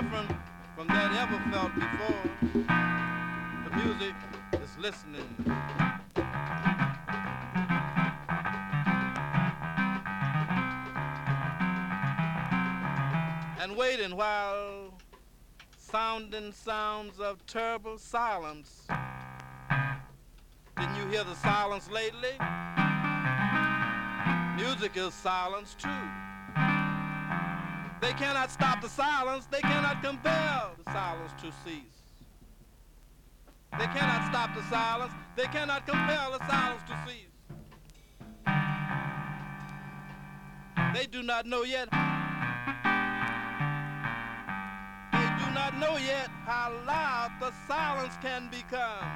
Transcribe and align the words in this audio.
different 0.00 0.28
from 0.74 0.88
that 0.88 1.12
ever 1.22 1.38
felt 1.52 1.72
before. 1.76 2.22
The 3.64 3.76
music 3.76 4.14
is 4.60 4.76
listening. 4.76 5.22
And 13.60 13.76
waiting 13.76 14.16
while 14.16 14.98
sounding 15.78 16.50
sounds 16.50 17.20
of 17.20 17.46
terrible 17.46 17.96
silence. 17.96 18.88
Didn't 20.76 20.96
you 20.96 21.06
hear 21.06 21.22
the 21.22 21.36
silence 21.36 21.88
lately? 21.88 22.36
Music 24.56 24.96
is 24.96 25.14
silence 25.14 25.76
too. 25.78 26.23
They 28.04 28.12
cannot 28.12 28.50
stop 28.50 28.82
the 28.82 28.88
silence. 28.90 29.46
They 29.50 29.62
cannot 29.62 30.02
compel 30.02 30.72
the 30.84 30.92
silence 30.92 31.32
to 31.40 31.50
cease. 31.64 32.02
They 33.78 33.86
cannot 33.86 34.28
stop 34.28 34.54
the 34.54 34.62
silence. 34.64 35.14
They 35.36 35.44
cannot 35.44 35.86
compel 35.86 36.32
the 36.32 36.46
silence 36.46 36.82
to 36.88 36.98
cease. 37.06 37.32
They 40.94 41.06
do 41.06 41.22
not 41.22 41.46
know 41.46 41.62
yet. 41.62 41.88
They 45.12 45.28
do 45.42 45.50
not 45.54 45.74
know 45.80 45.96
yet 45.96 46.28
how 46.44 46.74
loud 46.86 47.32
the 47.40 47.52
silence 47.66 48.18
can 48.20 48.50
become. 48.50 49.08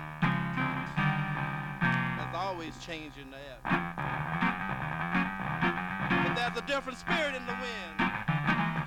There's 2.17 2.35
always 2.35 2.79
changing 2.79 3.25
in 3.25 3.31
the 3.33 3.37
air. 3.37 3.61
But 6.25 6.35
there's 6.35 6.57
a 6.57 6.63
different 6.67 6.99
spirit 6.99 7.35
in 7.35 7.45
the 7.45 7.53
wind. 7.53 8.08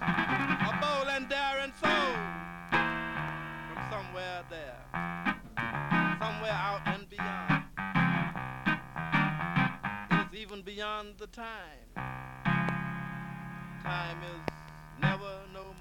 A 0.01 0.77
bold 0.81 1.07
and 1.09 1.29
daring 1.29 1.73
soul 1.79 2.15
from 2.71 3.79
somewhere 3.91 4.43
there. 4.49 4.77
Somewhere 6.19 6.51
out 6.51 6.81
and 6.85 7.07
beyond. 7.09 7.63
It 10.11 10.33
is 10.33 10.39
even 10.41 10.61
beyond 10.63 11.17
the 11.19 11.27
time. 11.27 11.93
Time 13.83 14.17
is 14.23 14.41
never 14.99 15.39
no 15.53 15.65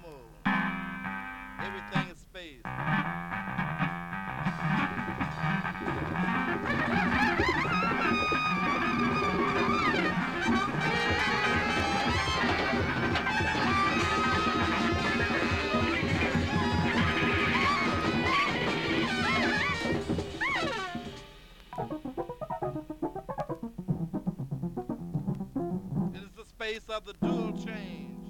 Space 26.61 26.89
of 26.89 27.05
the 27.05 27.13
dual 27.13 27.53
change. 27.53 28.29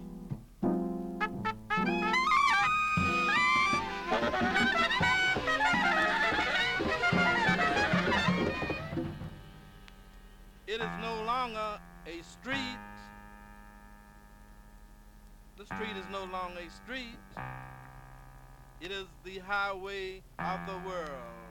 It 10.66 10.80
is 10.80 10.92
no 11.02 11.24
longer 11.26 11.82
a 12.08 12.22
street. 12.24 12.80
The 15.58 15.66
street 15.66 15.98
is 16.00 16.06
no 16.10 16.24
longer 16.24 16.62
a 16.66 16.70
street. 16.70 17.18
It 18.80 18.92
is 18.92 19.08
the 19.26 19.40
highway 19.40 20.22
of 20.40 20.60
the 20.68 20.80
world. 20.88 21.42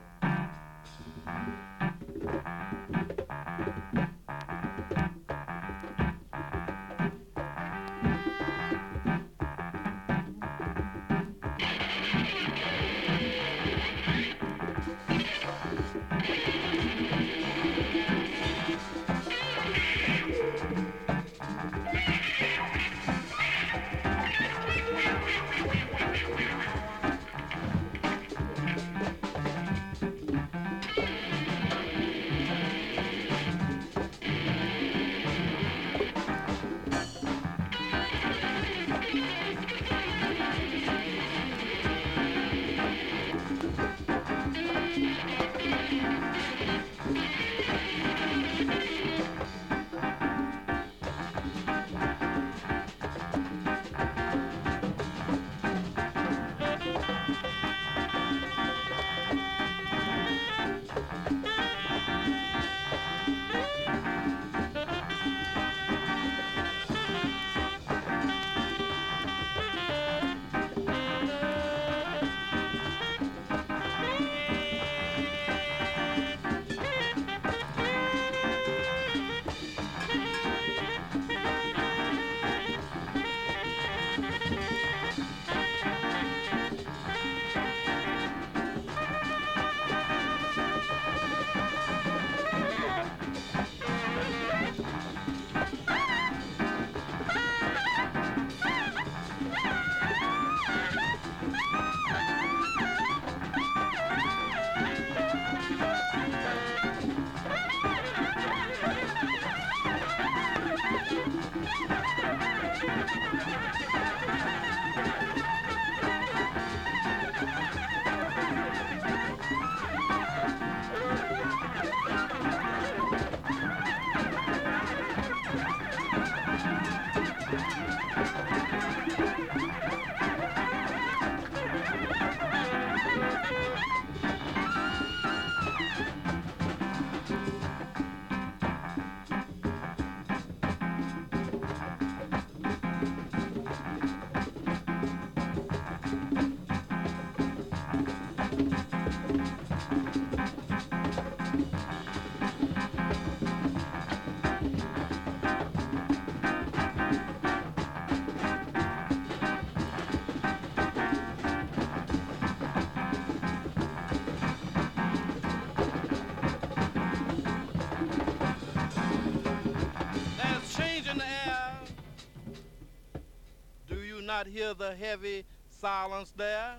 Not 174.41 174.47
hear 174.47 174.73
the 174.73 174.95
heavy 174.95 175.45
silence 175.69 176.33
there? 176.35 176.77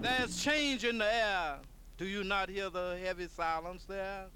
There's 0.00 0.40
change 0.40 0.84
in 0.84 0.98
the 0.98 1.12
air. 1.12 1.56
Do 1.98 2.04
you 2.04 2.22
not 2.22 2.48
hear 2.48 2.70
the 2.70 3.00
heavy 3.02 3.26
silence 3.26 3.84
there? 3.88 4.26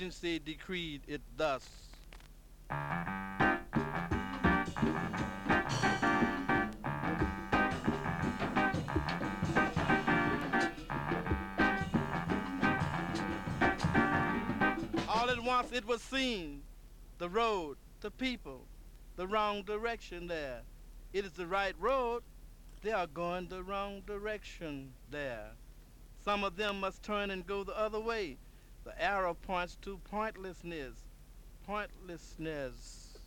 Emergency 0.00 0.38
decreed 0.38 1.02
it 1.06 1.20
thus. 1.36 1.68
All 15.06 15.28
at 15.28 15.38
once 15.44 15.70
it 15.70 15.86
was 15.86 16.00
seen, 16.00 16.62
the 17.18 17.28
road, 17.28 17.76
the 18.00 18.10
people, 18.10 18.64
the 19.16 19.26
wrong 19.26 19.62
direction 19.64 20.28
there. 20.28 20.62
It 21.12 21.26
is 21.26 21.32
the 21.32 21.46
right 21.46 21.74
road. 21.78 22.22
They 22.80 22.92
are 22.92 23.06
going 23.06 23.48
the 23.48 23.62
wrong 23.62 24.00
direction 24.06 24.94
there. 25.10 25.50
Some 26.24 26.42
of 26.42 26.56
them 26.56 26.80
must 26.80 27.02
turn 27.02 27.30
and 27.30 27.46
go 27.46 27.64
the 27.64 27.78
other 27.78 28.00
way. 28.00 28.38
The 28.84 29.02
arrow 29.02 29.34
points 29.34 29.76
to 29.82 29.98
pointlessness. 30.10 30.94
Pointlessness. 31.66 33.18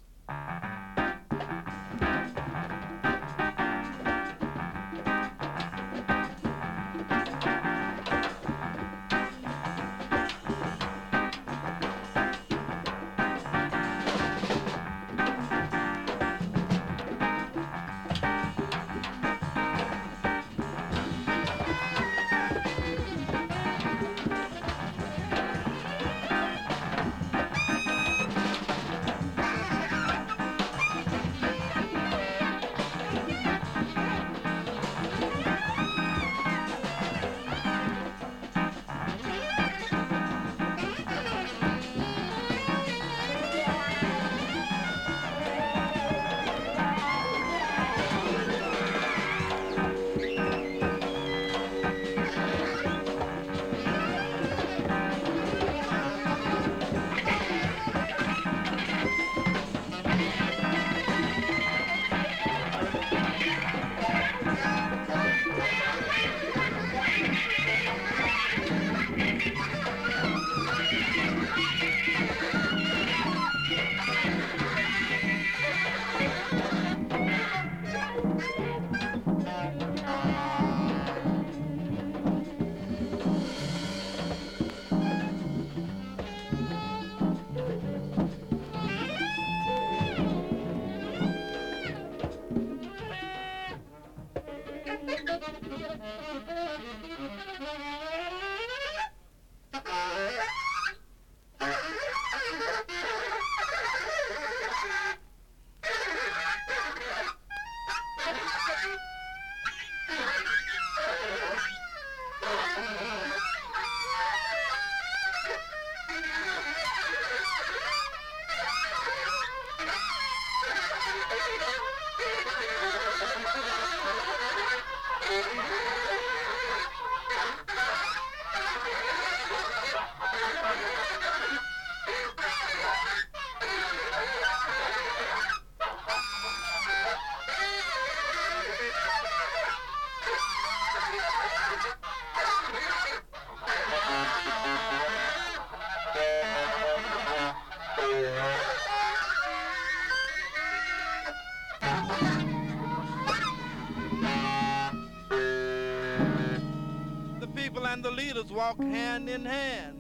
Walk 158.78 158.88
hand 158.88 159.30
in 159.30 159.46
hand. 159.46 160.00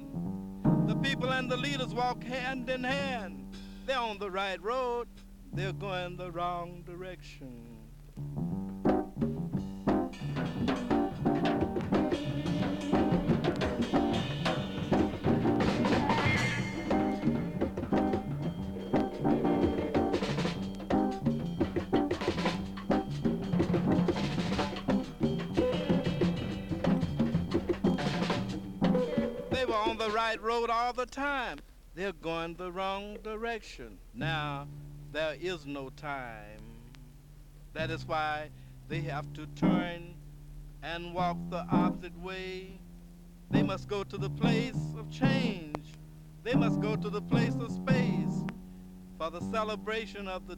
The 0.87 0.95
people 0.95 1.31
and 1.31 1.49
the 1.49 1.57
leaders 1.57 1.93
walk 1.93 2.23
hand 2.23 2.69
in 2.69 2.83
hand. 2.83 3.55
They're 3.85 3.99
on 3.99 4.17
the 4.17 4.31
right 4.31 4.61
road, 4.63 5.07
they're 5.51 5.73
going 5.73 6.17
the 6.17 6.31
wrong 6.31 6.72
right 30.13 30.41
road 30.41 30.69
all 30.69 30.93
the 30.93 31.05
time. 31.07 31.59
They're 31.95 32.13
going 32.13 32.53
the 32.55 32.71
wrong 32.71 33.17
direction. 33.23 33.97
Now, 34.13 34.67
there 35.11 35.35
is 35.39 35.65
no 35.65 35.89
time. 35.89 36.61
That 37.73 37.89
is 37.89 38.05
why 38.05 38.49
they 38.87 39.01
have 39.01 39.31
to 39.33 39.47
turn 39.55 40.13
and 40.83 41.13
walk 41.13 41.37
the 41.49 41.65
opposite 41.71 42.17
way. 42.19 42.79
They 43.49 43.63
must 43.63 43.87
go 43.87 44.03
to 44.03 44.17
the 44.17 44.29
place 44.29 44.77
of 44.97 45.09
change. 45.09 45.75
They 46.43 46.53
must 46.53 46.79
go 46.79 46.95
to 46.95 47.09
the 47.09 47.21
place 47.21 47.55
of 47.55 47.71
space 47.71 48.43
for 49.17 49.31
the 49.31 49.41
celebration 49.51 50.27
of 50.27 50.47
the 50.47 50.57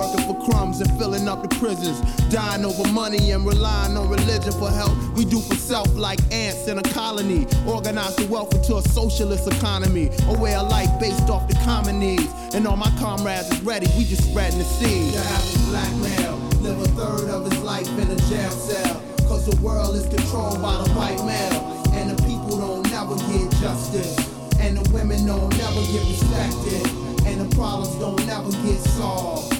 working 0.00 0.24
for 0.26 0.50
crumbs 0.50 0.80
and 0.80 0.90
filling 0.98 1.28
up 1.28 1.42
the 1.42 1.48
prisons. 1.56 2.00
Dying 2.32 2.64
over 2.64 2.88
money 2.88 3.32
and 3.32 3.44
relying 3.44 3.96
on 3.96 4.08
religion 4.08 4.52
for 4.52 4.70
help. 4.70 4.96
We 5.14 5.24
do 5.26 5.40
for 5.40 5.54
self 5.54 5.94
like 5.94 6.20
ants 6.32 6.68
in 6.68 6.78
a 6.78 6.82
colony. 6.82 7.46
Organize 7.66 8.16
the 8.16 8.26
wealth 8.26 8.54
into 8.54 8.76
a 8.76 8.82
socialist 8.82 9.46
economy. 9.46 10.10
A 10.28 10.38
way 10.38 10.54
of 10.54 10.68
life 10.68 10.88
based 10.98 11.28
off 11.28 11.46
the 11.48 11.54
common 11.64 11.98
needs. 11.98 12.32
And 12.54 12.66
all 12.66 12.76
my 12.76 12.90
comrades 12.98 13.50
is 13.52 13.60
ready, 13.62 13.86
we 13.96 14.04
just 14.04 14.24
spreading 14.30 14.58
the 14.58 14.64
seed. 14.64 15.12
The 15.12 15.18
average 15.18 15.64
black 15.68 15.92
male 15.96 16.36
live 16.64 16.80
a 16.80 16.88
third 16.96 17.28
of 17.28 17.50
his 17.50 17.60
life 17.62 17.88
in 17.98 18.10
a 18.10 18.16
jail 18.32 18.50
cell. 18.50 19.02
Cause 19.28 19.46
the 19.46 19.56
world 19.60 19.94
is 19.96 20.08
controlled 20.08 20.62
by 20.62 20.82
the 20.82 20.90
white 20.96 21.22
male. 21.24 21.62
And 21.92 22.10
the 22.10 22.22
people 22.22 22.56
don't 22.56 22.90
never 22.90 23.16
get 23.28 23.50
justice. 23.60 24.16
And 24.58 24.78
the 24.78 24.90
women 24.92 25.26
don't 25.26 25.50
never 25.58 25.82
get 25.92 26.04
respected. 26.08 26.86
And 27.26 27.40
the 27.42 27.54
problems 27.54 27.94
don't 27.96 28.24
never 28.26 28.50
get 28.64 28.80
solved. 28.96 29.59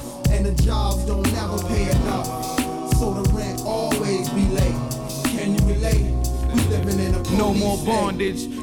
And 1.11 1.25
the 1.25 1.31
jobs 1.31 1.33
don't 1.33 1.33
never 1.33 1.69
pay 1.69 1.91
enough. 1.91 2.27
So 2.99 3.15
the 3.15 3.31
rent 3.33 3.63
always 3.65 4.29
be 4.31 4.47
late. 4.49 4.75
Can 5.25 5.55
you 5.55 5.75
relate? 5.75 6.07
We 6.55 6.61
living 6.69 6.99
in 7.01 7.15
a 7.15 7.23
No 7.37 7.55
more 7.55 7.79
bondage, 7.85 8.47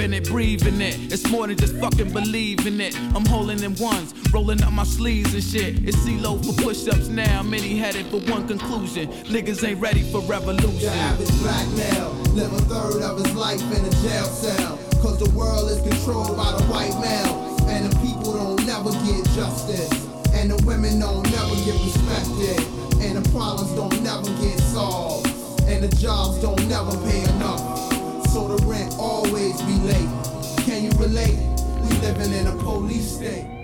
in 0.00 0.14
it, 0.14 0.28
breathe 0.28 0.66
in 0.66 0.80
it. 0.80 1.12
It's 1.12 1.28
more 1.30 1.46
than 1.46 1.56
just 1.56 1.76
fucking 1.76 2.12
believing 2.12 2.80
it. 2.80 2.96
I'm 3.14 3.24
holding 3.26 3.62
in 3.62 3.74
ones, 3.76 4.14
rolling 4.32 4.62
up 4.62 4.72
my 4.72 4.84
sleeves 4.84 5.34
and 5.34 5.42
shit. 5.42 5.86
It's 5.86 5.96
CeeLo 5.98 6.44
for 6.44 6.62
push-ups 6.62 7.08
now. 7.08 7.42
Many 7.42 7.76
headed 7.76 8.06
for 8.06 8.18
one 8.30 8.46
conclusion. 8.48 9.08
Niggas 9.24 9.66
ain't 9.66 9.80
ready 9.80 10.02
for 10.10 10.20
revolution. 10.22 10.80
The 10.80 10.90
average 10.90 11.40
black 11.40 11.68
male 11.76 12.12
live 12.34 12.52
a 12.52 12.58
third 12.62 13.02
of 13.02 13.18
his 13.18 13.34
life 13.34 13.60
in 13.60 13.84
a 13.84 13.90
jail 14.02 14.24
cell. 14.24 14.78
Cause 15.02 15.18
the 15.18 15.30
world 15.36 15.70
is 15.70 15.80
controlled 15.82 16.36
by 16.36 16.52
the 16.52 16.64
white 16.64 16.94
male. 17.00 17.56
And 17.68 17.90
the 17.90 17.96
people 17.98 18.32
don't 18.34 18.66
never 18.66 18.90
get 18.90 19.24
justice. 19.34 19.92
And 20.34 20.50
the 20.50 20.62
women 20.66 21.00
don't 21.00 21.24
never 21.30 21.54
get 21.64 21.74
respected. 21.84 22.60
And 23.00 23.22
the 23.22 23.28
problems 23.30 23.72
don't 23.72 24.02
never 24.02 24.28
get 24.40 24.58
solved. 24.58 25.28
And 25.66 25.84
the 25.84 25.96
jobs 25.96 26.40
don't 26.40 26.68
never 26.68 26.96
pay 27.08 27.22
enough. 27.34 27.93
So 28.34 28.48
the 28.48 28.66
rent 28.66 28.96
always 28.98 29.62
be 29.62 29.74
late. 29.86 30.08
Can 30.66 30.82
you 30.82 30.90
relate? 30.98 31.38
We 31.82 31.96
living 31.98 32.32
in 32.32 32.48
a 32.48 32.56
police 32.64 33.14
state. 33.14 33.63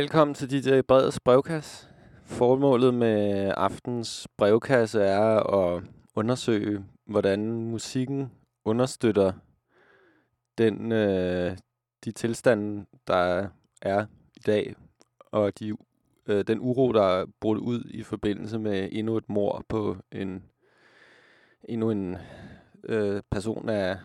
Velkommen 0.00 0.34
til 0.34 0.50
DJ 0.50 0.80
Breds 0.80 1.20
brevkasse. 1.20 1.88
Formålet 2.24 2.94
med 2.94 3.52
aftens 3.56 4.28
brevkasse 4.36 5.02
er 5.02 5.54
at 5.54 5.82
undersøge, 6.14 6.84
hvordan 7.04 7.52
musikken 7.52 8.32
understøtter 8.64 9.32
den, 10.58 10.92
øh, 10.92 11.56
de 12.04 12.12
tilstande, 12.12 12.86
der 13.06 13.48
er 13.82 14.06
i 14.36 14.40
dag, 14.40 14.74
og 15.20 15.58
de, 15.58 15.76
øh, 16.26 16.44
den 16.46 16.58
uro, 16.60 16.92
der 16.92 17.02
er 17.02 17.26
brudt 17.40 17.58
ud 17.58 17.84
i 17.90 18.02
forbindelse 18.02 18.58
med 18.58 18.88
endnu 18.92 19.16
et 19.16 19.28
mor 19.28 19.64
på 19.68 19.96
en 20.12 20.44
endnu 21.64 21.90
en 21.90 22.16
øh, 22.84 23.22
person 23.30 23.68
af 23.68 23.98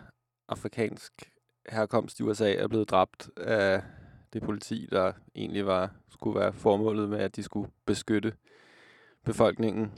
afrikansk 0.48 1.12
herkomst 1.68 2.20
i 2.20 2.22
USA 2.22 2.54
er 2.54 2.68
blevet 2.68 2.90
dræbt 2.90 3.30
af 3.36 3.82
det 4.36 4.44
politi, 4.44 4.88
der 4.90 5.12
egentlig 5.34 5.66
var 5.66 5.90
skulle 6.08 6.40
være 6.40 6.52
formålet 6.52 7.08
med, 7.08 7.18
at 7.18 7.36
de 7.36 7.42
skulle 7.42 7.70
beskytte 7.86 8.32
befolkningen. 9.24 9.92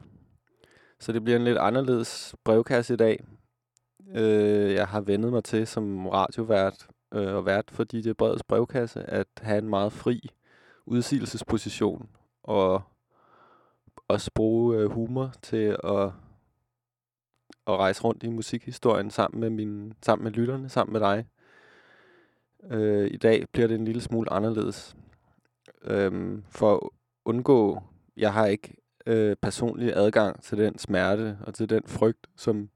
Så 1.01 1.13
det 1.13 1.25
bliver 1.25 1.37
en 1.37 1.45
lidt 1.45 1.59
anderledes 1.59 2.35
brevkasse 2.45 2.95
i 2.95 2.97
dag. 2.97 3.25
Øh, 4.15 4.73
jeg 4.73 4.89
har 4.89 5.01
vendet 5.01 5.33
mig 5.33 5.45
til 5.45 5.67
som 5.67 6.07
radiovært 6.07 6.87
øh, 7.15 7.35
og 7.35 7.47
vært 7.47 7.71
for 7.71 7.85
DJ 7.85 8.13
Breds 8.13 8.43
brevkasse 8.43 9.03
at 9.03 9.27
have 9.41 9.59
en 9.59 9.69
meget 9.69 9.93
fri 9.93 10.31
udsigelsesposition 10.87 12.09
og 12.43 12.83
også 14.09 14.31
bruge 14.35 14.77
øh, 14.77 14.91
humor 14.91 15.33
til 15.43 15.77
at, 15.85 16.11
at 17.67 17.77
rejse 17.77 18.05
rundt 18.05 18.23
i 18.23 18.29
musikhistorien 18.29 19.11
sammen 19.11 19.41
med, 19.41 19.51
mine, 19.51 19.95
sammen 20.03 20.25
med 20.25 20.33
lytterne, 20.33 20.69
sammen 20.69 20.93
med 20.93 21.01
dig. 21.01 21.27
Øh, 22.71 23.11
I 23.11 23.17
dag 23.17 23.47
bliver 23.53 23.69
det 23.69 23.75
en 23.75 23.85
lille 23.85 24.01
smule 24.01 24.33
anderledes. 24.33 24.97
Øhm, 25.85 26.45
for 26.51 26.75
at 26.75 26.89
undgå, 27.25 27.83
jeg 28.17 28.33
har 28.33 28.47
ikke 28.47 28.77
øh, 29.07 29.37
personlig 29.43 29.97
adgang 29.97 30.43
til 30.43 30.59
den 30.59 30.79
smerte 30.79 31.39
og 31.47 31.55
til 31.55 31.71
den 31.71 31.83
frygt, 31.87 32.27
som 32.37 32.71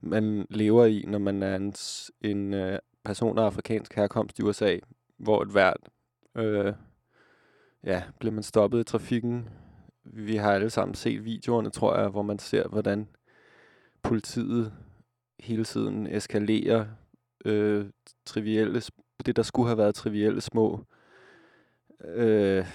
man 0.00 0.46
lever 0.50 0.84
i, 0.84 1.04
når 1.08 1.18
man 1.18 1.42
er 1.42 1.56
en, 1.56 1.74
en 2.20 2.54
øh, 2.54 2.78
person 3.04 3.38
af 3.38 3.42
afrikansk 3.42 3.94
herkomst 3.94 4.38
i 4.38 4.42
USA, 4.42 4.76
hvor 5.16 5.42
et 5.42 5.48
hvert, 5.48 5.88
øh, 6.34 6.72
ja, 7.84 8.02
bliver 8.18 8.32
man 8.32 8.42
stoppet 8.42 8.80
i 8.80 8.84
trafikken. 8.84 9.48
Vi 10.04 10.36
har 10.36 10.52
alle 10.52 10.70
sammen 10.70 10.94
set 10.94 11.24
videoerne, 11.24 11.70
tror 11.70 11.98
jeg, 11.98 12.08
hvor 12.08 12.22
man 12.22 12.38
ser, 12.38 12.68
hvordan 12.68 13.08
politiet 14.02 14.72
hele 15.40 15.64
tiden 15.64 16.06
eskalerer 16.06 16.86
øh, 17.46 17.86
trivielle, 18.26 18.82
det 19.26 19.36
der 19.36 19.42
skulle 19.42 19.68
have 19.68 19.78
været 19.78 19.94
trivielle 19.94 20.40
små 20.40 20.84
øh, 22.04 22.66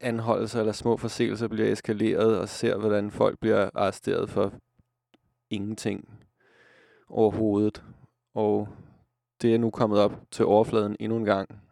anholdelser 0.00 0.60
eller 0.60 0.72
små 0.72 0.96
forseelser 0.96 1.48
bliver 1.48 1.72
eskaleret 1.72 2.38
og 2.38 2.48
ser, 2.48 2.76
hvordan 2.76 3.10
folk 3.10 3.38
bliver 3.40 3.70
arresteret 3.74 4.30
for 4.30 4.52
ingenting 5.50 6.18
overhovedet. 7.08 7.82
Og 8.34 8.68
det 9.42 9.54
er 9.54 9.58
nu 9.58 9.70
kommet 9.70 9.98
op 9.98 10.12
til 10.30 10.44
overfladen 10.44 10.96
endnu 11.00 11.18
en 11.18 11.24
gang, 11.24 11.62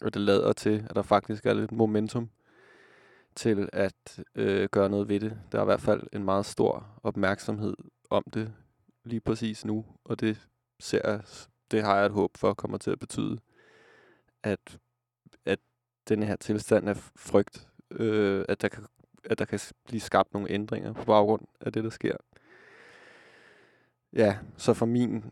og 0.00 0.14
det 0.14 0.22
lader 0.22 0.52
til, 0.52 0.86
at 0.90 0.96
der 0.96 1.02
faktisk 1.02 1.46
er 1.46 1.54
lidt 1.54 1.72
momentum 1.72 2.30
til 3.36 3.68
at 3.72 4.20
øh, 4.34 4.68
gøre 4.72 4.90
noget 4.90 5.08
ved 5.08 5.20
det. 5.20 5.38
Der 5.52 5.58
er 5.58 5.62
i 5.62 5.64
hvert 5.64 5.80
fald 5.80 6.02
en 6.12 6.24
meget 6.24 6.46
stor 6.46 6.86
opmærksomhed 7.02 7.74
om 8.10 8.24
det 8.34 8.52
lige 9.04 9.20
præcis 9.20 9.64
nu, 9.64 9.84
og 10.04 10.20
det 10.20 10.48
ser 10.80 11.10
jeg, 11.10 11.20
det 11.74 11.82
har 11.82 11.96
jeg 11.96 12.06
et 12.06 12.12
håb 12.12 12.36
for 12.36 12.54
kommer 12.54 12.78
til 12.78 12.90
at 12.90 12.98
betyde, 12.98 13.38
at, 14.42 14.78
at 15.44 15.58
den 16.08 16.22
her 16.22 16.36
tilstand 16.36 16.88
af 16.88 16.96
frygt, 17.16 17.68
øh, 17.90 18.44
at, 18.48 18.62
der 18.62 18.68
kan, 18.68 18.84
at 19.24 19.38
der 19.38 19.44
kan 19.44 19.60
blive 19.86 20.00
skabt 20.00 20.34
nogle 20.34 20.50
ændringer 20.50 20.92
på 20.92 21.04
baggrund 21.04 21.46
af 21.60 21.72
det, 21.72 21.84
der 21.84 21.90
sker. 21.90 22.16
Ja, 24.12 24.38
så 24.56 24.74
for 24.74 24.86
min, 24.86 25.24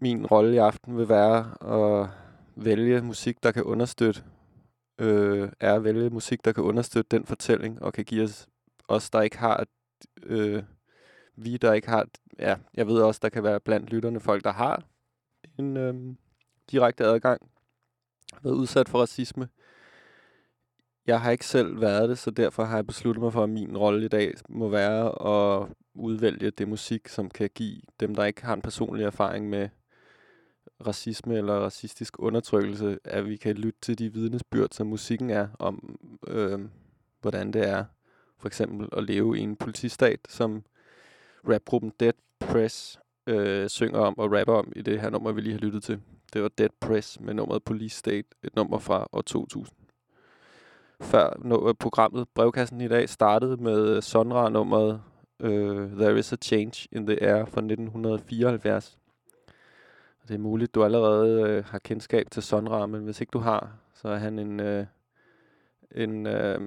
min 0.00 0.26
rolle 0.26 0.54
i 0.54 0.58
aften 0.58 0.98
vil 0.98 1.08
være 1.08 1.54
at 1.74 2.08
vælge 2.56 3.00
musik, 3.02 3.42
der 3.42 3.52
kan 3.52 3.62
understøtte, 3.62 4.24
øh, 4.98 5.48
er 5.60 5.74
at 5.74 5.84
vælge 5.84 6.10
musik, 6.10 6.44
der 6.44 6.52
kan 6.52 6.64
understøtte 6.64 7.16
den 7.16 7.26
fortælling, 7.26 7.82
og 7.82 7.92
kan 7.92 8.04
give 8.04 8.24
os, 8.24 8.48
os 8.88 9.10
der 9.10 9.20
ikke 9.20 9.38
har, 9.38 9.66
øh, 10.22 10.62
vi 11.36 11.56
der 11.56 11.72
ikke 11.72 11.88
har, 11.88 12.06
ja, 12.38 12.56
jeg 12.74 12.86
ved 12.86 13.02
også, 13.02 13.20
der 13.22 13.28
kan 13.28 13.42
være 13.42 13.60
blandt 13.60 13.90
lytterne 13.90 14.20
folk, 14.20 14.44
der 14.44 14.52
har 14.52 14.82
en 15.58 15.76
øhm, 15.76 16.16
direkte 16.70 17.04
adgang, 17.04 17.50
været 18.42 18.54
udsat 18.54 18.88
for 18.88 19.00
racisme. 19.00 19.48
Jeg 21.06 21.20
har 21.20 21.30
ikke 21.30 21.46
selv 21.46 21.80
været 21.80 22.08
det, 22.08 22.18
så 22.18 22.30
derfor 22.30 22.64
har 22.64 22.76
jeg 22.76 22.86
besluttet 22.86 23.22
mig 23.22 23.32
for, 23.32 23.42
at 23.42 23.50
min 23.50 23.76
rolle 23.76 24.04
i 24.04 24.08
dag 24.08 24.34
må 24.48 24.68
være 24.68 25.06
at 25.06 25.68
udvælge 25.94 26.50
det 26.50 26.68
musik, 26.68 27.08
som 27.08 27.30
kan 27.30 27.50
give 27.54 27.80
dem, 28.00 28.14
der 28.14 28.24
ikke 28.24 28.44
har 28.44 28.54
en 28.54 28.62
personlig 28.62 29.04
erfaring 29.04 29.50
med 29.50 29.68
racisme 30.86 31.36
eller 31.36 31.54
racistisk 31.54 32.18
undertrykkelse, 32.18 32.98
at 33.04 33.28
vi 33.28 33.36
kan 33.36 33.56
lytte 33.56 33.78
til 33.82 33.98
de 33.98 34.12
vidnesbyrd, 34.12 34.68
som 34.72 34.86
musikken 34.86 35.30
er, 35.30 35.48
om 35.58 35.98
øh, 36.26 36.60
hvordan 37.20 37.52
det 37.52 37.68
er 37.68 37.84
for 38.38 38.46
eksempel 38.46 38.88
at 38.92 39.04
leve 39.04 39.38
i 39.38 39.40
en 39.40 39.56
politistat, 39.56 40.20
som 40.28 40.64
rapgruppen 41.48 41.92
Dead 42.00 42.12
Press 42.40 43.00
øh, 43.26 43.68
synger 43.68 43.98
om 43.98 44.18
og 44.18 44.32
rapper 44.32 44.54
om 44.54 44.72
i 44.76 44.82
det 44.82 45.00
her 45.00 45.10
nummer, 45.10 45.32
vi 45.32 45.40
lige 45.40 45.52
har 45.52 45.60
lyttet 45.60 45.82
til. 45.82 46.00
Det 46.32 46.42
var 46.42 46.48
Dead 46.48 46.68
Press 46.80 47.20
med 47.20 47.34
nummeret 47.34 47.62
Police 47.64 47.98
State, 47.98 48.28
et 48.44 48.56
nummer 48.56 48.78
fra 48.78 49.06
år 49.12 49.20
2000. 49.20 49.76
Før 51.00 51.36
no, 51.38 51.68
øh, 51.68 51.74
programmet 51.74 52.28
Brevkassen 52.34 52.80
i 52.80 52.88
dag 52.88 53.08
startede 53.08 53.56
med 53.56 53.96
øh, 53.96 54.02
Sonra-nummeret 54.02 55.02
øh, 55.40 55.90
There 55.90 56.18
is 56.18 56.32
a 56.32 56.36
Change 56.36 56.88
in 56.92 57.06
the 57.06 57.22
Air 57.22 57.44
fra 57.44 57.60
1974. 57.60 58.98
Og 60.22 60.28
det 60.28 60.34
er 60.34 60.38
muligt, 60.38 60.74
du 60.74 60.84
allerede 60.84 61.42
øh, 61.42 61.64
har 61.64 61.78
kendskab 61.78 62.30
til 62.30 62.42
Sonra, 62.42 62.86
men 62.86 63.04
hvis 63.04 63.20
ikke 63.20 63.30
du 63.30 63.38
har, 63.38 63.78
så 63.94 64.08
er 64.08 64.16
han 64.16 64.38
en, 64.38 64.60
øh, 64.60 64.86
en 65.90 66.26
øh, 66.26 66.60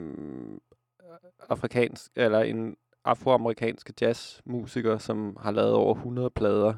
afrikansk, 1.50 2.12
eller 2.15 2.39
en 2.39 2.76
afroamerikanske 3.08 3.93
jazzmusiker, 4.02 4.98
som 4.98 5.38
har 5.39 5.52
lavet 5.52 5.74
over 5.74 5.96
100 5.96 6.30
plader, 6.30 6.74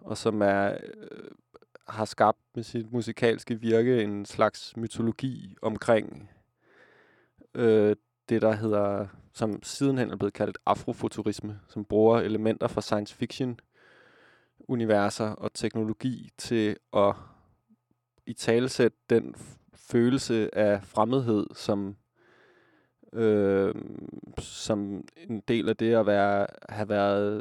og 0.00 0.18
som 0.18 0.42
er 0.42 0.72
øh, 0.72 1.30
har 1.88 2.04
skabt 2.04 2.38
med 2.54 2.62
sit 2.62 2.92
musikalske 2.92 3.60
virke 3.60 4.02
en 4.02 4.24
slags 4.24 4.76
mytologi 4.76 5.56
omkring 5.62 6.30
øh, 7.54 7.96
det, 8.28 8.42
der 8.42 8.52
hedder, 8.52 9.06
som 9.32 9.62
sidenhen 9.62 10.10
er 10.10 10.16
blevet 10.16 10.34
kaldt 10.34 10.58
afrofuturisme, 10.66 11.60
som 11.68 11.84
bruger 11.84 12.20
elementer 12.20 12.68
fra 12.68 12.80
science 12.80 13.14
fiction 13.14 13.60
universer 14.68 15.28
og 15.28 15.54
teknologi 15.54 16.30
til 16.38 16.76
at 16.96 17.14
i 18.26 18.32
talesæt 18.32 18.92
den 19.10 19.34
følelse 19.74 20.54
af 20.54 20.84
fremmedhed, 20.84 21.46
som 21.54 21.96
øh, 23.12 23.74
som 24.38 25.04
en 25.16 25.40
del 25.48 25.68
af 25.68 25.76
det 25.76 25.94
at 25.94 26.06
være, 26.06 26.46
have 26.68 26.88
været 26.88 27.40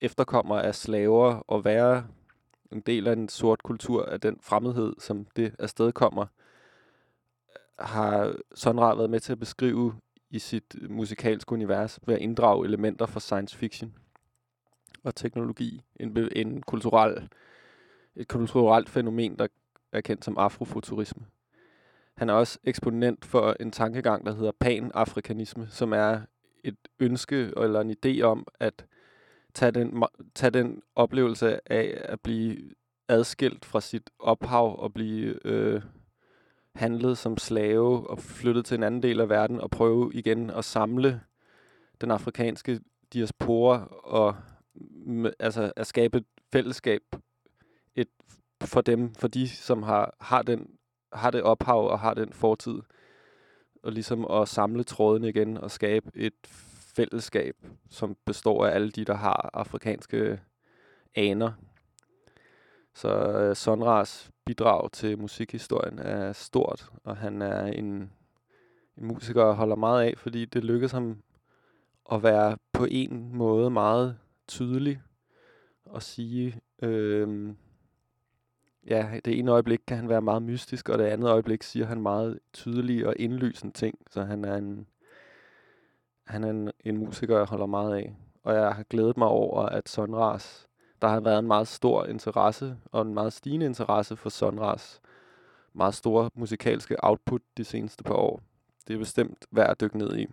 efterkommer 0.00 0.58
af 0.58 0.74
slaver 0.74 1.34
og 1.34 1.64
være 1.64 2.06
en 2.72 2.80
del 2.80 3.06
af 3.08 3.12
en 3.12 3.28
sort 3.28 3.62
kultur 3.62 4.04
af 4.04 4.20
den 4.20 4.38
fremmedhed, 4.42 4.94
som 4.98 5.26
det 5.36 5.54
afsted 5.58 5.92
kommer, 5.92 6.26
har 7.78 8.34
Sonra 8.54 8.94
været 8.94 9.10
med 9.10 9.20
til 9.20 9.32
at 9.32 9.38
beskrive 9.38 9.94
i 10.30 10.38
sit 10.38 10.90
musikalske 10.90 11.52
univers 11.52 11.98
ved 12.06 12.14
at 12.14 12.20
inddrage 12.20 12.66
elementer 12.66 13.06
fra 13.06 13.20
science 13.20 13.56
fiction 13.56 13.94
og 15.04 15.14
teknologi. 15.14 15.82
En, 15.96 16.28
en 16.36 16.62
kulturel, 16.62 17.28
et 18.16 18.28
kulturelt 18.28 18.88
fænomen, 18.88 19.38
der 19.38 19.46
er 19.92 20.00
kendt 20.00 20.24
som 20.24 20.38
afrofuturisme. 20.38 21.26
Han 22.18 22.28
er 22.28 22.34
også 22.34 22.58
eksponent 22.64 23.24
for 23.24 23.56
en 23.60 23.72
tankegang, 23.72 24.26
der 24.26 24.34
hedder 24.34 24.52
pan-afrikanisme, 24.60 25.66
som 25.70 25.92
er 25.92 26.20
et 26.64 26.76
ønske 27.00 27.36
eller 27.36 27.80
en 27.80 27.96
idé 28.04 28.22
om 28.22 28.46
at 28.60 28.86
tage 29.54 29.72
den, 29.72 30.04
tage 30.34 30.50
den 30.50 30.82
oplevelse 30.96 31.72
af 31.72 32.00
at 32.04 32.20
blive 32.20 32.58
adskilt 33.08 33.64
fra 33.64 33.80
sit 33.80 34.10
ophav 34.18 34.82
og 34.82 34.94
blive 34.94 35.46
øh, 35.46 35.82
handlet 36.74 37.18
som 37.18 37.38
slave 37.38 38.10
og 38.10 38.18
flyttet 38.18 38.64
til 38.64 38.74
en 38.74 38.82
anden 38.82 39.02
del 39.02 39.20
af 39.20 39.28
verden 39.28 39.60
og 39.60 39.70
prøve 39.70 40.10
igen 40.14 40.50
at 40.50 40.64
samle 40.64 41.20
den 42.00 42.10
afrikanske 42.10 42.80
diaspora 43.12 43.88
og 44.04 44.36
altså 45.38 45.72
at 45.76 45.86
skabe 45.86 46.18
et 46.18 46.26
fællesskab 46.52 47.02
et, 47.94 48.08
for 48.64 48.80
dem, 48.80 49.14
for 49.14 49.28
de, 49.28 49.48
som 49.48 49.82
har, 49.82 50.16
har, 50.20 50.42
den, 50.42 50.77
har 51.12 51.30
det 51.30 51.42
ophav 51.42 51.90
og 51.90 52.00
har 52.00 52.14
den 52.14 52.32
fortid. 52.32 52.78
Og 53.82 53.92
ligesom 53.92 54.26
at 54.30 54.48
samle 54.48 54.84
trådene 54.84 55.28
igen 55.28 55.56
og 55.56 55.70
skabe 55.70 56.10
et 56.14 56.34
fællesskab, 56.96 57.56
som 57.90 58.16
består 58.24 58.66
af 58.66 58.74
alle 58.74 58.90
de, 58.90 59.04
der 59.04 59.14
har 59.14 59.50
afrikanske 59.52 60.40
aner. 61.14 61.52
Så 62.94 63.48
uh, 63.48 63.56
Sonras 63.56 64.30
bidrag 64.44 64.92
til 64.92 65.18
musikhistorien 65.18 65.98
er 65.98 66.32
stort, 66.32 66.90
og 67.04 67.16
han 67.16 67.42
er 67.42 67.66
en, 67.66 68.12
en 68.96 69.06
musiker, 69.06 69.46
jeg 69.46 69.54
holder 69.54 69.76
meget 69.76 70.04
af, 70.04 70.14
fordi 70.16 70.44
det 70.44 70.64
lykkedes 70.64 70.92
ham 70.92 71.22
at 72.12 72.22
være 72.22 72.56
på 72.72 72.86
en 72.90 73.36
måde 73.36 73.70
meget 73.70 74.18
tydelig 74.48 75.00
og 75.84 76.02
sige, 76.02 76.60
øh, 76.82 77.54
ja, 78.90 79.20
det 79.24 79.38
ene 79.38 79.50
øjeblik 79.50 79.80
kan 79.86 79.96
han 79.96 80.08
være 80.08 80.22
meget 80.22 80.42
mystisk, 80.42 80.88
og 80.88 80.98
det 80.98 81.04
andet 81.04 81.28
øjeblik 81.28 81.62
siger 81.62 81.86
han 81.86 82.00
meget 82.00 82.38
tydelige 82.52 83.08
og 83.08 83.14
indlysende 83.18 83.72
ting. 83.74 83.98
Så 84.10 84.22
han 84.22 84.44
er 84.44 84.56
en, 84.56 84.86
han 86.26 86.44
er 86.44 86.50
en, 86.50 86.70
en 86.84 86.96
musiker, 86.96 87.36
jeg 87.36 87.46
holder 87.46 87.66
meget 87.66 87.94
af. 87.96 88.16
Og 88.44 88.54
jeg 88.54 88.74
har 88.74 88.82
glædet 88.82 89.16
mig 89.16 89.28
over, 89.28 89.62
at 89.62 89.88
Sonras, 89.88 90.68
der 91.02 91.08
har 91.08 91.20
været 91.20 91.38
en 91.38 91.46
meget 91.46 91.68
stor 91.68 92.04
interesse, 92.04 92.76
og 92.92 93.02
en 93.02 93.14
meget 93.14 93.32
stigende 93.32 93.66
interesse 93.66 94.16
for 94.16 94.28
Sonras 94.28 95.00
meget 95.78 95.94
store 95.94 96.30
musikalske 96.34 97.04
output 97.04 97.42
de 97.56 97.64
seneste 97.64 98.04
par 98.04 98.14
år. 98.14 98.40
Det 98.88 98.94
er 98.94 98.98
bestemt 98.98 99.46
værd 99.50 99.70
at 99.70 99.80
dykke 99.80 99.98
ned 99.98 100.16
i. 100.16 100.26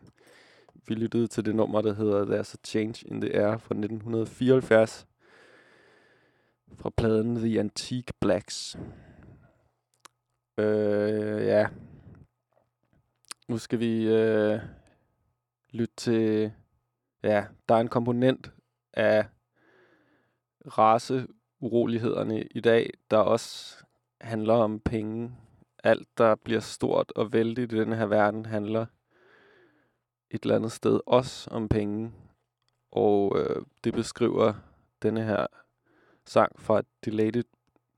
Vi 0.87 0.93
lyttede 0.93 1.27
til 1.27 1.45
det 1.45 1.55
nummer, 1.55 1.81
der 1.81 1.93
hedder 1.93 2.25
There's 2.25 2.53
a 2.53 2.57
Change 2.63 3.07
in 3.07 3.21
the 3.21 3.35
Air 3.35 3.57
fra 3.57 3.75
1974 3.75 5.07
fra 6.75 6.89
pladen 6.89 7.35
The 7.35 7.59
Antique 7.59 8.13
Blacks. 8.21 8.77
Øh, 10.57 11.45
ja. 11.45 11.67
Nu 13.47 13.57
skal 13.57 13.79
vi 13.79 14.07
øh, 14.07 14.59
lytte 15.71 15.95
til... 15.97 16.51
Ja, 17.23 17.45
der 17.69 17.75
er 17.75 17.79
en 17.79 17.87
komponent 17.87 18.51
af 18.93 19.25
raceurolighederne 20.77 22.43
i 22.43 22.59
dag, 22.59 22.89
der 23.11 23.17
også 23.17 23.75
handler 24.21 24.53
om 24.53 24.79
penge. 24.79 25.35
Alt, 25.83 26.17
der 26.17 26.35
bliver 26.35 26.59
stort 26.59 27.11
og 27.15 27.33
vældigt 27.33 27.73
i 27.73 27.77
denne 27.77 27.95
her 27.95 28.05
verden, 28.05 28.45
handler 28.45 28.85
et 30.31 30.43
eller 30.43 30.55
andet 30.55 30.71
sted 30.71 30.99
også 31.05 31.49
om 31.49 31.69
penge. 31.69 32.13
Og 32.91 33.39
øh, 33.39 33.65
det 33.83 33.93
beskriver 33.93 34.53
denne 35.01 35.23
her 35.23 35.47
sang 36.27 36.51
fra 36.59 36.81
Dilated, 37.05 37.43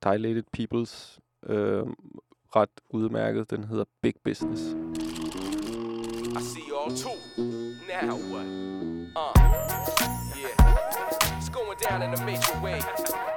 Dilated 0.04 0.44
Peoples 0.54 1.20
øh, 1.46 1.84
ret 2.56 2.70
udmærket. 2.90 3.50
Den 3.52 3.63
hedder 3.63 3.86
Big 4.02 4.13
Business. 4.24 4.62
I 4.62 6.42
see 6.42 6.63
y'all 6.70 6.92
too. 6.96 7.18
Now 8.02 8.18
what? 8.32 8.46
Uh, 9.16 9.34
yeah. 10.42 11.38
It's 11.38 11.50
going 11.50 11.78
down 11.90 12.02
in 12.04 12.13
a 12.13 12.26
major 12.26 12.56
way. 12.63 12.80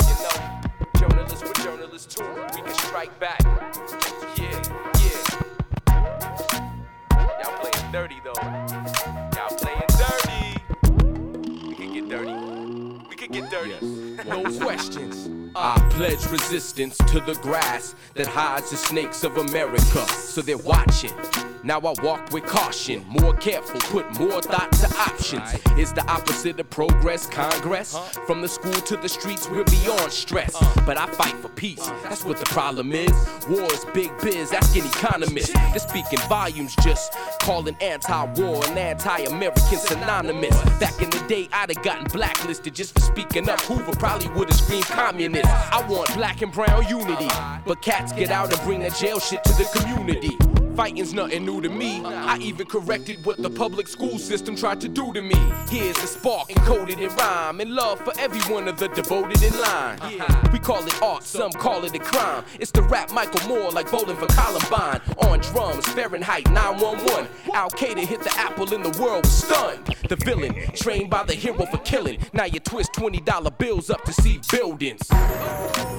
You 0.08 0.16
know, 0.24 0.36
journalists 1.00 1.42
with 1.42 1.58
journalists 1.64 2.14
too. 2.14 2.30
We 2.54 2.60
can 2.66 2.74
strike 2.74 3.14
back. 3.20 3.40
Yeah, 4.36 4.60
yeah. 5.04 5.22
Y'all 7.40 7.56
playing 7.60 7.92
dirty 7.92 8.20
though. 8.24 8.99
Get 13.30 13.50
dirty. 13.50 13.76
No 14.26 14.42
questions. 14.60 15.49
I 15.56 15.78
pledge 15.90 16.24
resistance 16.26 16.96
to 16.98 17.20
the 17.20 17.34
grass 17.42 17.94
that 18.14 18.26
hides 18.26 18.70
the 18.70 18.76
snakes 18.76 19.24
of 19.24 19.36
America. 19.36 20.06
So 20.08 20.42
they're 20.42 20.58
watching. 20.58 21.12
Now 21.62 21.78
I 21.80 21.92
walk 22.02 22.32
with 22.32 22.46
caution, 22.46 23.04
more 23.06 23.34
careful, 23.34 23.80
put 23.80 24.18
more 24.18 24.40
thought 24.40 24.72
to 24.72 24.86
options. 24.98 25.52
Is 25.78 25.92
the 25.92 26.02
opposite 26.10 26.58
of 26.58 26.70
progress, 26.70 27.26
Congress? 27.26 27.94
From 28.26 28.40
the 28.40 28.48
school 28.48 28.72
to 28.72 28.96
the 28.96 29.08
streets, 29.10 29.46
we're 29.46 29.64
beyond 29.64 30.10
stress. 30.10 30.56
But 30.86 30.96
I 30.96 31.06
fight 31.08 31.34
for 31.36 31.50
peace, 31.50 31.86
that's 32.04 32.24
what 32.24 32.38
the 32.38 32.46
problem 32.46 32.92
is. 32.92 33.12
War 33.46 33.70
is 33.74 33.84
big 33.92 34.10
biz, 34.22 34.52
asking 34.52 34.86
economists. 34.86 35.52
They're 35.52 35.80
speaking 35.80 36.18
volumes, 36.30 36.74
just 36.82 37.12
calling 37.42 37.76
anti 37.82 38.24
war 38.40 38.64
and 38.66 38.78
anti 38.78 39.24
American 39.24 39.78
synonymous. 39.78 40.58
Back 40.78 41.02
in 41.02 41.10
the 41.10 41.22
day, 41.28 41.46
I'd 41.52 41.74
have 41.74 41.84
gotten 41.84 42.04
blacklisted 42.04 42.74
just 42.74 42.94
for 42.94 43.00
speaking 43.00 43.50
up. 43.50 43.60
Hoover 43.62 43.92
probably 43.92 44.28
would 44.30 44.48
have 44.48 44.58
screamed 44.58 44.86
communist. 44.86 45.39
I 45.44 45.86
want 45.88 46.12
black 46.14 46.42
and 46.42 46.52
brown 46.52 46.86
unity. 46.88 47.28
But 47.66 47.82
cats 47.82 48.12
get 48.12 48.30
out 48.30 48.52
and 48.52 48.60
bring 48.62 48.80
that 48.80 48.94
jail 48.94 49.20
shit 49.20 49.42
to 49.44 49.52
the 49.52 49.64
community. 49.78 50.59
Fighting's 50.80 51.12
nothing 51.12 51.44
new 51.44 51.60
to 51.60 51.68
me. 51.68 52.02
I 52.02 52.38
even 52.38 52.66
corrected 52.66 53.22
what 53.26 53.36
the 53.36 53.50
public 53.50 53.86
school 53.86 54.18
system 54.18 54.56
tried 54.56 54.80
to 54.80 54.88
do 54.88 55.12
to 55.12 55.20
me. 55.20 55.36
Here's 55.68 55.98
a 55.98 56.06
spark 56.06 56.48
encoded 56.48 56.98
in 56.98 57.14
rhyme 57.16 57.60
and 57.60 57.72
love 57.74 58.00
for 58.00 58.18
every 58.18 58.40
one 58.50 58.66
of 58.66 58.78
the 58.78 58.88
devoted 58.88 59.42
in 59.42 59.52
line. 59.60 59.98
We 60.54 60.58
call 60.58 60.82
it 60.86 61.02
art, 61.02 61.22
some 61.22 61.52
call 61.52 61.84
it 61.84 61.94
a 61.94 61.98
crime. 61.98 62.44
It's 62.58 62.70
the 62.70 62.80
rap 62.80 63.12
Michael 63.12 63.46
Moore 63.46 63.70
like 63.72 63.90
bowling 63.90 64.16
for 64.16 64.26
Columbine. 64.28 65.02
On 65.18 65.38
drums, 65.40 65.86
Fahrenheit 65.88 66.50
911. 66.50 67.28
Al 67.52 67.68
Qaeda 67.72 68.06
hit 68.06 68.22
the 68.22 68.32
apple 68.38 68.72
and 68.72 68.82
the 68.82 69.02
world 69.02 69.26
was 69.26 69.44
stunned. 69.44 69.84
The 70.08 70.16
villain, 70.16 70.54
trained 70.74 71.10
by 71.10 71.24
the 71.24 71.34
hero 71.34 71.66
for 71.66 71.76
killing. 71.78 72.20
Now 72.32 72.46
you 72.46 72.58
twist 72.58 72.94
$20 72.94 73.58
bills 73.58 73.90
up 73.90 74.02
to 74.04 74.14
see 74.14 74.40
buildings. 74.50 75.02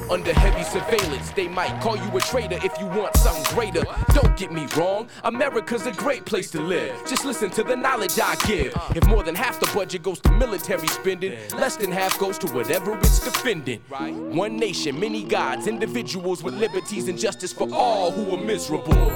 Under 0.10 0.34
heavy 0.34 0.64
surveillance, 0.64 1.30
they 1.32 1.48
might 1.48 1.80
call 1.82 1.96
you 1.96 2.18
a 2.18 2.20
traitor 2.20 2.60
if 2.66 2.78
you 2.80 2.86
want 2.88 3.16
something 3.16 3.56
greater. 3.56 3.84
Don't 4.14 4.36
get 4.36 4.52
me 4.52 4.66
wrong, 4.76 5.08
America's 5.24 5.86
a 5.86 5.92
great 5.92 6.26
place 6.26 6.52
to 6.52 6.62
live. 6.62 6.96
Just 7.08 7.26
listen 7.26 7.50
to 7.52 7.64
the 7.64 7.76
knowledge 7.76 8.20
I 8.20 8.36
give. 8.48 8.76
If 8.96 9.06
more 9.08 9.24
than 9.24 9.36
half 9.36 9.60
the 9.60 9.70
budget 9.74 10.04
goes 10.04 10.20
to 10.22 10.32
military 10.32 10.88
spending, 10.88 11.38
less 11.56 11.76
than 11.76 11.92
half 11.92 12.18
goes 12.20 12.38
to 12.40 12.48
whatever 12.54 12.98
it's 12.98 13.20
defending. 13.20 13.82
One 13.90 14.58
nation, 14.58 15.00
many 15.00 15.24
gods, 15.24 15.68
individuals 15.68 16.44
with 16.44 16.56
liberties 16.56 17.08
and 17.08 17.18
justice 17.18 17.54
for 17.54 17.68
all 17.74 18.12
who 18.12 18.36
are 18.36 18.44
miserable. 18.44 19.12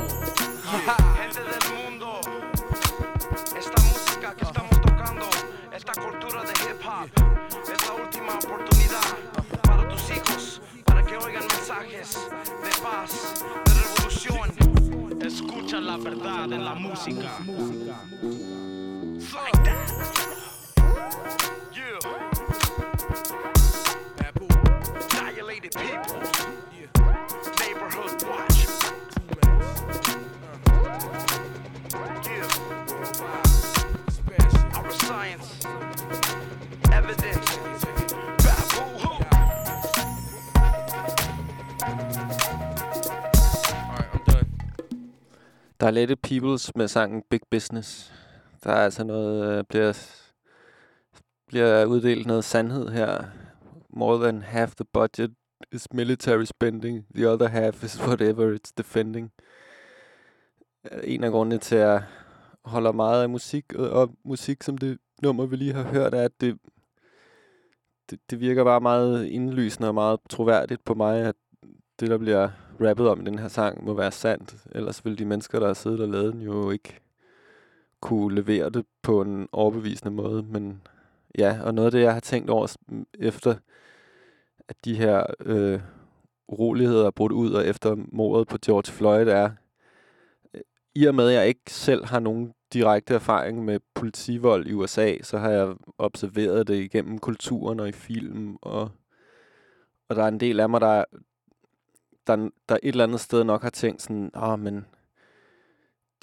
De 12.65 12.81
paz. 12.81 13.64
Escucha 15.35 15.81
la 15.81 15.97
verdad 15.97 16.49
en 16.53 16.63
la 16.63 16.75
música. 16.75 17.29
Like 37.05 37.34
Der 45.79 45.87
er 45.87 45.91
Lette 45.91 46.15
Peoples 46.15 46.75
med 46.75 46.87
sangen 46.87 47.23
Big 47.29 47.41
Business. 47.51 48.13
Der 48.63 48.71
er 48.71 48.83
altså 48.83 49.03
noget, 49.03 49.57
øh, 49.57 49.63
bliver, 49.63 49.93
bliver 51.47 51.85
uddelt 51.85 52.27
noget 52.27 52.43
sandhed 52.43 52.89
her. 52.89 53.23
More 53.89 54.23
than 54.23 54.41
half 54.41 54.75
the 54.75 54.85
budget 54.93 55.33
is 55.71 55.93
military 55.93 56.43
spending. 56.43 57.05
The 57.15 57.29
other 57.29 57.47
half 57.47 57.83
is 57.83 57.99
whatever 58.07 58.57
it's 58.57 58.71
defending. 58.77 59.31
Øh, 60.91 60.99
en 61.03 61.23
af 61.23 61.31
grundene 61.31 61.57
til, 61.57 61.75
at 61.75 61.81
jeg 61.81 62.03
holder 62.65 62.91
meget 62.91 63.23
af 63.23 63.29
musik, 63.29 63.65
øh, 63.75 63.81
og, 63.81 63.89
og 63.91 64.15
musik 64.25 64.63
som 64.63 64.77
det 64.77 64.97
nummer, 65.21 65.45
vi 65.45 65.55
lige 65.55 65.73
har 65.73 65.83
hørt, 65.83 66.13
er, 66.13 66.23
at 66.23 66.41
det, 66.41 66.57
det, 68.09 68.19
det 68.29 68.39
virker 68.39 68.63
bare 68.63 68.81
meget 68.81 69.25
indlysende 69.25 69.87
og 69.87 69.93
meget 69.93 70.19
troværdigt 70.29 70.83
på 70.85 70.93
mig, 70.93 71.21
at 71.21 71.35
det, 71.99 72.09
der 72.09 72.17
bliver 72.17 72.49
rappet 72.81 73.07
om 73.07 73.21
i 73.21 73.25
den 73.25 73.39
her 73.39 73.47
sang, 73.47 73.85
må 73.85 73.93
være 73.93 74.11
sandt. 74.11 74.55
Ellers 74.71 75.05
ville 75.05 75.17
de 75.17 75.25
mennesker, 75.25 75.59
der 75.59 75.67
har 75.67 75.73
siddet 75.73 75.99
og 75.99 76.07
lavet 76.07 76.33
den, 76.33 76.41
jo 76.41 76.71
ikke 76.71 76.99
kunne 78.01 78.35
levere 78.35 78.69
det 78.69 78.85
på 79.01 79.21
en 79.21 79.47
overbevisende 79.51 80.11
måde. 80.11 80.43
Men 80.43 80.81
ja, 81.37 81.59
og 81.63 81.73
noget 81.73 81.85
af 81.85 81.91
det, 81.91 82.01
jeg 82.01 82.13
har 82.13 82.19
tænkt 82.19 82.49
over 82.49 82.75
efter, 83.19 83.55
at 84.67 84.75
de 84.85 84.95
her 84.95 85.23
øh, 85.39 85.79
uroligheder 86.47 87.05
er 87.05 87.11
brudt 87.11 87.31
ud, 87.31 87.51
og 87.51 87.67
efter 87.67 87.95
mordet 88.11 88.47
på 88.47 88.57
George 88.65 88.91
Floyd 88.91 89.27
er, 89.27 89.49
øh, 90.53 90.61
i 90.95 91.05
og 91.05 91.15
med, 91.15 91.27
at 91.27 91.33
jeg 91.33 91.47
ikke 91.47 91.73
selv 91.73 92.05
har 92.05 92.19
nogen 92.19 92.53
direkte 92.73 93.13
erfaring 93.13 93.65
med 93.65 93.79
politivold 93.93 94.67
i 94.67 94.73
USA, 94.73 95.17
så 95.21 95.37
har 95.37 95.49
jeg 95.49 95.75
observeret 95.97 96.67
det 96.67 96.75
igennem 96.75 97.19
kulturen 97.19 97.79
og 97.79 97.89
i 97.89 97.91
film, 97.91 98.57
og, 98.61 98.91
og 100.09 100.15
der 100.15 100.23
er 100.23 100.27
en 100.27 100.39
del 100.39 100.59
af 100.59 100.69
mig, 100.69 100.81
der, 100.81 101.03
der, 102.27 102.49
der 102.69 102.75
et 102.75 102.89
eller 102.89 103.03
andet 103.03 103.19
sted 103.19 103.43
nok 103.43 103.61
har 103.61 103.69
tænkt 103.69 104.01
sådan, 104.01 104.31
ah, 104.33 104.59
men 104.59 104.85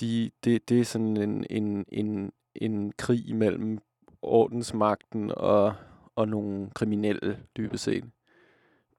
de, 0.01 0.31
det, 0.45 0.69
det 0.69 0.81
er 0.81 0.85
sådan 0.85 1.17
en, 1.17 1.47
en, 1.51 1.85
en, 1.89 2.33
en 2.55 2.93
krig 2.93 3.29
imellem 3.29 3.79
ordensmagten 4.23 5.33
og, 5.37 5.75
og 6.17 6.29
nogle 6.29 6.71
kriminelle, 6.71 7.39
dybest 7.57 7.85
set. 7.85 8.05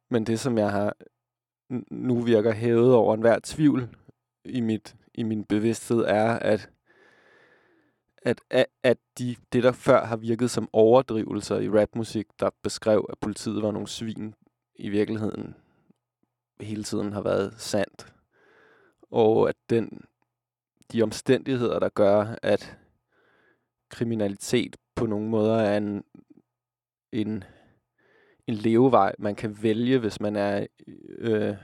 Men 0.09 0.25
det, 0.25 0.39
som 0.39 0.57
jeg 0.57 0.71
har 0.71 0.95
nu 1.91 2.21
virker 2.21 2.53
hævet 2.53 2.93
over 2.93 3.13
enhver 3.13 3.39
tvivl 3.43 3.89
i, 4.45 4.61
mit, 4.61 4.95
i 5.13 5.23
min 5.23 5.43
bevidsthed, 5.43 5.99
er, 5.99 6.39
at, 6.39 6.69
at, 8.21 8.41
at, 8.49 8.65
at 8.83 8.97
de, 9.17 9.35
det, 9.53 9.63
der 9.63 9.71
før 9.71 10.05
har 10.05 10.15
virket 10.15 10.51
som 10.51 10.69
overdrivelser 10.73 11.59
i 11.59 11.69
rapmusik, 11.69 12.25
der 12.39 12.49
beskrev, 12.63 13.05
at 13.09 13.17
politiet 13.19 13.63
var 13.63 13.71
nogle 13.71 13.87
svin, 13.87 14.33
i 14.75 14.89
virkeligheden 14.89 15.55
hele 16.61 16.83
tiden 16.83 17.13
har 17.13 17.21
været 17.21 17.53
sandt. 17.57 18.13
Og 19.11 19.49
at 19.49 19.55
den, 19.69 20.01
de 20.91 21.03
omstændigheder, 21.03 21.79
der 21.79 21.89
gør, 21.89 22.35
at 22.41 22.77
kriminalitet 23.89 24.75
på 24.95 25.05
nogle 25.05 25.29
måder 25.29 25.55
er 25.55 25.77
en, 25.77 26.03
en, 27.11 27.43
en 28.47 28.53
levevej, 28.53 29.15
man 29.19 29.35
kan 29.35 29.63
vælge, 29.63 29.99
hvis 29.99 30.19
man 30.19 30.35
er 30.35 30.67
øh, 31.17 31.55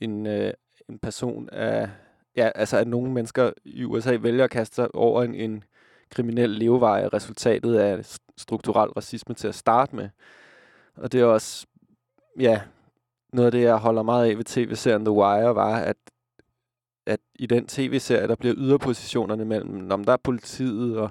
en, 0.00 0.26
øh, 0.26 0.52
en 0.88 0.98
person 0.98 1.48
af... 1.48 1.90
Ja, 2.36 2.50
altså 2.54 2.76
at 2.76 2.88
nogle 2.88 3.12
mennesker 3.12 3.52
i 3.64 3.84
USA 3.84 4.16
vælger 4.20 4.44
at 4.44 4.50
kaste 4.50 4.74
sig 4.74 4.94
over 4.94 5.22
en, 5.22 5.34
en 5.34 5.64
kriminel 6.10 6.50
levevej, 6.50 7.02
er 7.02 7.14
resultatet 7.14 7.76
af 7.76 8.18
strukturel 8.36 8.90
racisme 8.90 9.34
til 9.34 9.48
at 9.48 9.54
starte 9.54 9.96
med. 9.96 10.08
Og 10.96 11.12
det 11.12 11.20
er 11.20 11.24
også, 11.24 11.66
ja, 12.40 12.62
noget 13.34 13.46
af 13.46 13.52
det, 13.52 13.62
jeg 13.62 13.76
holder 13.76 14.02
meget 14.02 14.30
af 14.30 14.36
ved 14.36 14.44
tv-serien 14.44 15.04
The 15.04 15.12
Wire, 15.12 15.54
var, 15.54 15.76
at, 15.76 15.96
at 17.06 17.20
i 17.34 17.46
den 17.46 17.66
tv-serie, 17.66 18.28
der 18.28 18.36
bliver 18.36 18.54
yderpositionerne 18.58 19.44
mellem, 19.44 19.90
om 19.90 20.04
der 20.04 20.12
er 20.12 20.16
politiet, 20.16 20.98
og 20.98 21.10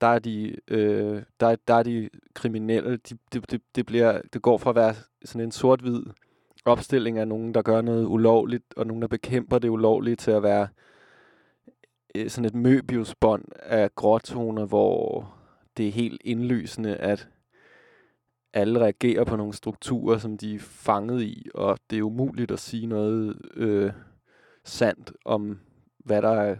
der 0.00 0.06
er 0.06 0.18
de, 0.18 0.56
øh, 0.68 1.22
der, 1.40 1.56
der 1.68 1.74
er 1.74 1.82
de 1.82 2.08
kriminelle, 2.34 2.96
de, 2.96 3.18
det, 3.32 3.50
det, 3.50 3.62
det, 3.76 3.86
bliver, 3.86 4.20
det 4.32 4.42
går 4.42 4.58
fra 4.58 4.70
at 4.70 4.76
være 4.76 4.94
sådan 5.24 5.46
en 5.46 5.52
sort-hvid 5.52 6.02
opstilling 6.64 7.18
af 7.18 7.28
nogen, 7.28 7.54
der 7.54 7.62
gør 7.62 7.80
noget 7.80 8.06
ulovligt, 8.06 8.74
og 8.76 8.86
nogen, 8.86 9.02
der 9.02 9.08
bekæmper 9.08 9.58
det 9.58 9.68
ulovlige, 9.68 10.16
til 10.16 10.30
at 10.30 10.42
være 10.42 10.68
øh, 12.14 12.30
sådan 12.30 12.44
et 12.44 12.54
møbiusbånd 12.54 13.44
af 13.62 13.94
gråtoner, 13.94 14.66
hvor 14.66 15.28
det 15.76 15.88
er 15.88 15.92
helt 15.92 16.20
indlysende, 16.24 16.96
at 16.96 17.28
alle 18.54 18.80
reagerer 18.80 19.24
på 19.24 19.36
nogle 19.36 19.54
strukturer, 19.54 20.18
som 20.18 20.38
de 20.38 20.54
er 20.54 20.58
fanget 20.58 21.22
i, 21.22 21.48
og 21.54 21.78
det 21.90 21.98
er 21.98 22.02
umuligt 22.02 22.50
at 22.50 22.58
sige 22.58 22.86
noget 22.86 23.40
øh, 23.54 23.92
sandt 24.64 25.12
om, 25.24 25.60
hvad 25.98 26.22
der 26.22 26.30
er 26.30 26.56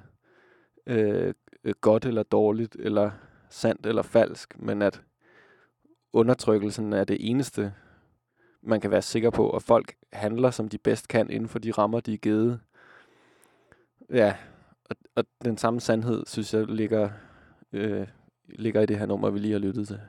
øh, 0.87 1.35
øh, 1.65 1.75
godt 1.81 2.05
eller 2.05 2.23
dårligt, 2.23 2.77
eller 2.79 3.11
sandt 3.51 3.87
eller 3.87 4.03
falsk, 4.03 4.59
men 4.59 4.83
at 4.83 5.03
undertrykkelsen 6.13 6.93
er 6.93 7.05
det 7.05 7.31
eneste, 7.31 7.75
man 8.63 8.81
kan 8.81 8.91
være 8.91 9.03
sikker 9.03 9.31
på, 9.31 9.47
og 9.47 9.63
folk 9.63 9.95
handler, 10.13 10.51
som 10.51 10.69
de 10.69 10.79
bedst 10.79 11.09
kan, 11.09 11.31
inden 11.31 11.49
for 11.49 11.59
de 11.59 11.71
rammer, 11.71 12.01
de 12.01 12.15
er 12.15 12.19
givet. 12.19 12.61
Ja, 14.11 14.37
og, 14.85 14.97
og 15.15 15.25
den 15.45 15.59
samme 15.59 15.81
sandhed, 15.81 16.23
synes 16.27 16.55
jeg, 16.55 16.67
ligger, 16.67 17.11
øh, 17.73 18.07
ligger 18.49 18.81
i 18.81 18.87
det 18.87 18.99
her 18.99 19.07
nummer, 19.07 19.31
vi 19.31 19.39
lige 19.39 19.53
har 19.53 19.59
lyttet 19.59 19.89
til. 19.89 20.01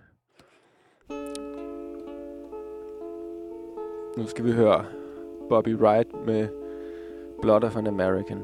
Nu 4.18 4.28
skal 4.28 4.46
vi 4.46 4.52
høre 4.52 4.86
Bobby 5.50 5.76
Wright 5.76 6.08
med 6.26 6.48
Blood 7.42 7.64
of 7.64 7.78
an 7.78 7.88
American. 7.88 8.40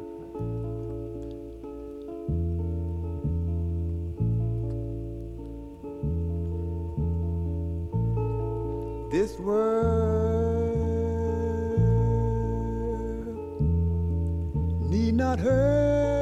This 9.11 9.39
world 9.39 10.79
need 14.89 15.13
not 15.13 15.39
hurt 15.39 16.18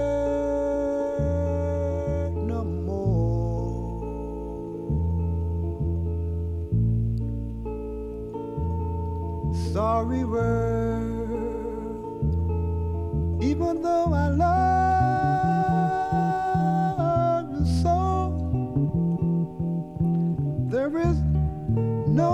Sorry 9.78 10.24
world, 10.26 11.38
even 13.44 13.84
though 13.84 14.12
I 14.12 14.28
love 17.38 17.52
you 17.54 17.64
so, 17.84 18.34
there 20.68 20.98
is 20.98 21.18
no 22.08 22.34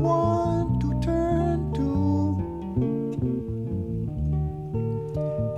one 0.00 0.80
to 0.80 1.00
turn 1.00 1.72
to, 1.78 1.92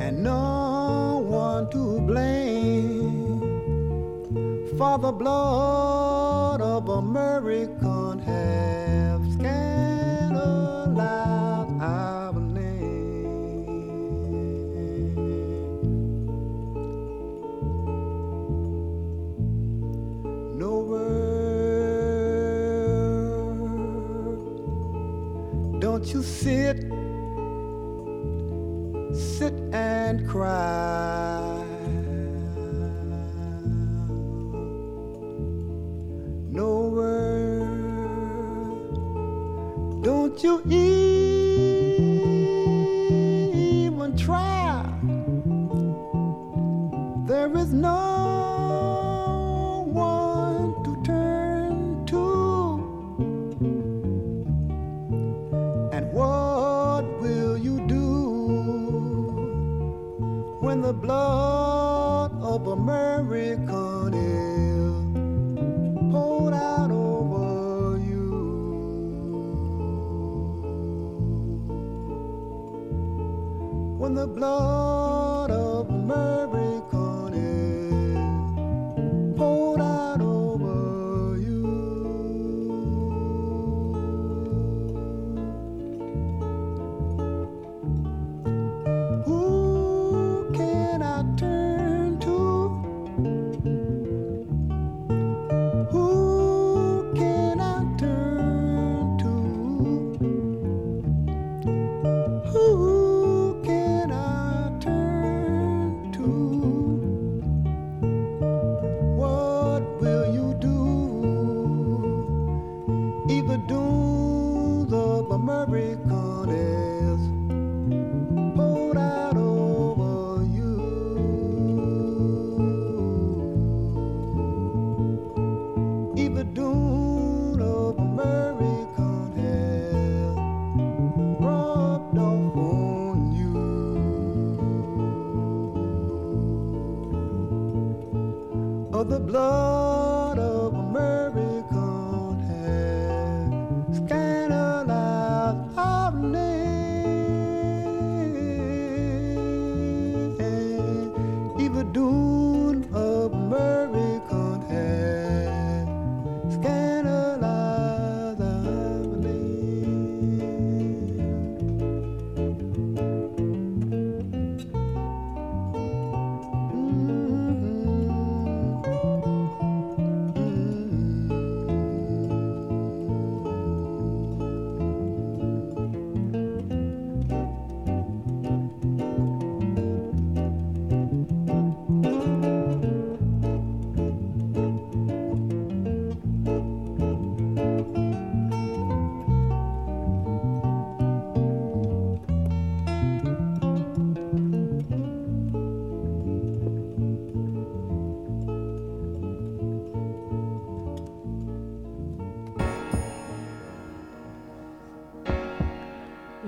and 0.04 0.22
no 0.22 1.24
one 1.26 1.70
to 1.70 2.00
blame 2.00 3.40
for 4.76 4.98
the 4.98 5.12
blood 5.12 6.60
of 6.60 6.90
American 6.90 7.75
have 7.75 7.75
sit, 26.46 26.78
sit 29.12 29.54
and 29.72 30.28
cry. 30.28 31.64
No 36.48 36.70
word. 36.94 37.66
Don't 40.04 40.40
you 40.44 40.62
even 40.66 40.95
blood 61.00 62.32
of 62.40 62.66
American 62.66 64.14
is 64.14 64.92
poured 66.12 66.54
out 66.54 66.90
over 66.90 67.98
you? 67.98 68.30
When 73.98 74.14
the 74.14 74.26
blood 74.26 74.75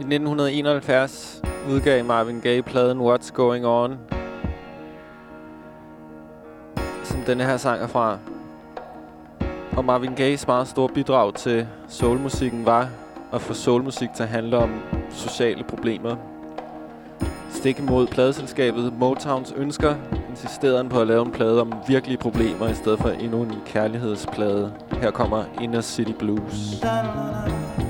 1971 0.09 1.43
udgav 1.71 2.05
Marvin 2.05 2.41
Gaye 2.41 2.63
pladen 2.63 3.01
What's 3.01 3.33
Going 3.33 3.67
On, 3.67 3.99
som 7.05 7.21
denne 7.27 7.45
her 7.45 7.57
sang 7.57 7.83
er 7.83 7.87
fra. 7.87 8.19
Og 9.77 9.85
Marvin 9.85 10.15
Gayes 10.15 10.47
meget 10.47 10.69
store 10.69 10.89
bidrag 10.89 11.35
til 11.35 11.67
soulmusikken 11.89 12.67
var 12.67 12.89
at 13.33 13.41
få 13.41 13.55
soulmusik 13.55 14.09
til 14.17 14.23
at 14.23 14.29
handle 14.29 14.57
om 14.57 14.71
sociale 15.11 15.65
problemer. 15.65 16.17
Stik 17.51 17.79
imod 17.79 18.07
pladeselskabet 18.07 18.93
Motowns 18.99 19.55
ønsker, 19.57 19.95
insisterede 20.31 20.77
han 20.77 20.89
på 20.89 21.01
at 21.01 21.07
lave 21.07 21.27
en 21.27 21.33
plade 21.33 21.61
om 21.61 21.75
virkelige 21.89 22.19
problemer 22.19 22.69
i 22.69 22.75
stedet 22.75 22.99
for 22.99 23.09
endnu 23.09 23.43
en 23.43 23.53
kærlighedsplade. 23.67 24.73
Her 25.03 25.11
kommer 25.11 25.45
Inner 25.63 25.81
City 25.81 26.13
Blues. 26.19 26.81
Da, 26.83 26.89
da, 26.89 27.83
da. 27.83 27.88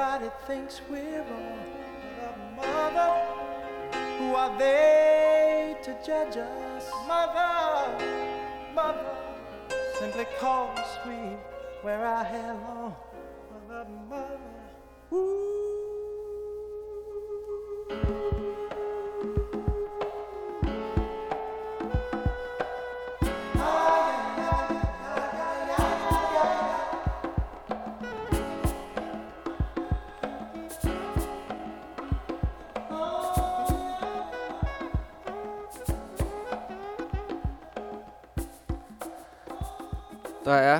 Everybody 0.00 0.30
thinks 0.46 0.80
we're 0.88 1.22
wrong, 1.24 1.58
but 2.56 2.66
mother, 2.66 3.10
who 4.16 4.34
are 4.34 4.58
they 4.58 5.76
to 5.82 5.94
judge 6.02 6.38
us? 6.38 6.90
Mother, 7.06 8.06
mother, 8.74 9.14
simply 9.98 10.24
cause 10.38 10.96
we 11.06 11.36
where 11.82 12.06
our 12.06 12.24
hair. 12.24 12.69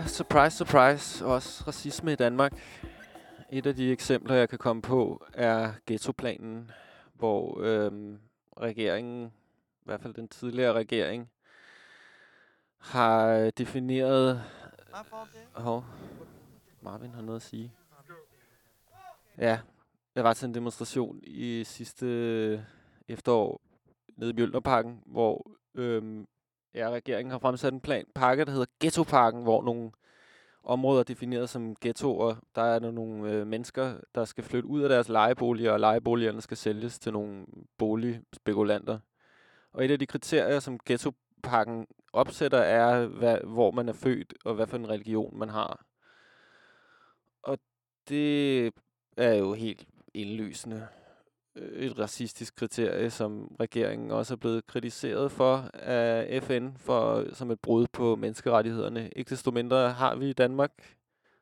Er, 0.01 0.07
surprise, 0.07 0.57
surprise, 0.57 1.25
også 1.27 1.65
racisme 1.67 2.13
i 2.13 2.17
Danmark. 2.17 2.53
Et 3.51 3.67
af 3.67 3.75
de 3.75 3.93
eksempler, 3.93 4.35
jeg 4.35 4.49
kan 4.49 4.59
komme 4.59 4.83
på, 4.83 5.27
er 5.35 5.73
ghettoplanen, 5.87 6.71
hvor 7.15 7.61
øhm, 7.61 8.19
regeringen, 8.61 9.27
i 9.81 9.85
hvert 9.85 10.01
fald 10.01 10.15
den 10.15 10.29
tidligere 10.29 10.73
regering, 10.73 11.31
har 12.79 13.51
defineret... 13.51 14.43
Hov, 15.53 15.85
Marvin 16.81 17.15
har 17.15 17.23
noget 17.23 17.37
at 17.37 17.43
sige. 17.43 17.73
Ja, 19.39 19.61
jeg 20.15 20.25
var 20.25 20.35
til 20.35 20.49
en 20.49 20.55
demonstration 20.55 21.21
i 21.23 21.65
sidste 21.65 22.67
efterår 23.09 23.61
nede 24.17 24.31
i 24.31 24.35
Mjølnerparken, 24.35 25.03
hvor 25.07 25.51
øhm, 25.75 26.27
ja, 26.75 26.91
regeringen 26.91 27.31
har 27.31 27.39
fremsat 27.39 27.73
en 27.73 27.81
plan, 27.81 28.05
pakke, 28.15 28.45
der 28.45 28.51
hedder 28.51 28.67
Ghettoparken, 28.81 29.43
hvor 29.43 29.63
nogle 29.63 29.91
områder 30.65 31.03
defineret 31.03 31.51
som 31.51 31.77
ghettoer, 31.81 32.35
der 32.55 32.63
er 32.63 32.79
der 32.79 32.91
nogle 32.91 33.33
øh, 33.33 33.47
mennesker, 33.47 33.95
der 34.15 34.25
skal 34.25 34.45
flytte 34.45 34.69
ud 34.69 34.83
af 34.83 34.89
deres 34.89 35.09
lejeboliger, 35.09 35.73
og 35.73 35.81
lejeboligerne 35.81 36.41
skal 36.41 36.57
sælges 36.57 36.99
til 36.99 37.13
nogle 37.13 37.47
boligspekulanter. 37.79 38.99
Og 39.73 39.85
et 39.85 39.91
af 39.91 39.99
de 39.99 40.07
kriterier, 40.07 40.61
som 40.61 40.79
ghettoparken 40.87 41.87
opsætter, 42.13 42.59
er, 42.59 43.07
hvad, 43.07 43.39
hvor 43.45 43.71
man 43.71 43.89
er 43.89 43.93
født, 43.93 44.35
og 44.45 44.55
hvad 44.55 44.67
for 44.67 44.77
en 44.77 44.89
religion 44.89 45.39
man 45.39 45.49
har. 45.49 45.85
Og 47.43 47.59
det 48.09 48.67
er 49.17 49.35
jo 49.35 49.53
helt 49.53 49.87
indlysende 50.15 50.89
Øh, 51.57 51.87
et 51.87 51.99
racistisk 51.99 52.57
kriterie, 52.57 53.11
som 53.11 53.57
regeringen 53.61 54.11
også 54.11 54.35
er 54.35 54.37
blevet 54.37 54.67
kritiseret 54.67 55.33
for 55.33 55.71
af 55.75 56.43
FN 56.43 56.69
for, 56.77 57.15
øh, 57.15 57.33
som 57.35 57.51
et 57.51 57.61
brud 57.61 57.87
på 57.93 58.17
menneskerettighederne. 58.17 59.11
Ikke 59.17 59.31
desto 59.31 59.51
mindre 59.51 59.91
har 59.91 60.17
vi 60.17 60.31
i 60.31 60.33
Danmark 60.33 60.97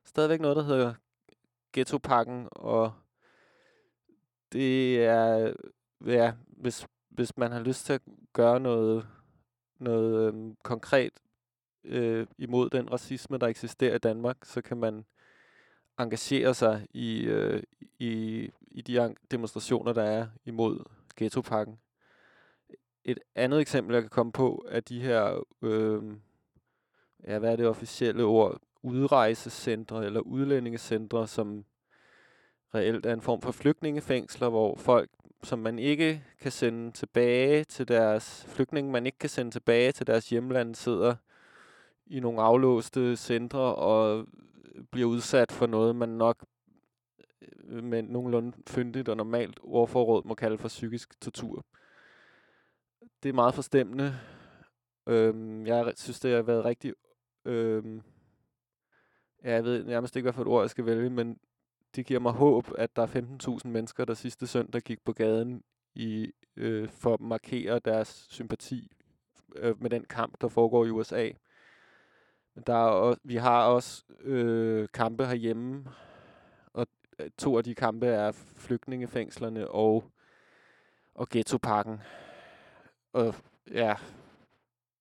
stadigvæk 0.04 0.40
noget, 0.40 0.56
der 0.56 0.62
hedder 0.62 0.94
ghettopakken, 1.72 2.48
og 2.50 2.92
det 4.52 5.04
er, 5.04 5.52
ja, 6.06 6.32
hvis, 6.46 6.86
hvis 7.08 7.36
man 7.36 7.52
har 7.52 7.60
lyst 7.60 7.86
til 7.86 7.92
at 7.92 8.02
gøre 8.32 8.60
noget, 8.60 9.06
noget 9.78 10.28
øhm, 10.28 10.56
konkret 10.62 11.12
øh, 11.84 12.26
imod 12.38 12.70
den 12.70 12.92
racisme, 12.92 13.38
der 13.38 13.46
eksisterer 13.46 13.94
i 13.94 13.98
Danmark, 13.98 14.36
så 14.42 14.62
kan 14.62 14.76
man 14.76 15.04
engagere 15.98 16.54
sig 16.54 16.86
i, 16.94 17.22
øh, 17.24 17.62
i, 17.98 18.50
i 18.70 18.82
de 18.82 19.14
demonstrationer, 19.30 19.92
der 19.92 20.02
er 20.02 20.26
imod 20.44 20.84
ghettopakken. 21.16 21.78
Et 23.04 23.18
andet 23.34 23.60
eksempel, 23.60 23.94
jeg 23.94 24.02
kan 24.02 24.10
komme 24.10 24.32
på, 24.32 24.66
er 24.68 24.80
de 24.80 25.00
her, 25.00 25.44
øh, 25.62 26.02
ja, 27.26 27.38
hvad 27.38 27.52
er 27.52 27.56
det 27.56 27.66
officielle 27.66 28.24
ord, 28.24 28.60
udrejsecentre 28.82 30.06
eller 30.06 30.20
udlændingecentre, 30.20 31.26
som 31.26 31.64
reelt 32.74 33.06
er 33.06 33.12
en 33.12 33.20
form 33.20 33.40
for 33.40 33.52
flygtningefængsler, 33.52 34.48
hvor 34.48 34.76
folk, 34.76 35.10
som 35.42 35.58
man 35.58 35.78
ikke 35.78 36.24
kan 36.40 36.52
sende 36.52 36.90
tilbage 36.92 37.64
til 37.64 37.88
deres 37.88 38.46
flygtninge, 38.48 38.92
man 38.92 39.06
ikke 39.06 39.18
kan 39.18 39.30
sende 39.30 39.50
tilbage 39.50 39.92
til 39.92 40.06
deres 40.06 40.30
hjemland, 40.30 40.74
sidder 40.74 41.14
i 42.06 42.20
nogle 42.20 42.42
aflåste 42.42 43.16
centre 43.16 43.74
og 43.74 44.26
bliver 44.90 45.08
udsat 45.08 45.52
for 45.52 45.66
noget, 45.66 45.96
man 45.96 46.08
nok 46.08 46.44
Øh, 47.42 47.84
med 47.84 48.02
nogenlunde 48.02 48.56
fyndigt 48.66 49.08
og 49.08 49.16
normalt 49.16 49.60
ordforråd 49.62 50.22
må 50.24 50.34
kalde 50.34 50.58
for 50.58 50.68
psykisk 50.68 51.20
tortur. 51.20 51.64
Det 53.22 53.28
er 53.28 53.32
meget 53.32 53.54
forstemmende. 53.54 54.18
Øhm, 55.06 55.66
jeg 55.66 55.92
synes, 55.96 56.20
det 56.20 56.34
har 56.34 56.42
været 56.42 56.64
rigtig... 56.64 56.94
Øhm, 57.44 58.02
ja, 59.44 59.52
jeg 59.52 59.64
ved 59.64 59.84
nærmest 59.84 60.16
ikke, 60.16 60.24
hvad 60.24 60.32
for 60.32 60.42
et 60.42 60.48
ord 60.48 60.62
jeg 60.62 60.70
skal 60.70 60.86
vælge, 60.86 61.10
men 61.10 61.38
det 61.96 62.06
giver 62.06 62.20
mig 62.20 62.32
håb, 62.32 62.66
at 62.78 62.96
der 62.96 63.02
er 63.02 63.58
15.000 63.64 63.68
mennesker, 63.68 64.04
der 64.04 64.14
sidste 64.14 64.46
søndag 64.46 64.82
gik 64.82 65.04
på 65.04 65.12
gaden 65.12 65.62
i, 65.94 66.32
øh, 66.56 66.88
for 66.88 67.14
at 67.14 67.20
markere 67.20 67.78
deres 67.78 68.26
sympati 68.30 68.90
øh, 69.56 69.82
med 69.82 69.90
den 69.90 70.04
kamp, 70.04 70.40
der 70.40 70.48
foregår 70.48 70.84
i 70.84 70.90
USA. 70.90 71.30
Der 72.66 72.74
er 72.74 72.88
også, 72.88 73.20
vi 73.24 73.36
har 73.36 73.66
også 73.66 74.04
øh, 74.20 74.88
kampe 74.94 75.26
herhjemme, 75.26 75.84
Øh, 77.18 77.30
to 77.38 77.58
af 77.58 77.64
de 77.64 77.74
kampe 77.74 78.06
er 78.06 78.32
flygtningefængslerne 78.32 79.68
og, 79.68 80.04
og 81.14 81.28
ghettoparken. 81.30 82.00
Og 83.12 83.34
ja, 83.70 83.94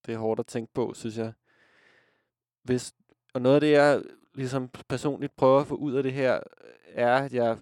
det 0.05 0.13
er 0.13 0.17
hårdt 0.17 0.39
at 0.39 0.47
tænke 0.47 0.73
på, 0.73 0.93
synes 0.93 1.17
jeg. 1.17 1.33
Hvis, 2.63 2.93
og 3.33 3.41
noget 3.41 3.55
af 3.55 3.61
det, 3.61 3.71
jeg 3.71 4.03
ligesom 4.33 4.69
personligt 4.89 5.35
prøver 5.35 5.59
at 5.59 5.67
få 5.67 5.75
ud 5.75 5.93
af 5.93 6.03
det 6.03 6.13
her, 6.13 6.39
er, 6.87 7.17
at 7.17 7.33
jeg 7.33 7.57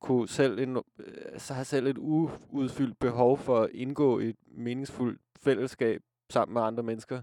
kunne 0.00 0.28
selv 0.28 0.58
en, 0.58 0.76
øh, 0.76 1.38
så 1.38 1.54
har 1.54 1.64
selv 1.64 1.86
et 1.86 1.98
uudfyldt 1.98 2.98
behov 2.98 3.38
for 3.38 3.60
at 3.60 3.70
indgå 3.70 4.18
i 4.18 4.28
et 4.28 4.36
meningsfuldt 4.46 5.20
fællesskab 5.40 6.02
sammen 6.30 6.54
med 6.54 6.62
andre 6.62 6.82
mennesker 6.82 7.22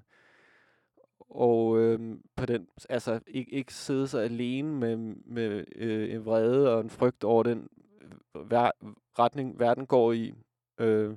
og 1.33 1.79
øh, 1.79 2.17
på 2.35 2.45
den, 2.45 2.67
altså 2.89 3.19
ikke, 3.27 3.51
ikke 3.51 3.73
sidde 3.73 4.07
så 4.07 4.17
alene 4.17 4.69
med, 4.69 4.95
med 5.25 5.63
øh, 5.75 6.13
en 6.13 6.25
vrede 6.25 6.75
og 6.75 6.81
en 6.81 6.89
frygt 6.89 7.23
over 7.23 7.43
den 7.43 7.69
øh, 8.01 8.51
ver, 8.51 8.71
retning, 9.19 9.59
verden 9.59 9.85
går 9.85 10.11
i. 10.11 10.33
Øh, 10.77 11.13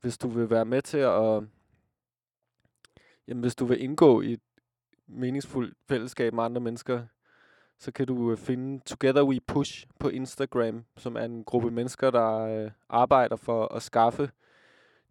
hvis 0.00 0.18
du 0.18 0.28
vil 0.28 0.50
være 0.50 0.64
med 0.64 0.82
til 0.82 0.98
at, 0.98 1.42
jamen 3.28 3.40
hvis 3.40 3.54
du 3.54 3.64
vil 3.64 3.82
indgå 3.82 4.20
i 4.20 4.32
et 4.32 4.40
meningsfuldt 5.06 5.74
fællesskab 5.88 6.34
med 6.34 6.44
andre 6.44 6.60
mennesker, 6.60 7.02
så 7.78 7.92
kan 7.92 8.06
du 8.06 8.30
øh, 8.32 8.38
finde 8.38 8.80
Together 8.86 9.22
We 9.22 9.40
Push 9.40 9.86
på 9.98 10.08
Instagram, 10.08 10.84
som 10.96 11.16
er 11.16 11.24
en 11.24 11.44
gruppe 11.44 11.70
mennesker, 11.70 12.10
der 12.10 12.38
øh, 12.38 12.70
arbejder 12.88 13.36
for 13.36 13.74
at 13.74 13.82
skaffe 13.82 14.30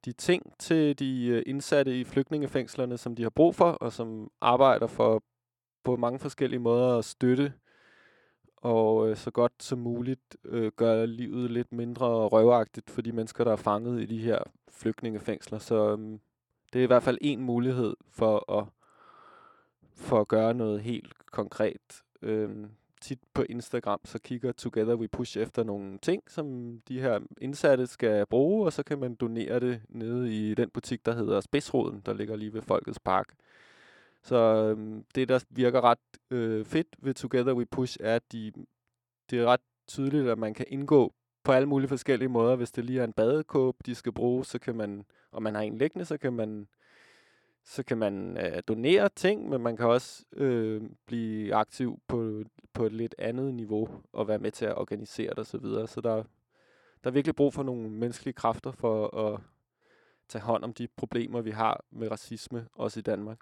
de 0.08 0.12
ting 0.12 0.53
til 0.60 0.99
de 0.99 1.28
øh, 1.28 1.43
indsatte 1.45 1.99
i 1.99 2.03
flygtningefængslerne, 2.03 2.97
som 2.97 3.16
de 3.16 3.24
har 3.24 3.30
brug 3.30 3.55
for, 3.55 3.72
og 3.72 3.93
som 3.93 4.32
arbejder 4.41 4.88
for 4.88 5.24
på 5.84 5.95
mange 5.95 6.20
forskellige 6.20 6.60
måder 6.60 6.97
at 6.97 7.05
støtte 7.05 7.53
og 8.58 9.10
øh, 9.10 9.16
så 9.16 9.32
godt 9.32 9.53
som 9.60 9.80
muligt 9.80 10.38
øh, 10.45 10.72
gøre 10.76 11.08
livet 11.08 11.51
lidt 11.51 11.72
mindre 11.72 12.08
røvagtigt 12.28 12.89
for 12.89 13.01
de 13.01 13.12
mennesker, 13.12 13.43
der 13.43 13.51
er 13.51 13.55
fanget 13.55 14.01
i 14.01 14.05
de 14.05 14.18
her 14.18 14.39
flygtningefængsler. 14.72 15.60
Så 15.60 15.97
øh, 15.97 16.20
det 16.74 16.80
er 16.80 16.84
i 16.84 16.88
hvert 16.88 17.03
fald 17.03 17.18
en 17.22 17.41
mulighed 17.41 17.95
for 18.10 18.53
at, 18.60 18.66
for 19.95 20.22
at 20.22 20.28
gøre 20.28 20.53
noget 20.53 20.82
helt 20.82 21.14
konkret. 21.32 22.03
Øh, 22.22 22.49
tit 23.02 23.20
på 23.34 23.43
Instagram, 23.50 24.00
så 24.06 24.20
kigger 24.20 24.52
Together 24.52 24.95
We 24.95 25.08
Push 25.08 25.38
efter 25.38 25.64
nogle 25.64 25.98
ting, 25.98 26.24
som 26.28 26.78
de 26.88 27.02
her 27.02 27.20
indsatte 27.41 27.88
skal 27.88 28.26
bruge, 28.26 28.66
og 28.66 28.74
så 28.74 28.84
kan 28.84 29.00
man 29.00 29.16
donere 29.16 29.60
det 29.60 29.82
nede 29.89 30.50
i 30.50 30.54
den 30.54 30.70
butik, 30.70 31.06
der 31.06 31.14
hedder 31.14 31.41
Spidsroden, 31.41 32.02
der 32.06 32.14
ligger 32.14 32.36
lige 32.36 32.54
ved 32.54 32.62
Folkets 32.62 33.00
Park. 33.00 33.34
Så 34.24 34.36
øhm, 34.36 35.06
det, 35.16 35.30
der 35.30 35.45
virker 35.50 35.82
ret 35.84 36.00
øh, 36.32 36.66
fedt 36.66 36.88
ved 37.00 37.14
Together 37.14 37.54
We 37.54 37.66
Push, 37.66 37.98
er, 38.00 38.16
at 38.16 38.32
de, 38.32 38.52
det 39.30 39.39
er 39.39 39.45
ret 39.45 39.62
tydeligt, 39.88 40.28
at 40.28 40.38
man 40.38 40.54
kan 40.54 40.66
indgå 40.70 41.14
på 41.43 41.52
alle 41.52 41.68
mulige 41.68 41.89
forskellige 41.89 42.30
måder. 42.30 42.56
Hvis 42.56 42.72
det 42.72 42.86
lige 42.86 43.00
er 43.00 43.04
en 43.04 43.14
badekåb, 43.14 43.76
de 43.86 43.95
skal 43.95 44.12
bruge, 44.12 44.45
så 44.45 44.60
kan 44.60 44.76
man, 44.76 45.06
og 45.32 45.43
man 45.43 45.56
har 45.56 45.62
en 45.62 45.78
liggende, 45.78 46.06
så 46.06 46.18
kan 46.18 46.34
man 46.34 46.68
så 47.68 47.84
kan 47.84 47.97
man 47.97 48.38
øh, 48.38 48.61
donere 48.68 49.09
ting, 49.09 49.49
men 49.49 49.61
man 49.61 49.78
kan 49.78 49.86
også 49.86 50.26
øh, 50.34 50.82
blive 51.05 51.55
aktiv 51.55 51.99
på, 52.07 52.43
på 52.74 52.86
et 52.86 52.93
lidt 52.93 53.15
andet 53.18 53.53
niveau 53.53 53.89
og 54.13 54.28
være 54.28 54.39
med 54.39 54.51
til 54.51 54.65
at 54.65 54.78
organisere 54.78 55.30
det 55.30 55.39
osv. 55.39 55.45
Så, 55.45 55.57
videre. 55.57 55.88
så 55.88 56.01
der, 56.01 56.15
der 57.03 57.09
er 57.09 57.11
virkelig 57.11 57.36
brug 57.36 57.53
for 57.53 57.63
nogle 57.63 57.89
menneskelige 57.89 58.34
kræfter 58.34 58.72
for 58.72 59.18
at 59.18 59.39
tage 60.28 60.43
hånd 60.43 60.63
om 60.63 60.74
de 60.74 60.88
problemer, 60.88 61.41
vi 61.41 61.51
har 61.51 61.84
med 61.91 62.11
racisme, 62.11 62.68
også 62.74 62.99
i 62.99 63.03
Danmark. 63.03 63.39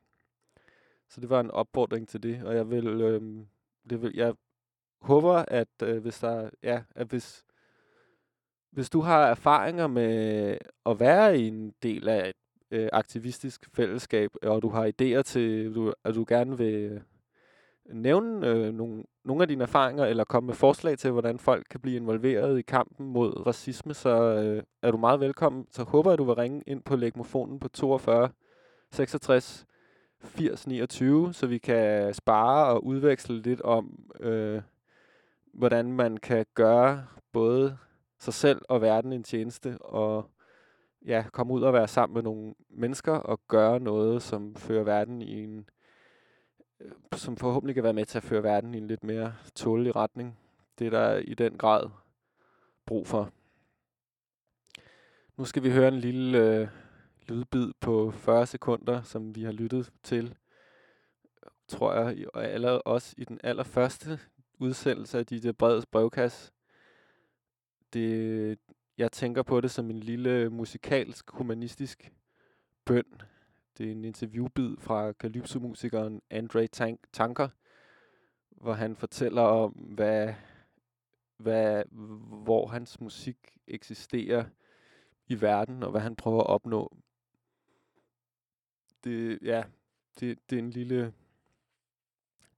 Så 1.09 1.21
det 1.21 1.29
var 1.29 1.39
en 1.39 1.51
opfordring 1.51 2.07
til 2.07 2.23
det, 2.23 2.43
og 2.43 2.55
jeg 2.55 2.69
vil, 2.69 2.87
øh, 2.87 3.45
det 3.89 4.01
vil 4.01 4.11
jeg 4.15 4.33
håber, 5.01 5.45
at 5.47 5.81
øh, 5.83 6.01
hvis 6.01 6.19
der, 6.19 6.49
ja, 6.63 6.83
at 6.95 7.07
hvis, 7.07 7.45
hvis 8.71 8.89
du 8.89 9.01
har 9.01 9.27
erfaringer 9.27 9.87
med 9.87 10.57
at 10.85 10.99
være 10.99 11.39
i 11.39 11.47
en 11.47 11.73
del 11.83 12.07
af 12.09 12.29
et 12.29 12.35
øh, 12.75 12.89
aktivistisk 12.93 13.69
fællesskab, 13.73 14.31
og 14.43 14.61
du 14.61 14.69
har 14.69 14.87
idéer 14.87 15.21
til, 15.21 15.75
du, 15.75 15.93
at 16.03 16.15
du 16.15 16.25
gerne 16.27 16.57
vil 16.57 16.73
øh, 16.73 17.01
nævne 17.93 18.47
øh, 18.47 18.73
nogle, 18.73 19.03
nogle 19.23 19.41
af 19.41 19.47
dine 19.47 19.63
erfaringer, 19.63 20.05
eller 20.05 20.23
komme 20.23 20.47
med 20.47 20.55
forslag 20.55 20.97
til, 20.97 21.11
hvordan 21.11 21.39
folk 21.39 21.65
kan 21.69 21.79
blive 21.79 21.95
involveret 21.95 22.59
i 22.59 22.61
kampen 22.61 23.07
mod 23.07 23.47
racisme, 23.47 23.93
så 23.93 24.09
øh, 24.09 24.63
er 24.81 24.91
du 24.91 24.97
meget 24.97 25.19
velkommen. 25.19 25.67
Så 25.71 25.83
håber 25.83 26.09
jeg, 26.09 26.13
at 26.13 26.19
du 26.19 26.23
vil 26.23 26.35
ringe 26.35 26.63
ind 26.67 26.81
på 26.81 26.95
legmofonen 26.95 27.59
på 27.59 27.67
42 27.67 28.29
66 28.91 29.65
80 30.23 30.67
29, 30.67 31.33
så 31.33 31.47
vi 31.47 31.57
kan 31.57 32.13
spare 32.13 32.65
og 32.73 32.85
udveksle 32.85 33.41
lidt 33.41 33.61
om, 33.61 33.99
øh, 34.19 34.61
hvordan 35.53 35.93
man 35.93 36.17
kan 36.17 36.45
gøre 36.53 37.05
både 37.31 37.77
sig 38.19 38.33
selv 38.33 38.61
og 38.69 38.81
verden 38.81 39.13
en 39.13 39.23
tjeneste, 39.23 39.77
og 39.81 40.29
ja, 41.05 41.25
komme 41.31 41.53
ud 41.53 41.61
og 41.61 41.73
være 41.73 41.87
sammen 41.87 42.13
med 42.13 42.23
nogle 42.23 42.53
mennesker 42.69 43.11
og 43.11 43.39
gøre 43.47 43.79
noget, 43.79 44.21
som 44.21 44.55
fører 44.55 44.83
verden 44.83 45.21
i 45.21 45.43
en 45.43 45.69
øh, 46.79 46.91
som 47.15 47.37
forhåbentlig 47.37 47.75
kan 47.75 47.83
være 47.83 47.93
med 47.93 48.05
til 48.05 48.17
at 48.17 48.23
føre 48.23 48.43
verden 48.43 48.73
i 48.73 48.77
en 48.77 48.87
lidt 48.87 49.03
mere 49.03 49.35
tålelig 49.55 49.95
retning. 49.95 50.39
Det 50.79 50.87
er 50.87 50.91
der 50.91 51.17
i 51.17 51.33
den 51.33 51.57
grad 51.57 51.89
brug 52.85 53.07
for. 53.07 53.31
Nu 55.37 55.45
skal 55.45 55.63
vi 55.63 55.71
høre 55.71 55.87
en 55.87 55.99
lille 55.99 56.37
øh, 56.37 56.67
lydbid 57.27 57.73
på 57.79 58.11
40 58.11 58.45
sekunder, 58.45 59.01
som 59.01 59.35
vi 59.35 59.43
har 59.43 59.51
lyttet 59.51 59.91
til, 60.03 60.35
tror 61.67 61.93
jeg, 61.93 62.25
og 62.33 62.45
allerede 62.45 62.81
også 62.81 63.15
i 63.17 63.23
den 63.23 63.39
allerførste 63.43 64.19
udsendelse 64.59 65.19
af 65.19 65.25
DJ 65.25 65.51
Breds 65.51 65.85
brevkasse. 65.85 66.51
Det, 67.93 68.59
jeg 68.97 69.11
tænker 69.11 69.43
på 69.43 69.61
det 69.61 69.71
som 69.71 69.89
en 69.89 69.99
lille 69.99 70.49
musikalsk, 70.49 71.31
humanistisk 71.31 72.13
bøn. 72.85 73.21
Det 73.77 73.87
er 73.87 73.91
en 73.91 74.03
interviewbid 74.05 74.77
fra 74.77 75.11
kalypso-musikeren 75.11 76.21
Andre 76.29 76.67
Tank 76.67 76.99
Tanker, 77.13 77.49
hvor 78.49 78.73
han 78.73 78.95
fortæller 78.95 79.41
om, 79.41 79.71
hvad, 79.71 80.33
hvad, 81.37 81.83
hvor 82.43 82.67
hans 82.67 83.01
musik 83.01 83.57
eksisterer 83.67 84.45
i 85.27 85.41
verden, 85.41 85.83
og 85.83 85.91
hvad 85.91 86.01
han 86.01 86.15
prøver 86.15 86.41
at 86.41 86.47
opnå. 86.47 86.97
Det, 89.03 89.39
ja, 89.41 89.63
det, 90.19 90.39
det 90.49 90.55
er 90.55 90.59
en 90.59 90.69
lille, 90.69 91.13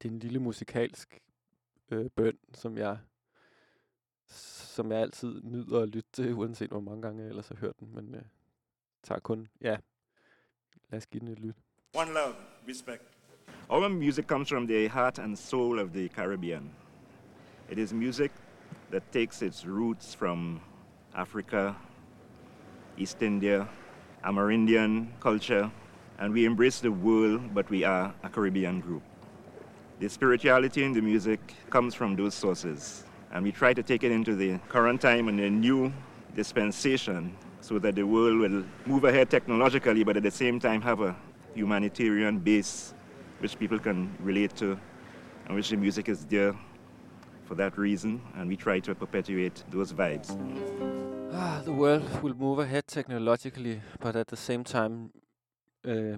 det 0.01 0.09
er 0.09 0.13
en 0.13 0.19
lille 0.19 0.39
musikalsk 0.39 1.21
øh, 1.91 2.09
bøn, 2.09 2.37
som 2.53 2.77
jeg, 2.77 2.97
som 4.27 4.91
jeg 4.91 5.01
altid 5.01 5.41
nyder 5.43 5.81
at 5.81 5.89
lytte 5.89 6.09
til, 6.13 6.33
uanset 6.33 6.69
hvor 6.69 6.79
mange 6.79 7.01
gange 7.01 7.21
jeg 7.21 7.29
ellers 7.29 7.47
har 7.47 7.55
hørt 7.55 7.79
den, 7.79 7.95
men 7.95 8.15
øh, 8.15 8.21
tager 9.03 9.19
kun, 9.19 9.47
ja, 9.61 9.77
lad 10.89 10.97
os 10.97 11.05
give 11.05 11.19
den 11.19 11.27
et 11.27 11.39
lyt. 11.39 11.55
One 11.95 12.13
love, 12.13 12.35
respect. 12.67 13.03
Our 13.69 13.89
music 13.89 14.25
comes 14.25 14.49
from 14.49 14.67
the 14.67 14.87
heart 14.87 15.19
and 15.19 15.35
soul 15.37 15.79
of 15.79 15.89
the 15.89 16.09
Caribbean. 16.09 16.71
It 17.69 17.77
is 17.77 17.93
music 17.93 18.31
that 18.91 19.03
takes 19.11 19.41
its 19.41 19.65
roots 19.65 20.15
from 20.15 20.61
Africa, 21.15 21.75
East 22.97 23.21
India, 23.21 23.67
Amerindian 24.23 25.07
culture, 25.19 25.69
and 26.19 26.33
we 26.33 26.45
embrace 26.45 26.79
the 26.79 26.91
world, 26.91 27.53
but 27.53 27.69
we 27.69 27.83
are 27.83 28.13
a 28.23 28.29
Caribbean 28.29 28.79
group. 28.81 29.03
The 29.99 30.09
spirituality 30.09 30.83
in 30.83 30.93
the 30.93 31.01
music 31.01 31.39
comes 31.69 31.95
from 31.95 32.15
those 32.15 32.35
sources, 32.35 33.03
and 33.31 33.43
we 33.43 33.51
try 33.51 33.73
to 33.73 33.83
take 33.83 34.03
it 34.03 34.11
into 34.11 34.35
the 34.35 34.59
current 34.69 35.01
time 35.01 35.27
and 35.27 35.39
the 35.39 35.49
new 35.49 35.93
dispensation 36.35 37.35
so 37.61 37.79
that 37.79 37.95
the 37.95 38.03
world 38.03 38.39
will 38.39 38.63
move 38.85 39.03
ahead 39.03 39.29
technologically, 39.29 40.03
but 40.03 40.17
at 40.17 40.23
the 40.23 40.31
same 40.31 40.59
time 40.59 40.81
have 40.81 41.01
a 41.01 41.15
humanitarian 41.55 42.39
base 42.39 42.93
which 43.39 43.57
people 43.59 43.79
can 43.79 44.15
relate 44.19 44.55
to, 44.55 44.79
and 45.45 45.55
which 45.55 45.69
the 45.69 45.77
music 45.77 46.09
is 46.09 46.25
there 46.25 46.55
for 47.45 47.55
that 47.55 47.77
reason, 47.77 48.21
and 48.35 48.49
we 48.49 48.55
try 48.55 48.79
to 48.79 48.95
perpetuate 48.95 49.63
those 49.69 49.93
vibes. 49.93 50.37
Ah, 51.33 51.61
the 51.63 51.71
world 51.71 52.03
will 52.21 52.33
move 52.33 52.59
ahead 52.59 52.87
technologically, 52.87 53.81
but 53.99 54.15
at 54.15 54.27
the 54.27 54.35
same 54.35 54.63
time 54.63 55.11
uh, 55.87 56.17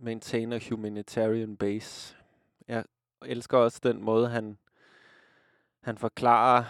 maintain 0.00 0.52
a 0.52 0.58
humanitarian 0.58 1.56
base. 1.56 2.14
Jeg 2.68 2.84
elsker 3.26 3.58
også 3.58 3.80
den 3.82 4.04
måde, 4.04 4.28
han, 4.28 4.58
han 5.82 5.98
forklarer 5.98 6.64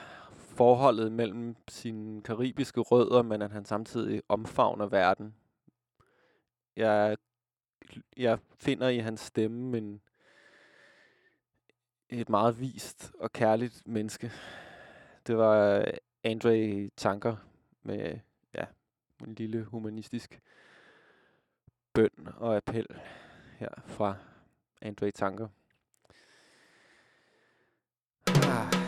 forholdet 0.56 1.12
mellem 1.12 1.56
sine 1.68 2.22
karibiske 2.22 2.80
rødder, 2.80 3.22
men 3.22 3.42
at 3.42 3.50
han 3.50 3.64
samtidig 3.64 4.22
omfavner 4.28 4.86
verden. 4.86 5.34
Jeg, 6.76 7.16
jeg 8.16 8.38
finder 8.58 8.88
i 8.88 8.98
hans 8.98 9.20
stemme 9.20 9.78
en, 9.78 10.02
et 12.08 12.28
meget 12.28 12.60
vist 12.60 13.12
og 13.18 13.32
kærligt 13.32 13.82
menneske. 13.86 14.32
Det 15.26 15.36
var 15.36 15.84
Andre 16.24 16.88
Tanker 16.96 17.36
med 17.82 18.18
ja, 18.54 18.64
en 19.26 19.34
lille 19.34 19.64
humanistisk 19.64 20.40
bøn 21.92 22.28
og 22.36 22.56
appel 22.56 22.86
her 23.58 23.70
fra 23.86 24.16
Andre 24.82 25.10
Tanker. 25.10 25.48
Ah. 28.26 28.81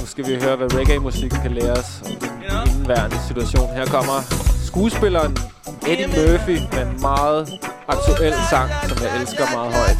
Nu 0.00 0.06
skal 0.06 0.26
vi 0.26 0.34
høre, 0.42 0.56
hvad 0.56 0.74
reggae-musik 0.74 1.30
kan 1.30 1.52
lære 1.52 1.72
os 1.72 2.02
om 2.04 2.12
den 2.12 2.30
indværende 2.76 3.16
situation. 3.28 3.68
Her 3.68 3.86
kommer 3.86 4.18
skuespilleren 4.66 5.36
Eddie 5.88 6.06
Murphy 6.06 6.58
med 6.72 6.82
en 6.86 7.00
meget 7.00 7.48
aktuel 7.88 8.34
sang, 8.50 8.70
som 8.88 8.98
jeg 9.04 9.20
elsker 9.20 9.44
meget 9.54 9.74
højt. 9.74 9.98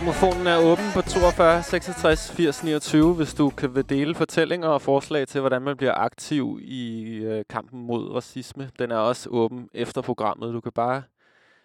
Mikrofonen 0.00 0.46
er 0.46 0.58
åben 0.58 0.84
på 0.94 1.02
42 1.02 1.62
66 1.62 2.32
80 2.32 2.64
29, 2.64 3.14
hvis 3.14 3.34
du 3.34 3.50
kan 3.50 3.84
dele 3.88 4.14
fortællinger 4.14 4.68
og 4.68 4.82
forslag 4.82 5.28
til, 5.28 5.40
hvordan 5.40 5.62
man 5.62 5.76
bliver 5.76 5.94
aktiv 5.94 6.58
i 6.62 7.12
øh, 7.14 7.44
kampen 7.48 7.86
mod 7.86 8.10
racisme. 8.14 8.70
Den 8.78 8.90
er 8.90 8.96
også 8.96 9.30
åben 9.30 9.68
efter 9.74 10.02
programmet. 10.02 10.54
Du 10.54 10.60
kan 10.60 10.72
bare 10.72 11.02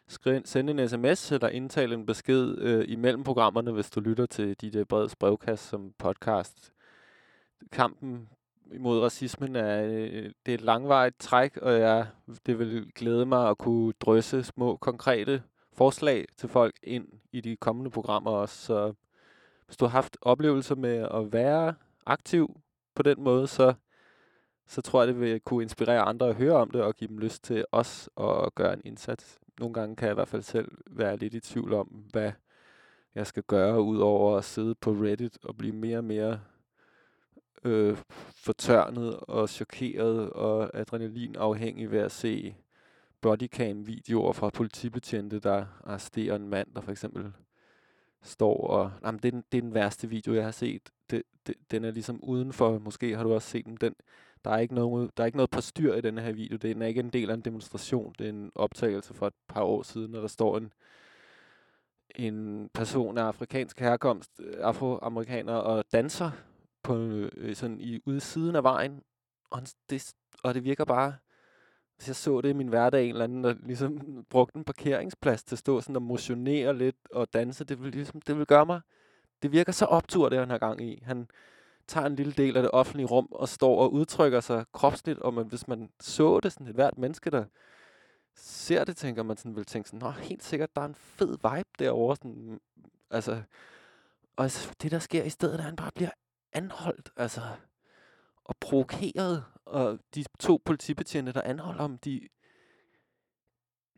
skrive, 0.08 0.42
sende 0.46 0.72
en 0.72 0.90
sms 0.90 1.32
eller 1.32 1.50
indtale 1.50 1.96
en 1.96 2.06
besked 2.06 2.58
øh, 2.58 2.86
imellem 2.88 3.24
programmerne, 3.24 3.72
hvis 3.72 3.90
du 3.90 4.00
lytter 4.00 4.26
til 4.26 4.56
DJ 4.62 4.84
Breds 4.84 5.16
brevkast 5.16 5.70
som 5.70 5.92
podcast. 6.00 6.72
Kampen 7.72 8.30
mod 8.80 9.00
racismen 9.00 9.56
er, 9.56 9.84
øh, 9.84 10.32
det 10.46 10.52
er 10.52 10.54
et 10.54 10.62
langvejt 10.62 11.14
træk, 11.20 11.58
og 11.58 11.80
jeg, 11.80 12.08
det 12.46 12.60
vil 12.60 12.92
glæde 12.96 13.26
mig 13.26 13.50
at 13.50 13.58
kunne 13.58 13.94
drysse 14.02 14.44
små 14.44 14.76
konkrete 14.76 15.42
forslag 15.74 16.26
til 16.38 16.50
folk 16.50 16.76
ind 16.84 17.08
i 17.32 17.42
de 17.42 17.56
kommende 17.56 17.92
programmer 17.92 18.32
også. 18.32 18.66
Så 18.66 18.94
hvis 19.66 19.78
du 19.78 19.86
har 19.86 19.92
haft 19.92 20.18
oplevelser 20.22 20.76
med 20.76 21.08
at 21.14 21.34
være 21.34 21.74
aktiv 22.06 22.62
på 22.96 23.04
den 23.04 23.24
måde, 23.24 23.48
så, 23.48 23.74
så 24.68 24.82
tror 24.82 25.02
jeg, 25.02 25.08
det 25.08 25.20
vil 25.20 25.40
kunne 25.40 25.64
inspirere 25.64 26.02
andre 26.02 26.30
at 26.30 26.36
høre 26.36 26.56
om 26.56 26.72
det 26.72 26.82
og 26.82 26.96
give 26.96 27.08
dem 27.08 27.18
lyst 27.18 27.44
til 27.44 27.66
os 27.72 28.10
at 28.18 28.56
gøre 28.56 28.74
en 28.74 28.82
indsats. 28.86 29.40
Nogle 29.60 29.74
gange 29.74 29.96
kan 29.96 30.06
jeg 30.06 30.14
i 30.14 30.16
hvert 30.16 30.28
fald 30.28 30.42
selv 30.42 30.72
være 30.90 31.18
lidt 31.18 31.34
i 31.34 31.40
tvivl 31.40 31.74
om, 31.74 31.88
hvad 31.88 32.32
jeg 33.16 33.28
skal 33.28 33.44
gøre, 33.44 33.82
udover 33.82 34.38
at 34.38 34.44
sidde 34.44 34.76
på 34.76 34.92
Reddit 34.92 35.38
og 35.44 35.58
blive 35.58 35.76
mere 35.76 35.98
og 35.98 36.04
mere 36.04 36.40
øh, 37.64 37.98
fortørnet 38.36 39.18
og 39.18 39.50
chokeret 39.50 40.30
og 40.30 40.72
adrenalinafhængig 40.74 41.92
ved 41.92 42.00
at 42.00 42.12
se 42.12 42.56
bodycam-videoer 43.22 44.34
fra 44.34 44.50
politibetjente, 44.50 45.40
der 45.40 45.66
arresterer 45.84 46.36
en 46.36 46.48
mand, 46.48 46.68
der 46.76 46.82
for 46.82 46.92
eksempel 46.92 47.34
står 48.22 48.68
og... 48.68 48.92
Jamen, 49.06 49.20
det, 49.20 49.28
er 49.28 49.32
den, 49.32 49.44
det 49.52 49.58
er 49.58 49.62
den 49.62 49.74
værste 49.74 50.10
video, 50.10 50.34
jeg 50.34 50.44
har 50.44 50.52
set. 50.52 50.90
Det, 51.10 51.24
det, 51.48 51.56
den 51.72 51.86
er 51.86 51.92
ligesom 51.92 52.24
udenfor. 52.24 52.80
Måske 52.80 53.16
har 53.18 53.24
du 53.24 53.34
også 53.34 53.50
set 53.50 53.66
den. 53.66 53.78
den 53.82 53.96
der, 54.46 54.52
er 54.52 54.58
ikke 54.58 54.76
noget, 54.76 55.18
der 55.18 55.24
er 55.24 55.26
ikke 55.26 55.38
noget 55.38 55.50
på 55.50 55.62
styr 55.62 55.94
i 55.94 56.02
den 56.02 56.18
her 56.18 56.32
video. 56.32 56.58
Den 56.58 56.82
er 56.82 56.88
ikke 56.88 57.00
en 57.00 57.10
del 57.10 57.30
af 57.30 57.34
en 57.34 57.42
demonstration. 57.42 58.16
Det 58.20 58.26
er 58.26 58.30
en 58.30 58.52
optagelse 58.56 59.14
for 59.14 59.28
et 59.28 59.34
par 59.48 59.64
år 59.64 59.84
siden, 59.84 60.16
og 60.16 60.22
der 60.22 60.28
står 60.28 60.58
en, 60.58 60.74
en 62.16 62.70
person 62.74 63.18
af 63.18 63.24
afrikansk 63.24 63.80
herkomst, 63.80 64.32
øh, 64.40 64.54
afroamerikaner, 64.60 65.54
og 65.54 65.84
danser 65.94 66.32
på, 66.84 66.96
øh, 67.38 67.56
sådan 67.56 67.82
i 67.82 68.00
ude 68.06 68.20
siden 68.20 68.56
af 68.56 68.64
vejen. 68.64 69.04
Og, 69.50 69.58
han, 69.58 69.68
det, 69.90 70.14
og 70.44 70.54
det 70.54 70.64
virker 70.64 70.86
bare 70.86 71.16
så 72.02 72.06
jeg 72.08 72.16
så 72.16 72.41
det 72.41 72.49
i 72.49 72.54
min 72.54 72.68
hverdag, 72.68 73.04
en 73.04 73.10
eller 73.10 73.24
anden, 73.24 73.43
der 73.43 73.56
ligesom 73.64 74.26
brugte 74.30 74.58
en 74.58 74.64
parkeringsplads 74.64 75.43
til 75.43 75.56
at 75.56 75.60
stå 75.60 75.82
sådan 75.82 75.95
og 75.95 76.02
motionere 76.02 76.78
lidt 76.78 76.95
og 77.12 77.34
danse, 77.34 77.64
det 77.64 77.84
vil, 77.84 77.91
ligesom, 77.91 78.22
det 78.22 78.38
vil 78.38 78.45
gøre 78.45 78.66
mig, 78.66 78.82
det 79.41 79.52
virker 79.52 79.72
så 79.72 79.86
optur, 79.86 80.30
det 80.30 80.39
han 80.39 80.49
har 80.49 80.58
gang 80.58 80.82
i. 80.82 81.02
Han 81.06 81.28
tager 81.88 82.08
en 82.08 82.16
lille 82.16 82.34
del 82.34 82.58
af 82.58 82.64
det 82.64 82.72
offentlige 82.72 83.08
rum 83.08 83.28
og 83.32 83.49
står 83.49 83.82
og 83.82 83.93
udtrykker 83.93 84.39
sig 84.39 84.66
kropsligt, 84.74 85.20
og 85.20 85.34
man, 85.34 85.47
hvis 85.47 85.68
man 85.68 85.89
så 85.99 86.39
det, 86.39 86.52
sådan 86.52 86.68
et 86.68 86.76
hvert 86.76 86.97
menneske, 86.97 87.30
der 87.30 87.45
ser 88.36 88.84
det, 88.84 88.97
tænker 88.97 89.24
man 89.24 89.38
sådan, 89.38 89.56
vil 89.56 89.66
tænke 89.66 89.89
sådan, 89.89 89.99
Nå, 89.99 90.10
helt 90.10 90.43
sikkert, 90.43 90.76
der 90.76 90.82
er 90.82 90.86
en 90.86 90.95
fed 90.95 91.28
vibe 91.30 91.70
derovre, 91.80 92.16
sådan, 92.16 92.60
altså, 93.12 93.41
og 94.36 94.43
altså, 94.43 94.72
det 94.82 94.91
der 94.91 94.99
sker 94.99 95.24
i 95.24 95.30
stedet, 95.30 95.54
er, 95.54 95.58
at 95.58 95.64
han 95.64 95.76
bare 95.76 95.91
bliver 95.95 96.12
anholdt, 96.54 97.12
altså, 97.18 97.41
og 98.43 98.56
provokeret, 98.60 99.43
og 99.72 100.00
de 100.16 100.26
to 100.40 100.62
politibetjente, 100.66 101.34
der 101.34 101.42
anholder 101.42 101.82
ham, 101.82 101.98
de, 101.98 102.28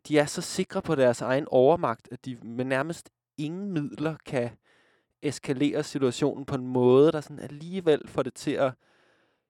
de 0.08 0.20
er 0.20 0.26
så 0.26 0.42
sikre 0.42 0.82
på 0.82 0.96
deres 0.96 1.22
egen 1.22 1.48
overmagt, 1.48 2.08
at 2.12 2.26
de 2.26 2.36
med 2.36 2.66
nærmest 2.66 3.10
ingen 3.38 3.72
midler 3.72 4.16
kan 4.26 4.50
eskalere 5.22 5.84
situationen 5.84 6.46
på 6.46 6.56
en 6.56 6.68
måde, 6.68 7.12
der 7.12 7.22
sådan 7.22 7.40
alligevel 7.40 8.08
får 8.08 8.24
det 8.24 8.34
til 8.34 8.52
at 8.52 8.74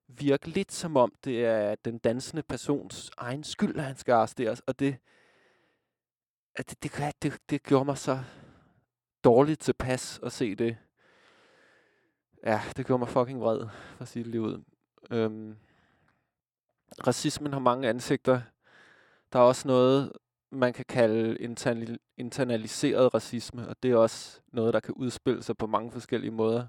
virke 0.08 0.50
lidt 0.50 0.72
som 0.72 0.98
om, 0.98 1.14
det 1.24 1.46
er 1.46 1.76
den 1.76 1.98
dansende 1.98 2.44
persons 2.44 3.12
egen 3.18 3.44
skyld, 3.44 3.78
at 3.78 3.84
han 3.84 3.98
skal 3.98 4.14
arresteres. 4.14 4.60
Og 4.60 4.80
det, 4.80 4.98
at 6.56 6.70
det, 6.70 6.84
det, 6.84 7.24
det, 7.24 7.42
det, 7.50 7.64
gjorde 7.64 7.86
mig 7.86 7.98
så 7.98 8.24
dårligt 9.24 9.62
tilpas 9.62 10.20
at 10.24 10.32
se 10.32 10.56
det. 10.56 10.78
Ja, 12.46 12.62
det 12.78 12.86
gjorde 12.86 13.00
mig 13.00 13.10
fucking 13.10 13.40
vred, 13.40 13.68
for 13.96 14.02
at 14.02 14.08
sige 14.08 14.24
det 14.24 14.32
lige 14.32 14.42
ud. 14.42 14.64
Øhm, 15.12 15.58
racismen 17.08 17.54
har 17.54 17.60
mange 17.60 17.90
ansigter. 17.90 18.42
Der 19.34 19.40
er 19.40 19.44
også 19.44 19.68
noget, 19.68 20.12
man 20.52 20.74
kan 20.74 20.86
kalde 20.90 21.38
internal 21.38 22.00
internaliseret 22.18 23.14
racisme, 23.14 23.68
og 23.68 23.76
det 23.84 23.92
er 23.92 23.96
også 23.96 24.42
noget, 24.52 24.74
der 24.74 24.80
kan 24.80 24.94
udspille 24.94 25.44
sig 25.44 25.58
på 25.58 25.68
mange 25.68 25.92
forskellige 25.92 26.32
måder. 26.32 26.68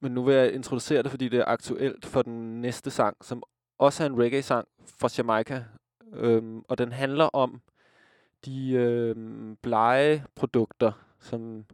Men 0.00 0.12
nu 0.12 0.22
vil 0.22 0.34
jeg 0.34 0.52
introducere 0.52 1.02
det, 1.02 1.10
fordi 1.10 1.28
det 1.28 1.38
er 1.38 1.44
aktuelt 1.44 2.06
for 2.06 2.22
den 2.22 2.60
næste 2.60 2.90
sang, 2.90 3.16
som 3.24 3.42
også 3.78 4.02
er 4.02 4.06
en 4.06 4.18
reggae-sang 4.18 4.68
fra 4.84 5.08
Jamaica. 5.18 5.64
Øhm, 6.12 6.62
og 6.68 6.78
den 6.78 6.92
handler 6.92 7.24
om 7.24 7.62
de 8.44 8.72
øhm, 8.72 9.56
blege 9.62 10.24
produkter, 10.34 10.92
som 11.20 11.64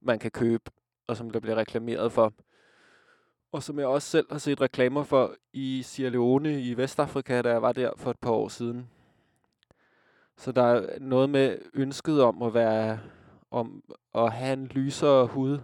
man 0.00 0.18
kan 0.18 0.30
købe, 0.30 0.70
og 1.06 1.16
som 1.16 1.30
der 1.30 1.40
bliver 1.40 1.56
reklameret 1.56 2.12
for 2.12 2.32
og 3.52 3.62
som 3.62 3.78
jeg 3.78 3.86
også 3.86 4.08
selv 4.08 4.26
har 4.30 4.38
set 4.38 4.60
reklamer 4.60 5.02
for 5.02 5.34
i 5.52 5.82
Sierra 5.82 6.10
Leone 6.10 6.60
i 6.60 6.76
Vestafrika, 6.76 7.42
da 7.42 7.50
jeg 7.50 7.62
var 7.62 7.72
der 7.72 7.90
for 7.96 8.10
et 8.10 8.18
par 8.18 8.30
år 8.30 8.48
siden. 8.48 8.88
Så 10.36 10.52
der 10.52 10.62
er 10.62 10.98
noget 11.00 11.30
med 11.30 11.58
ønsket 11.74 12.22
om 12.22 12.42
at 12.42 12.54
være 12.54 13.00
om 13.50 13.82
at 14.14 14.32
have 14.32 14.52
en 14.52 14.66
lysere 14.66 15.26
hud, 15.26 15.58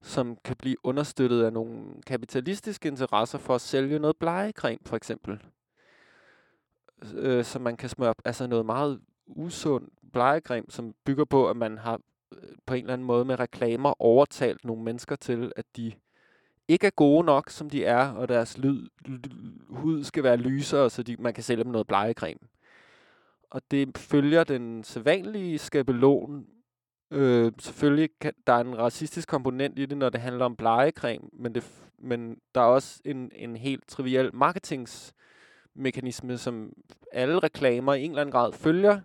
som 0.00 0.36
kan 0.44 0.56
blive 0.56 0.76
understøttet 0.82 1.44
af 1.44 1.52
nogle 1.52 1.84
kapitalistiske 2.06 2.88
interesser 2.88 3.38
for 3.38 3.54
at 3.54 3.60
sælge 3.60 3.98
noget 3.98 4.16
blegecreme, 4.16 4.78
for 4.86 4.96
eksempel. 4.96 5.42
Øh, 7.14 7.44
så 7.44 7.58
man 7.58 7.76
kan 7.76 7.88
smøre 7.88 8.14
altså 8.24 8.46
noget 8.46 8.66
meget 8.66 9.00
usund 9.26 9.88
blegecreme, 10.12 10.66
som 10.68 10.94
bygger 11.04 11.24
på, 11.24 11.50
at 11.50 11.56
man 11.56 11.78
har 11.78 12.00
øh, 12.32 12.48
på 12.66 12.74
en 12.74 12.80
eller 12.80 12.92
anden 12.92 13.06
måde 13.06 13.24
med 13.24 13.40
reklamer 13.40 14.02
overtalt 14.02 14.64
nogle 14.64 14.82
mennesker 14.82 15.16
til, 15.16 15.52
at 15.56 15.64
de 15.76 15.92
ikke 16.72 16.86
er 16.86 16.90
gode 16.90 17.24
nok, 17.24 17.50
som 17.50 17.70
de 17.70 17.84
er, 17.84 18.08
og 18.08 18.28
deres 18.28 18.58
lyd, 18.58 18.88
hud 19.68 20.04
skal 20.04 20.22
være 20.22 20.36
lysere, 20.36 20.90
så 20.90 21.02
de, 21.02 21.16
man 21.18 21.34
kan 21.34 21.42
sælge 21.42 21.64
dem 21.64 21.72
noget 21.72 21.86
blegecreme. 21.86 22.40
Og 23.50 23.62
det 23.70 23.98
følger 23.98 24.44
den 24.44 24.84
sædvanlige 24.84 25.58
skabelon. 25.58 26.46
Øh, 27.10 27.52
selvfølgelig 27.58 28.10
kan, 28.20 28.32
der 28.46 28.52
er 28.52 28.60
en 28.60 28.78
racistisk 28.78 29.28
komponent 29.28 29.78
i 29.78 29.86
det, 29.86 29.98
når 29.98 30.08
det 30.08 30.20
handler 30.20 30.44
om 30.44 30.56
blegecreme, 30.56 31.24
men, 31.32 31.54
det, 31.54 31.64
men 31.98 32.36
der 32.54 32.60
er 32.60 32.64
også 32.64 33.00
en, 33.04 33.30
en 33.34 33.56
helt 33.56 33.88
triviel 33.88 34.30
marketingsmekanisme, 34.34 36.38
som 36.38 36.72
alle 37.12 37.38
reklamer 37.38 37.94
i 37.94 38.04
en 38.04 38.10
eller 38.10 38.20
anden 38.20 38.32
grad 38.32 38.52
følger, 38.52 39.00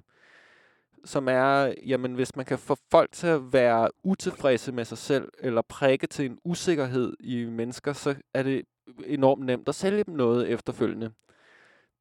som 1.06 1.28
er, 1.28 1.74
jamen 1.86 2.14
hvis 2.14 2.36
man 2.36 2.46
kan 2.46 2.58
få 2.60 2.78
folk 2.92 3.12
til 3.12 3.28
at 3.28 3.54
være 3.54 3.90
utilfredse 4.04 4.72
med 4.72 4.86
sig 4.86 4.98
selv, 4.98 5.32
eller 5.40 5.62
prikke 5.62 6.08
til 6.08 6.26
en 6.26 6.38
usikkerhed 6.44 7.14
i 7.20 7.46
mennesker, 7.46 7.94
så 7.94 8.16
er 8.34 8.44
det 8.44 8.62
enormt 9.06 9.46
nemt 9.46 9.70
at 9.70 9.76
sælge 9.76 10.04
dem 10.04 10.14
noget 10.14 10.50
efterfølgende. 10.50 11.12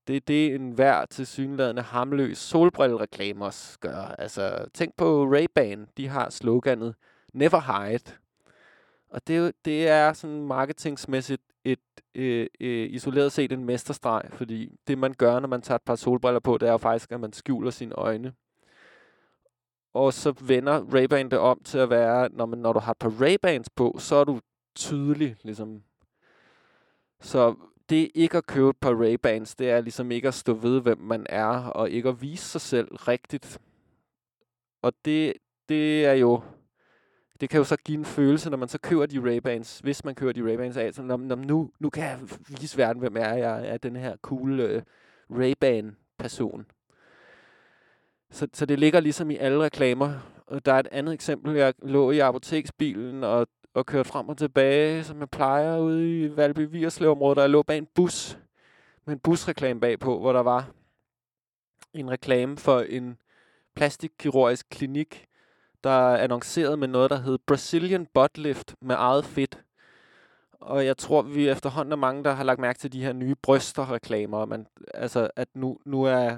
Det 0.07 0.17
er 0.17 0.21
det, 0.21 0.55
en 0.55 0.71
hver 0.71 1.07
til 1.07 1.27
synlædende 1.27 1.83
hamløs 1.83 2.39
solbrillereklame 2.39 3.45
også 3.45 3.79
gør. 3.79 3.97
Altså, 3.97 4.67
tænk 4.75 4.97
på 4.97 5.25
Ray-Ban. 5.37 5.93
De 5.97 6.09
har 6.09 6.31
sloganet 6.31 6.95
Never 7.33 7.89
Hide. 7.89 8.13
Og 9.11 9.27
det, 9.27 9.53
det 9.65 9.89
er 9.89 10.13
sådan 10.13 10.47
marketingsmæssigt 10.47 11.43
et 11.65 11.79
øh, 12.15 12.47
øh, 12.61 12.91
isoleret 12.91 13.33
set 13.33 13.53
en 13.53 13.65
mesterstreg, 13.65 14.23
fordi 14.31 14.73
det 14.87 14.99
man 14.99 15.15
gør, 15.15 15.41
når 15.41 15.49
man 15.49 15.63
tager 15.63 15.77
et 15.77 15.83
par 15.83 15.97
solbriller 15.97 16.41
på, 16.41 16.59
det 16.59 16.69
er 16.69 16.73
jo 16.73 16.79
faktisk, 16.79 17.13
at 17.13 17.21
man 17.21 17.33
skjuler 17.33 17.71
sine 17.71 17.95
øjne. 17.95 18.33
Og 19.97 20.13
så 20.13 20.35
vender 20.41 20.81
Ray-Ban 20.81 21.29
det 21.29 21.39
om 21.39 21.61
til 21.65 21.79
at 21.79 21.91
være, 21.91 22.29
når, 22.33 22.47
man, 22.47 22.59
når 22.59 22.73
du 22.73 22.79
har 22.79 22.91
et 22.91 22.99
par 22.99 23.11
Ray-Bans 23.11 23.67
på, 23.77 23.97
så 23.99 24.17
er 24.17 24.25
du 24.25 24.41
tydelig, 24.75 25.37
ligesom. 25.43 25.83
Så 27.21 27.55
det 27.89 28.11
ikke 28.15 28.37
at 28.37 28.47
købe 28.47 28.69
et 28.69 28.77
par 28.77 28.91
Ray-Bans, 28.91 29.55
det 29.59 29.71
er 29.71 29.81
ligesom 29.81 30.11
ikke 30.11 30.29
at 30.29 30.35
stå 30.35 30.55
ved, 30.55 30.81
hvem 30.81 30.99
man 30.99 31.27
er, 31.29 31.67
og 31.69 31.91
ikke 31.91 32.09
at 32.09 32.23
vise 32.23 32.45
sig 32.45 32.61
selv 32.61 32.95
rigtigt. 32.95 33.59
Og 34.83 34.93
det, 35.05 35.33
det 35.69 36.07
er 36.07 36.13
jo, 36.13 36.43
det 37.41 37.51
kan 37.51 37.59
jo 37.59 37.65
så 37.65 37.77
give 37.77 37.99
en 37.99 38.05
følelse, 38.05 38.51
når 38.51 38.57
man 38.57 38.69
så 38.69 38.79
kører 38.79 39.07
de 39.07 39.19
Ray-Bans, 39.19 39.81
hvis 39.83 40.05
man 40.05 40.15
kører 40.15 40.33
de 40.33 40.41
Ray-Bans 40.41 40.79
af, 40.79 40.95
så 40.95 41.03
når, 41.03 41.17
når, 41.17 41.37
nu, 41.37 41.71
nu 41.79 41.91
kan 41.91 42.05
jeg 42.05 42.19
vise 42.61 42.79
verden, 42.79 43.01
hvem 43.01 43.17
jeg 43.17 43.31
er. 43.31 43.35
Jeg 43.35 43.69
er 43.69 43.77
den 43.77 43.97
her 43.97 44.17
cool 44.17 44.61
øh, 44.61 44.83
Ray-Ban-person. 45.31 46.67
Så, 48.31 48.49
så 48.53 48.67
det 48.67 48.79
ligger 48.79 49.01
ligesom 49.01 49.31
i 49.31 49.37
alle 49.37 49.65
reklamer. 49.65 50.13
Der 50.65 50.73
er 50.73 50.79
et 50.79 50.89
andet 50.93 51.15
eksempel. 51.15 51.55
Jeg 51.55 51.75
lå 51.83 52.11
i 52.11 52.19
apoteksbilen 52.19 53.25
og, 53.25 53.47
og 53.75 53.87
kørte 53.87 54.09
frem 54.09 54.29
og 54.29 54.39
tilbage, 54.39 55.05
som 55.05 55.21
jeg 55.21 55.31
plejer, 55.31 55.79
ude 55.79 56.21
i 56.21 56.37
Valby 56.37 56.69
Vierslev-området, 56.71 57.39
og 57.39 57.43
jeg 57.43 57.51
lå 57.51 57.63
bag 57.63 57.79
en 57.79 57.89
bus 57.95 58.39
med 59.05 59.15
en 59.15 59.21
busreklame 59.21 59.81
bagpå, 59.81 60.19
hvor 60.19 60.33
der 60.33 60.41
var 60.41 60.71
en 61.95 62.11
reklame 62.11 62.57
for 62.57 62.81
en 62.81 63.19
plastikkirurgisk 63.75 64.67
klinik, 64.71 65.27
der 65.85 66.17
annoncerede 66.17 66.77
med 66.77 66.89
noget, 66.89 67.11
der 67.11 67.17
hed 67.17 67.39
Brazilian 67.47 68.07
Butt 68.15 68.39
Lift 68.39 68.75
med 68.81 68.97
eget 68.99 69.25
fedt. 69.25 69.63
Og 70.53 70.87
jeg 70.87 70.97
tror, 70.97 71.23
vi 71.23 71.49
efterhånden 71.49 71.93
er 71.93 71.97
mange, 71.97 72.25
der 72.25 72.33
har 72.33 72.45
lagt 72.45 72.61
mærke 72.61 72.79
til 72.79 72.93
de 72.93 73.05
her 73.05 73.13
nye 73.13 73.35
brysterreklamer. 73.35 74.45
Man, 74.45 74.67
altså, 74.95 75.31
at 75.37 75.49
nu, 75.55 75.79
nu 75.85 76.05
er 76.05 76.37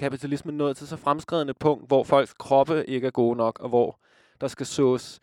kapitalismen 0.00 0.56
nået 0.56 0.76
til 0.76 0.86
så 0.86 0.96
fremskredende 0.96 1.54
punkt, 1.54 1.86
hvor 1.86 2.04
folks 2.04 2.34
kroppe 2.34 2.84
ikke 2.86 3.06
er 3.06 3.10
gode 3.10 3.36
nok, 3.36 3.58
og 3.60 3.68
hvor 3.68 4.00
der 4.40 4.48
skal 4.48 4.66
sås 4.66 5.20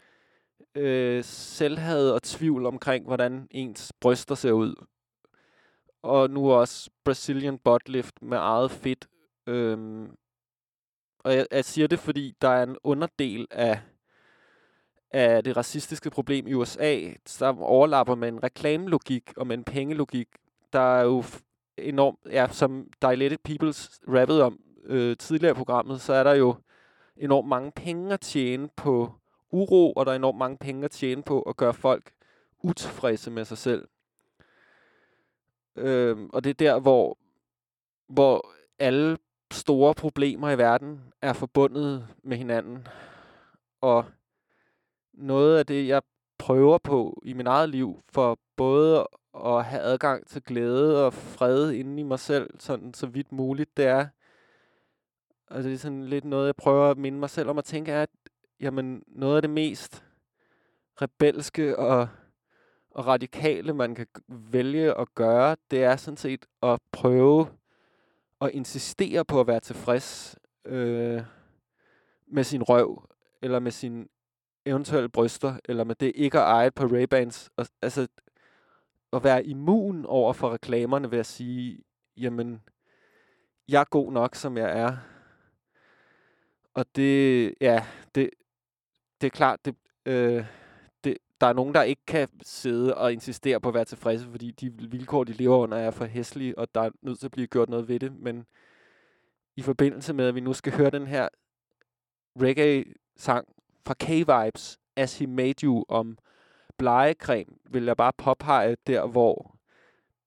øh, 0.75 1.23
selvhad 1.23 2.11
og 2.11 2.23
tvivl 2.23 2.65
omkring, 2.65 3.05
hvordan 3.05 3.47
ens 3.51 3.93
bryster 3.99 4.35
ser 4.35 4.51
ud. 4.51 4.75
Og 6.01 6.29
nu 6.29 6.51
også 6.51 6.89
Brazilian 7.03 7.57
butt 7.57 7.89
lift 7.89 8.21
med 8.21 8.37
eget 8.37 8.71
fedt. 8.71 9.07
Øhm, 9.47 10.15
og 11.19 11.35
jeg, 11.35 11.47
jeg 11.51 11.65
siger 11.65 11.87
det, 11.87 11.99
fordi 11.99 12.33
der 12.41 12.49
er 12.49 12.63
en 12.63 12.77
underdel 12.83 13.47
af, 13.51 13.79
af 15.11 15.43
det 15.43 15.57
racistiske 15.57 16.09
problem 16.09 16.47
i 16.47 16.53
USA, 16.53 16.99
der 17.39 17.61
overlapper 17.61 18.15
med 18.15 18.27
en 18.27 18.43
reklamelogik 18.43 19.33
og 19.37 19.47
med 19.47 19.57
en 19.57 19.63
pengelogik, 19.63 20.27
der 20.73 20.79
er 20.79 21.03
jo 21.03 21.23
enormt, 21.77 22.19
ja, 22.31 22.47
som 22.51 22.87
Dilated 23.01 23.37
Peoples 23.43 23.99
rappede 24.07 24.43
om 24.43 24.59
øh, 24.87 25.17
tidligere 25.17 25.51
i 25.51 25.57
programmet, 25.57 26.01
så 26.01 26.13
er 26.13 26.23
der 26.23 26.33
jo 26.33 26.55
enormt 27.17 27.47
mange 27.47 27.71
penge 27.71 28.13
at 28.13 28.21
tjene 28.21 28.69
på 28.75 29.11
uro, 29.51 29.93
og 29.93 30.05
der 30.05 30.11
er 30.11 30.15
enormt 30.15 30.37
mange 30.37 30.57
penge 30.57 30.85
at 30.85 30.91
tjene 30.91 31.23
på 31.23 31.41
at 31.41 31.57
gøre 31.57 31.73
folk 31.73 32.11
utilfredse 32.63 33.31
med 33.31 33.45
sig 33.45 33.57
selv. 33.57 33.87
Øh, 35.75 36.17
og 36.33 36.43
det 36.43 36.49
er 36.49 36.53
der, 36.53 36.79
hvor, 36.79 37.17
hvor 38.07 38.51
alle 38.79 39.17
store 39.51 39.93
problemer 39.93 40.51
i 40.51 40.57
verden 40.57 41.01
er 41.21 41.33
forbundet 41.33 42.07
med 42.23 42.37
hinanden. 42.37 42.87
Og 43.81 44.05
noget 45.13 45.57
af 45.57 45.65
det, 45.65 45.87
jeg 45.87 46.01
prøver 46.37 46.77
på 46.77 47.21
i 47.25 47.33
min 47.33 47.47
eget 47.47 47.69
liv, 47.69 48.03
for 48.09 48.39
både 48.55 49.07
at 49.45 49.65
have 49.65 49.81
adgang 49.81 50.27
til 50.27 50.41
glæde 50.43 51.05
og 51.05 51.13
fred 51.13 51.71
inde 51.71 51.99
i 51.99 52.03
mig 52.03 52.19
selv, 52.19 52.59
sådan 52.59 52.93
så 52.93 53.07
vidt 53.07 53.31
muligt, 53.31 53.77
det 53.77 53.85
er, 53.85 54.07
altså 55.51 55.69
det 55.69 55.75
er 55.75 55.79
sådan 55.79 56.03
lidt 56.03 56.25
noget, 56.25 56.45
jeg 56.45 56.55
prøver 56.55 56.91
at 56.91 56.97
minde 56.97 57.19
mig 57.19 57.29
selv 57.29 57.49
om 57.49 57.57
at 57.57 57.65
tænke, 57.65 57.91
er, 57.91 58.01
at 58.01 58.09
jamen, 58.59 59.03
noget 59.07 59.35
af 59.35 59.41
det 59.41 59.51
mest 59.51 60.03
rebelske 61.01 61.79
og, 61.79 62.07
og 62.91 63.07
radikale, 63.07 63.73
man 63.73 63.95
kan 63.95 64.07
vælge 64.27 64.99
at 64.99 65.15
gøre, 65.15 65.55
det 65.71 65.83
er 65.83 65.95
sådan 65.95 66.17
set 66.17 66.45
at 66.63 66.79
prøve 66.91 67.47
at 68.41 68.51
insistere 68.51 69.25
på 69.25 69.39
at 69.39 69.47
være 69.47 69.59
tilfreds 69.59 70.35
øh, 70.65 71.21
med 72.27 72.43
sin 72.43 72.63
røv, 72.63 73.09
eller 73.41 73.59
med 73.59 73.71
sin 73.71 74.09
eventuelle 74.65 75.09
bryster, 75.09 75.59
eller 75.65 75.83
med 75.83 75.95
det 75.95 76.11
ikke 76.15 76.39
at 76.39 76.43
eje 76.43 76.71
på 76.71 76.83
Ray-Bans. 76.83 77.49
Og, 77.57 77.67
altså, 77.81 78.07
at 79.13 79.23
være 79.23 79.45
immun 79.45 80.05
over 80.05 80.33
for 80.33 80.53
reklamerne 80.53 81.11
ved 81.11 81.19
at 81.19 81.25
sige, 81.25 81.79
jamen, 82.17 82.61
jeg 83.67 83.81
er 83.81 83.85
god 83.89 84.11
nok, 84.11 84.35
som 84.35 84.57
jeg 84.57 84.79
er. 84.79 84.97
Og 86.77 86.85
det, 86.95 87.53
ja, 87.61 87.85
det, 88.15 88.29
det 89.21 89.27
er 89.27 89.31
klart, 89.31 89.65
det, 89.65 89.75
øh, 90.05 90.45
det, 91.03 91.17
der 91.41 91.47
er 91.47 91.53
nogen, 91.53 91.73
der 91.73 91.81
ikke 91.81 92.05
kan 92.07 92.27
sidde 92.41 92.97
og 92.97 93.13
insistere 93.13 93.61
på 93.61 93.67
at 93.67 93.73
være 93.73 93.85
tilfredse, 93.85 94.25
fordi 94.25 94.51
de 94.51 94.71
vilkår, 94.89 95.23
de 95.23 95.33
lever 95.33 95.57
under, 95.57 95.77
er 95.77 95.91
for 95.91 96.05
hæslige, 96.05 96.57
og 96.57 96.75
der 96.75 96.81
er 96.81 96.89
nødt 97.01 97.19
til 97.19 97.27
at 97.27 97.31
blive 97.31 97.47
gjort 97.47 97.69
noget 97.69 97.87
ved 97.87 97.99
det. 97.99 98.13
Men 98.19 98.45
i 99.55 99.61
forbindelse 99.61 100.13
med, 100.13 100.27
at 100.27 100.35
vi 100.35 100.39
nu 100.39 100.53
skal 100.53 100.73
høre 100.73 100.89
den 100.89 101.07
her 101.07 101.29
reggae-sang 102.41 103.47
fra 103.85 103.95
K-Vibes, 104.03 104.77
As 104.95 105.19
He 105.19 105.27
Made 105.27 105.65
You, 105.65 105.85
om 105.89 106.17
blegecreme, 106.77 107.51
vil 107.69 107.85
jeg 107.85 107.97
bare 107.97 108.13
påpege 108.17 108.77
der, 108.87 109.07
hvor 109.07 109.55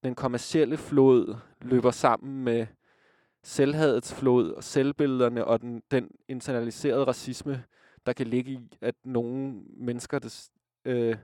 den 0.02 0.14
kommercielle 0.14 0.76
flod 0.76 1.36
løber 1.60 1.90
sammen 1.90 2.44
med 2.44 2.66
selvhadets 3.44 4.14
flod 4.14 4.50
og 4.50 4.64
selvbillederne 4.64 5.44
og 5.44 5.60
den, 5.60 5.82
den 5.90 6.08
internaliserede 6.28 7.04
racisme, 7.04 7.64
der 8.06 8.12
kan 8.12 8.26
ligge 8.26 8.50
i, 8.50 8.58
at 8.80 8.94
nogle 9.04 9.54
mennesker, 9.76 10.18
des, 10.18 10.50
øh, 10.84 11.16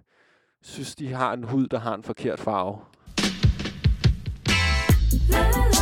synes, 0.62 0.95
de 0.95 1.12
har 1.12 1.33
en 1.33 1.45
hud, 1.45 1.67
der 1.67 1.79
har 1.79 1.95
en 1.95 2.03
forkert 2.03 2.41
farve. 2.41 2.79
La, 5.29 5.41
la, 5.41 5.59
la. 5.59 5.76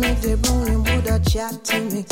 Me 0.00 0.14
the 0.14 0.36
bone 0.36 0.66
him 0.66 0.84
woulda 0.84 1.18
chat 1.30 1.64
to 1.64 1.80
me 1.80 2.04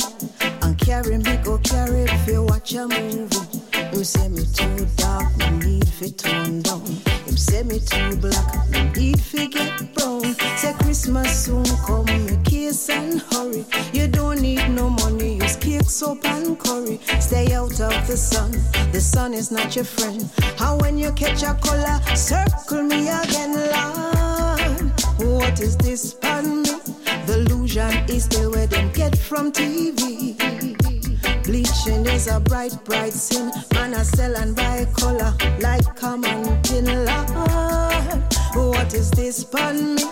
and 0.63 0.79
carry 0.79 1.19
me 1.19 1.37
go 1.39 1.59
carry 1.59 2.03
if 2.03 2.27
you 2.29 2.43
watch 2.45 2.75
a 2.75 2.87
movie. 2.87 3.37
Him 3.73 4.05
say 4.05 4.29
me 4.29 4.45
too 4.55 4.87
dark, 4.97 5.37
me 5.39 5.51
need 5.65 5.89
fi 5.89 6.09
tone 6.11 6.63
down. 6.63 6.81
Him 7.27 7.37
say 7.37 7.63
me 7.63 7.79
too 7.81 8.17
black, 8.17 8.71
me 8.71 8.91
need 8.97 9.21
fi 9.21 9.47
get 9.47 9.95
brown. 9.95 10.35
Say 10.57 10.73
Christmas 10.81 11.45
soon 11.45 11.65
come, 11.87 12.07
me 12.07 12.39
kiss 12.45 12.89
and 12.91 13.21
hurry. 13.33 13.65
You 13.93 14.09
don't 14.09 14.41
need 14.41 14.69
no 14.71 14.91
money, 14.91 15.37
use 15.37 15.57
cake, 15.57 15.89
soap 15.89 16.25
and 16.25 16.59
curry. 16.59 17.01
Stay 17.21 17.53
out 17.53 17.81
of 17.81 18.07
the 18.07 18.17
sun, 18.17 18.53
the 18.93 19.01
sun 19.01 19.35
is 19.35 19.51
not 19.51 19.75
your 19.77 19.85
friend. 19.85 20.29
How 20.59 20.77
when 20.79 20.99
you 20.99 21.13
catch 21.13 21.43
a 21.43 21.55
color, 21.55 22.01
circle 22.17 22.83
me 22.83 23.09
again, 23.09 23.55
Lord. 23.55 24.93
What 25.19 25.61
is 25.61 25.77
this 25.77 26.15
pardon 26.15 26.63
me? 26.63 26.71
The 27.27 27.35
illusion 27.39 27.93
is 28.09 28.29
the 28.29 28.51
way 28.51 28.67
them 28.67 28.91
get 28.93 29.17
from 29.17 29.53
TV. 29.53 30.37
Bleaching 31.45 32.07
is 32.07 32.27
a 32.29 32.41
bright, 32.41 32.77
bright 32.85 33.13
sin. 33.13 33.53
Man, 33.75 33.95
I 33.95 34.03
sell 34.03 34.37
and 34.37 34.55
buy 34.57 34.87
color 34.95 35.35
like 35.61 35.97
common 35.97 36.61
tin 36.63 36.87
Lord. 36.87 38.23
What 38.55 38.95
is 38.95 39.11
this 39.11 39.45
pun 39.45 39.95
me? 39.95 40.03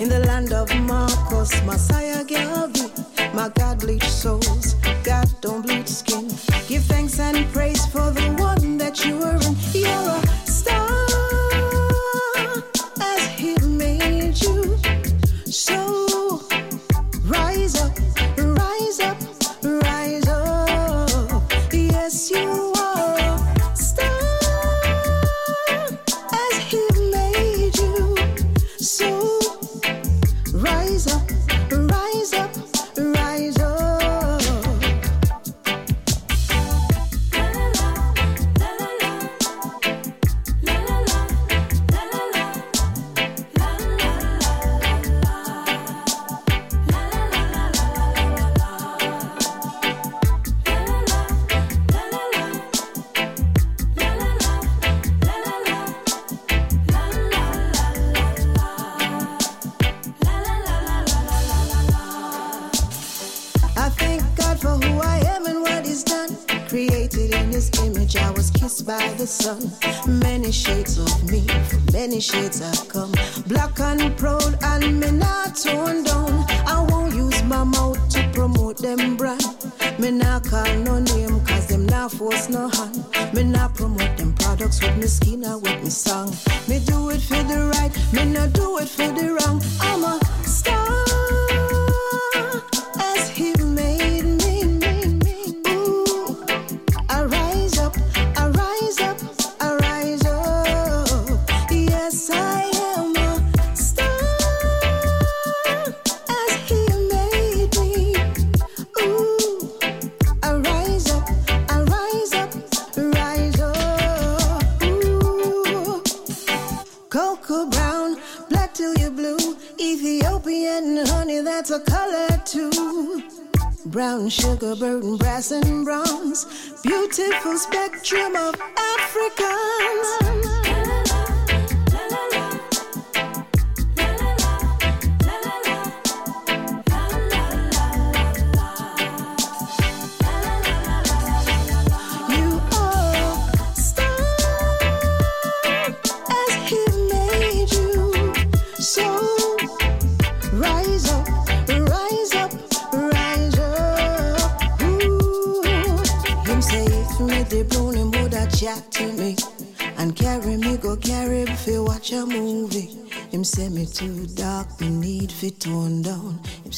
In 0.00 0.08
the 0.08 0.22
land 0.26 0.52
of 0.52 0.68
Marcos, 0.80 1.62
Messiah 1.62 2.24
Garvey. 2.24 2.90
My 3.32 3.48
God 3.50 3.80
bleach 3.80 4.08
souls, 4.08 4.74
God 5.04 5.28
don't 5.40 5.62
bleach 5.62 5.88
skin. 5.88 6.28
Give 6.68 6.82
thanks 6.84 7.18
and 7.20 7.46
praise 7.52 7.86
for 7.86 8.10
the 8.10 8.34
one 8.38 8.78
that 8.78 9.04
you 9.04 9.22
are 9.22 9.36
in. 9.36 9.56
You're 9.72 9.90
a 9.90 10.46
star 10.46 11.45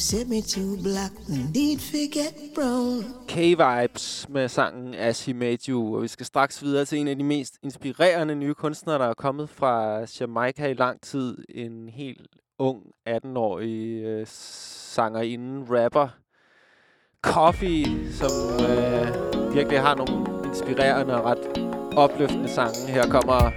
set 0.09 0.27
me 0.27 0.41
to 0.41 0.61
black, 0.83 1.11
and 1.27 1.53
did 1.53 1.79
forget 1.79 2.33
brown. 2.55 3.03
K-Vibes 3.27 4.29
med 4.29 4.49
sangen 4.49 4.93
As 4.95 5.25
He 5.25 5.33
Made 5.33 5.57
You. 5.69 5.95
Og 5.95 6.03
vi 6.03 6.07
skal 6.07 6.25
straks 6.25 6.63
videre 6.63 6.85
til 6.85 6.99
en 6.99 7.07
af 7.07 7.17
de 7.17 7.23
mest 7.23 7.57
inspirerende 7.63 8.35
nye 8.35 8.53
kunstnere, 8.53 8.97
der 8.97 9.05
er 9.05 9.13
kommet 9.13 9.49
fra 9.49 10.05
Jamaica 10.19 10.67
i 10.67 10.73
lang 10.73 11.01
tid. 11.01 11.37
En 11.49 11.89
helt 11.89 12.27
ung 12.59 12.83
18-årig 13.09 14.03
øh, 14.03 14.27
sangerinde, 14.29 15.65
rapper. 15.69 16.07
Coffee, 17.21 18.13
som 18.13 18.31
øh, 18.69 19.55
virkelig 19.55 19.79
har 19.79 19.95
nogle 19.95 20.47
inspirerende 20.47 21.21
og 21.21 21.25
ret 21.25 21.71
opløftende 21.97 22.49
sange. 22.49 22.87
Her 22.87 23.09
kommer 23.09 23.51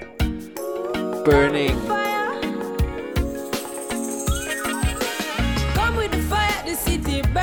Burning. 1.24 2.11
City 6.84 7.22
burning. 7.22 7.41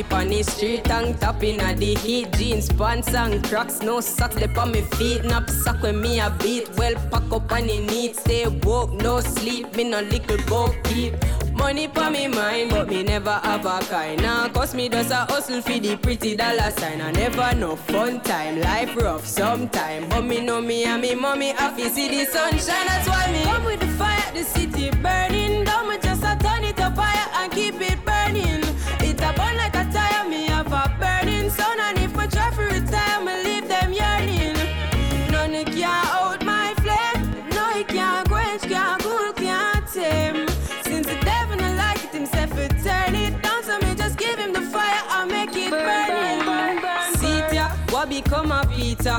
Coffee 0.00 0.14
pon 0.14 0.28
the 0.28 0.42
street, 0.42 0.84
tongue 0.84 1.14
tapping 1.14 1.60
at 1.60 1.76
the 1.76 1.94
heat. 1.96 2.32
Jeans, 2.32 2.70
pants 2.70 3.12
and 3.14 3.44
cracks, 3.44 3.82
no 3.82 4.00
socks 4.00 4.36
lip 4.36 4.56
on 4.56 4.72
me 4.72 4.80
feet. 4.96 5.24
Nap 5.24 5.50
sock 5.50 5.82
when 5.82 6.00
me 6.00 6.20
a 6.20 6.30
beat. 6.42 6.70
Well, 6.76 6.94
pack 7.10 7.30
up 7.30 7.52
on 7.52 7.66
the 7.66 7.80
neat. 7.80 8.16
Stay 8.16 8.46
woke, 8.46 8.92
no 8.92 9.20
sleep. 9.20 9.76
Me 9.76 9.84
no 9.84 10.00
little 10.00 10.38
boat 10.46 10.74
keep. 10.84 11.14
Money 11.52 11.86
pa 11.88 12.08
me 12.08 12.28
mind, 12.28 12.70
but 12.70 12.88
me 12.88 13.02
never 13.02 13.40
have 13.42 13.66
a 13.66 13.78
kind. 13.90 14.22
Now, 14.22 14.48
cause 14.48 14.74
me 14.74 14.88
does 14.88 15.10
a 15.10 15.26
hustle 15.26 15.60
for 15.60 15.78
the 15.78 15.96
pretty 15.96 16.34
dollar 16.34 16.70
sign. 16.70 17.02
I 17.02 17.12
never 17.12 17.54
no 17.56 17.76
fun 17.76 18.20
time, 18.20 18.60
life 18.60 18.96
rough 18.96 19.26
sometime. 19.26 20.08
But 20.08 20.24
me 20.24 20.40
know 20.40 20.62
me 20.62 20.84
and 20.84 21.02
me 21.02 21.14
mommy 21.14 21.48
happy 21.48 21.88
see 21.90 22.08
the 22.08 22.24
sunshine. 22.24 22.86
That's 22.86 23.06
why 23.06 23.30
me 23.32 23.42
come 23.42 23.64
with 23.64 23.80
the 23.80 23.88
fire, 23.88 24.32
the 24.32 24.44
city 24.44 24.90
burning. 25.02 25.64
Down 25.64 25.88
me 25.88 25.98
just 25.98 26.22
a 26.22 26.38
turn 26.40 26.64
it 26.64 26.80
up 26.80 26.96
higher 26.96 27.44
and 27.44 27.52
keep 27.52 27.74
it 27.74 28.02
burning. 28.04 28.09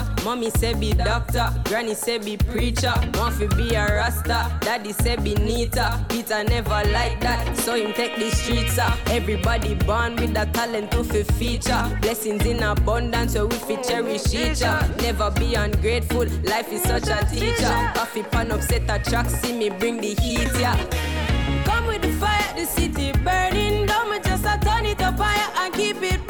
A? 0.02 0.24
Mommy 0.24 0.49
say 0.49 0.74
be 0.74 0.93
doctor, 0.93 1.49
granny 1.66 1.93
say 1.93 2.18
be 2.18 2.38
preacher. 2.38 2.93
Fi 3.14 3.47
be 3.56 3.76
a 3.76 3.86
rasta, 3.86 4.52
daddy 4.62 4.93
say 4.93 5.16
be 5.16 5.36
neater. 5.36 5.89
Peter 6.10 6.43
never 6.43 6.82
like 6.91 7.20
that, 7.22 7.58
so 7.58 7.76
him 7.76 7.93
take 7.93 8.16
the 8.18 8.30
streets 8.32 8.78
up. 8.78 8.97
Everybody 9.08 9.76
born 9.76 10.16
with 10.16 10.34
the 10.34 10.45
talent 10.54 10.91
to 10.91 11.04
fi 11.04 11.24
feature. 11.24 11.99
Blessings 12.02 12.45
in 12.45 12.64
abundance, 12.64 13.34
so 13.34 13.47
we 13.47 13.56
fi 13.56 13.76
cherish 13.82 14.34
each 14.34 14.64
other. 14.64 14.88
Never 15.02 15.32
be 15.32 15.56
ungrateful, 15.56 16.26
life 16.43 16.72
is 16.72 16.84
such 16.84 17.08
a 17.08 17.26
teacher. 17.30 17.91
Coffee 17.95 18.24
pan 18.24 18.52
upset 18.52 18.84
a 18.89 19.04
track, 19.10 19.30
see 19.30 19.54
me 19.58 19.70
bring 19.70 19.97
the 19.97 20.14
heat, 20.16 20.49
yeah. 20.60 20.78
Come 21.66 21.88
with 21.88 22.02
the 22.02 22.12
fire, 22.14 22.54
the 22.56 22.66
city 22.66 23.12
burning. 23.24 23.86
Don't 23.86 24.02
just 24.24 24.45
a 24.45 24.58
turn 24.66 24.86
it 24.86 25.02
up 25.02 25.18
higher 25.18 25.66
and 25.66 25.74
keep 25.74 26.02
it 26.02 26.20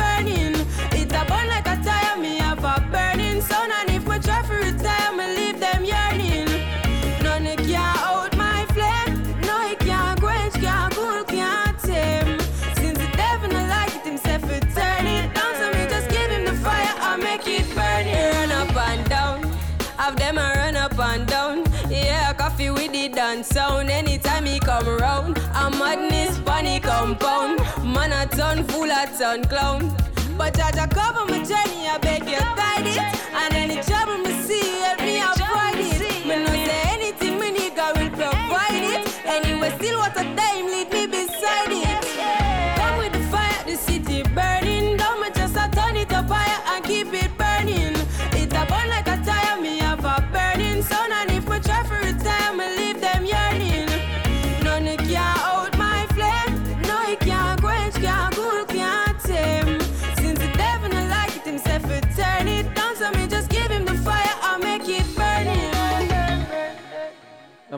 compound. 27.15 27.59
Man 27.83 28.11
a 28.11 28.25
ton 28.27 28.63
full 28.65 28.91
of 28.91 29.17
ton 29.17 29.43
clown. 29.45 29.95
But 30.37 30.55
judge 30.55 30.77
a 30.77 30.87
cover 30.87 31.25
my 31.25 31.43
journey, 31.43 31.70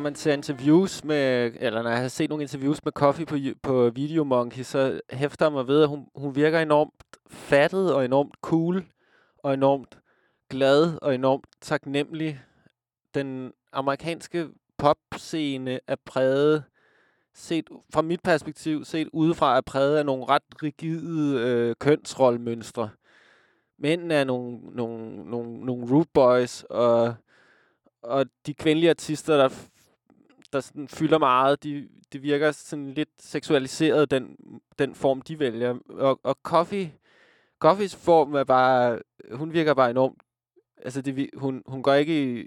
man 0.04 0.16
ser 0.16 0.34
interviews 0.34 1.04
med, 1.04 1.52
eller 1.60 1.84
når 1.84 1.90
jeg 1.90 2.02
har 2.02 2.08
set 2.08 2.30
nogle 2.30 2.44
interviews 2.44 2.86
med 2.86 2.92
Coffee 2.92 3.26
på, 3.26 3.36
på 3.62 3.90
Video 3.90 4.24
Monkey, 4.24 4.64
så 4.64 5.02
hæfter 5.10 5.46
jeg 5.46 5.54
mig 5.54 5.68
ved, 5.68 5.82
at 5.84 5.90
hun, 5.90 6.08
hun 6.16 6.36
virker 6.36 6.60
enormt 6.60 6.94
fattet 7.30 7.94
og 7.94 8.06
enormt 8.06 8.36
cool 8.42 8.86
og 9.38 9.54
enormt 9.54 9.98
glad 10.50 10.98
og 11.02 11.16
enormt 11.16 11.46
taknemmelig. 11.62 12.42
Den 13.14 13.52
amerikanske 13.72 14.48
popscene 14.78 15.80
er 15.88 15.96
præget, 16.06 16.64
set 17.34 17.70
fra 17.94 18.02
mit 18.02 18.24
perspektiv, 18.24 18.86
set 18.86 19.10
udefra, 19.14 19.58
er 19.58 19.62
præget 19.62 19.98
af 19.98 20.06
nogle 20.06 20.26
ret 20.26 20.64
rigide 20.64 21.40
øh, 21.40 21.76
kønsrollemønstre. 21.80 22.90
mændene 23.78 24.14
er 24.14 24.24
nogle, 24.24 24.58
nogle, 24.72 25.30
nogle, 25.32 25.66
nogle 25.66 25.92
root 25.92 26.08
boys, 26.14 26.64
og, 26.64 27.16
og 28.02 28.26
de 28.46 28.54
kvindelige 28.54 28.90
artister, 28.90 29.38
der, 29.38 29.50
der 30.54 30.60
sådan 30.60 30.88
fylder 30.88 31.18
meget, 31.18 31.64
de, 31.64 31.90
de 32.14 32.20
virker 32.20 32.52
sådan 32.52 32.94
lidt 32.94 33.10
seksualiseret, 33.20 34.12
den, 34.12 34.38
den 34.80 34.96
form, 34.96 35.22
de 35.22 35.40
vælger. 35.40 35.76
Og, 35.90 36.20
og 36.24 36.38
Coffee, 36.44 36.94
Coffees 37.60 37.96
form 37.96 38.36
er 38.36 38.44
bare, 38.44 39.00
hun 39.32 39.54
virker 39.54 39.74
bare 39.74 39.90
enormt, 39.90 40.22
altså 40.78 41.02
det, 41.02 41.30
hun, 41.38 41.64
hun 41.66 41.84
går 41.84 41.94
ikke 41.94 42.42
i, 42.42 42.46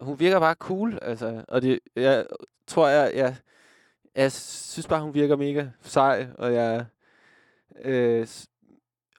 hun 0.00 0.18
virker 0.18 0.40
bare 0.40 0.54
cool, 0.54 0.98
altså, 1.02 1.44
og 1.48 1.62
det, 1.62 1.80
jeg 1.96 2.26
tror, 2.66 2.88
jeg, 2.88 3.12
jeg, 3.14 3.36
jeg 4.14 4.32
synes 4.32 4.88
bare, 4.88 5.02
hun 5.02 5.14
virker 5.14 5.36
mega 5.36 5.66
sej, 5.82 6.26
og 6.38 6.52
jeg, 6.52 6.86
øh, 7.84 8.26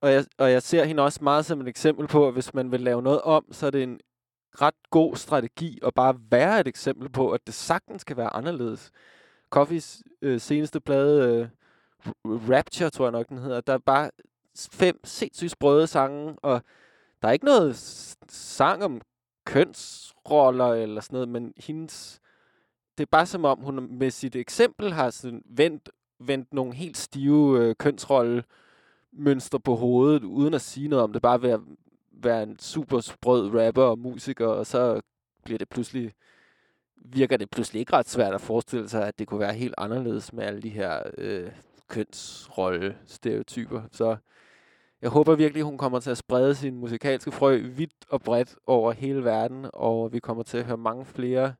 og 0.01 0.11
jeg, 0.11 0.25
og 0.37 0.51
jeg 0.51 0.61
ser 0.61 0.83
hende 0.83 1.03
også 1.03 1.19
meget 1.23 1.45
som 1.45 1.61
et 1.61 1.67
eksempel 1.67 2.07
på, 2.07 2.27
at 2.27 2.33
hvis 2.33 2.53
man 2.53 2.71
vil 2.71 2.81
lave 2.81 3.01
noget 3.01 3.21
om, 3.21 3.45
så 3.51 3.65
er 3.65 3.71
det 3.71 3.83
en 3.83 3.99
ret 4.61 4.89
god 4.91 5.15
strategi 5.15 5.79
at 5.85 5.93
bare 5.93 6.15
være 6.31 6.59
et 6.59 6.67
eksempel 6.67 7.09
på, 7.09 7.31
at 7.31 7.41
det 7.45 7.53
sagtens 7.53 8.03
kan 8.03 8.17
være 8.17 8.35
anderledes. 8.35 8.91
Coffees 9.49 10.03
øh, 10.21 10.39
seneste 10.39 10.79
plade, 10.79 11.39
øh, 11.39 11.47
Rapture, 12.25 12.89
tror 12.89 13.05
jeg 13.05 13.11
nok, 13.11 13.29
den 13.29 13.37
hedder, 13.37 13.61
der 13.61 13.73
er 13.73 13.77
bare 13.77 14.11
fem 14.71 14.99
sindssygt 15.03 15.51
sprøde 15.51 15.87
sange, 15.87 16.35
og 16.41 16.61
der 17.21 17.27
er 17.27 17.31
ikke 17.31 17.45
noget 17.45 17.75
sang 18.29 18.83
om 18.83 19.01
kønsroller 19.45 20.73
eller 20.73 21.01
sådan 21.01 21.15
noget, 21.15 21.29
men 21.29 21.53
hendes... 21.57 22.19
Det 22.97 23.03
er 23.03 23.09
bare 23.11 23.25
som 23.25 23.45
om, 23.45 23.59
hun 23.59 23.97
med 23.97 24.11
sit 24.11 24.35
eksempel 24.35 24.93
har 24.93 25.09
sådan 25.09 25.43
vendt, 25.45 25.89
vendt 26.19 26.53
nogle 26.53 26.73
helt 26.73 26.97
stive 26.97 27.59
øh, 27.59 27.75
kønsrolle 27.75 28.43
mønster 29.13 29.57
på 29.57 29.75
hovedet, 29.75 30.23
uden 30.23 30.53
at 30.53 30.61
sige 30.61 30.87
noget 30.87 31.03
om 31.03 31.13
det. 31.13 31.21
Bare 31.21 31.41
ved 31.41 31.49
at 31.49 31.59
være 32.13 32.43
en 32.43 32.59
super 32.59 32.99
sprød 32.99 33.55
rapper 33.55 33.83
og 33.83 33.99
musiker, 33.99 34.47
og 34.47 34.65
så 34.65 35.01
bliver 35.43 35.57
det 35.57 35.69
pludselig 35.69 36.13
virker 37.05 37.37
det 37.37 37.49
pludselig 37.49 37.79
ikke 37.79 37.93
ret 37.93 38.09
svært 38.09 38.33
at 38.33 38.41
forestille 38.41 38.89
sig, 38.89 39.07
at 39.07 39.19
det 39.19 39.27
kunne 39.27 39.39
være 39.39 39.53
helt 39.53 39.75
anderledes 39.77 40.33
med 40.33 40.43
alle 40.43 40.61
de 40.61 40.69
her 40.69 41.03
øh, 41.17 41.51
kønsrolle-stereotyper. 41.87 43.81
Så 43.91 44.15
jeg 45.01 45.09
håber 45.09 45.35
virkelig, 45.35 45.63
hun 45.63 45.77
kommer 45.77 45.99
til 45.99 46.11
at 46.11 46.17
sprede 46.17 46.55
sin 46.55 46.75
musikalske 46.75 47.31
frø 47.31 47.57
vidt 47.57 47.93
og 48.09 48.21
bredt 48.21 48.55
over 48.67 48.91
hele 48.91 49.23
verden, 49.23 49.65
og 49.73 50.13
vi 50.13 50.19
kommer 50.19 50.43
til 50.43 50.57
at 50.57 50.65
høre 50.65 50.77
mange 50.77 51.05
flere 51.05 51.53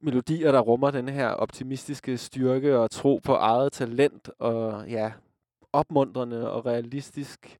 melodier, 0.00 0.52
der 0.52 0.60
rummer 0.60 0.90
den 0.90 1.08
her 1.08 1.28
optimistiske 1.28 2.18
styrke 2.18 2.78
og 2.78 2.90
tro 2.90 3.20
på 3.24 3.34
eget 3.34 3.72
talent, 3.72 4.30
og 4.38 4.88
ja, 4.88 5.12
opmuntrende 5.72 6.50
og 6.50 6.66
realistisk 6.66 7.58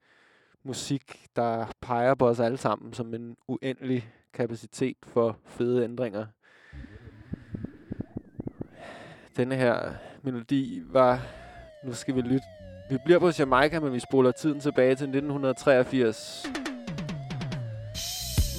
musik, 0.64 1.26
der 1.36 1.66
peger 1.80 2.14
på 2.14 2.28
os 2.28 2.40
alle 2.40 2.58
sammen 2.58 2.92
som 2.92 3.14
en 3.14 3.36
uendelig 3.48 4.08
kapacitet 4.34 4.96
for 5.02 5.36
fede 5.46 5.84
ændringer. 5.84 6.26
Denne 9.36 9.56
her 9.56 9.92
melodi 10.22 10.82
var... 10.86 11.20
Nu 11.84 11.92
skal 11.92 12.14
vi 12.14 12.20
lytte. 12.20 12.46
Vi 12.90 12.98
bliver 13.04 13.18
på 13.18 13.30
Jamaica, 13.38 13.80
men 13.80 13.92
vi 13.92 14.00
spoler 14.00 14.30
tiden 14.30 14.60
tilbage 14.60 14.94
til 14.94 15.04
1983. 15.04 16.46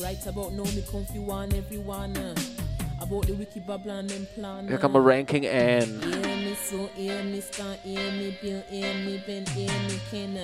Right 0.06 0.28
about 0.28 0.54
now, 0.54 0.66
me 0.66 0.84
comfy 0.91 1.18
one 1.18 1.58
everyone. 1.58 2.12
Uh, 2.20 2.64
about 3.01 3.24
the 3.24 3.34
wiki 3.34 3.60
Babylon 3.68 4.06
and 4.18 4.28
plan. 4.36 4.70
Her 4.70 4.78
kommer 4.78 4.99
Ranking 4.99 5.45
Ann. 5.45 5.88
Hear 6.04 6.36
me 6.45 6.56
so, 6.56 6.88
hear 6.95 7.24
me 7.24 7.41
star, 7.41 7.74
hear 7.84 8.12
me 8.20 8.38
bill, 8.41 8.62
hear 8.70 8.93
me 9.06 9.24
ben, 9.28 9.45
hear 9.47 9.72
me 9.88 9.97
ken. 10.12 10.38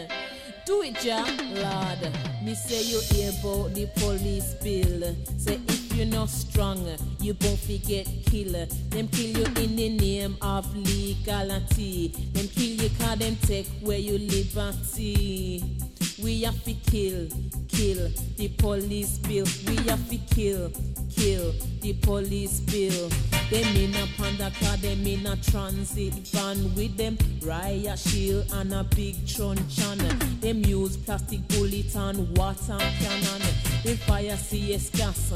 Do 0.69 0.83
it, 0.83 1.03
ja, 1.03 1.25
Lord. 1.55 2.13
Me 2.43 2.53
say 2.53 2.83
you 2.83 2.99
hear 3.09 3.31
about 3.31 3.73
the 3.73 3.87
police 3.95 4.53
bill. 4.61 5.15
Say 5.39 5.59
if 5.67 5.95
you're 5.95 6.05
not 6.05 6.29
strong, 6.29 6.85
you 7.19 7.35
won't 7.41 7.59
forget 7.59 8.05
killer. 8.27 8.67
Them 8.89 9.07
kill 9.07 9.39
you 9.39 9.45
in 9.63 9.75
the 9.75 9.89
name 9.97 10.37
of 10.43 10.71
legality. 10.75 12.09
Them 12.33 12.47
kill 12.49 12.83
you 12.83 12.89
cause 12.99 13.17
them 13.17 13.35
take 13.47 13.65
away 13.81 14.01
your 14.01 14.19
liberty. 14.19 15.88
We 16.21 16.41
have 16.41 16.63
to 16.65 16.73
kill, 16.73 17.27
kill 17.69 18.09
the 18.35 18.49
police 18.57 19.17
bill. 19.19 19.45
We 19.67 19.75
have 19.89 20.09
to 20.09 20.17
kill, 20.33 20.71
kill 21.09 21.53
the 21.81 21.93
police 22.01 22.59
bill. 22.59 23.09
Them 23.49 23.75
in 23.75 23.95
a 23.95 24.05
panda 24.17 24.51
car, 24.59 24.77
them 24.77 25.07
in 25.07 25.25
a 25.25 25.35
transit 25.37 26.13
van 26.29 26.75
with 26.75 26.97
them 26.97 27.17
riot 27.41 27.97
shield 27.97 28.51
and 28.53 28.73
a 28.73 28.83
big 28.83 29.15
truncheon. 29.27 29.97
Them 30.41 30.63
use 30.65 30.97
plastic 30.97 31.47
bullet 31.47 31.95
and 31.95 32.37
water 32.37 32.77
cannon. 32.77 33.41
Them 33.83 33.97
fire 33.97 34.35
CS 34.35 34.89
gas 34.89 35.33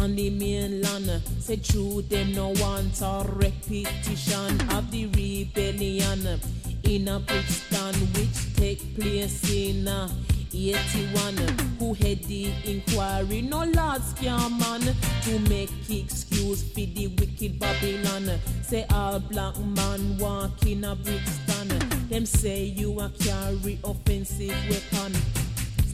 on 0.00 0.14
the 0.16 0.30
mainland. 0.30 1.22
Say 1.40 1.56
true, 1.56 2.02
them 2.02 2.32
no 2.32 2.48
want 2.60 3.00
a 3.00 3.24
repetition 3.32 4.60
of 4.70 4.90
the 4.90 5.06
rebellion 5.06 6.40
in 6.84 7.08
a 7.08 7.20
Brixton 7.20 7.94
which 8.14 8.56
take 8.56 8.98
place 8.98 9.50
in 9.50 9.88
uh, 9.88 10.08
81 10.54 11.36
who 11.78 11.94
head 11.94 12.22
the 12.24 12.52
inquiry? 12.64 13.42
No 13.42 13.64
large 13.64 14.02
scam 14.02 14.58
man 14.60 14.80
to 15.22 15.38
make 15.50 15.70
excuse 15.90 16.62
for 16.62 16.80
the 16.80 17.08
wicked 17.18 17.58
Babylon. 17.58 18.38
Say 18.62 18.86
all 18.92 19.20
black 19.20 19.58
man 19.58 20.18
walk 20.18 20.66
in 20.66 20.84
a 20.84 20.94
Brixton. 20.96 21.68
Them 22.08 22.26
say 22.26 22.64
you 22.64 22.98
a 23.00 23.10
carry 23.18 23.78
offensive 23.84 24.56
weapon 24.70 25.12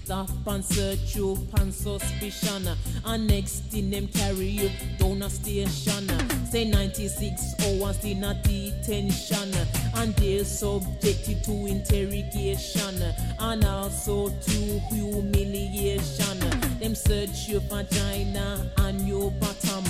stop 0.05 0.31
and 0.47 0.65
search 0.65 1.15
you 1.17 1.39
on 1.61 1.71
suspicion. 1.73 2.69
And 3.05 3.27
next 3.27 3.65
thing 3.71 3.91
them 3.91 4.09
carry 4.09 4.49
you 4.49 4.71
down 4.99 5.23
a 5.23 5.31
station. 5.31 6.09
Say 6.47 6.65
96 6.65 7.55
hours 7.65 8.05
in 8.05 8.25
a 8.25 8.35
detention 8.43 9.55
and 9.95 10.15
they're 10.17 10.45
subjected 10.45 11.45
to 11.45 11.67
interrogation. 11.67 13.03
And 13.39 13.65
also 13.65 14.29
to 14.29 14.81
humiliation. 14.91 16.39
Them 16.81 16.95
search 16.95 17.49
your 17.49 17.61
vagina 17.61 18.71
and 18.79 19.01
your 19.07 19.31
bottom 19.33 19.85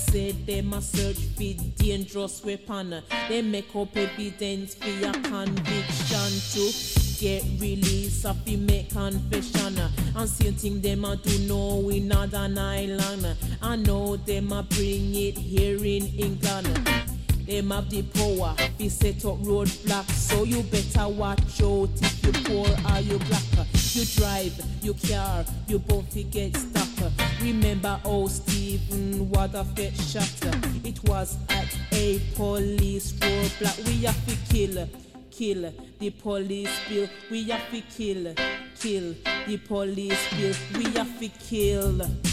Said 0.00 0.46
them 0.46 0.72
a 0.72 0.82
search 0.82 1.18
for 1.36 1.82
dangerous 1.82 2.42
weapon. 2.44 3.02
They 3.28 3.42
make 3.42 3.74
up 3.76 3.96
evidence 3.96 4.74
for 4.74 4.88
your 4.88 5.12
conviction 5.12 6.30
to 6.52 7.20
get 7.20 7.44
release 7.60 8.24
of 8.24 8.44
the 8.44 8.56
make 8.56 8.90
confession. 8.90 9.78
And 10.16 10.28
same 10.28 10.54
thing 10.54 10.80
them 10.80 11.04
a 11.04 11.16
do 11.16 11.38
know 11.46 11.88
in 11.90 12.08
Northern 12.08 12.58
Ireland. 12.58 13.36
I 13.62 13.76
know 13.76 14.16
them 14.16 14.52
a 14.52 14.62
bring 14.62 15.14
it 15.14 15.38
here 15.38 15.76
in 15.76 16.06
England. 16.18 16.66
Them 17.46 17.70
have 17.70 17.90
the 17.90 18.02
power 18.02 18.56
to 18.78 18.90
set 18.90 19.24
up 19.24 19.38
roadblocks. 19.38 20.10
So 20.12 20.44
you 20.44 20.62
better 20.62 21.08
watch 21.08 21.62
out 21.62 21.90
if 22.00 22.24
you 22.24 22.32
poor 22.44 22.66
or 22.66 23.00
you 23.00 23.18
black. 23.18 23.66
You 23.92 24.04
drive 24.04 24.54
you 24.82 24.94
car 24.94 25.44
you 25.66 25.80
both 25.80 26.14
get 26.30 26.56
stuck 26.56 26.69
remember 27.42 28.00
how 28.04 28.26
Stephen 28.26 29.30
Waterford 29.30 29.96
shot 29.96 30.30
it 30.84 31.02
was 31.04 31.36
at 31.48 31.76
a 31.92 32.18
police 32.34 33.12
roadblock 33.12 33.86
we 33.86 34.04
have 34.04 34.26
to 34.26 34.36
kill 34.52 34.88
kill 35.40 35.72
the 35.98 36.10
police 36.10 36.70
bill. 36.88 37.08
We 37.30 37.44
have 37.44 37.70
to 37.70 37.80
kill, 37.80 38.34
kill 38.78 39.14
the 39.46 39.56
police 39.56 40.20
bill. 40.34 40.54
We 40.76 40.84
have 40.92 41.18
to 41.18 41.28
kill. 41.28 42.29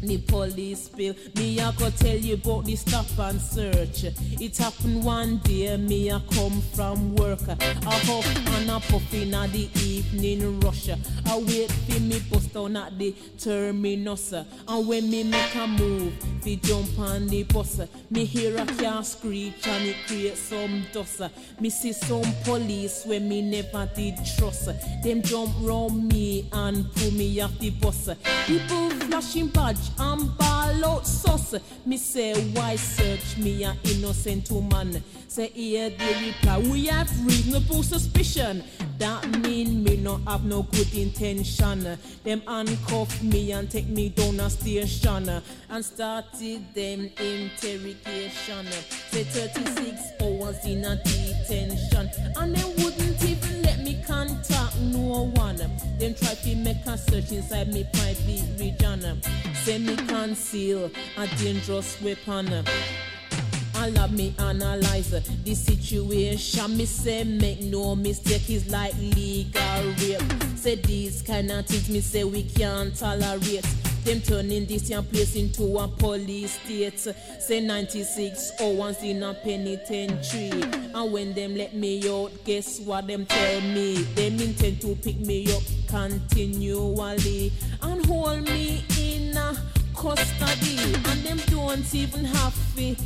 The 0.00 0.18
police 0.18 0.88
bill. 0.88 1.14
Me 1.36 1.58
I 1.60 1.72
go 1.72 1.90
tell 1.90 2.16
you 2.16 2.34
about 2.34 2.64
the 2.64 2.76
stop 2.76 3.06
and 3.18 3.40
search. 3.40 4.04
It 4.40 4.56
happened 4.56 5.04
one 5.04 5.38
day. 5.38 5.76
Me 5.76 6.10
I 6.10 6.20
come 6.32 6.62
from 6.74 7.16
work. 7.16 7.40
I 7.48 7.98
huff 8.06 8.46
and 8.58 8.70
I 8.70 8.78
puff 8.78 9.12
in 9.12 9.34
at 9.34 9.52
the 9.52 9.68
evening 9.82 10.60
rush. 10.60 10.88
I 10.88 11.38
wait 11.38 11.70
for 11.70 12.00
me 12.00 12.20
bus 12.30 12.46
down 12.46 12.76
at 12.76 12.96
the 12.98 13.14
terminus. 13.38 14.32
And 14.32 14.86
when 14.86 15.10
me 15.10 15.24
make 15.24 15.54
a 15.56 15.66
move, 15.66 16.12
fi 16.42 16.56
jump 16.56 16.98
on 16.98 17.26
the 17.26 17.42
bus. 17.42 17.80
Me 18.10 18.24
hear 18.24 18.56
a 18.56 18.66
car 18.66 19.02
screech 19.02 19.66
and 19.66 19.84
it 19.84 19.96
create 20.06 20.36
some 20.36 20.84
dust. 20.92 21.22
Me 21.60 21.70
see 21.70 21.92
some 21.92 22.32
police 22.44 23.04
when 23.04 23.28
me 23.28 23.42
never 23.42 23.90
did 23.96 24.14
trust. 24.36 24.66
Them 25.02 25.22
jump 25.22 25.52
round 25.60 26.08
me 26.08 26.48
and 26.52 26.90
pull 26.94 27.10
me 27.10 27.40
off 27.40 27.58
the 27.58 27.70
bus. 27.70 28.08
People 28.46 28.90
flashing 28.90 29.48
badge 29.48 29.87
and 29.98 30.36
ball 30.38 30.84
out 30.84 31.06
sauce. 31.06 31.54
Me 31.86 31.96
say 31.96 32.34
why 32.52 32.76
search 32.76 33.38
me 33.38 33.64
a 33.64 33.76
innocent 33.84 34.50
woman? 34.50 35.02
Say 35.28 35.48
here 35.48 35.90
they 35.90 36.26
reply 36.26 36.58
we 36.58 36.86
have 36.86 37.10
reasonable 37.24 37.82
suspicion. 37.82 38.64
That 38.98 39.26
mean 39.40 39.84
me 39.84 39.96
no 39.96 40.16
have 40.26 40.44
no 40.44 40.62
good 40.62 40.92
intention. 40.94 41.98
Them 42.24 42.42
handcuff 42.46 43.22
me 43.22 43.52
and 43.52 43.70
take 43.70 43.88
me 43.88 44.08
down 44.08 44.40
a 44.40 44.50
station 44.50 45.28
and 45.70 45.84
started 45.84 46.74
them 46.74 47.10
interrogation. 47.18 48.66
Say 49.10 49.24
36 49.24 50.22
hours 50.22 50.64
in 50.64 50.84
a 50.84 50.96
detention 51.02 52.10
and 52.36 52.56
they 52.56 52.82
wouldn't 52.82 52.97
contact 54.06 54.78
no 54.80 55.30
one. 55.34 55.56
Them 55.56 56.14
try 56.14 56.34
to 56.34 56.56
make 56.56 56.84
a 56.86 56.96
search 56.96 57.32
inside 57.32 57.72
me 57.72 57.86
private 57.92 58.44
region. 58.58 59.22
Say 59.62 59.78
me 59.78 59.96
conceal 59.96 60.90
a 61.16 61.26
dangerous 61.36 62.00
weapon. 62.00 62.64
I 63.74 63.90
love 63.90 64.12
me 64.12 64.34
analyze 64.38 65.10
the 65.10 65.54
situation. 65.54 66.76
Me 66.76 66.84
say 66.84 67.24
make 67.24 67.62
no 67.62 67.94
mistake 67.94 68.50
is 68.50 68.68
like 68.70 68.94
legal 68.94 69.84
rape. 70.00 70.20
Say 70.56 70.76
these 70.76 71.22
kind 71.22 71.50
of 71.50 71.66
things 71.66 71.88
me 71.88 72.00
say 72.00 72.24
we 72.24 72.42
can't 72.42 72.94
tolerate. 72.96 73.64
Them 74.08 74.22
turning 74.22 74.64
this 74.64 74.88
young 74.88 75.04
place 75.04 75.36
into 75.36 75.76
a 75.76 75.86
police 75.86 76.58
state. 76.58 76.98
Say 76.98 77.60
96 77.60 78.52
hours 78.58 79.02
in 79.02 79.22
a 79.22 79.34
penitentiary. 79.34 80.62
And 80.94 81.12
when 81.12 81.34
them 81.34 81.54
let 81.54 81.74
me 81.74 82.08
out, 82.08 82.30
guess 82.42 82.80
what 82.80 83.06
them 83.06 83.26
tell 83.26 83.60
me? 83.60 83.96
Them 84.14 84.40
intend 84.40 84.80
to 84.80 84.96
pick 84.96 85.20
me 85.20 85.52
up 85.52 85.62
continually 85.88 87.52
and 87.82 88.06
hold 88.06 88.44
me 88.44 88.82
in 88.98 89.36
a 89.36 89.54
custody. 89.94 90.78
And 91.04 91.22
them 91.22 91.38
don't 91.48 91.94
even 91.94 92.24
have 92.24 92.76
to 92.76 92.96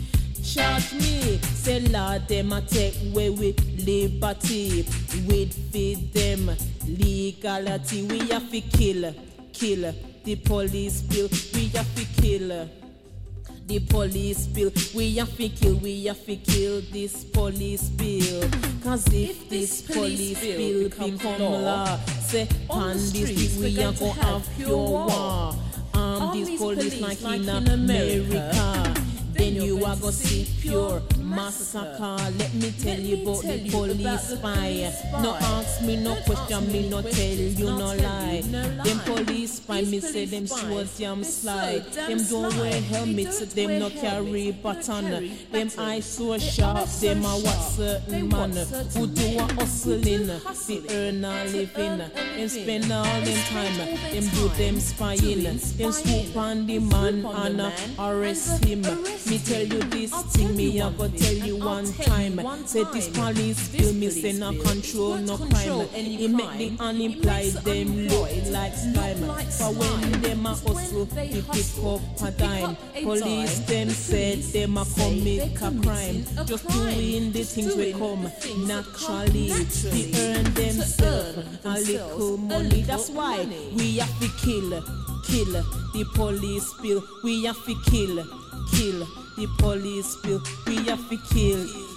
charge 0.41 0.93
me. 0.93 1.39
Say 1.39 1.81
Lord, 1.81 2.29
them 2.29 2.53
a 2.53 2.61
take 2.61 2.95
away 3.07 3.31
with 3.31 3.59
liberty. 3.85 4.87
With 5.27 5.53
feed 5.73 6.13
them 6.13 6.49
legality. 6.87 8.07
We 8.07 8.19
have 8.29 8.49
to 8.53 8.61
kill, 8.61 9.13
kill 9.53 9.93
the 10.25 10.37
police 10.37 11.03
bill. 11.03 11.29
We 11.55 11.68
have 11.68 11.95
to 11.97 12.05
kill. 12.20 12.68
The 13.66 13.79
police 13.79 14.47
bill, 14.47 14.70
we 14.95 15.16
have 15.16 15.37
to 15.37 15.49
kill, 15.49 15.77
we 15.77 16.05
have 16.07 16.25
to 16.27 16.37
kill 16.37 16.83
this 16.93 17.25
police 17.25 17.89
bill. 17.91 18.43
Cause 18.83 19.07
if, 19.12 19.49
this 19.49 19.83
police 19.83 20.41
bill 20.41 20.89
become 20.89 21.16
law, 21.39 21.97
say 22.20 22.49
on 22.68 22.95
this 22.95 23.11
streets, 23.11 23.53
street 23.53 23.77
we 23.77 23.83
are 23.83 23.93
gonna 23.93 24.12
have 24.12 24.49
pure 24.57 24.77
war. 24.77 25.07
war. 25.07 25.55
Arm 25.95 26.23
All 26.23 26.33
these 26.33 26.59
police 26.59 26.99
police 26.99 27.01
like, 27.01 27.23
like 27.23 27.41
in 27.41 27.49
in 27.49 27.68
America. 27.68 28.51
America. 28.51 28.95
Then 29.33 29.55
you're 29.55 29.64
you 29.64 29.85
are 29.85 29.97
gonna 29.97 30.12
see 30.12 30.47
pure 30.61 31.01
massacre. 31.35 32.16
Let 32.39 32.55
me 32.55 32.72
tell 32.72 32.97
Let 32.97 33.01
you 33.01 33.16
me 33.16 33.22
about 33.22 33.43
tell 33.43 33.59
the 33.59 33.70
police 33.70 34.28
spy. 34.28 34.93
No 35.22 35.35
ask 35.35 35.83
me 35.83 35.97
no 35.97 36.14
question, 36.26 36.72
me 36.72 36.89
no 36.89 37.03
tell 37.03 37.35
you 37.35 37.66
no 37.66 37.95
lie. 37.95 38.43
Them 38.85 38.99
police 39.01 39.55
spy, 39.55 39.83
me 39.83 40.01
say 40.01 40.26
them 40.26 40.47
swords 40.47 40.99
damn 40.99 41.24
sly. 41.24 41.78
Them 41.95 42.18
don't 42.24 42.57
wear 42.57 42.80
helmets, 42.80 43.41
them 43.55 43.78
no 43.78 43.91
carry 43.91 44.53
button. 44.53 45.30
Them 45.51 45.70
eyes 45.78 46.05
so 46.07 46.39
sharp, 46.39 46.89
them 47.01 47.24
a 47.24 47.35
what 47.41 47.62
certain 47.76 48.28
man 48.28 48.53
who 48.95 49.07
do 49.07 49.39
a 49.39 49.43
hustling, 49.55 50.26
the 50.26 50.87
earn 50.91 51.24
a 51.24 51.45
living. 51.47 51.99
Them 52.37 52.49
spend 52.49 52.93
all 52.93 53.20
them 53.20 53.41
time, 53.49 53.76
them 54.12 54.24
do 54.35 54.49
them 54.57 54.80
spying. 54.80 55.43
Them 55.43 55.59
swoop 55.93 56.37
on 56.37 56.66
the 56.66 56.78
man 56.78 57.24
and 57.24 57.72
arrest 57.99 58.64
him. 58.64 58.83
Me 58.83 59.39
tell 59.39 59.62
you 59.62 59.80
this 59.91 60.12
thing, 60.33 60.57
me 60.57 60.80
a 60.80 60.91
go 60.91 61.09
tell 61.23 61.35
you 61.35 61.57
and 61.57 61.62
I'll 61.62 61.77
one 61.77 61.85
tell 61.85 62.11
you 62.11 62.31
time. 62.31 62.37
one 62.41 62.66
Say 62.66 62.85
this 62.93 63.09
time. 63.11 63.35
police 63.35 63.68
This 63.68 63.93
bill, 63.93 63.93
me 63.93 64.11
say 64.11 64.33
police 64.33 64.35
no 64.35 64.53
bill 64.53 64.62
control 64.62 65.14
is 65.14 65.20
no 65.20 65.37
not 65.37 65.39
crime. 65.39 65.51
control 65.51 65.91
any 65.95 66.18
It 66.18 66.31
make 66.31 66.51
crime. 66.51 66.59
the 66.59 66.77
It 66.99 67.16
makes 67.16 67.53
unemployed 67.53 67.55
the 67.55 67.61
them 67.62 68.09
look 68.09 68.31
unemployed 68.31 68.47
like 68.49 68.75
look 68.83 69.11
slime. 69.16 69.20
like 69.20 69.51
For 69.51 69.73
when 69.73 70.03
slime. 70.03 70.23
them 70.23 70.47
a 70.47 70.53
It's 70.53 70.62
when 70.64 70.77
hustle, 70.77 71.07
they 71.14 71.29
they 71.31 71.43
pick 71.43 71.43
hustle 71.43 71.87
up 71.87 72.03
to 72.16 72.29
a 72.29 72.33
pick 72.33 72.39
dime. 72.39 72.64
up 72.64 72.79
a 72.95 73.07
Police 73.07 73.18
dime. 73.18 73.61
them 73.61 73.89
The 73.89 73.95
said 73.95 74.39
police 74.39 74.53
them 74.53 74.77
a 74.79 74.85
say 74.85 75.25
commit 75.25 75.37
they 75.37 75.51
a 75.62 75.73
committing 75.73 75.83
crime. 75.83 76.27
a 76.37 76.45
Just 76.45 76.66
crime. 76.66 77.05
doing 77.05 77.33
the 77.33 77.45
Just 77.45 77.55
things 77.55 77.77
we 77.77 77.87
doing 77.87 77.99
come 77.99 78.23
the 78.23 78.31
things 78.31 78.73
that 78.75 78.87
come 78.93 79.33
naturally. 79.33 79.49
naturally 79.49 80.12
To 80.12 80.20
earn 80.20 80.55
to 80.77 80.85
themselves 80.85 81.37
earn 81.37 81.59
a 81.64 81.81
little 81.81 82.39
themselves 82.39 82.39
a 82.51 82.61
money. 82.61 82.68
little 82.68 82.83
That's 82.83 83.11
why 83.11 83.45
money. 83.45 83.73
we 83.75 83.99
have 83.99 84.18
to 84.20 84.29
kill, 84.45 84.70
kill 85.25 85.53
the 85.95 86.05
police 86.14 86.73
bill. 86.83 87.03
We 87.24 87.44
have 87.44 87.65
to 87.66 87.74
kill, 87.90 88.24
kill 88.70 89.07
the 89.37 89.47
police 89.59 90.16
bill. 90.16 90.43
We 90.66 90.77
have 90.85 91.09
to 91.09 91.16
kill. 91.16 91.91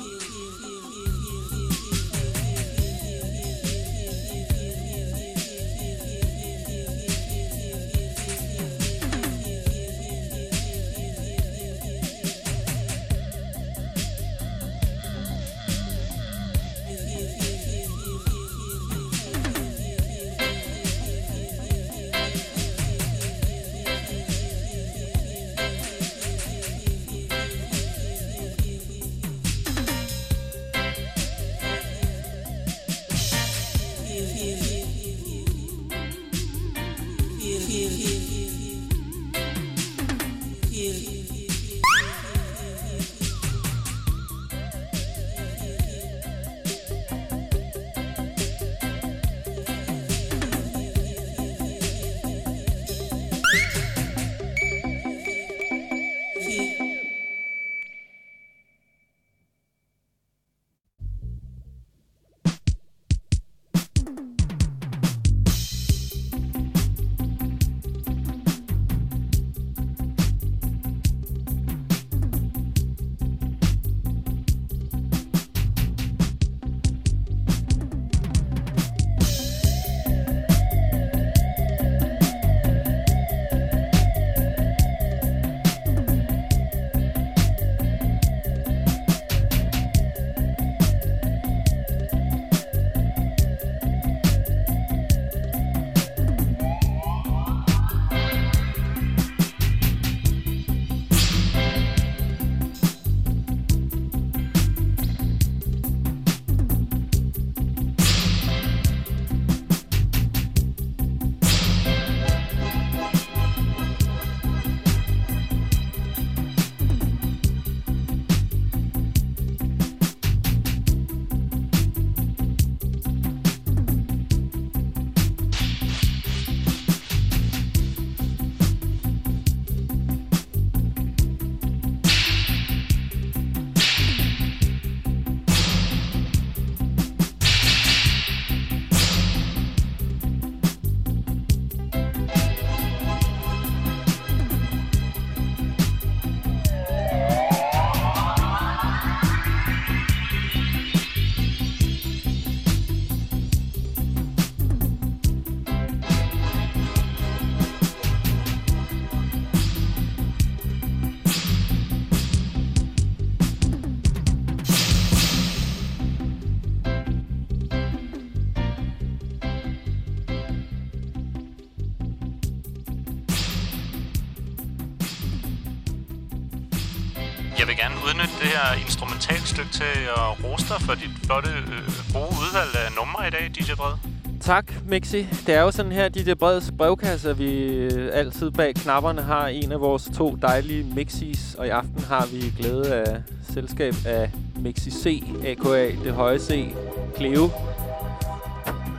Jeg 177.60 177.68
vil 177.68 177.78
gerne 177.78 177.96
udnytte 178.08 178.36
det 178.42 178.50
her 178.56 178.68
instrumentalstykke 178.86 179.72
til 179.72 179.96
at 180.18 180.44
rose 180.44 180.66
dig 180.70 180.82
for 180.82 180.94
dit 180.94 181.10
flotte, 181.26 181.50
øh, 181.50 182.14
gode 182.14 182.32
udvalg 182.44 182.72
af 182.86 182.92
numre 183.00 183.28
i 183.28 183.32
dag, 183.32 183.52
DJ 183.56 183.74
Bred. 183.76 183.94
Tak, 184.42 184.66
Mixi. 184.88 185.28
Det 185.46 185.56
er 185.56 185.62
jo 185.62 185.72
sådan 185.72 185.92
her, 185.92 186.10
DJ 186.10 186.34
Breds 186.34 186.72
brevkasse, 186.78 187.30
at 187.30 187.40
vi 187.40 187.52
øh, 187.64 188.10
altid 188.14 188.52
bag 188.52 188.76
knapperne 188.76 189.22
har 189.22 189.48
en 189.48 189.72
af 189.72 189.80
vores 189.80 190.10
to 190.18 190.36
dejlige 190.42 190.84
Mixis. 190.84 191.56
Og 191.56 191.68
i 191.68 191.70
aften 191.70 192.04
har 192.04 192.26
vi 192.26 192.54
glæde 192.60 192.96
af 192.96 193.22
selskab 193.54 193.94
af 194.06 194.32
Mixi 194.56 194.92
C, 194.92 195.24
a.k.a. 195.46 195.88
Det 196.04 196.14
Høje 196.14 196.40
C, 196.40 196.74
Cleo. 197.18 197.50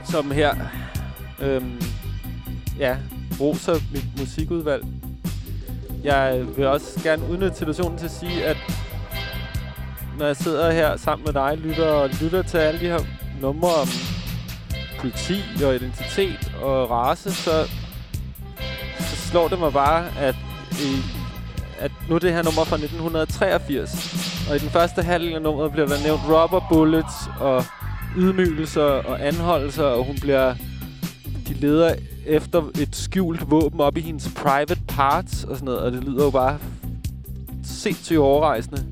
Som 0.05 0.31
her, 0.31 0.55
øhm, 1.39 1.81
ja, 2.79 2.97
roser 3.39 3.75
mit 3.93 4.19
musikudvalg. 4.19 4.83
Jeg 6.07 6.45
vil 6.55 6.65
også 6.67 6.99
gerne 7.03 7.29
udnytte 7.29 7.57
situationen 7.57 7.97
til 7.97 8.05
at 8.05 8.11
sige, 8.11 8.45
at 8.45 8.57
når 10.19 10.25
jeg 10.25 10.35
sidder 10.35 10.71
her 10.71 10.97
sammen 10.97 11.25
med 11.25 11.33
dig, 11.33 11.57
lytter 11.57 11.87
og 11.87 12.09
lytter 12.21 12.41
til 12.41 12.57
alle 12.57 12.79
de 12.79 12.85
her 12.85 12.99
numre 13.41 13.73
om 13.73 13.87
politi 14.99 15.41
og 15.65 15.75
identitet 15.75 16.51
og 16.61 16.89
race, 16.91 17.31
så, 17.31 17.67
så 18.99 19.15
slår 19.15 19.47
det 19.47 19.59
mig 19.59 19.73
bare, 19.73 20.05
at, 20.19 20.35
i, 20.71 21.01
at 21.79 21.91
nu 22.09 22.15
er 22.15 22.19
det 22.19 22.33
her 22.33 22.43
nummer 22.43 22.63
fra 22.63 22.75
1983. 22.75 24.47
Og 24.49 24.55
i 24.55 24.59
den 24.59 24.69
første 24.69 25.03
halvdel 25.03 25.35
af 25.35 25.41
nummeret 25.41 25.71
bliver 25.71 25.87
der 25.87 26.03
nævnt 26.03 26.21
rubber 26.29 26.67
bullets 26.69 27.15
og 27.39 27.63
ydmygelser 28.17 28.83
og 28.83 29.27
anholdelser, 29.27 29.83
og 29.83 30.03
hun 30.03 30.15
bliver... 30.21 30.55
De 31.47 31.53
leder 31.53 31.95
efter 32.25 32.63
et 32.79 32.95
skjult 32.95 33.51
våben 33.51 33.79
op 33.79 33.97
i 33.97 34.01
hendes 34.01 34.29
private 34.35 34.77
parts 34.87 35.43
og 35.43 35.55
sådan 35.55 35.65
noget, 35.65 35.79
og 35.79 35.91
det 35.91 36.03
lyder 36.03 36.23
jo 36.23 36.29
bare 36.29 36.57
sindssygt 37.63 38.19
overrejsende. 38.19 38.85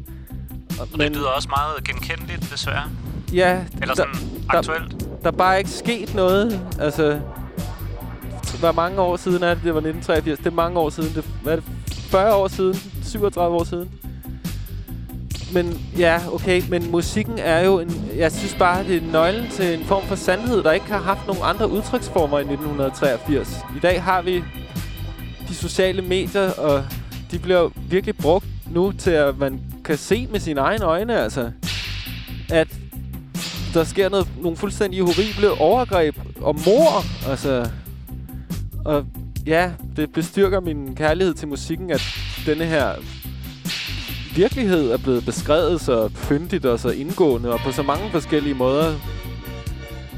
Og, 0.79 0.87
Men... 0.91 0.99
Det 0.99 1.11
lyder 1.11 1.27
også 1.27 1.49
meget 1.49 1.83
genkendeligt, 1.83 2.51
desværre. 2.51 2.89
Ja. 3.33 3.65
Eller 3.81 3.95
sådan 3.95 4.13
der, 4.13 4.57
aktuelt. 4.57 4.91
Der, 4.91 5.07
der 5.23 5.27
er 5.27 5.37
bare 5.37 5.57
ikke 5.57 5.69
sket 5.69 6.15
noget. 6.15 6.61
Altså, 6.79 7.19
hvor 8.59 8.71
mange 8.71 9.01
år 9.01 9.17
siden 9.17 9.43
er 9.43 9.53
det? 9.53 9.63
Det 9.63 9.73
var 9.73 9.79
1983. 9.79 10.37
Det 10.37 10.45
er 10.47 10.51
mange 10.51 10.79
år 10.79 10.89
siden. 10.89 11.15
Det, 11.15 11.25
hvad 11.43 11.53
er 11.53 11.55
det? 11.55 11.65
40 11.87 12.35
år 12.35 12.47
siden? 12.47 12.75
37 13.03 13.55
år 13.55 13.63
siden? 13.63 13.89
Men 15.53 15.81
ja, 15.97 16.19
okay. 16.33 16.61
Men 16.69 16.91
musikken 16.91 17.39
er 17.39 17.65
jo 17.65 17.79
en... 17.79 18.05
Jeg 18.17 18.31
synes 18.31 18.55
bare, 18.55 18.83
det 18.83 18.95
er 18.95 19.11
nøglen 19.11 19.49
til 19.51 19.79
en 19.79 19.85
form 19.85 20.03
for 20.03 20.15
sandhed, 20.15 20.63
der 20.63 20.71
ikke 20.71 20.85
har 20.85 21.01
haft 21.01 21.27
nogen 21.27 21.41
andre 21.43 21.69
udtryksformer 21.71 22.37
i 22.37 22.41
1983. 22.41 23.57
I 23.77 23.79
dag 23.79 24.03
har 24.03 24.21
vi 24.21 24.43
de 25.49 25.55
sociale 25.55 26.01
medier, 26.01 26.51
og 26.51 26.85
de 27.31 27.39
bliver 27.39 27.69
virkelig 27.89 28.17
brugt 28.17 28.45
nu 28.71 28.91
til, 28.91 29.11
at 29.11 29.37
man 29.37 29.61
kan 29.85 29.97
se 29.97 30.27
med 30.31 30.39
sine 30.39 30.59
egne 30.59 30.85
øjne, 30.85 31.21
altså, 31.21 31.51
at 32.49 32.67
der 33.73 33.83
sker 33.83 34.09
noget, 34.09 34.27
nogle 34.41 34.57
fuldstændig 34.57 35.01
horrible 35.01 35.51
overgreb 35.61 36.15
og 36.41 36.55
mor, 36.65 37.03
altså. 37.29 37.69
Og 38.85 39.05
ja, 39.45 39.71
det 39.95 40.13
bestyrker 40.13 40.59
min 40.59 40.95
kærlighed 40.95 41.33
til 41.33 41.47
musikken, 41.47 41.91
at 41.91 42.01
denne 42.45 42.65
her 42.65 42.93
virkelighed 44.35 44.91
er 44.91 44.97
blevet 44.97 45.25
beskrevet 45.25 45.81
så 45.81 46.09
fyndigt 46.09 46.65
og 46.65 46.79
så 46.79 46.89
indgående, 46.89 47.51
og 47.53 47.59
på 47.59 47.71
så 47.71 47.83
mange 47.83 48.09
forskellige 48.11 48.55
måder. 48.55 48.93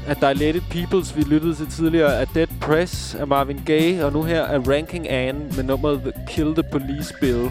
At 0.06 0.20
der 0.20 0.26
er 0.26 0.34
Let 0.34 0.56
It 0.56 0.62
Peoples, 0.70 1.16
vi 1.16 1.22
lyttede 1.22 1.54
til 1.54 1.66
tidligere, 1.66 2.20
af 2.20 2.26
Dead 2.26 2.46
Press 2.60 3.14
af 3.14 3.26
Marvin 3.26 3.60
Gaye, 3.66 4.04
og 4.04 4.12
nu 4.12 4.22
her 4.22 4.42
er 4.42 4.58
Ranking 4.58 5.10
Anne 5.10 5.40
med 5.56 5.64
nummeret 5.64 6.00
The 6.00 6.12
Kill 6.28 6.54
the 6.54 6.64
Police 6.72 7.14
Bill. 7.20 7.50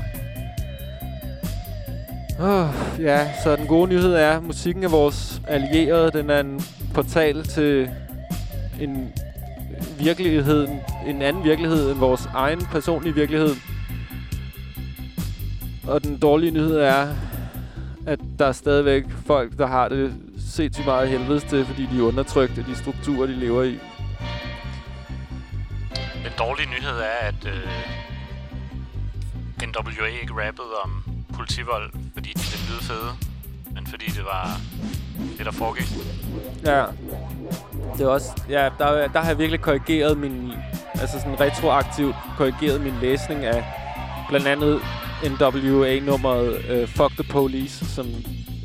Oh, 2.39 2.67
ja, 2.99 3.27
så 3.43 3.55
den 3.55 3.67
gode 3.67 3.89
nyhed 3.89 4.13
er, 4.13 4.37
at 4.37 4.43
musikken 4.43 4.83
er 4.83 4.89
vores 4.89 5.41
allierede. 5.47 6.11
Den 6.11 6.29
er 6.29 6.39
en 6.39 6.61
portal 6.93 7.43
til 7.43 7.89
en 8.81 9.13
virkelighed, 9.99 10.67
en 11.07 11.21
anden 11.21 11.43
virkelighed 11.43 11.91
end 11.91 11.99
vores 11.99 12.29
egen 12.33 12.59
personlige 12.59 13.15
virkelighed. 13.15 13.55
Og 15.87 16.03
den 16.03 16.17
dårlige 16.17 16.51
nyhed 16.51 16.77
er, 16.77 17.07
at 18.07 18.19
der 18.39 18.45
er 18.45 18.51
stadigvæk 18.51 19.03
folk, 19.25 19.57
der 19.57 19.67
har 19.67 19.87
det 19.87 20.13
sindssygt 20.51 20.85
meget 20.85 21.09
helvedes 21.09 21.43
til, 21.43 21.65
fordi 21.65 21.85
de 21.91 21.97
er 21.97 22.03
undertrykt 22.03 22.57
af 22.57 22.63
de 22.63 22.75
strukturer, 22.75 23.25
de 23.25 23.33
lever 23.33 23.63
i. 23.63 23.79
Den 26.23 26.33
dårlige 26.39 26.69
nyhed 26.69 26.99
er, 26.99 27.27
at 27.27 27.45
øh, 27.45 27.69
NWA 29.67 30.05
ikke 30.21 30.33
rappede 30.33 30.73
om 30.83 31.03
politivold, 31.33 31.91
fordi 32.13 32.29
de 32.29 32.43
ville 32.51 32.67
lyde 32.69 32.83
fede, 32.83 33.11
men 33.75 33.87
fordi 33.87 34.05
det 34.05 34.23
var 34.25 34.59
det, 35.37 35.45
der 35.45 35.51
foregik. 35.51 35.87
Ja. 36.65 36.85
Det 37.97 38.05
er 38.05 38.07
også... 38.07 38.41
Ja, 38.49 38.69
der, 38.77 39.07
der 39.07 39.19
har 39.19 39.27
jeg 39.27 39.37
virkelig 39.37 39.61
korrigeret 39.61 40.17
min... 40.17 40.53
Altså 40.93 41.19
sådan 41.19 41.39
retroaktivt 41.39 42.15
korrigeret 42.37 42.81
min 42.81 42.93
læsning 43.01 43.45
af 43.45 43.63
blandt 44.29 44.47
andet 44.47 44.81
NWA-nummeret 45.23 46.49
uh, 46.49 46.77
øh, 46.77 46.87
Fuck 46.87 47.11
the 47.11 47.23
Police, 47.23 47.85
som 47.85 48.05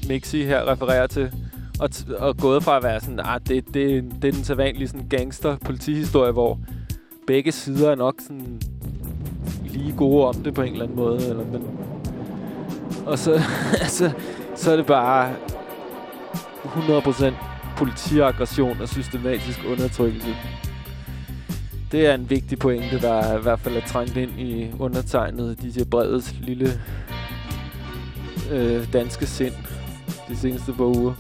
Mixi 0.09 0.45
her 0.45 0.73
refererer 0.73 1.07
til. 1.07 1.33
Og, 1.81 1.91
og 2.19 2.37
gået 2.37 2.63
fra 2.63 2.77
at 2.77 2.83
være 2.83 3.01
sådan, 3.01 3.21
ah, 3.25 3.41
det, 3.49 3.67
det, 3.67 3.75
det 4.23 4.29
er 4.29 4.33
den 4.33 4.45
sædvanlige 4.45 4.89
sådan 4.89 5.09
gangster-politihistorie, 5.09 6.33
hvor 6.33 6.59
begge 7.27 7.53
sider 7.53 7.91
er 7.91 7.95
nok 7.95 8.15
sådan 8.21 8.61
lige 9.65 9.95
gode 9.97 10.27
om 10.27 10.35
det 10.35 10.55
på 10.55 10.63
en 10.63 10.73
eller 10.73 10.85
anden 10.85 10.97
måde. 10.97 11.29
Eller, 11.29 11.45
men, 11.45 11.63
og 13.07 13.19
så, 13.19 13.33
altså, 13.83 14.11
så 14.55 14.73
er 14.73 14.77
det 14.77 14.87
bare 14.87 15.35
100% 16.65 17.35
politiaggression 17.77 18.81
og 18.81 18.89
systematisk 18.89 19.61
undertrykkelse. 19.69 20.37
Det 21.93 22.07
er 22.07 22.15
en 22.15 22.31
vigtig 22.31 22.59
pointe, 22.59 23.01
der 23.01 23.39
i 23.39 23.43
hvert 23.43 23.61
fald 23.61 23.77
er 23.77 23.87
trængt 23.87 24.17
ind 24.17 24.41
i 24.41 24.71
undertegnet 24.79 25.63
DJ 25.63 25.85
Bredets 25.91 26.35
lille 26.41 26.81
øh, 28.51 28.93
danske 28.93 29.27
sind 29.27 29.55
de 30.29 30.37
seneste 30.37 30.73
par 30.73 30.85
uger. 30.85 31.15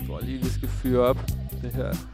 Jeg 0.00 0.06
tror 0.06 0.20
lige, 0.20 0.38
vi 0.38 0.48
skal 0.48 0.68
fyre 0.68 1.00
op 1.00 1.16
det 1.62 1.72
her. 1.72 2.13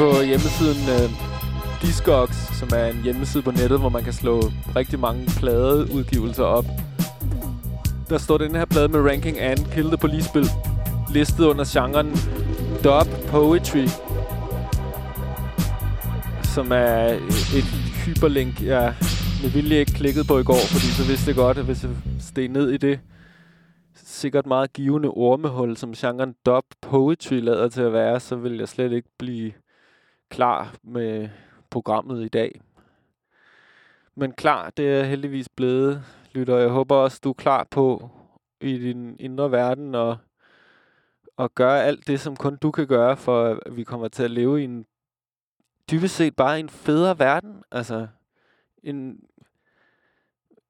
På 0.00 0.22
hjemmesiden 0.22 0.82
øh, 0.96 1.10
Discogs, 1.82 2.58
som 2.58 2.68
er 2.74 2.86
en 2.86 3.02
hjemmeside 3.02 3.42
på 3.42 3.50
nettet, 3.50 3.78
hvor 3.80 3.88
man 3.88 4.04
kan 4.04 4.12
slå 4.12 4.40
rigtig 4.76 4.98
mange 5.00 5.26
pladeudgivelser 5.26 6.44
op. 6.44 6.64
Der 8.08 8.18
står 8.18 8.38
den 8.38 8.54
her 8.54 8.64
plade 8.64 8.88
med 8.88 9.00
ranking 9.00 9.40
and 9.40 9.58
Kill 9.74 9.86
the 9.86 9.96
Police 9.96 10.32
Bill 10.32 10.46
listet 11.10 11.44
under 11.44 11.64
genren 11.72 12.10
dub 12.84 13.08
poetry, 13.28 13.86
som 16.42 16.72
er 16.72 17.02
et 17.58 17.68
hyperlink, 18.04 18.62
jeg 18.62 18.94
med 19.42 19.50
vilje 19.50 19.78
ikke 19.78 19.92
klikkede 19.92 20.24
på 20.24 20.38
i 20.38 20.44
går, 20.44 20.64
fordi 20.72 20.86
så 20.86 21.06
vidste 21.08 21.28
jeg 21.28 21.36
godt, 21.36 21.58
at 21.58 21.64
hvis 21.64 21.82
jeg 21.82 21.90
steg 22.20 22.48
ned 22.48 22.70
i 22.70 22.76
det 22.76 23.00
sikkert 23.94 24.46
meget 24.46 24.72
givende 24.72 25.08
ormehul, 25.08 25.76
som 25.76 25.92
genren 25.92 26.34
dub 26.46 26.64
poetry 26.80 27.40
lader 27.40 27.68
til 27.68 27.82
at 27.82 27.92
være, 27.92 28.20
så 28.20 28.36
vil 28.36 28.58
jeg 28.58 28.68
slet 28.68 28.92
ikke 28.92 29.08
blive 29.18 29.52
klar 30.30 30.74
med 30.82 31.28
programmet 31.70 32.24
i 32.24 32.28
dag. 32.28 32.60
Men 34.14 34.32
klar, 34.32 34.70
det 34.70 35.00
er 35.00 35.04
heldigvis 35.04 35.48
blevet, 35.48 36.04
lytter. 36.32 36.56
Jeg 36.56 36.68
håber 36.68 36.96
også, 36.96 37.20
du 37.24 37.28
er 37.28 37.34
klar 37.34 37.64
på 37.70 38.10
i 38.60 38.78
din 38.78 39.16
indre 39.20 39.50
verden 39.50 39.94
og, 39.94 40.18
og 41.36 41.54
gøre 41.54 41.84
alt 41.84 42.06
det, 42.06 42.20
som 42.20 42.36
kun 42.36 42.56
du 42.56 42.70
kan 42.70 42.86
gøre, 42.86 43.16
for 43.16 43.44
at 43.66 43.76
vi 43.76 43.84
kommer 43.84 44.08
til 44.08 44.22
at 44.22 44.30
leve 44.30 44.60
i 44.60 44.64
en 44.64 44.86
dybest 45.90 46.16
set 46.16 46.36
bare 46.36 46.60
en 46.60 46.68
federe 46.68 47.18
verden. 47.18 47.62
Altså, 47.70 48.06
en, 48.82 49.20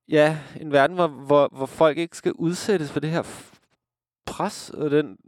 ja, 0.09 0.39
en 0.61 0.73
verden, 0.73 0.97
hvor, 0.97 1.09
hvor, 1.09 1.49
hvor 1.53 1.67
folk 1.67 1.99
ikke 1.99 2.17
skal 2.17 2.33
udsættes 2.33 2.93
for 2.93 3.01
det 3.01 3.11
her 3.11 3.53
pres 4.27 4.71
og 4.71 4.91
den 4.91 5.19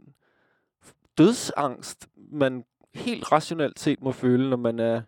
dødsangst, 1.17 2.07
man 2.15 2.65
helt 2.95 3.31
rationelt 3.31 3.79
set 3.79 4.01
må 4.01 4.11
føle, 4.11 4.49
når 4.49 4.57
man 4.57 4.79
er 4.79 5.01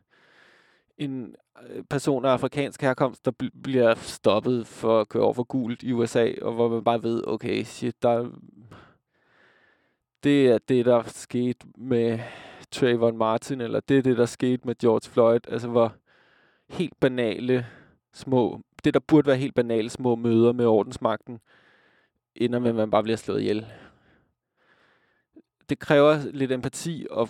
en 0.98 1.36
øh, 1.70 1.84
person 1.84 2.26
af 2.26 2.30
afrikansk 2.30 2.82
herkomst, 2.82 3.26
der 3.26 3.32
bl- 3.44 3.62
bliver 3.64 3.96
stoppet 3.96 4.68
for 4.68 5.02
at 5.02 5.10
køre 5.10 5.24
over 5.24 5.34
for 5.34 5.44
gult 5.44 5.84
i 5.84 5.92
USA, 5.92 6.32
og 6.42 6.54
hvor 6.54 6.70
man 6.70 6.84
bare 6.84 7.04
ved, 7.04 7.24
okay, 7.28 7.64
shit, 7.64 8.04
der 8.04 8.30
det 10.24 10.48
er 10.48 10.58
det, 10.58 10.86
der 10.86 11.04
skete 11.04 11.68
med 11.78 12.20
Trayvon 12.72 13.18
Martin, 13.18 13.62
eller 13.62 13.80
det 13.80 13.98
er 13.98 14.02
det, 14.02 14.18
der 14.18 14.26
skete 14.26 14.68
med 14.68 14.76
George 14.76 15.10
Floyd. 15.10 15.40
Altså, 15.48 15.68
hvor 15.68 15.96
helt 16.70 17.00
banale 17.00 17.66
små, 18.14 18.62
det 18.84 18.94
der 18.94 19.00
burde 19.00 19.28
være 19.28 19.38
helt 19.38 19.56
banale 19.56 19.90
små 19.90 20.16
møder 20.16 20.52
med 20.52 20.66
ordensmagten, 20.66 21.40
ender 22.36 22.60
med, 22.60 22.70
at 22.70 22.76
man 22.76 22.92
bare 22.92 23.04
bliver 23.04 23.18
slået 23.18 23.42
ihjel. 23.42 23.66
Det 25.70 25.80
kræver 25.80 26.32
lidt 26.32 26.52
empati 26.52 27.08
at, 27.18 27.30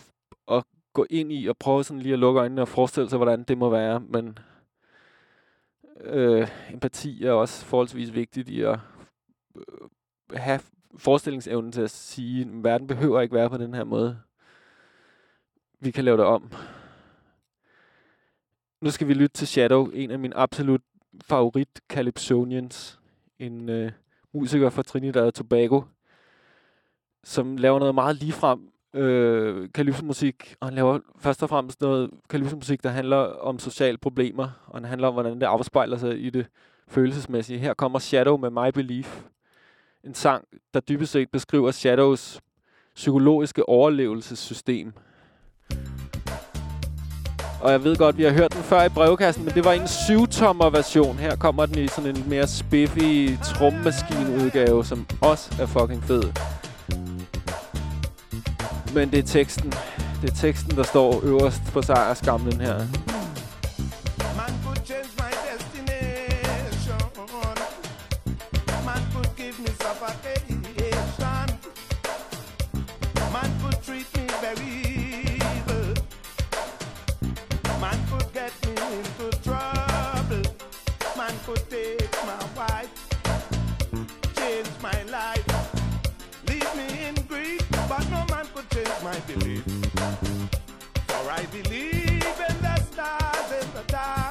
at 0.51 0.63
gå 0.93 1.05
ind 1.09 1.31
i 1.31 1.47
og 1.47 1.57
prøve 1.57 1.83
sådan 1.83 2.01
lige 2.01 2.13
at 2.13 2.19
lukke 2.19 2.39
øjnene 2.39 2.61
og 2.61 2.67
forestille 2.67 3.09
sig, 3.09 3.17
hvordan 3.17 3.43
det 3.43 3.57
må 3.57 3.69
være, 3.69 3.99
men 3.99 4.37
øh, 6.01 6.47
empati 6.73 7.23
er 7.23 7.31
også 7.31 7.65
forholdsvis 7.65 8.13
vigtigt 8.13 8.49
i 8.49 8.61
at 8.61 8.79
øh, 9.55 9.89
have 10.33 10.59
forestillingsevnen 10.97 11.71
til 11.71 11.81
at 11.81 11.89
sige, 11.89 12.41
at 12.41 12.63
verden 12.63 12.87
behøver 12.87 13.21
ikke 13.21 13.35
være 13.35 13.49
på 13.49 13.57
den 13.57 13.73
her 13.73 13.83
måde. 13.83 14.19
Vi 15.79 15.91
kan 15.91 16.03
lave 16.03 16.17
det 16.17 16.25
om. 16.25 16.51
Nu 18.81 18.91
skal 18.91 19.07
vi 19.07 19.13
lytte 19.13 19.33
til 19.33 19.47
Shadow, 19.47 19.85
en 19.85 20.11
af 20.11 20.19
mine 20.19 20.37
absolut 20.37 20.81
favorit 21.23 21.81
Calypsonians. 21.89 22.99
En 23.39 23.69
øh, 23.69 23.91
musiker 24.33 24.69
fra 24.69 24.83
Trinidad 24.83 25.27
og 25.27 25.33
Tobago, 25.33 25.81
som 27.23 27.57
laver 27.57 27.79
noget 27.79 27.95
meget 27.95 28.15
ligefrem 28.15 28.71
øh, 28.95 29.69
kalypsomusik, 29.73 30.55
og 30.59 30.67
han 30.67 30.75
laver 30.75 30.99
først 31.19 31.43
og 31.43 31.49
fremmest 31.49 31.81
noget 31.81 32.09
kalypsomusik, 32.29 32.83
der 32.83 32.89
handler 32.89 33.17
om 33.17 33.59
sociale 33.59 33.97
problemer, 33.97 34.49
og 34.67 34.81
den 34.81 34.89
handler 34.89 35.07
om, 35.07 35.13
hvordan 35.13 35.35
det 35.35 35.45
afspejler 35.45 35.97
sig 35.97 36.25
i 36.25 36.29
det 36.29 36.47
følelsesmæssige. 36.87 37.59
Her 37.59 37.73
kommer 37.73 37.99
Shadow 37.99 38.37
med 38.37 38.49
My 38.49 38.71
Belief, 38.73 39.23
en 40.03 40.13
sang, 40.13 40.47
der 40.73 40.79
dybest 40.79 41.11
set 41.11 41.29
beskriver 41.31 41.71
Shadows 41.71 42.39
psykologiske 42.95 43.69
overlevelsessystem. 43.69 44.93
Og 47.61 47.71
jeg 47.71 47.83
ved 47.83 47.95
godt, 47.95 48.17
vi 48.17 48.23
har 48.23 48.31
hørt 48.31 48.53
den 48.53 48.63
før 48.63 48.83
i 48.83 48.89
brevkassen, 48.89 49.45
men 49.45 49.53
det 49.53 49.65
var 49.65 49.71
en 49.71 49.81
7-tommer 49.81 50.69
version. 50.69 51.17
Her 51.17 51.35
kommer 51.35 51.65
den 51.65 51.77
i 51.77 51.87
sådan 51.87 52.15
en 52.15 52.29
mere 52.29 52.47
spiffy 52.47 53.37
trommemaskineudgave, 53.43 54.85
som 54.85 55.05
også 55.21 55.61
er 55.61 55.65
fucking 55.65 56.03
fed. 56.03 56.23
Men 58.95 59.11
det 59.11 59.19
er 59.19 59.23
teksten. 59.23 59.73
Det 60.21 60.29
er 60.29 60.35
teksten, 60.35 60.77
der 60.77 60.83
står 60.83 61.21
øverst 61.23 61.61
på 61.73 61.81
sejrskamlen 61.81 62.61
her. 62.61 62.79
Change 88.75 89.03
my 89.03 89.17
belief. 89.21 89.63
For 91.07 91.31
I 91.31 91.45
believe 91.45 92.39
in 92.49 92.57
the 92.61 92.75
stars 92.91 93.63
in 93.63 93.67
the 93.73 93.83
dark 93.87 94.24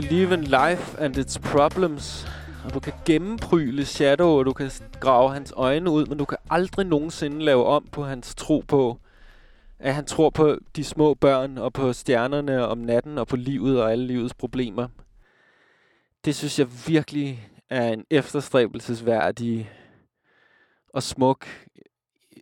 believe 0.00 0.34
in 0.34 0.42
life 0.42 0.98
and 0.98 1.16
its 1.16 1.38
problems. 1.38 2.26
Og 2.64 2.74
du 2.74 2.80
kan 2.80 2.92
gennempryle 3.04 3.84
Shadow, 3.84 4.28
og 4.28 4.46
du 4.46 4.52
kan 4.52 4.70
grave 5.00 5.32
hans 5.32 5.52
øjne 5.56 5.90
ud, 5.90 6.06
men 6.06 6.18
du 6.18 6.24
kan 6.24 6.38
aldrig 6.50 6.86
nogensinde 6.86 7.44
lave 7.44 7.64
om 7.64 7.86
på 7.92 8.04
hans 8.04 8.34
tro 8.34 8.64
på, 8.68 8.98
at 9.78 9.94
han 9.94 10.04
tror 10.04 10.30
på 10.30 10.58
de 10.76 10.84
små 10.84 11.14
børn, 11.14 11.58
og 11.58 11.72
på 11.72 11.92
stjernerne 11.92 12.66
om 12.66 12.78
natten, 12.78 13.18
og 13.18 13.26
på 13.26 13.36
livet 13.36 13.82
og 13.82 13.92
alle 13.92 14.06
livets 14.06 14.34
problemer. 14.34 14.88
Det 16.24 16.34
synes 16.34 16.58
jeg 16.58 16.68
virkelig 16.86 17.48
er 17.70 17.88
en 17.88 18.04
efterstræbelsesværdig 18.10 19.70
og 20.88 21.02
smuk 21.02 21.46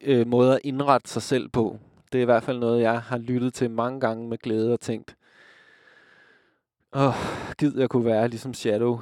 øh, 0.02 0.26
måde 0.26 0.55
at 0.55 0.60
indrette 0.64 1.10
sig 1.10 1.22
selv 1.22 1.48
på. 1.48 1.78
Det 2.12 2.18
er 2.18 2.22
i 2.22 2.24
hvert 2.24 2.43
fald 2.43 2.59
noget, 2.59 2.82
jeg 2.82 3.01
har 3.01 3.18
lyttet 3.18 3.55
til 3.55 3.70
mange 3.70 4.01
gange 4.01 4.28
med 4.28 4.39
glæde 4.39 4.72
og 4.72 4.81
tænkt, 4.81 5.16
åh, 6.94 7.02
oh, 7.08 7.14
gid 7.58 7.78
jeg 7.78 7.88
kunne 7.90 8.04
være 8.04 8.28
ligesom 8.28 8.54
Shadow. 8.54 9.00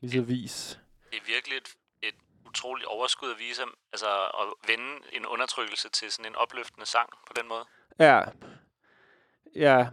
Lige 0.00 0.12
så 0.12 0.22
vis. 0.22 0.78
Det 1.10 1.16
er 1.16 1.24
virkelig 1.26 1.56
et, 1.56 1.68
et 2.02 2.14
utroligt 2.46 2.86
overskud 2.86 3.30
at 3.30 3.38
vise, 3.38 3.62
altså 3.92 4.06
at 4.24 4.68
vende 4.68 5.00
en 5.12 5.26
undertrykkelse 5.26 5.88
til 5.88 6.12
sådan 6.12 6.32
en 6.32 6.36
opløftende 6.36 6.86
sang 6.86 7.08
på 7.26 7.32
den 7.36 7.48
måde. 7.48 7.64
Ja. 7.98 8.20
Ja. 9.54 9.86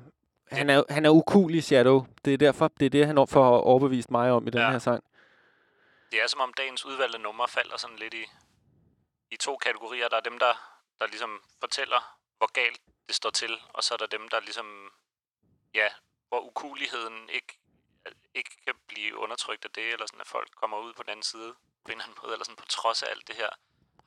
Han 0.52 0.70
er, 0.70 0.84
han 0.90 1.06
er 1.06 1.10
ukulig, 1.10 1.64
Shadow. 1.64 2.06
Det 2.26 2.34
er 2.34 2.38
derfor, 2.38 2.68
det 2.68 2.86
er 2.86 2.90
det, 2.90 3.08
han 3.08 3.28
får 3.28 3.58
overbevist 3.62 4.12
mig 4.12 4.32
om 4.32 4.48
i 4.48 4.50
den 4.50 4.62
Ja. 4.62 4.72
her 4.72 4.80
sang. 4.80 5.04
Det 6.12 6.22
er 6.24 6.28
som 6.28 6.40
om 6.42 6.54
dagens 6.58 6.86
udvalgte 6.86 7.20
numre 7.20 7.48
falder 7.48 7.78
sådan 7.78 7.96
lidt 7.96 8.14
i, 8.14 8.26
i 9.32 9.38
to 9.38 9.58
kategorier. 9.58 10.08
Der 10.08 10.18
er 10.18 10.22
dem, 10.22 10.40
der, 10.40 10.54
der 11.00 11.08
ligesom 11.08 11.42
fortæller, 11.60 12.18
hvor 12.38 12.52
galt 12.54 12.82
det 13.08 13.16
står 13.16 13.30
til, 13.30 13.52
og 13.70 13.84
så 13.84 13.94
er 13.94 13.98
der 13.98 14.06
dem, 14.18 14.30
der 14.32 14.40
ligesom, 14.40 14.66
ja, 15.76 15.88
hvor 16.32 16.42
ukuligheden 16.50 17.20
ikke, 17.38 17.52
ikke 18.40 18.54
kan 18.66 18.76
blive 18.88 19.18
undertrykt 19.24 19.66
af 19.66 19.72
det, 19.76 19.88
eller 19.94 20.06
sådan, 20.08 20.22
at 20.26 20.32
folk 20.38 20.50
kommer 20.62 20.78
ud 20.86 20.94
på 20.98 21.02
den 21.04 21.12
anden 21.14 21.28
side 21.34 21.52
på 21.84 21.88
en 21.88 21.92
eller 21.92 22.04
anden 22.04 22.20
måde, 22.22 22.34
eller 22.34 22.46
sådan 22.46 22.62
på 22.64 22.70
trods 22.78 23.04
af 23.04 23.08
alt 23.14 23.28
det 23.28 23.36
her, 23.42 23.52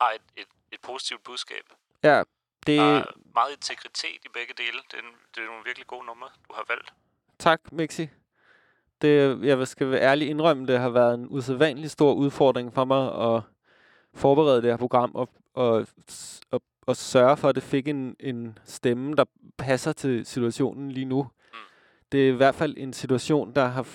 har 0.01 0.11
et, 0.19 0.27
et, 0.37 0.51
et 0.73 0.81
positivt 0.81 1.23
budskab. 1.29 1.65
Ja, 2.03 2.19
det... 2.67 2.79
Der 2.79 2.99
er 3.01 3.05
meget 3.35 3.53
integritet 3.57 4.21
i 4.25 4.29
begge 4.37 4.55
dele. 4.63 4.79
Det 4.91 4.97
er, 4.99 5.03
en, 5.03 5.15
det 5.35 5.43
er 5.43 5.47
nogle 5.47 5.65
virkelig 5.65 5.87
gode 5.87 6.07
numre, 6.07 6.29
du 6.49 6.55
har 6.55 6.65
valgt. 6.69 6.93
Tak, 7.39 7.61
Mixi. 7.73 8.09
Det, 9.03 9.45
jeg 9.45 9.69
skal 9.69 9.91
være 9.91 10.01
ærlig 10.01 10.29
indrømme, 10.29 10.67
det 10.67 10.79
har 10.79 10.89
været 10.89 11.15
en 11.15 11.27
usædvanlig 11.31 11.91
stor 11.91 12.13
udfordring 12.13 12.75
for 12.75 12.85
mig 12.85 13.35
at 13.35 13.43
forberede 14.15 14.63
det 14.63 14.71
her 14.71 14.77
program 14.77 15.15
og, 15.15 15.29
og, 15.55 15.87
og, 16.51 16.63
og 16.87 16.97
sørge 16.97 17.37
for, 17.37 17.49
at 17.49 17.55
det 17.55 17.63
fik 17.63 17.89
en, 17.89 18.17
en 18.21 18.59
stemme, 18.65 19.15
der 19.17 19.25
passer 19.59 19.93
til 19.93 20.27
situationen 20.27 20.91
lige 20.91 21.05
nu. 21.05 21.31
Det 22.15 22.29
er 22.29 22.33
i 22.33 22.37
hvert 22.37 22.55
fald 22.55 22.75
en 22.77 22.93
situation, 22.93 23.53
der 23.55 23.65
har 23.65 23.89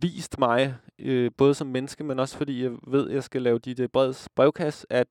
vist 0.00 0.38
mig, 0.38 0.74
øh, 0.98 1.30
både 1.38 1.54
som 1.54 1.66
menneske, 1.66 2.04
men 2.04 2.18
også 2.18 2.36
fordi 2.36 2.62
jeg 2.62 2.72
ved, 2.86 3.08
at 3.08 3.14
jeg 3.14 3.24
skal 3.24 3.42
lave 3.42 3.58
DJ 3.58 3.86
Breds 3.86 4.28
brevkasse, 4.28 4.86
at 4.90 5.06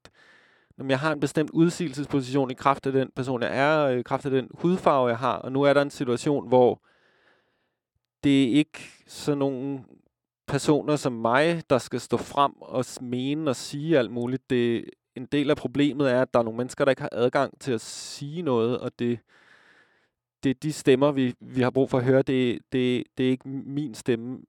når 0.78 0.86
jeg 0.86 1.00
har 1.00 1.14
en 1.14 1.20
bestemt 1.20 1.50
udsigelsesposition 1.50 2.52
i 2.52 2.54
kraft 2.54 2.86
af 2.86 2.92
den 2.92 3.10
person, 3.16 3.42
jeg 3.42 3.58
er, 3.58 3.76
og 3.76 4.00
i 4.00 4.02
kraft 4.02 4.26
af 4.26 4.32
den 4.32 4.48
hudfarve, 4.54 5.08
jeg 5.08 5.18
har, 5.18 5.38
og 5.38 5.52
nu 5.52 5.62
er 5.62 5.74
der 5.74 5.82
en 5.82 5.90
situation, 5.90 6.48
hvor 6.48 6.82
det 8.24 8.44
er 8.44 8.54
ikke 8.54 8.90
sådan 9.08 9.38
nogle 9.38 9.84
personer 10.48 10.96
som 10.96 11.14
mig, 11.14 11.64
der 11.70 11.78
skal 11.78 12.00
stå 12.00 12.18
frem 12.18 12.52
og 12.62 12.86
mene 13.02 13.50
og 13.50 13.56
sige 13.56 14.00
alt 14.00 14.12
muligt. 14.12 14.50
Det, 14.50 14.86
en 15.16 15.26
del 15.26 15.50
af 15.50 15.58
problemet 15.58 16.12
er, 16.12 16.22
at 16.22 16.34
der 16.34 16.40
er 16.40 16.44
nogle 16.44 16.58
mennesker, 16.58 16.86
der 16.86 16.90
ikke 16.90 17.02
har 17.02 17.10
adgang 17.12 17.60
til 17.60 17.72
at 17.72 17.82
sige 17.82 18.42
noget, 18.42 18.80
og 18.80 18.92
det, 19.00 19.20
det 20.44 20.50
er 20.50 20.54
de 20.64 20.74
stemmer, 20.74 21.12
vi, 21.12 21.36
vi 21.40 21.62
har 21.62 21.70
brug 21.70 21.90
for 21.90 21.98
at 21.98 22.04
høre. 22.04 22.22
Det, 22.22 22.60
det, 22.72 23.04
det 23.18 23.26
er 23.26 23.30
ikke 23.30 23.50
min 23.50 23.96
stemme, 23.96 24.40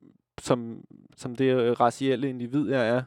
som, 0.40 0.84
som 1.16 1.36
det 1.36 1.44
øh, 1.44 1.80
racielle 1.80 2.28
individ, 2.28 2.70
jeg 2.70 2.88
er. 2.88 3.02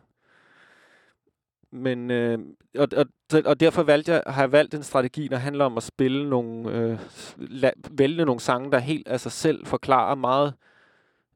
Men, 1.71 2.11
øh, 2.11 2.39
og, 2.77 2.87
og, 2.97 3.05
og 3.45 3.59
derfor 3.59 3.83
valgte 3.83 4.11
jeg, 4.11 4.23
har 4.27 4.41
jeg 4.41 4.51
valgt 4.51 4.73
en 4.73 4.83
strategi, 4.83 5.27
der 5.27 5.37
handler 5.37 5.65
om 5.65 5.77
at 5.77 5.83
spille 5.83 6.29
nogle, 6.29 6.71
øh, 6.71 6.99
la, 7.37 7.71
vælge 7.91 8.25
nogle 8.25 8.41
sange, 8.41 8.71
der 8.71 8.79
helt 8.79 9.07
af 9.07 9.19
sig 9.19 9.31
selv 9.31 9.65
forklarer 9.65 10.15
meget, 10.15 10.53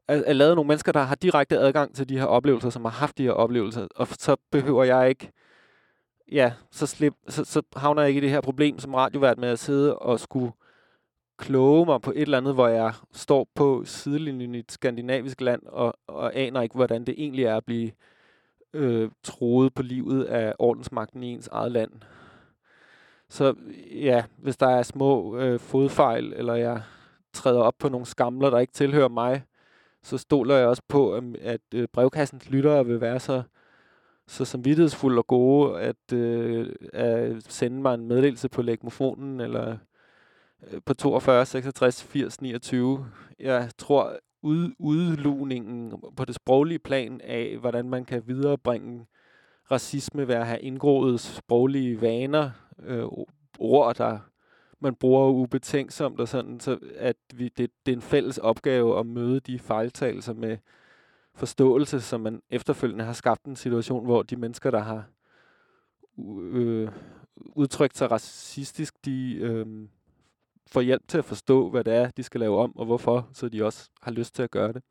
er, 0.07 0.23
er 0.26 0.34
lavet 0.34 0.55
nogle 0.55 0.67
mennesker, 0.67 0.91
der 0.91 0.99
har 0.99 1.15
direkte 1.15 1.57
adgang 1.57 1.95
til 1.95 2.09
de 2.09 2.17
her 2.17 2.26
oplevelser, 2.26 2.69
som 2.69 2.85
har 2.85 2.91
haft 2.91 3.17
de 3.17 3.23
her 3.23 3.31
oplevelser, 3.31 3.88
og 3.95 4.07
så 4.07 4.35
behøver 4.51 4.84
jeg 4.84 5.09
ikke, 5.09 5.31
ja, 6.31 6.53
så, 6.71 6.88
slip, 6.88 7.13
så, 7.27 7.45
så 7.45 7.61
havner 7.76 8.01
jeg 8.01 8.09
ikke 8.09 8.17
i 8.17 8.21
det 8.21 8.30
her 8.30 8.41
problem 8.41 8.80
som 8.80 8.93
radiovært 8.93 9.38
med 9.38 9.49
at 9.49 9.59
sidde 9.59 9.97
og 9.99 10.19
skulle 10.19 10.51
kloge 11.39 11.85
mig 11.85 12.01
på 12.01 12.11
et 12.11 12.21
eller 12.21 12.37
andet, 12.37 12.53
hvor 12.53 12.67
jeg 12.67 12.93
står 13.11 13.47
på 13.55 13.81
sidelinjen 13.85 14.55
i 14.55 14.59
et 14.59 14.71
skandinavisk 14.71 15.41
land, 15.41 15.61
og, 15.65 15.93
og 16.07 16.35
aner 16.35 16.61
ikke, 16.61 16.75
hvordan 16.75 17.03
det 17.03 17.15
egentlig 17.17 17.45
er 17.45 17.57
at 17.57 17.65
blive 17.65 17.91
øh, 18.73 19.09
troet 19.23 19.73
på 19.73 19.83
livet 19.83 20.23
af 20.23 20.53
ordensmagten 20.59 21.23
i 21.23 21.27
ens 21.27 21.47
eget 21.47 21.71
land. 21.71 21.91
Så 23.29 23.53
ja, 23.91 24.23
hvis 24.37 24.57
der 24.57 24.67
er 24.67 24.83
små 24.83 25.37
øh, 25.37 25.59
fodfejl, 25.59 26.33
eller 26.35 26.55
jeg 26.55 26.81
træder 27.33 27.61
op 27.61 27.73
på 27.79 27.89
nogle 27.89 28.05
skamler, 28.05 28.49
der 28.49 28.59
ikke 28.59 28.73
tilhører 28.73 29.09
mig, 29.09 29.43
så 30.03 30.17
stoler 30.17 30.55
jeg 30.55 30.67
også 30.67 30.83
på, 30.87 31.13
at, 31.13 31.23
at 31.41 31.61
øh, 31.75 31.87
brevkassens 31.93 32.49
lyttere 32.49 32.85
vil 32.85 33.01
være 33.01 33.19
så, 33.19 33.43
så 34.27 34.45
samvittighedsfulde 34.45 35.17
og 35.17 35.27
gode, 35.27 35.79
at, 35.79 36.13
øh, 36.13 36.69
at 36.93 37.43
sende 37.43 37.81
mig 37.81 37.93
en 37.93 38.07
meddelelse 38.07 38.49
på 38.49 38.61
legmofonen, 38.61 39.39
eller 39.39 39.77
Øh, 40.68 40.81
på 40.86 40.94
42 40.94 41.45
66 41.45 42.03
80 42.03 42.41
29. 42.41 43.06
Jeg 43.40 43.69
tror, 43.77 44.19
ud, 44.41 44.72
udlugningen 44.80 45.94
på 46.15 46.26
det 46.26 46.36
sproglige 46.36 46.80
plan 46.80 47.22
af, 47.23 47.57
hvordan 47.60 47.90
man 47.90 48.06
kan 48.06 48.23
viderebringe 48.27 49.06
racisme 49.72 50.27
ved 50.27 50.36
at 50.36 50.48
have 50.48 50.60
indgroet 50.60 51.19
sproglige 51.19 52.02
vaner, 52.02 52.52
øh, 52.84 53.06
ord, 53.60 53.95
der 53.95 54.19
man 54.81 54.95
bruger 54.95 55.30
ubetænksomt 55.30 56.19
og 56.19 56.27
sådan, 56.27 56.60
så 56.60 56.80
at 56.95 57.15
vi, 57.34 57.49
det, 57.49 57.72
det 57.86 57.91
er 57.91 57.95
en 57.95 58.02
fælles 58.02 58.38
opgave 58.38 58.99
at 58.99 59.06
møde 59.06 59.40
de 59.40 59.60
fejltagelser 59.60 60.34
med 60.34 60.57
forståelse, 61.36 62.02
som 62.02 62.22
man 62.22 62.41
efterfølgende 62.49 63.06
har 63.06 63.14
skabt 63.14 63.45
en 63.45 63.56
situation, 63.56 64.06
hvor 64.06 64.23
de 64.23 64.36
mennesker, 64.36 64.72
der 64.72 64.80
har 64.80 65.06
øh, 66.52 66.90
udtrykt 67.38 67.98
sig 67.98 68.11
racistisk, 68.11 69.06
de 69.06 69.36
øh, 69.36 69.88
får 70.73 70.81
hjælp 70.81 71.07
til 71.07 71.17
at 71.17 71.25
forstå, 71.25 71.69
hvad 71.69 71.83
det 71.83 71.93
er, 71.93 72.11
de 72.11 72.23
skal 72.23 72.39
lave 72.39 72.59
om, 72.63 72.77
og 72.77 72.85
hvorfor, 72.85 73.29
så 73.33 73.49
de 73.49 73.65
også 73.65 73.89
har 74.01 74.11
lyst 74.11 74.35
til 74.35 74.43
at 74.43 74.51
gøre 74.51 74.73
det. 74.73 74.83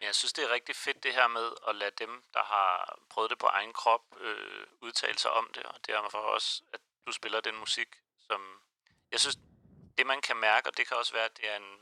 Jeg 0.00 0.14
synes, 0.14 0.32
det 0.32 0.44
er 0.44 0.52
rigtig 0.52 0.76
fedt 0.76 1.02
det 1.02 1.12
her 1.12 1.28
med 1.28 1.46
at 1.68 1.74
lade 1.76 1.90
dem, 1.98 2.22
der 2.34 2.44
har 2.54 2.98
prøvet 3.10 3.30
det 3.30 3.38
på 3.38 3.46
egen 3.46 3.72
krop, 3.72 4.04
øh, 4.20 4.66
udtale 4.82 5.18
sig 5.18 5.30
om 5.30 5.50
det, 5.54 5.62
og 5.62 5.74
det 5.86 5.94
er 5.94 6.08
for 6.10 6.18
også, 6.18 6.62
at 6.72 6.80
du 7.06 7.12
spiller 7.12 7.40
den 7.40 7.56
musik, 7.56 7.88
som 8.28 8.40
jeg 9.12 9.20
synes, 9.20 9.36
det 9.98 10.06
man 10.06 10.20
kan 10.20 10.36
mærke, 10.36 10.68
og 10.68 10.76
det 10.76 10.88
kan 10.88 10.96
også 10.96 11.12
være, 11.12 11.24
at 11.24 11.36
det 11.36 11.50
er 11.52 11.56
en 11.56 11.72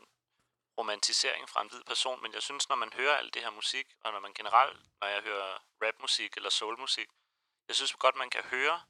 romantisering 0.78 1.48
fra 1.48 1.62
en 1.62 1.68
hvid 1.68 1.84
person, 1.86 2.22
men 2.22 2.32
jeg 2.32 2.42
synes, 2.42 2.68
når 2.68 2.76
man 2.76 2.92
hører 2.92 3.16
alt 3.16 3.34
det 3.34 3.42
her 3.42 3.50
musik, 3.50 3.86
og 4.04 4.12
når 4.12 4.20
man 4.20 4.34
generelt, 4.34 4.80
når 5.00 5.08
jeg 5.08 5.22
hører 5.22 5.58
rapmusik 5.82 6.36
eller 6.36 6.50
soulmusik, 6.50 7.08
jeg 7.68 7.76
synes 7.76 7.92
godt, 7.92 8.16
man 8.16 8.30
kan 8.30 8.44
høre 8.44 8.80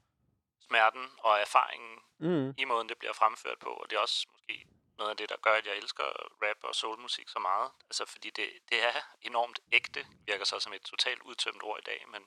smerten 0.67 1.05
og 1.19 1.39
erfaringen 1.39 1.99
Mm. 2.19 2.53
i 2.57 2.65
måden, 2.65 2.89
det 2.89 2.97
bliver 2.97 3.13
fremført 3.13 3.59
på, 3.59 3.69
og 3.69 3.89
det 3.89 3.95
er 3.95 3.99
også 3.99 4.27
måske 4.33 4.65
noget 4.97 5.11
af 5.11 5.17
det, 5.17 5.29
der 5.29 5.35
gør, 5.41 5.51
at 5.51 5.65
jeg 5.65 5.75
elsker 5.77 6.03
rap 6.43 6.57
og 6.63 6.75
soulmusik 6.75 7.27
så 7.29 7.39
meget. 7.39 7.69
Altså, 7.89 8.05
fordi 8.05 8.29
det, 8.29 8.45
det 8.69 8.77
er 8.83 8.95
enormt 9.21 9.59
ægte, 9.71 9.99
virker 10.27 10.45
så 10.45 10.59
som 10.59 10.73
et 10.73 10.81
totalt 10.81 11.21
udtømt 11.29 11.63
ord 11.63 11.79
i 11.79 11.85
dag, 11.91 12.05
men, 12.13 12.21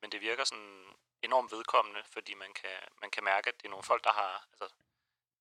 men 0.00 0.12
det 0.12 0.20
virker 0.20 0.44
sådan 0.44 0.84
enormt 1.22 1.52
vedkommende, 1.52 2.00
fordi 2.12 2.34
man 2.34 2.52
kan, 2.60 2.76
man 3.00 3.10
kan 3.10 3.24
mærke, 3.24 3.48
at 3.48 3.54
det 3.58 3.66
er 3.66 3.70
nogle 3.70 3.82
folk, 3.92 4.04
der 4.04 4.12
har, 4.12 4.46
altså, 4.52 4.74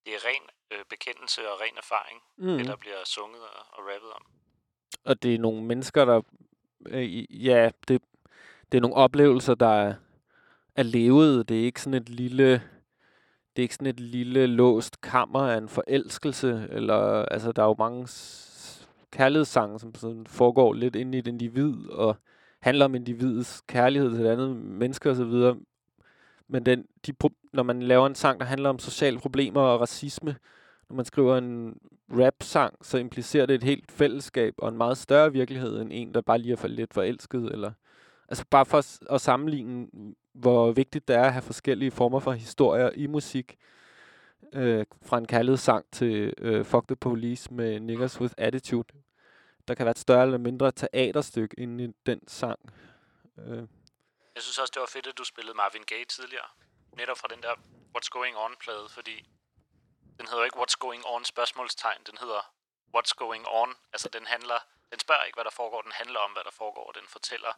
det 0.06 0.16
er 0.16 0.26
ren 0.26 0.44
øh, 0.72 0.86
bekendelse 0.86 1.52
og 1.52 1.62
ren 1.62 1.78
erfaring, 1.78 2.24
Mm. 2.38 2.58
det 2.58 2.66
der 2.68 2.76
bliver 2.76 3.04
sunget 3.04 3.42
og, 3.50 3.66
og 3.72 3.80
rappet 3.94 4.12
om. 4.14 4.26
Og 5.06 5.24
det 5.24 5.36
er 5.36 5.40
nogle 5.40 5.64
mennesker, 5.64 6.06
der... 6.06 6.22
Øh, 6.88 7.46
ja, 7.46 7.72
det, 7.88 8.02
det 8.72 8.78
er 8.78 8.82
nogle 8.82 8.96
oplevelser, 8.96 9.56
der 9.56 9.96
er, 10.80 10.84
levet. 10.84 11.50
Det 11.50 11.60
er 11.60 11.66
ikke 11.66 11.82
sådan 11.82 12.02
et 12.02 12.10
lille... 12.10 12.62
Det 13.56 13.62
er 13.62 13.66
ikke 13.66 13.76
sådan 13.76 13.88
et 13.88 14.00
lille 14.00 14.48
låst 14.48 15.02
kammer 15.02 15.40
af 15.40 15.58
en 15.58 15.70
forelskelse, 15.70 16.68
eller 16.72 17.26
altså 17.26 17.52
der 17.52 17.64
er 17.64 17.68
jo 17.68 17.76
mange 17.80 18.08
kærlighedssange, 19.12 19.80
som 19.80 19.96
sådan 19.96 20.28
foregår 20.28 20.74
lidt 20.74 20.96
inde 20.96 21.18
i 21.18 21.20
et 21.20 21.28
individ, 21.28 21.90
og 21.90 22.16
handler 22.60 22.86
om 22.86 22.96
individets 22.96 23.64
kærlighed 23.68 24.12
til 24.12 24.26
et 24.26 24.30
andet 24.30 24.56
menneske 24.56 25.10
osv. 25.10 25.54
Men 26.48 26.66
den, 26.66 26.86
de, 27.08 27.14
når 27.54 27.64
man 27.64 27.84
laver 27.84 28.08
en 28.08 28.16
sang, 28.16 28.40
der 28.40 28.46
handler 28.46 28.70
om 28.70 28.80
sociale 28.80 29.20
problemer 29.20 29.62
og 29.62 29.82
racisme, 29.82 30.36
når 30.90 30.96
man 30.96 31.06
skriver 31.06 31.38
en 31.38 31.78
rap-sang, 32.12 32.74
så 32.82 32.98
implicerer 32.98 33.46
det 33.46 33.54
et 33.54 33.64
helt 33.64 33.92
fællesskab 33.92 34.54
og 34.58 34.70
en 34.70 34.78
meget 34.78 34.98
større 34.98 35.32
virkelighed 35.32 35.82
end 35.82 35.90
en, 35.94 36.14
der 36.14 36.22
bare 36.22 36.38
lige 36.38 36.52
er 36.52 36.58
for 36.58 36.68
lidt 36.68 36.94
forelsket. 36.94 37.52
Eller, 37.52 37.72
altså 38.30 38.46
bare 38.50 38.66
for 38.66 39.14
at 39.14 39.22
sammenligne, 39.22 39.88
hvor 40.40 40.72
vigtigt 40.72 41.08
det 41.08 41.16
er 41.16 41.24
at 41.24 41.34
have 41.34 41.42
forskellige 41.42 41.92
former 41.92 42.20
for 42.20 42.32
historier 42.32 42.90
i 42.96 43.08
musik. 43.08 43.58
Øh, 44.54 44.86
fra 45.06 45.18
en 45.18 45.28
kærlighedssang 45.28 45.86
til 45.92 46.34
øh, 46.38 46.66
Fuck 46.66 46.88
the 46.88 46.96
Police 46.96 47.54
med 47.54 47.80
Niggas 47.80 48.22
with 48.22 48.34
Attitude. 48.38 48.90
Der 49.68 49.74
kan 49.76 49.86
være 49.86 49.92
et 49.92 50.00
større 50.00 50.24
eller 50.24 50.38
mindre 50.38 50.72
teaterstykke 50.72 51.60
inde 51.60 51.84
i 51.84 51.88
den 52.06 52.28
sang. 52.28 52.60
Øh, 53.38 53.64
Jeg 54.36 54.44
synes 54.46 54.58
også, 54.60 54.72
det 54.76 54.80
var 54.80 54.92
fedt, 54.96 55.08
at 55.08 55.18
du 55.18 55.24
spillede 55.24 55.58
Marvin 55.58 55.84
Gaye 55.92 56.06
tidligere. 56.06 56.50
Netop 56.98 57.18
fra 57.18 57.28
den 57.34 57.42
der 57.42 57.54
What's 57.96 58.10
Going 58.18 58.36
On-plade, 58.38 58.88
fordi 58.90 59.18
den 60.20 60.28
hedder 60.30 60.44
ikke 60.44 60.60
What's 60.62 60.78
Going 60.80 61.04
On 61.14 61.24
spørgsmålstegn. 61.26 62.02
Den 62.10 62.18
hedder 62.24 62.42
What's 62.96 63.14
Going 63.22 63.46
On. 63.62 63.70
Altså, 63.94 64.10
den 64.14 64.26
handler... 64.26 64.60
Den 64.92 65.00
spørger 65.00 65.24
ikke, 65.24 65.36
hvad 65.36 65.48
der 65.50 65.56
foregår. 65.62 65.82
Den 65.82 65.92
handler 66.02 66.20
om, 66.20 66.32
hvad 66.32 66.44
der 66.44 66.56
foregår. 66.62 66.92
Den 67.00 67.08
fortæller 67.16 67.54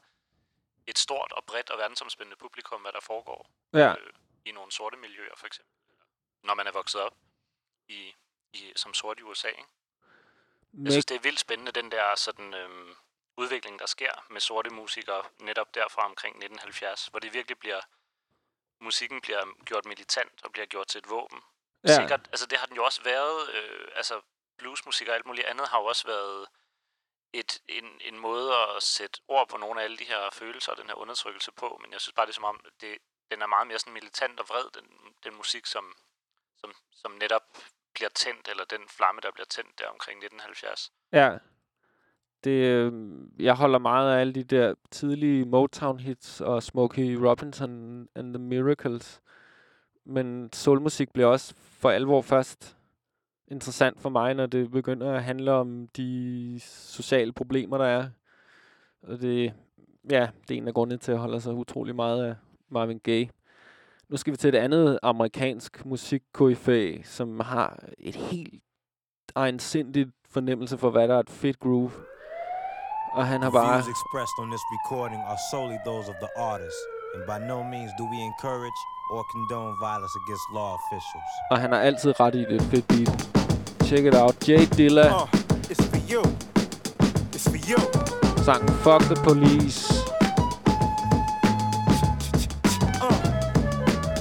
et 0.92 1.00
stort 1.00 1.32
og 1.32 1.44
bredt 1.46 1.70
og 1.70 1.78
verdensomspændende 1.78 2.38
publikum, 2.38 2.82
hvad 2.82 2.92
der 2.92 3.00
foregår 3.00 3.50
Ja. 3.74 3.92
øh, 3.92 4.14
i 4.46 4.52
nogle 4.52 4.72
sorte 4.72 4.98
miljøer, 4.98 5.36
for 5.36 5.48
eksempel. 5.48 5.74
Når 6.44 6.54
man 6.54 6.68
er 6.68 6.72
vokset 6.72 7.02
op 7.02 7.16
i, 7.88 8.16
i, 8.54 8.74
som 8.76 8.94
sort 8.94 9.20
i 9.20 9.24
USA, 9.24 9.48
ikke? 9.48 9.64
Jeg 10.84 10.92
synes, 10.92 11.06
det 11.06 11.16
er 11.16 11.20
vildt 11.20 11.40
spændende, 11.40 11.72
den 11.72 11.92
der 11.92 12.16
sådan, 12.16 12.54
øhm, 12.54 12.96
udvikling, 13.38 13.80
der 13.80 13.86
sker 13.86 14.26
med 14.30 14.42
sorte 14.42 14.70
musikere 14.70 15.24
netop 15.40 15.76
derfra 15.76 16.06
omkring 16.06 16.34
1970, 16.36 17.06
hvor 17.06 17.20
det 17.20 17.34
virkelig 17.34 17.58
bliver, 17.60 17.82
musikken 18.80 19.22
bliver 19.22 19.64
gjort 19.66 19.86
militant 19.86 20.44
og 20.44 20.52
bliver 20.52 20.66
gjort 20.66 20.88
til 20.88 21.00
et 21.00 21.10
våben. 21.10 21.40
Ja. 21.88 21.96
Sikkert, 21.96 22.20
altså 22.32 22.46
det 22.46 22.58
har 22.58 22.66
den 22.66 22.76
jo 22.76 22.84
også 22.86 23.02
været, 23.04 23.50
øh, 23.50 23.88
altså 23.96 24.22
bluesmusik 24.58 25.08
og 25.08 25.16
alt 25.16 25.26
muligt 25.26 25.48
andet 25.48 25.68
har 25.68 25.80
jo 25.80 25.86
også 25.86 26.08
været 26.08 26.48
et, 27.34 27.62
en, 27.68 27.86
en 28.02 28.20
måde 28.20 28.50
at 28.54 28.84
sætte 28.84 29.20
ord 29.28 29.50
på 29.50 29.58
nogle 29.58 29.80
af 29.80 29.84
alle 29.84 29.98
de 29.98 30.04
her 30.04 30.22
følelser 30.34 30.72
og 30.72 30.78
den 30.78 30.88
her 30.88 30.96
undertrykkelse 30.96 31.52
på, 31.52 31.80
men 31.82 31.92
jeg 31.92 32.02
synes 32.02 32.14
bare, 32.14 32.26
det 32.26 32.32
er 32.32 32.42
som 32.42 32.44
om, 32.44 32.60
det, 32.82 32.98
den 33.32 33.42
er 33.42 33.48
meget 33.48 33.68
mere 33.68 33.80
sådan 33.80 33.94
militant 33.94 34.40
og 34.40 34.46
vred, 34.50 34.82
den, 34.82 34.88
den 35.24 35.36
musik, 35.36 35.66
som, 35.66 35.86
som, 36.58 36.74
som 36.92 37.12
netop 37.12 37.44
bliver 37.94 38.10
tændt, 38.10 38.48
eller 38.48 38.66
den 38.66 38.82
flamme, 38.88 39.22
der 39.22 39.32
bliver 39.32 39.46
tændt 39.46 39.80
der 39.80 39.88
omkring 39.88 40.18
1970. 40.18 40.92
Ja. 41.12 41.38
Det, 42.44 42.52
øh, 42.52 42.94
jeg 43.40 43.56
holder 43.56 43.80
meget 43.80 44.16
af 44.16 44.20
alle 44.20 44.34
de 44.34 44.44
der 44.44 44.76
tidlige 44.92 45.46
Motown-hits 45.46 46.42
og 46.42 46.64
Smokey 46.64 47.16
Robinson 47.16 47.72
and 48.16 48.34
the 48.34 48.44
Miracles. 48.44 49.22
Men 50.06 50.54
soulmusik 50.54 51.14
bliver 51.14 51.28
også 51.28 51.56
for 51.56 51.90
alvor 51.90 52.22
først 52.22 52.78
interessant 53.52 54.02
for 54.02 54.10
mig, 54.10 54.34
når 54.34 54.46
det 54.46 54.72
begynder 54.72 55.14
at 55.14 55.24
handle 55.24 55.52
om 55.52 55.88
de 55.98 56.60
sociale 56.64 57.34
problemer, 57.34 57.78
der 57.78 57.86
er. 57.86 58.10
Og 59.08 59.22
det, 59.22 59.54
ja, 60.10 60.28
det 60.48 60.58
er 60.58 60.62
en 60.62 60.68
af 60.68 60.74
grundene 60.74 60.98
til 60.98 61.12
at 61.12 61.18
holde 61.18 61.42
sig 61.42 61.54
utrolig 61.54 61.96
meget 61.96 62.26
af 62.26 62.36
Marvin 62.70 63.00
Gaye. 63.00 63.30
Nu 64.10 64.18
skal 64.18 64.32
vi 64.32 64.38
til 64.38 64.48
et 64.48 64.56
andet 64.56 65.00
amerikansk 65.04 65.86
musik 65.86 66.22
som 67.04 67.40
har 67.40 67.80
et 68.00 68.16
helt 68.16 68.64
egensindigt 69.36 70.10
fornemmelse 70.30 70.78
for, 70.78 70.90
hvad 70.90 71.08
der 71.08 71.16
er 71.16 71.20
et 71.20 71.30
fedt 71.30 71.60
groove. 71.60 71.92
Og 73.14 73.28
han 73.28 73.42
har 73.42 73.52
bare... 73.52 73.80
expressed 73.80 74.38
on 74.42 74.48
this 74.48 74.66
recording 74.78 75.22
are 75.22 75.38
solely 75.52 75.78
those 75.86 76.10
of 76.10 76.16
the 76.24 76.32
artist, 76.52 76.80
and 77.14 77.22
by 77.32 77.48
no 77.48 77.64
means 77.64 77.92
do 78.00 78.04
we 78.14 78.20
encourage 78.32 78.80
or 79.14 79.22
condone 79.34 79.76
violence 79.88 80.16
against 80.22 80.46
law 80.58 80.72
officials. 80.80 81.32
Og 81.52 81.58
han 81.60 81.72
har 81.72 81.80
altid 81.80 82.20
ret 82.20 82.36
i 82.36 82.46
det 82.52 82.62
fedt 82.62 82.88
beat. 82.88 83.41
Check 83.92 84.06
it 84.06 84.16
out. 84.16 84.40
Jay 84.40 84.66
Dilla. 84.68 85.04
Uh, 85.04 85.28
it's 85.70 85.86
for 85.88 85.98
you. 86.08 86.24
It's 87.34 87.46
for 87.46 87.58
you. 87.58 87.76
Sangen 88.46 88.74
Fuck 88.86 89.04
the 89.10 89.16
Police. 89.16 89.92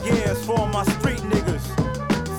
Yeah, 0.04 0.32
it's 0.32 0.44
for 0.44 0.66
my 0.66 0.82
street 0.82 1.20
niggas. 1.20 1.64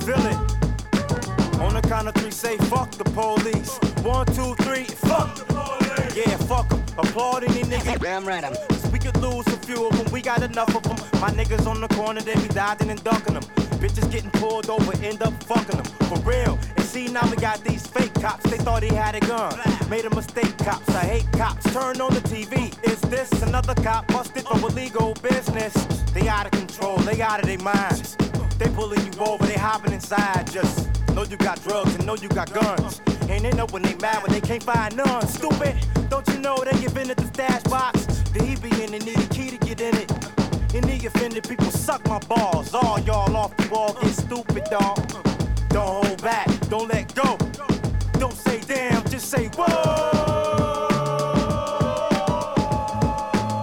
Feel 0.04 0.26
it. 0.26 1.60
On 1.62 1.72
the 1.72 1.80
count 1.80 2.08
of 2.08 2.14
three, 2.16 2.30
say 2.30 2.58
fuck 2.68 2.90
the 2.90 3.04
police. 3.04 3.78
One, 4.04 4.26
two, 4.26 4.54
three, 4.56 4.84
fuck 4.84 5.34
the 5.34 5.44
police. 5.46 6.14
Yeah, 6.14 6.36
fuck 6.36 6.68
them. 6.68 6.84
Applaud 6.98 7.44
any 7.44 7.62
nigga. 7.62 7.98
Damn 7.98 8.26
right, 8.26 8.44
I'm. 8.44 8.52
We 8.92 8.98
could 8.98 9.16
lose 9.22 9.46
a 9.46 9.56
few 9.64 9.86
of 9.88 9.96
them, 9.96 10.12
we 10.12 10.20
got 10.20 10.42
enough 10.42 10.76
of 10.76 10.82
them. 10.82 10.98
My 11.22 11.30
niggas 11.30 11.66
on 11.66 11.80
the 11.80 11.88
corner, 11.88 12.20
they 12.20 12.34
be 12.34 12.48
dodging 12.48 12.90
and 12.90 13.02
ducking 13.02 13.32
them. 13.32 13.44
Bitches 13.80 14.12
getting 14.12 14.30
pulled 14.32 14.68
over, 14.68 14.92
end 15.02 15.22
up 15.22 15.32
fucking 15.44 15.80
them. 15.80 15.86
For 16.10 16.18
real. 16.28 16.58
See, 16.92 17.08
now 17.08 17.26
we 17.30 17.36
got 17.36 17.64
these 17.64 17.86
fake 17.86 18.12
cops. 18.12 18.50
They 18.50 18.58
thought 18.58 18.82
he 18.82 18.94
had 18.94 19.14
a 19.14 19.20
gun. 19.20 19.58
Made 19.88 20.04
a 20.04 20.14
mistake, 20.14 20.58
cops. 20.58 20.90
I 20.90 21.06
hate 21.06 21.32
cops. 21.32 21.64
Turn 21.72 21.98
on 22.02 22.12
the 22.12 22.20
TV. 22.20 22.68
Is 22.86 23.00
this 23.00 23.32
another 23.40 23.74
cop 23.76 24.06
busted 24.08 24.44
for 24.44 24.58
illegal 24.58 25.14
business? 25.22 25.72
They 26.12 26.28
out 26.28 26.44
of 26.44 26.52
control, 26.52 26.98
they 26.98 27.22
out 27.22 27.40
of 27.40 27.46
their 27.46 27.60
minds. 27.60 28.18
They 28.58 28.68
pulling 28.68 29.00
you 29.06 29.20
over, 29.20 29.46
they 29.46 29.54
hopping 29.54 29.94
inside. 29.94 30.52
Just 30.52 30.90
know 31.14 31.24
you 31.24 31.38
got 31.38 31.62
drugs 31.62 31.94
and 31.94 32.04
know 32.04 32.14
you 32.14 32.28
got 32.28 32.52
guns. 32.52 33.00
And 33.26 33.42
they 33.42 33.52
know 33.52 33.64
when 33.70 33.80
they 33.80 33.94
mad 33.94 34.22
when 34.22 34.30
they 34.30 34.42
can't 34.42 34.62
find 34.62 34.94
none. 34.94 35.26
Stupid, 35.28 35.74
don't 36.10 36.28
you 36.28 36.40
know 36.40 36.62
they 36.62 36.78
give 36.78 36.94
in 36.98 37.10
at 37.10 37.16
the 37.16 37.26
stash 37.28 37.62
box? 37.62 38.04
The 38.34 38.44
he 38.44 38.56
be 38.56 38.68
in 38.84 38.92
and 38.92 39.02
need 39.06 39.18
a 39.18 39.28
key 39.28 39.48
to 39.48 39.56
get 39.56 39.80
in 39.80 39.96
it. 39.96 40.10
And 40.74 40.84
the 40.84 41.06
offended 41.06 41.48
people 41.48 41.70
suck 41.70 42.06
my 42.06 42.18
balls. 42.18 42.74
All 42.74 43.00
y'all 43.00 43.34
off 43.34 43.56
the 43.56 43.66
wall 43.70 43.94
get 43.94 44.10
stupid, 44.10 44.64
dog. 44.64 45.31
Don't 45.72 46.04
hold 46.04 46.22
back, 46.22 46.48
don't 46.68 46.88
let 46.88 47.14
go. 47.14 47.36
Don't 48.18 48.34
say 48.34 48.60
damn, 48.66 49.02
just 49.08 49.30
say 49.30 49.48
whoa. 49.48 49.66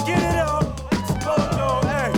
Get 0.06 0.22
it 0.22 0.36
up, 0.38 0.80
hey, 1.86 2.12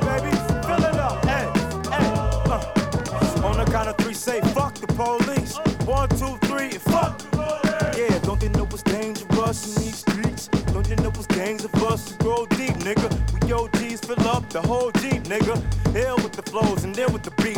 baby, 0.00 0.36
fill 0.66 0.84
it 0.84 0.96
up, 0.96 1.24
hey, 1.24 1.48
hey. 1.90 2.08
Uh. 2.42 3.46
On 3.46 3.56
the 3.56 3.64
count 3.70 3.88
of 3.88 3.96
three, 3.98 4.14
say 4.14 4.40
fuck 4.52 4.74
the 4.74 4.88
police. 4.88 5.56
One, 5.86 6.08
two, 6.10 6.36
three, 6.48 6.70
fuck. 6.70 7.22
Yeah, 7.96 8.18
don't 8.20 8.42
know 8.56 8.66
dangerous 8.82 9.76
in 9.76 9.82
these 9.84 9.98
streets? 9.98 10.48
Don't 10.72 10.88
you 10.88 10.96
know 10.96 11.12
gangs 11.28 11.64
of 11.64 11.74
us 11.82 12.12
grow 12.14 12.46
deep, 12.46 12.74
nigga? 12.88 13.08
We 13.44 13.52
OGs 13.52 14.00
fill 14.00 14.28
up 14.28 14.48
the 14.50 14.62
whole 14.62 14.90
Jeep, 14.92 15.22
nigga. 15.24 15.54
Hell 15.92 16.16
with 16.16 16.32
the 16.32 16.42
flows 16.42 16.84
and 16.84 16.94
then 16.94 17.12
with 17.12 17.22
the 17.22 17.30
beats. 17.42 17.55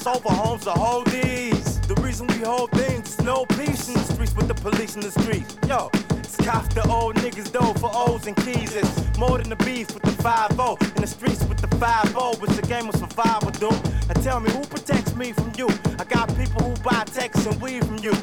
The 0.00 0.08
over 0.08 0.30
homes 0.30 0.64
to 0.64 0.70
hold 0.70 1.08
these. 1.08 1.78
The 1.80 1.94
reason 1.96 2.26
we 2.28 2.36
hold 2.36 2.70
things 2.70 3.10
is 3.10 3.20
no 3.20 3.44
peace 3.44 3.86
in 3.88 3.94
the 3.94 4.00
streets 4.00 4.34
with 4.34 4.48
the 4.48 4.54
police 4.54 4.94
in 4.94 5.02
the 5.02 5.10
streets. 5.10 5.58
Yo, 5.68 5.90
it's 6.16 6.36
cops 6.36 6.74
the 6.74 6.88
old 6.88 7.16
niggas 7.16 7.52
though 7.52 7.74
for 7.74 7.90
O's 7.92 8.26
and 8.26 8.34
keys. 8.36 8.74
It's 8.74 9.18
more 9.18 9.36
than 9.36 9.50
the 9.50 9.56
beef 9.56 9.92
with 9.92 10.02
the 10.02 10.22
5-0. 10.22 10.96
In 10.96 11.02
the 11.02 11.06
streets 11.06 11.44
with 11.44 11.58
the 11.58 11.68
5-0. 11.76 12.42
It's 12.48 12.58
a 12.58 12.62
game 12.62 12.88
of 12.88 12.96
survival, 12.96 13.50
dude. 13.50 13.72
Now 14.08 14.22
tell 14.22 14.40
me 14.40 14.50
who 14.50 14.62
protects 14.62 15.14
me 15.16 15.32
from 15.32 15.52
you? 15.58 15.68
I 15.98 16.04
got 16.04 16.34
people 16.34 16.62
who 16.62 16.74
buy 16.82 17.04
texts 17.04 17.44
and 17.44 17.60
weed 17.60 17.84
from 17.84 17.98
you. 17.98 18.14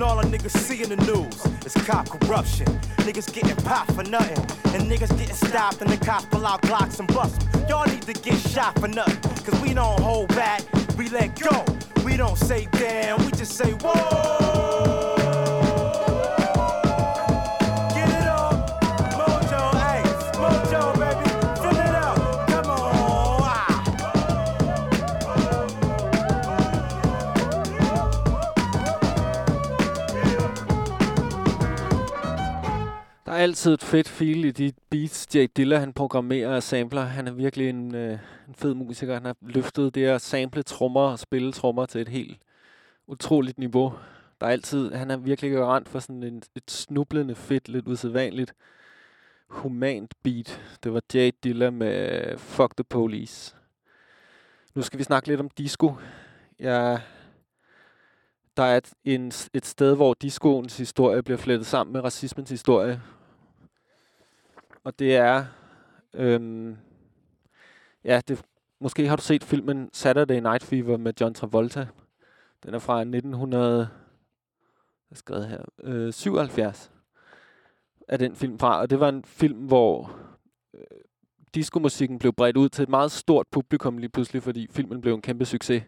And 0.00 0.08
all 0.08 0.16
the 0.16 0.26
niggas 0.28 0.56
see 0.56 0.82
in 0.82 0.88
the 0.88 0.96
news 0.96 1.66
is 1.66 1.74
cop 1.84 2.08
corruption. 2.08 2.64
Niggas 3.04 3.30
getting 3.34 3.54
popped 3.56 3.92
for 3.92 4.02
nothing. 4.02 4.38
And 4.74 4.90
niggas 4.90 5.10
getting 5.18 5.34
stopped 5.34 5.82
and 5.82 5.90
the 5.90 6.02
cops 6.02 6.24
pull 6.24 6.46
out 6.46 6.62
Glocks 6.62 7.00
and 7.00 7.08
bust 7.08 7.42
'em. 7.54 7.66
Y'all 7.68 7.86
need 7.86 8.00
to 8.04 8.14
get 8.14 8.38
shot 8.38 8.78
for 8.78 8.88
nothing. 8.88 9.20
Cause 9.44 9.60
we 9.60 9.74
don't 9.74 10.00
hold 10.00 10.28
back, 10.28 10.62
we 10.96 11.10
let 11.10 11.38
go. 11.38 11.66
We 12.02 12.16
don't 12.16 12.38
say 12.38 12.66
damn, 12.72 13.18
we 13.26 13.30
just 13.32 13.52
say 13.52 13.72
whoa. 13.72 14.99
Der 33.30 33.36
er 33.36 33.40
altid 33.42 33.74
et 33.74 33.82
fedt 33.82 34.08
feel 34.08 34.44
i 34.44 34.50
de 34.50 34.72
beats, 34.90 35.28
Jay 35.34 35.48
Dilla 35.56 35.78
han 35.78 35.92
programmerer 35.92 36.56
og 36.56 36.62
sampler. 36.62 37.02
Han 37.02 37.26
er 37.26 37.32
virkelig 37.32 37.68
en, 37.68 37.94
øh, 37.94 38.18
en 38.48 38.54
fed 38.54 38.74
musiker. 38.74 39.14
Han 39.14 39.24
har 39.24 39.36
løftet 39.40 39.94
det 39.94 40.06
at 40.06 40.22
sample 40.22 40.62
trommer 40.62 41.00
og 41.00 41.18
spille 41.18 41.52
trommer 41.52 41.86
til 41.86 42.00
et 42.00 42.08
helt 42.08 42.38
utroligt 43.06 43.58
niveau. 43.58 43.94
Der 44.40 44.46
er 44.46 44.50
altid, 44.50 44.92
han 44.92 45.10
er 45.10 45.16
virkelig 45.16 45.52
garant 45.52 45.88
for 45.88 45.98
sådan 45.98 46.22
en, 46.22 46.42
et 46.56 46.70
snublende 46.70 47.34
fedt, 47.34 47.68
lidt 47.68 47.88
usædvanligt 47.88 48.54
humant 49.48 50.14
beat. 50.22 50.60
Det 50.84 50.92
var 50.92 51.02
Jay 51.14 51.30
Dilla 51.44 51.70
med 51.70 52.38
Fuck 52.38 52.76
the 52.76 52.84
Police. 52.84 53.56
Nu 54.74 54.82
skal 54.82 54.98
vi 54.98 55.04
snakke 55.04 55.28
lidt 55.28 55.40
om 55.40 55.50
disco. 55.58 55.94
Jeg 56.58 57.00
der 58.56 58.62
er 58.62 58.76
et, 58.76 58.92
en, 59.04 59.32
et 59.54 59.66
sted, 59.66 59.96
hvor 59.96 60.14
discoens 60.14 60.76
historie 60.76 61.22
bliver 61.22 61.38
flettet 61.38 61.66
sammen 61.66 61.92
med 61.92 62.04
racismens 62.04 62.50
historie. 62.50 63.00
Og 64.84 64.98
det 64.98 65.16
er... 65.16 65.44
Øhm, 66.14 66.76
ja, 68.04 68.20
det, 68.28 68.44
måske 68.80 69.08
har 69.08 69.16
du 69.16 69.22
set 69.22 69.44
filmen 69.44 69.90
Saturday 69.92 70.40
Night 70.40 70.62
Fever 70.62 70.96
med 70.96 71.12
John 71.20 71.34
Travolta. 71.34 71.86
Den 72.62 72.74
er 72.74 72.78
fra 72.78 73.00
1900... 73.00 73.88
Hvad 75.08 75.16
er 75.16 75.18
skrevet 75.18 75.48
her? 75.48 75.62
Øh, 75.82 76.12
77 76.12 76.92
er 78.08 78.16
den 78.16 78.36
film 78.36 78.58
fra. 78.58 78.80
Og 78.80 78.90
det 78.90 79.00
var 79.00 79.08
en 79.08 79.24
film, 79.24 79.58
hvor 79.58 80.16
øh, 80.74 80.80
diskomusikken 81.54 82.18
blev 82.18 82.32
bredt 82.32 82.56
ud 82.56 82.68
til 82.68 82.82
et 82.82 82.88
meget 82.88 83.12
stort 83.12 83.46
publikum 83.50 83.98
lige 83.98 84.10
pludselig, 84.10 84.42
fordi 84.42 84.66
filmen 84.70 85.00
blev 85.00 85.14
en 85.14 85.22
kæmpe 85.22 85.44
succes. 85.44 85.82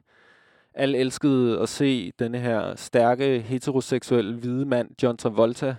Alle 0.74 0.98
elskede 0.98 1.60
at 1.60 1.69
se 1.69 2.12
denne 2.19 2.39
her 2.39 2.77
stærke, 2.77 3.40
heteroseksuelle 3.40 4.36
hvide 4.36 4.66
mand, 4.66 5.02
John 5.02 5.16
Travolta, 5.16 5.77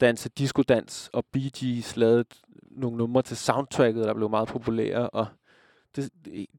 danse 0.00 0.28
diskodans, 0.28 1.10
og 1.12 1.24
Bee 1.32 1.50
Gees 1.58 1.96
lavede 1.96 2.24
nogle 2.70 2.96
numre 2.96 3.22
til 3.22 3.36
soundtracket, 3.36 4.04
der 4.04 4.14
blev 4.14 4.30
meget 4.30 4.48
populære, 4.48 5.10
og 5.10 5.26
det, 5.96 6.10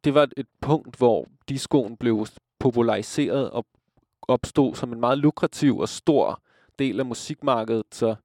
det 0.03 0.13
var 0.13 0.29
et 0.37 0.47
punkt, 0.61 0.97
hvor 0.97 1.27
discoen 1.49 1.97
blev 1.97 2.27
populariseret 2.59 3.49
og 3.49 3.65
opstod 4.27 4.75
som 4.75 4.93
en 4.93 4.99
meget 4.99 5.17
lukrativ 5.17 5.77
og 5.77 5.89
stor 5.89 6.41
del 6.79 6.99
af 6.99 7.05
musikmarkedet, 7.05 7.85
så 7.91 8.15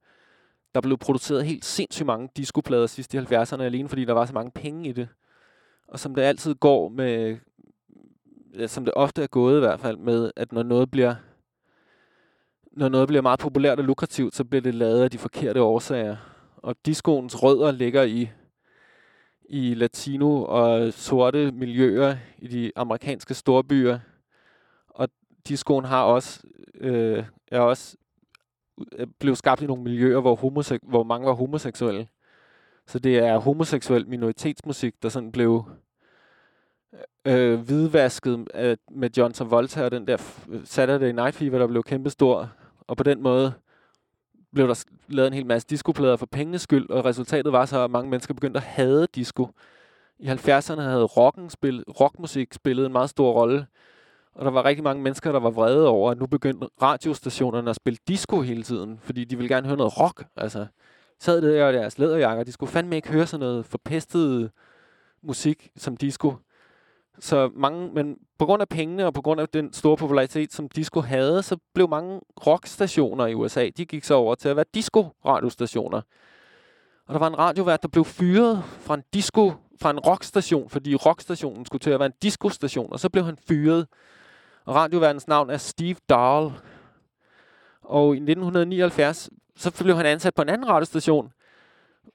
der 0.75 0.81
blev 0.81 0.99
produceret 0.99 1.45
helt 1.45 1.65
sindssygt 1.65 2.07
mange 2.07 2.29
discoplader 2.37 2.87
sidst 2.87 3.15
i 3.15 3.19
70'erne, 3.19 3.63
alene 3.63 3.89
fordi 3.89 4.05
der 4.05 4.13
var 4.13 4.27
så 4.27 4.33
mange 4.33 4.51
penge 4.51 4.89
i 4.89 4.93
det. 4.93 5.09
Og 5.89 5.99
som 5.99 6.15
det 6.15 6.23
altid 6.23 6.55
går 6.55 6.89
med, 6.89 7.39
ja, 8.59 8.67
som 8.67 8.85
det 8.85 8.95
ofte 8.95 9.23
er 9.23 9.27
gået 9.27 9.57
i 9.57 9.61
hvert 9.61 9.81
fald, 9.81 9.97
med 9.97 10.31
at 10.37 10.53
når 10.53 10.63
noget 10.63 10.91
bliver 10.91 11.15
når 12.73 12.89
noget 12.89 13.09
bliver 13.09 13.23
meget 13.23 13.41
populært 13.41 13.79
og 13.79 13.85
lukrativt, 13.85 14.35
så 14.35 14.45
bliver 14.45 14.63
det 14.63 14.75
lavet 14.75 15.03
af 15.03 15.11
de 15.11 15.19
forkerte 15.19 15.63
årsager. 15.63 16.17
Og 16.57 16.77
discoens 16.87 17.43
rødder 17.43 17.71
ligger 17.71 18.03
i, 18.03 18.31
i 19.49 19.75
latino 19.75 20.45
og 20.45 20.93
sorte 20.93 21.53
miljøer 21.53 22.17
i 22.39 22.49
de 22.49 22.73
amerikanske 22.77 23.35
storbyer. 23.35 23.99
Og 24.89 25.09
discoen 25.49 25.85
har 25.85 26.03
også, 26.03 26.43
øh, 26.75 27.25
er 27.51 27.61
også 27.61 27.97
øh, 28.99 29.07
blev 29.21 29.37
skabt 29.37 29.63
i 29.63 29.67
nogle 29.67 29.83
miljøer, 29.83 30.21
hvor, 30.21 30.37
homosek- 30.37 30.89
hvor 30.89 31.03
mange 31.03 31.27
var 31.27 31.33
homoseksuelle. 31.33 32.09
Så 32.87 32.99
det 32.99 33.19
er 33.19 33.39
homoseksuel 33.39 34.09
minoritetsmusik, 34.09 35.03
der 35.03 35.09
sådan 35.09 35.33
blev 35.33 35.65
øh, 37.25 37.61
hvidvasket 37.61 38.47
af, 38.55 38.77
med 38.91 39.11
John 39.17 39.33
Travolta 39.33 39.85
og 39.85 39.91
den 39.91 40.07
der 40.07 40.17
øh, 40.49 40.61
Saturday 40.65 41.13
Night 41.13 41.35
Fever, 41.35 41.59
der 41.59 41.67
blev 41.67 41.83
kæmpestor. 41.83 42.51
Og 42.87 42.97
på 42.97 43.03
den 43.03 43.23
måde 43.23 43.53
blev 44.55 44.69
der 44.69 44.85
lavet 45.09 45.27
en 45.27 45.33
hel 45.33 45.47
masse 45.47 45.69
diskoplader 45.69 46.17
for 46.17 46.27
pengenes 46.27 46.63
skyld, 46.63 46.91
og 46.91 47.05
resultatet 47.05 47.53
var 47.53 47.67
så, 47.67 47.85
at 47.85 47.91
mange 47.91 48.11
mennesker 48.11 48.35
begyndte 48.35 48.59
at 48.59 48.65
hade 48.65 49.07
disco. 49.15 49.49
I 50.19 50.29
70'erne 50.29 50.81
havde 50.81 51.05
rocken 51.05 51.51
spillet, 51.51 51.85
rockmusik 52.01 52.55
spillet 52.55 52.87
en 52.87 52.93
meget 52.93 53.11
stor 53.11 53.33
rolle, 53.33 53.67
og 54.35 54.45
der 54.45 54.51
var 54.51 54.65
rigtig 54.65 54.85
mange 54.85 55.03
mennesker, 55.03 55.33
der 55.33 55.41
var 55.41 55.51
vrede 55.51 55.89
over, 55.89 56.11
at 56.11 56.19
nu 56.19 56.27
begyndte 56.27 56.69
radiostationerne 56.83 57.71
at 57.71 57.77
spille 57.77 57.99
disco 58.09 58.41
hele 58.41 58.63
tiden, 58.63 58.99
fordi 59.03 59.25
de 59.25 59.37
ville 59.37 59.55
gerne 59.55 59.67
høre 59.67 59.77
noget 59.77 60.01
rock. 60.01 60.25
Altså, 60.37 60.67
sad 61.21 61.43
der 61.43 61.69
i 61.69 61.73
deres 61.73 61.99
læderjakker, 61.99 62.45
de 62.45 62.53
skulle 62.53 62.73
fandme 62.73 62.97
ikke 62.97 63.13
høre 63.13 63.27
sådan 63.27 63.41
noget 63.41 63.67
forpestet 63.67 64.51
musik 65.23 65.71
som 65.77 65.97
disco. 65.97 66.35
Så 67.19 67.51
mange, 67.55 67.91
men 67.93 68.17
på 68.39 68.47
grund 68.47 68.63
af 68.63 68.69
pengene 68.69 69.07
og 69.07 69.15
på 69.15 69.23
grund 69.23 69.41
af 69.41 69.49
den 69.49 69.73
store 69.73 69.97
popularitet, 69.97 70.53
som 70.53 70.69
disco 70.69 71.01
havde, 71.01 71.43
så 71.43 71.57
blev 71.75 71.89
mange 71.89 72.21
rockstationer 72.47 73.27
i 73.27 73.35
USA, 73.35 73.69
de 73.77 73.87
gik 73.87 74.05
så 74.05 74.15
over 74.15 74.35
til 74.35 74.49
at 74.49 74.57
være 74.57 74.65
disco-radiostationer. 74.75 76.01
Og 77.07 77.15
der 77.15 77.19
var 77.19 77.27
en 77.27 77.39
radiovært, 77.39 77.83
der 77.83 77.89
blev 77.89 78.05
fyret 78.05 78.65
fra 78.65 78.95
en 78.95 79.03
disco, 79.15 79.53
fra 79.81 79.91
en 79.91 79.99
rockstation, 79.99 80.71
fordi 80.71 80.95
rockstationen 80.95 81.67
skulle 81.67 81.81
til 81.81 81.91
at 81.91 81.99
være 81.99 82.07
en 82.07 82.15
disco-station, 82.23 82.93
og 82.93 83.01
så 83.01 83.09
blev 83.09 83.25
han 83.25 83.37
fyret. 83.49 83.87
Og 84.65 84.75
radioværtens 84.75 85.29
navn 85.29 85.51
er 85.51 85.57
Steve 85.57 85.97
Dahl. 86.09 86.53
Og 87.83 88.15
i 88.15 88.19
1979, 88.19 89.31
så 89.57 89.85
blev 89.85 89.97
han 89.97 90.07
ansat 90.07 90.35
på 90.35 90.43
en 90.43 90.49
anden 90.49 90.69
radiostation, 90.69 91.33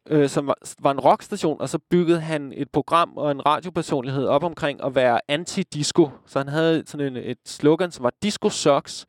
øh, 0.09 0.29
som 0.29 0.47
var, 0.47 0.57
var 0.79 0.91
en 0.91 0.99
rockstation, 0.99 1.61
og 1.61 1.69
så 1.69 1.79
byggede 1.89 2.19
han 2.19 2.53
et 2.55 2.69
program 2.71 3.17
og 3.17 3.31
en 3.31 3.45
radiopersonlighed 3.45 4.25
op 4.25 4.43
omkring 4.43 4.83
at 4.83 4.95
være 4.95 5.19
anti-disco. 5.27 6.09
Så 6.25 6.39
han 6.39 6.47
havde 6.47 6.83
sådan 6.85 7.07
en, 7.07 7.23
et 7.23 7.37
slogan, 7.45 7.91
som 7.91 8.03
var 8.03 8.13
Disco 8.21 8.49
Sucks, 8.49 9.05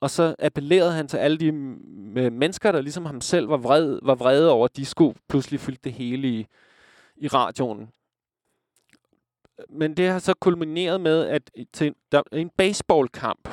og 0.00 0.10
så 0.10 0.34
appellerede 0.38 0.92
han 0.92 1.08
til 1.08 1.16
alle 1.16 1.38
de 1.38 1.52
mennesker, 2.30 2.72
der 2.72 2.80
ligesom 2.80 3.06
ham 3.06 3.20
selv 3.20 3.48
var, 3.48 3.56
vred, 3.56 3.98
var 4.02 4.14
vrede 4.14 4.50
over 4.50 4.68
disco, 4.68 5.14
pludselig 5.28 5.60
fyldte 5.60 5.80
det 5.84 5.92
hele 5.92 6.28
i, 6.28 6.46
i 7.16 7.28
radioen. 7.28 7.88
Men 9.68 9.96
det 9.96 10.08
har 10.08 10.18
så 10.18 10.34
kulmineret 10.40 11.00
med, 11.00 11.26
at 11.26 11.50
til, 11.72 11.94
der 12.12 12.22
en 12.32 12.50
baseballkamp 12.56 13.48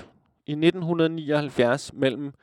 i 0.46 0.52
1979 0.52 1.94
mellem 1.94 2.34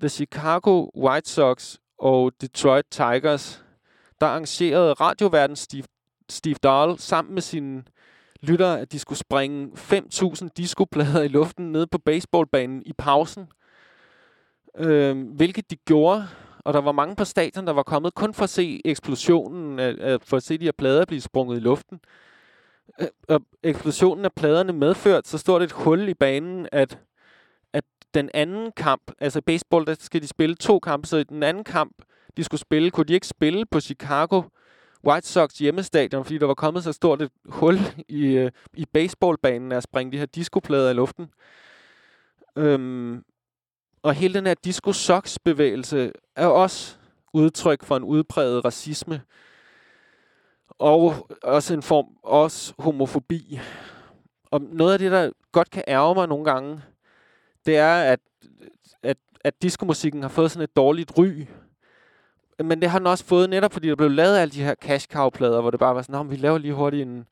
The 0.00 0.08
Chicago 0.08 0.90
White 0.96 1.30
Sox 1.30 1.76
og 1.98 2.32
Detroit 2.40 2.84
Tigers, 2.90 3.65
der 4.20 4.26
arrangerede 4.26 4.92
radioverden 4.92 5.56
Steve, 5.56 5.84
Steve 6.28 6.56
Dahl 6.62 6.98
sammen 6.98 7.34
med 7.34 7.42
sine 7.42 7.84
lyttere, 8.40 8.80
at 8.80 8.92
de 8.92 8.98
skulle 8.98 9.18
springe 9.18 9.70
5.000 9.76 10.48
discoplader 10.56 11.22
i 11.22 11.28
luften 11.28 11.72
ned 11.72 11.86
på 11.86 11.98
baseballbanen 11.98 12.82
i 12.86 12.92
pausen. 12.98 13.48
Øh, 14.78 15.28
hvilket 15.36 15.70
de 15.70 15.76
gjorde, 15.76 16.28
og 16.58 16.72
der 16.72 16.80
var 16.80 16.92
mange 16.92 17.16
på 17.16 17.24
stadion, 17.24 17.66
der 17.66 17.72
var 17.72 17.82
kommet 17.82 18.14
kun 18.14 18.34
for 18.34 18.44
at 18.44 18.50
se 18.50 18.80
eksplosionen, 18.84 19.78
øh, 19.78 20.20
for 20.22 20.36
at 20.36 20.42
se 20.42 20.58
de 20.58 20.64
her 20.64 20.72
plader 20.72 21.04
blive 21.04 21.20
sprunget 21.20 21.56
i 21.56 21.60
luften. 21.60 22.00
Øh, 23.00 23.08
og 23.28 23.40
eksplosionen 23.62 24.24
af 24.24 24.32
pladerne 24.32 24.72
medført 24.72 25.26
så 25.26 25.38
stort 25.38 25.62
et 25.62 25.72
hul 25.72 26.08
i 26.08 26.14
banen, 26.14 26.68
at 26.72 26.98
at 27.72 27.84
den 28.14 28.30
anden 28.34 28.72
kamp, 28.72 29.12
altså 29.18 29.40
baseball, 29.40 29.86
der 29.86 29.94
skal 30.00 30.22
de 30.22 30.26
spille 30.26 30.54
to 30.54 30.78
kampe, 30.78 31.08
så 31.08 31.16
i 31.16 31.24
den 31.24 31.42
anden 31.42 31.64
kamp, 31.64 31.92
de 32.36 32.44
skulle 32.44 32.60
spille, 32.60 32.90
kunne 32.90 33.04
de 33.04 33.14
ikke 33.14 33.26
spille 33.26 33.66
på 33.66 33.80
Chicago 33.80 34.42
White 35.06 35.28
Sox 35.28 35.58
hjemmestadion, 35.58 36.24
fordi 36.24 36.38
der 36.38 36.46
var 36.46 36.54
kommet 36.54 36.84
så 36.84 36.92
stort 36.92 37.22
et 37.22 37.30
hul 37.44 37.78
i, 38.08 38.26
øh, 38.26 38.50
i 38.74 38.86
baseballbanen 38.92 39.72
af 39.72 39.76
at 39.76 39.82
springe 39.82 40.12
de 40.12 40.18
her 40.18 40.26
diskoplader 40.26 40.90
i 40.90 40.94
luften. 40.94 41.26
Øhm, 42.56 43.24
og 44.02 44.14
hele 44.14 44.34
den 44.34 44.46
her 44.46 44.54
disco 44.54 44.92
Sox 44.92 45.36
bevægelse 45.44 46.12
er 46.36 46.46
også 46.46 46.96
udtryk 47.32 47.84
for 47.84 47.96
en 47.96 48.04
udpræget 48.04 48.64
racisme. 48.64 49.22
Og 50.68 51.30
også 51.42 51.74
en 51.74 51.82
form, 51.82 52.06
også 52.22 52.74
homofobi. 52.78 53.60
Og 54.50 54.60
noget 54.60 54.92
af 54.92 54.98
det, 54.98 55.10
der 55.12 55.30
godt 55.52 55.70
kan 55.70 55.84
ærge 55.88 56.14
mig 56.14 56.28
nogle 56.28 56.44
gange, 56.44 56.80
det 57.66 57.76
er, 57.76 58.12
at, 58.12 58.20
at, 59.02 59.16
at 59.44 59.62
diskomusikken 59.62 60.22
har 60.22 60.28
fået 60.28 60.50
sådan 60.50 60.64
et 60.64 60.76
dårligt 60.76 61.18
ry. 61.18 61.46
Men 62.64 62.82
det 62.82 62.90
har 62.90 62.98
den 62.98 63.06
også 63.06 63.24
fået 63.24 63.50
netop, 63.50 63.72
fordi 63.72 63.88
der 63.88 63.96
blev 63.96 64.10
lavet 64.10 64.38
alle 64.38 64.52
de 64.52 64.64
her 64.64 64.74
cash 64.74 65.08
cow-plader, 65.08 65.60
hvor 65.60 65.70
det 65.70 65.80
bare 65.80 65.94
var 65.94 66.02
sådan, 66.02 66.30
vi 66.30 66.36
laver 66.36 66.58
lige 66.58 66.74
hurtigt 66.74 67.02
en 67.02 67.26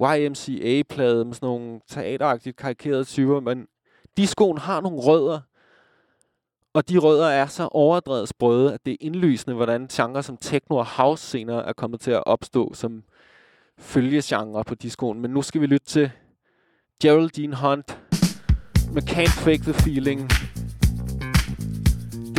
YMCA-plade 0.00 1.24
med 1.24 1.34
sådan 1.34 1.46
nogle 1.46 1.80
teateragtigt 1.88 2.56
karikerede 2.56 3.04
typer, 3.04 3.40
men 3.40 3.66
discoen 4.16 4.58
har 4.58 4.80
nogle 4.80 4.98
rødder, 4.98 5.40
og 6.74 6.88
de 6.88 6.98
rødder 6.98 7.26
er 7.26 7.46
så 7.46 7.68
overdrevet 7.72 8.28
sprøde, 8.28 8.74
at 8.74 8.80
det 8.86 8.92
er 8.92 8.96
indlysende, 9.00 9.56
hvordan 9.56 9.86
genre 9.86 10.22
som 10.22 10.36
techno 10.36 10.76
og 10.76 10.86
house 10.86 11.26
senere 11.26 11.66
er 11.66 11.72
kommet 11.72 12.00
til 12.00 12.10
at 12.10 12.22
opstå 12.26 12.74
som 12.74 13.02
følgegenre 13.78 14.64
på 14.64 14.74
discoen. 14.74 15.20
Men 15.20 15.30
nu 15.30 15.42
skal 15.42 15.60
vi 15.60 15.66
lytte 15.66 15.86
til 15.86 16.10
Geraldine 17.02 17.56
Hunt, 17.56 17.98
med 18.92 19.02
Can't 19.02 19.44
Fake 19.44 19.62
the 19.62 19.74
Feeling. 19.74 20.30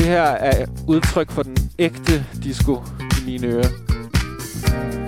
Her 0.08 0.22
er 0.22 0.66
udtryk 0.88 1.32
for 1.32 1.44
den 1.44 1.58
ægte 1.80 2.26
disco 2.44 2.82
i 3.02 3.26
mine 3.26 3.48
ører. 3.48 5.07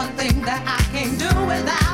one 0.00 0.16
thing 0.16 0.40
that 0.40 0.62
I 0.66 0.82
can't 0.96 1.18
do 1.18 1.28
without. 1.44 1.89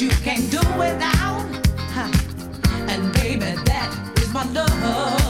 you 0.00 0.08
can't 0.08 0.50
do 0.50 0.58
without. 0.76 1.44
And 2.88 3.12
baby, 3.12 3.54
that 3.64 4.18
is 4.18 4.32
my 4.32 4.44
love. 4.52 5.23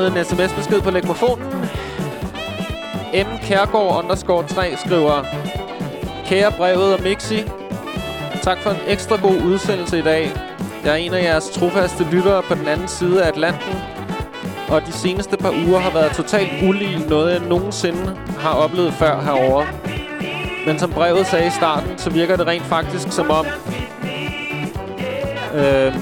Kommet 0.00 0.18
en 0.18 0.24
sms-besked 0.24 0.80
på 0.80 0.90
legmofonen. 0.90 1.46
M. 3.14 3.38
Kærgaard 3.42 4.04
underscore 4.04 4.46
3 4.46 4.76
skriver 4.76 5.24
Kære 6.26 6.52
brevet 6.52 6.94
og 6.94 7.02
Mixi, 7.02 7.44
tak 8.42 8.58
for 8.58 8.70
en 8.70 8.76
ekstra 8.88 9.16
god 9.16 9.42
udsendelse 9.42 9.98
i 9.98 10.02
dag. 10.02 10.32
Jeg 10.84 10.92
er 10.92 10.96
en 10.96 11.14
af 11.14 11.22
jeres 11.24 11.50
trofaste 11.50 12.04
lyttere 12.12 12.42
på 12.42 12.54
den 12.54 12.68
anden 12.68 12.88
side 12.88 13.24
af 13.24 13.28
Atlanten, 13.28 13.74
og 14.68 14.86
de 14.86 14.92
seneste 14.92 15.36
par 15.36 15.54
uger 15.66 15.78
har 15.78 15.90
været 15.90 16.12
totalt 16.12 16.68
ulige 16.68 17.08
noget, 17.08 17.32
jeg 17.32 17.40
nogensinde 17.40 18.16
har 18.38 18.52
oplevet 18.52 18.94
før 18.94 19.20
herover. 19.20 19.64
Men 20.66 20.78
som 20.78 20.90
brevet 20.90 21.26
sagde 21.26 21.46
i 21.46 21.50
starten, 21.50 21.98
så 21.98 22.10
virker 22.10 22.36
det 22.36 22.46
rent 22.46 22.64
faktisk 22.64 23.12
som 23.12 23.30
om... 23.30 23.46
Øh, 25.54 25.94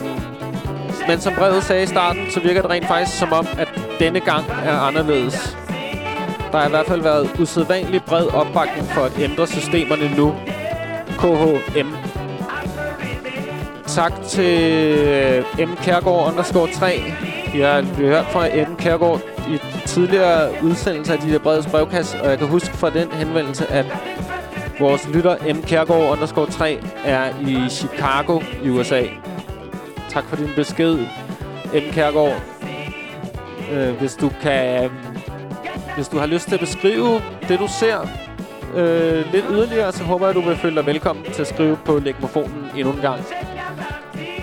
men 1.08 1.20
som 1.20 1.34
brevet 1.34 1.64
sagde 1.64 1.82
i 1.82 1.86
starten, 1.86 2.30
så 2.30 2.40
virker 2.40 2.62
det 2.62 2.70
rent 2.70 2.86
faktisk 2.86 3.18
som 3.18 3.32
om, 3.32 3.46
at 3.58 3.77
denne 4.00 4.20
gang 4.20 4.44
er 4.64 4.78
anderledes. 4.78 5.56
Der 6.52 6.58
har 6.58 6.66
i 6.66 6.70
hvert 6.70 6.86
fald 6.86 7.02
været 7.02 7.30
usædvanlig 7.40 8.02
bred 8.04 8.26
opbakning 8.26 8.86
for 8.86 9.00
at 9.00 9.18
ændre 9.18 9.46
systemerne 9.46 10.16
nu. 10.16 10.34
KHM. 11.18 11.94
Tak 13.86 14.12
til 14.28 14.58
øh, 15.58 15.68
M. 15.68 15.76
Kærgaard 15.76 16.30
underscore 16.32 16.68
3. 16.72 17.02
Vi 17.52 17.60
har 17.60 17.82
hørt 17.96 18.26
fra 18.26 18.46
M. 18.68 18.76
Kærgaard 18.76 19.20
i 19.48 19.58
tidligere 19.86 20.50
udsendelser 20.62 21.12
af 21.12 21.18
de 21.18 21.32
der 21.32 21.38
brede 21.38 21.68
brevkasse, 21.70 22.22
og 22.22 22.30
jeg 22.30 22.38
kan 22.38 22.46
huske 22.46 22.76
fra 22.76 22.90
den 22.90 23.12
henvendelse, 23.12 23.66
at 23.66 23.86
vores 24.80 25.08
lytter 25.08 25.54
M. 25.54 25.62
Kærgaard 25.62 26.12
underscore 26.12 26.46
3 26.46 26.78
er 27.04 27.30
i 27.40 27.68
Chicago 27.70 28.40
i 28.64 28.68
USA. 28.68 29.02
Tak 30.08 30.24
for 30.24 30.36
din 30.36 30.50
besked, 30.56 30.98
M. 31.74 31.92
Kærgaard. 31.92 32.57
Øh, 33.72 33.94
hvis 33.98 34.14
du 34.14 34.30
kan... 34.42 34.90
Hvis 35.94 36.08
du 36.08 36.18
har 36.18 36.26
lyst 36.26 36.48
til 36.48 36.54
at 36.54 36.60
beskrive 36.60 37.22
det, 37.48 37.58
du 37.58 37.68
ser 37.80 38.00
øh, 38.74 39.32
lidt 39.32 39.44
yderligere, 39.50 39.92
så 39.92 40.04
håber 40.04 40.26
jeg, 40.26 40.36
at 40.36 40.42
du 40.42 40.48
vil 40.48 40.56
føle 40.56 40.76
dig 40.76 40.86
velkommen 40.86 41.24
til 41.24 41.42
at 41.42 41.48
skrive 41.48 41.78
på 41.84 41.98
legmofonen 41.98 42.64
endnu 42.76 42.92
en 42.92 43.00
gang. 43.00 43.20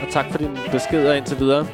Og 0.02 0.08
tak 0.12 0.26
for 0.32 0.38
din 0.38 0.58
beskeder 0.72 1.14
indtil 1.14 1.40
videre. 1.40 1.68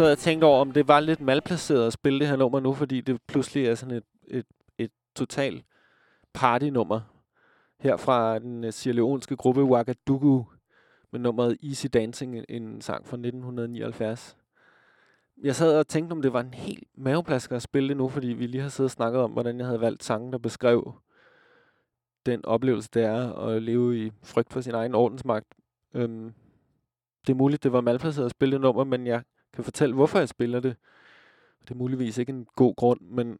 Jeg 0.00 0.06
sad 0.06 0.12
og 0.12 0.18
tænkte 0.18 0.44
over, 0.44 0.60
om 0.60 0.72
det 0.72 0.88
var 0.88 1.00
lidt 1.00 1.20
malplaceret 1.20 1.86
at 1.86 1.92
spille 1.92 2.20
det 2.20 2.28
her 2.28 2.36
nummer 2.36 2.60
nu, 2.60 2.74
fordi 2.74 3.00
det 3.00 3.22
pludselig 3.28 3.66
er 3.66 3.74
sådan 3.74 3.94
et, 3.94 4.04
et, 4.26 4.46
et 4.78 4.90
total 5.14 5.62
partynummer. 6.32 7.00
Her 7.80 7.96
fra 7.96 8.38
den 8.38 8.64
øh, 8.64 8.68
uh, 8.68 8.72
Sierra 8.72 8.94
Leonske 8.96 9.36
gruppe 9.36 9.60
Ouagadougou 9.60 10.46
med 11.10 11.20
nummeret 11.20 11.56
Easy 11.62 11.86
Dancing, 11.92 12.36
en- 12.38 12.44
en 12.48 12.80
sang 12.80 13.06
fra 13.06 13.16
1979. 13.16 14.36
Jeg 15.42 15.56
sad 15.56 15.78
og 15.78 15.88
tænkte, 15.88 16.12
om 16.12 16.22
det 16.22 16.32
var 16.32 16.40
en 16.40 16.54
helt 16.54 16.88
maveplasker 16.94 17.56
at 17.56 17.62
spille 17.62 17.88
det 17.88 17.96
nu, 17.96 18.08
fordi 18.08 18.28
vi 18.28 18.46
lige 18.46 18.62
har 18.62 18.68
siddet 18.68 18.88
og 18.88 18.90
snakket 18.90 19.20
om, 19.22 19.30
hvordan 19.30 19.58
jeg 19.58 19.66
havde 19.66 19.80
valgt 19.80 20.04
sangen, 20.04 20.32
der 20.32 20.38
beskrev 20.38 20.94
den 22.26 22.44
oplevelse, 22.44 22.88
det 22.94 23.02
er 23.04 23.32
at 23.32 23.62
leve 23.62 24.06
i 24.06 24.10
frygt 24.22 24.52
for 24.52 24.60
sin 24.60 24.74
egen 24.74 24.94
ordensmagt. 24.94 25.46
Øhm, 25.94 26.32
det 27.26 27.32
er 27.32 27.36
muligt, 27.36 27.62
det 27.62 27.72
var 27.72 27.80
malplaceret 27.80 28.24
at 28.26 28.30
spille 28.30 28.52
det 28.52 28.60
nummer, 28.60 28.84
men 28.84 29.06
jeg 29.06 29.22
kan 29.54 29.64
fortælle, 29.64 29.94
hvorfor 29.94 30.18
jeg 30.18 30.28
spiller 30.28 30.60
det. 30.60 30.76
Det 31.62 31.70
er 31.70 31.74
muligvis 31.74 32.18
ikke 32.18 32.30
en 32.30 32.46
god 32.56 32.76
grund, 32.76 33.00
men 33.00 33.38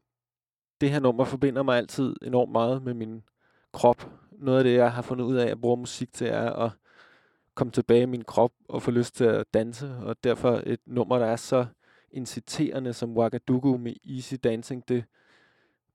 det 0.81 0.89
her 0.89 0.99
nummer 0.99 1.23
forbinder 1.23 1.63
mig 1.63 1.77
altid 1.77 2.15
enormt 2.21 2.51
meget 2.51 2.83
med 2.83 2.93
min 2.93 3.23
krop. 3.73 4.09
Noget 4.31 4.57
af 4.57 4.63
det, 4.63 4.73
jeg 4.73 4.93
har 4.93 5.01
fundet 5.01 5.25
ud 5.25 5.35
af, 5.35 5.43
at 5.43 5.49
jeg 5.49 5.61
bruger 5.61 5.75
musik 5.75 6.13
til, 6.13 6.27
er 6.27 6.53
at 6.53 6.71
komme 7.55 7.71
tilbage 7.71 8.01
i 8.01 8.05
min 8.05 8.23
krop 8.23 8.51
og 8.69 8.81
få 8.81 8.91
lyst 8.91 9.15
til 9.15 9.23
at 9.23 9.53
danse. 9.53 9.95
Og 10.01 10.23
derfor 10.23 10.61
et 10.65 10.79
nummer, 10.85 11.19
der 11.19 11.25
er 11.25 11.35
så 11.35 11.65
inciterende 12.11 12.93
som 12.93 13.17
Ouagadougou 13.17 13.77
med 13.77 13.93
Easy 14.15 14.35
Dancing, 14.43 14.87
det 14.87 15.03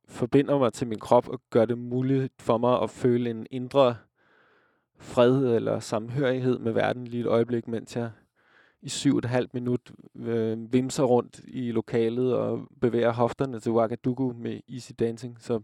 forbinder 0.09 0.59
mig 0.59 0.73
til 0.73 0.87
min 0.87 0.99
krop 0.99 1.29
og 1.29 1.41
gør 1.51 1.65
det 1.65 1.79
muligt 1.79 2.33
for 2.43 2.59
mig 2.59 2.83
at 2.83 2.91
føle 2.91 3.31
en 3.31 3.47
indre 3.51 3.97
fred 4.99 5.55
eller 5.55 5.81
samhørighed 5.81 6.59
med 6.59 6.73
verden 6.73 7.07
lige 7.07 7.21
et 7.21 7.27
øjeblik, 7.27 7.69
mens 7.69 7.97
jeg 7.97 8.11
i 8.83 8.89
syv 8.89 9.13
og 9.13 9.19
et 9.19 9.25
halvt 9.25 9.55
minut 9.55 9.93
øh, 10.17 10.73
vimser 10.73 11.05
rundt 11.05 11.41
i 11.49 11.71
lokalet 11.73 12.35
og 12.35 12.69
bevæger 12.81 13.13
hofterne 13.13 13.61
til 13.61 13.73
Ouagadougou 13.73 14.33
med 14.33 14.61
Easy 14.69 14.93
Dancing. 14.99 15.37
Så 15.41 15.61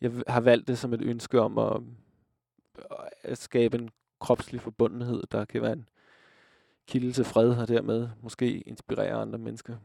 jeg 0.00 0.12
har 0.28 0.40
valgt 0.40 0.68
det 0.68 0.78
som 0.78 0.94
et 0.94 1.02
ønske 1.02 1.40
om 1.40 1.58
at, 1.58 1.76
øh, 2.78 2.84
at 3.22 3.38
skabe 3.38 3.78
en 3.78 3.90
kropslig 4.20 4.60
forbundenhed, 4.60 5.22
der 5.32 5.44
kan 5.44 5.62
være 5.62 5.72
en 5.72 5.88
kilde 6.88 7.12
til 7.12 7.24
fred 7.24 7.50
og 7.50 7.68
dermed 7.68 8.08
måske 8.22 8.60
inspirere 8.60 9.12
andre 9.12 9.38
mennesker. 9.38 9.76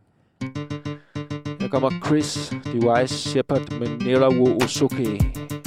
Her 1.59 1.67
kommer 1.69 1.91
Chris, 2.05 2.53
The 2.65 2.89
Wise 2.89 3.15
Shepherd 3.15 3.79
med 3.79 3.87
Nerawo 3.97 4.57
Osoke. 4.63 5.58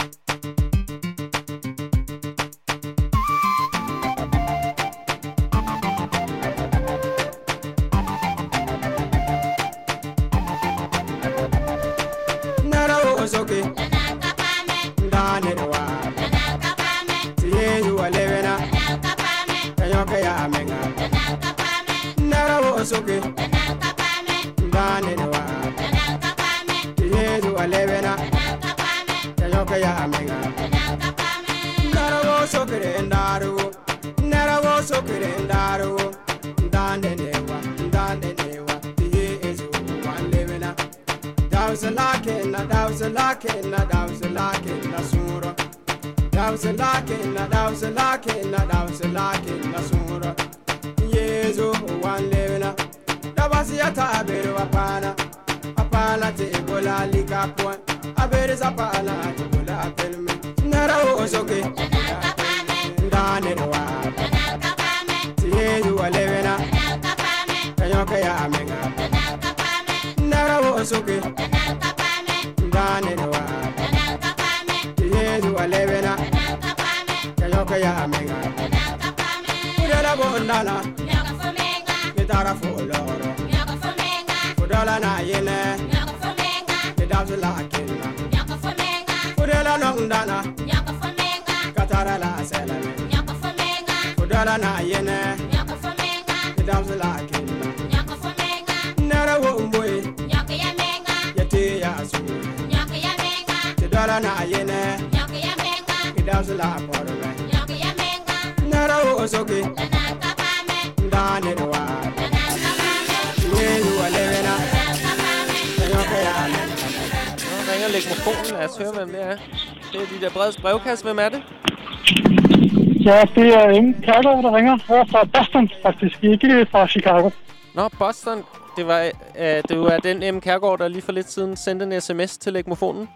Er 123.73 123.77
Ingen 123.77 124.03
Kærgaard, 124.03 124.43
der 124.43 124.57
ringer 124.57 124.79
over 124.89 125.05
fra 125.05 125.25
Boston, 125.25 125.71
faktisk. 125.83 126.25
Ikke 126.25 126.67
fra 126.71 126.87
Chicago. 126.87 127.31
Nå, 127.75 127.89
Boston. 127.99 128.39
Det 128.77 128.87
var, 128.87 129.01
øh, 129.39 129.63
det 129.69 129.81
var 129.81 129.97
den 129.97 130.35
M. 130.35 130.41
Kærgaard, 130.41 130.79
der 130.79 130.89
lige 130.89 131.03
for 131.03 131.13
lidt 131.13 131.31
siden 131.31 131.57
sendte 131.57 131.87
en 131.87 132.01
sms 132.01 132.39
til 132.39 132.53
legmofonen. 132.53 133.09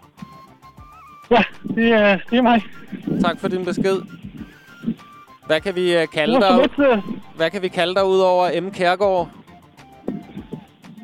Ja, 1.31 1.43
det 1.75 1.91
er, 1.91 2.17
det 2.29 2.37
er 2.37 2.41
mig. 2.41 2.61
Tak 3.21 3.39
for 3.39 3.47
din 3.47 3.65
besked. 3.65 4.01
Hvad 5.45 5.61
kan 5.61 5.75
vi 5.75 5.97
øh, 5.97 6.07
kalde 6.13 6.41
dig? 6.41 6.57
lidt, 6.61 6.89
øh, 6.89 6.97
Hvad 7.35 7.49
kan 7.49 7.61
vi 7.61 7.67
kalde 7.67 7.95
dig 7.95 8.05
ud 8.05 8.19
over 8.19 8.61
M. 8.61 8.71
Kærgaard? 8.71 9.29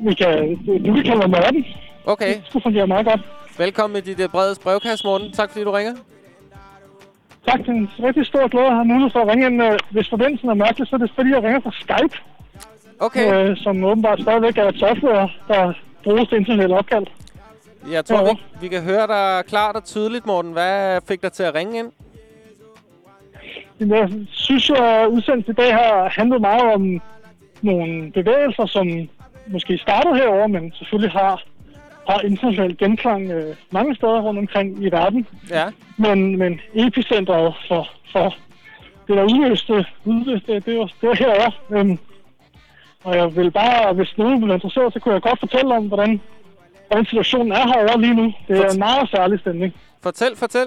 Vi 0.00 0.14
kan, 0.14 0.56
du 0.86 0.94
kan 0.94 1.02
kalde 1.04 1.18
mig 1.18 1.30
Morten. 1.30 1.64
Okay. 2.06 2.34
Det 2.34 2.42
skulle 2.48 2.62
fungere 2.62 2.86
meget 2.86 3.06
godt. 3.06 3.20
Velkommen 3.58 3.98
i 3.98 4.00
dit 4.00 4.20
øh, 4.20 4.28
brede 4.28 4.56
brevkasse, 4.62 5.06
Morten. 5.06 5.32
Tak 5.32 5.50
fordi 5.50 5.64
du 5.64 5.70
ringer. 5.70 5.94
Tak, 7.46 7.58
det 7.58 7.68
er 7.68 7.72
en 7.72 7.90
rigtig 8.02 8.26
stor 8.26 8.48
glæde 8.48 8.66
at 8.66 8.74
have 8.74 8.84
mulighed 8.84 9.10
for 9.10 9.20
at 9.20 9.28
ringe 9.28 9.46
ind. 9.46 9.62
Øh, 9.62 9.78
Hvis 9.90 10.08
forbindelsen 10.08 10.48
er 10.48 10.54
mærkelig, 10.54 10.88
så 10.88 10.96
er 10.96 11.00
det 11.00 11.10
fordi, 11.14 11.30
jeg 11.30 11.42
ringer 11.42 11.60
fra 11.60 11.70
Skype. 11.72 12.16
Okay. 13.00 13.50
Øh, 13.50 13.56
som 13.56 13.84
åbenbart 13.84 14.20
stadigvæk 14.20 14.58
er 14.58 14.68
et 14.68 14.78
software, 14.78 15.28
der 15.48 15.72
bruges 16.04 16.28
til 16.28 16.38
internationale 16.38 16.76
opkald. 16.78 17.06
Jeg 17.92 18.04
tror, 18.04 18.16
Ja. 18.26 18.32
vi, 18.32 18.38
vi 18.60 18.68
kan 18.68 18.82
høre 18.82 19.06
dig 19.06 19.44
klart 19.48 19.76
og 19.76 19.84
tydeligt, 19.84 20.26
Morten. 20.26 20.52
Hvad 20.52 21.00
fik 21.08 21.22
dig 21.22 21.32
til 21.32 21.42
at 21.42 21.54
ringe 21.54 21.78
ind? 21.78 21.90
Jeg 23.80 24.10
synes 24.30 24.68
jo, 24.70 24.74
at 24.74 25.06
udsendelsen 25.06 25.52
i 25.52 25.54
dag 25.54 25.74
har 25.74 26.08
handlet 26.08 26.40
meget 26.40 26.74
om 26.74 27.00
nogle 27.62 28.12
bevægelser, 28.12 28.66
som 28.66 28.86
måske 29.46 29.78
startede 29.78 30.14
herover, 30.16 30.46
men 30.46 30.72
selvfølgelig 30.78 31.12
har, 31.12 31.42
har 32.08 32.20
international 32.20 32.76
genklang 32.76 33.30
øh, 33.30 33.56
mange 33.70 33.94
steder 33.94 34.20
rundt 34.20 34.38
omkring 34.38 34.84
i 34.84 34.88
verden. 34.90 35.26
Ja. 35.50 35.64
Men, 35.96 36.38
men 36.38 36.60
epicentret 36.74 37.54
for, 37.68 37.88
for 38.12 38.34
det, 39.08 39.16
der 39.16 39.24
udløste, 39.24 39.86
udløste 40.04 40.60
det, 40.60 40.78
var, 40.78 40.90
det 41.00 41.08
var 41.08 41.14
herovre. 41.14 41.52
Øhm, 41.70 41.98
og 43.04 43.16
jeg 43.16 43.36
vil 43.36 43.50
bare, 43.50 43.92
hvis 43.92 44.18
nogen 44.18 44.40
vil 44.40 44.48
være 44.48 44.56
interesseret, 44.56 44.92
så 44.92 45.00
kunne 45.00 45.14
jeg 45.14 45.22
godt 45.22 45.40
fortælle 45.40 45.74
om, 45.74 45.86
hvordan, 45.86 46.20
hvordan 46.86 47.06
situationen 47.06 47.52
er 47.52 47.66
herovre 47.66 48.00
lige 48.00 48.14
nu. 48.14 48.32
Det 48.48 48.58
er 48.58 48.70
en 48.70 48.78
meget 48.78 49.10
særlig 49.10 49.40
stemning. 49.40 49.74
Fortæl, 50.02 50.36
fortæl. 50.36 50.66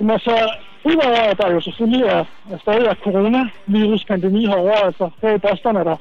Jamen 0.00 0.10
altså, 0.10 0.52
udover 0.84 1.22
at 1.30 1.38
der 1.38 1.52
jo 1.52 1.60
selvfølgelig 1.60 2.02
er, 2.06 2.24
er 2.50 2.58
stadig 2.58 2.86
er 2.86 2.94
coronavirus-pandemi 2.94 4.46
herovre, 4.46 4.84
altså 4.84 5.10
her 5.22 5.34
i 5.34 5.38
Boston 5.38 5.76
er 5.76 5.84
der 5.84 5.96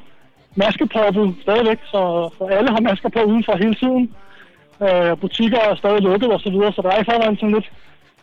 maskepåbud 0.56 1.34
stadigvæk, 1.41 1.80
så, 1.84 2.30
så 2.38 2.44
alle 2.45 2.69
har 2.69 2.82
masker 2.82 3.10
på 3.10 3.22
udenfor 3.23 3.57
hele 3.57 3.76
tiden. 3.76 4.15
Øh, 4.82 5.18
butikker 5.18 5.60
er 5.60 5.76
stadig 5.76 6.02
lukket 6.02 6.32
og 6.32 6.40
så 6.40 6.49
videre, 6.49 6.73
så 6.73 6.82
der 6.82 6.90
er 6.90 7.02
i 7.02 7.03
forvejen 7.03 7.38
sådan 7.38 7.53
lidt 7.53 7.72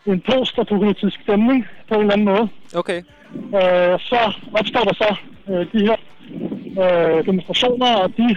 en 0.07 0.21
post-apokalyptisk 0.21 1.21
stemning 1.23 1.67
på 1.89 1.95
en 1.95 2.01
eller 2.01 2.13
anden 2.13 2.29
måde. 2.33 2.49
Okay. 2.77 3.03
Øh, 3.35 4.01
så 4.01 4.33
opstår 4.59 4.81
der 4.81 4.95
så 4.95 5.17
øh, 5.49 5.67
de 5.73 5.87
her 5.89 5.97
øh, 6.83 7.27
demonstrationer, 7.27 7.97
og 7.97 8.17
de 8.17 8.37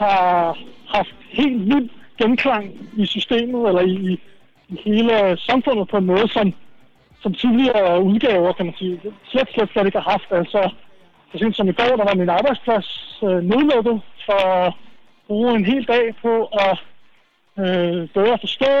har 0.00 0.58
haft 0.88 1.14
helt 1.30 1.66
vild 1.66 1.88
genklang 2.18 2.64
i 2.96 3.06
systemet, 3.06 3.68
eller 3.68 3.80
i, 3.80 3.94
i, 4.12 4.20
i 4.68 4.80
hele 4.84 5.38
samfundet 5.38 5.88
på 5.88 5.96
en 5.96 6.06
måde, 6.06 6.28
som, 6.28 6.52
som 7.22 7.34
tidligere 7.34 8.02
udgaver, 8.02 8.52
kan 8.52 8.66
man 8.66 8.74
sige, 8.78 9.00
slet, 9.30 9.48
slet, 9.54 9.70
slet 9.72 9.86
ikke 9.86 9.98
har 9.98 10.10
haft. 10.10 10.28
Altså, 10.30 10.70
så 11.32 11.38
sent 11.38 11.56
som 11.56 11.68
i 11.68 11.72
går, 11.72 11.96
der 11.96 12.04
var 12.04 12.14
min 12.14 12.28
arbejdsplads 12.28 12.88
øh, 13.22 13.42
nedlukket 13.50 14.00
for 14.26 14.40
at 14.46 14.72
bruge 15.26 15.54
en 15.56 15.64
hel 15.64 15.84
dag 15.84 16.14
på 16.22 16.44
at 16.44 16.78
øh, 17.58 18.08
bedre 18.08 18.38
forstå 18.40 18.74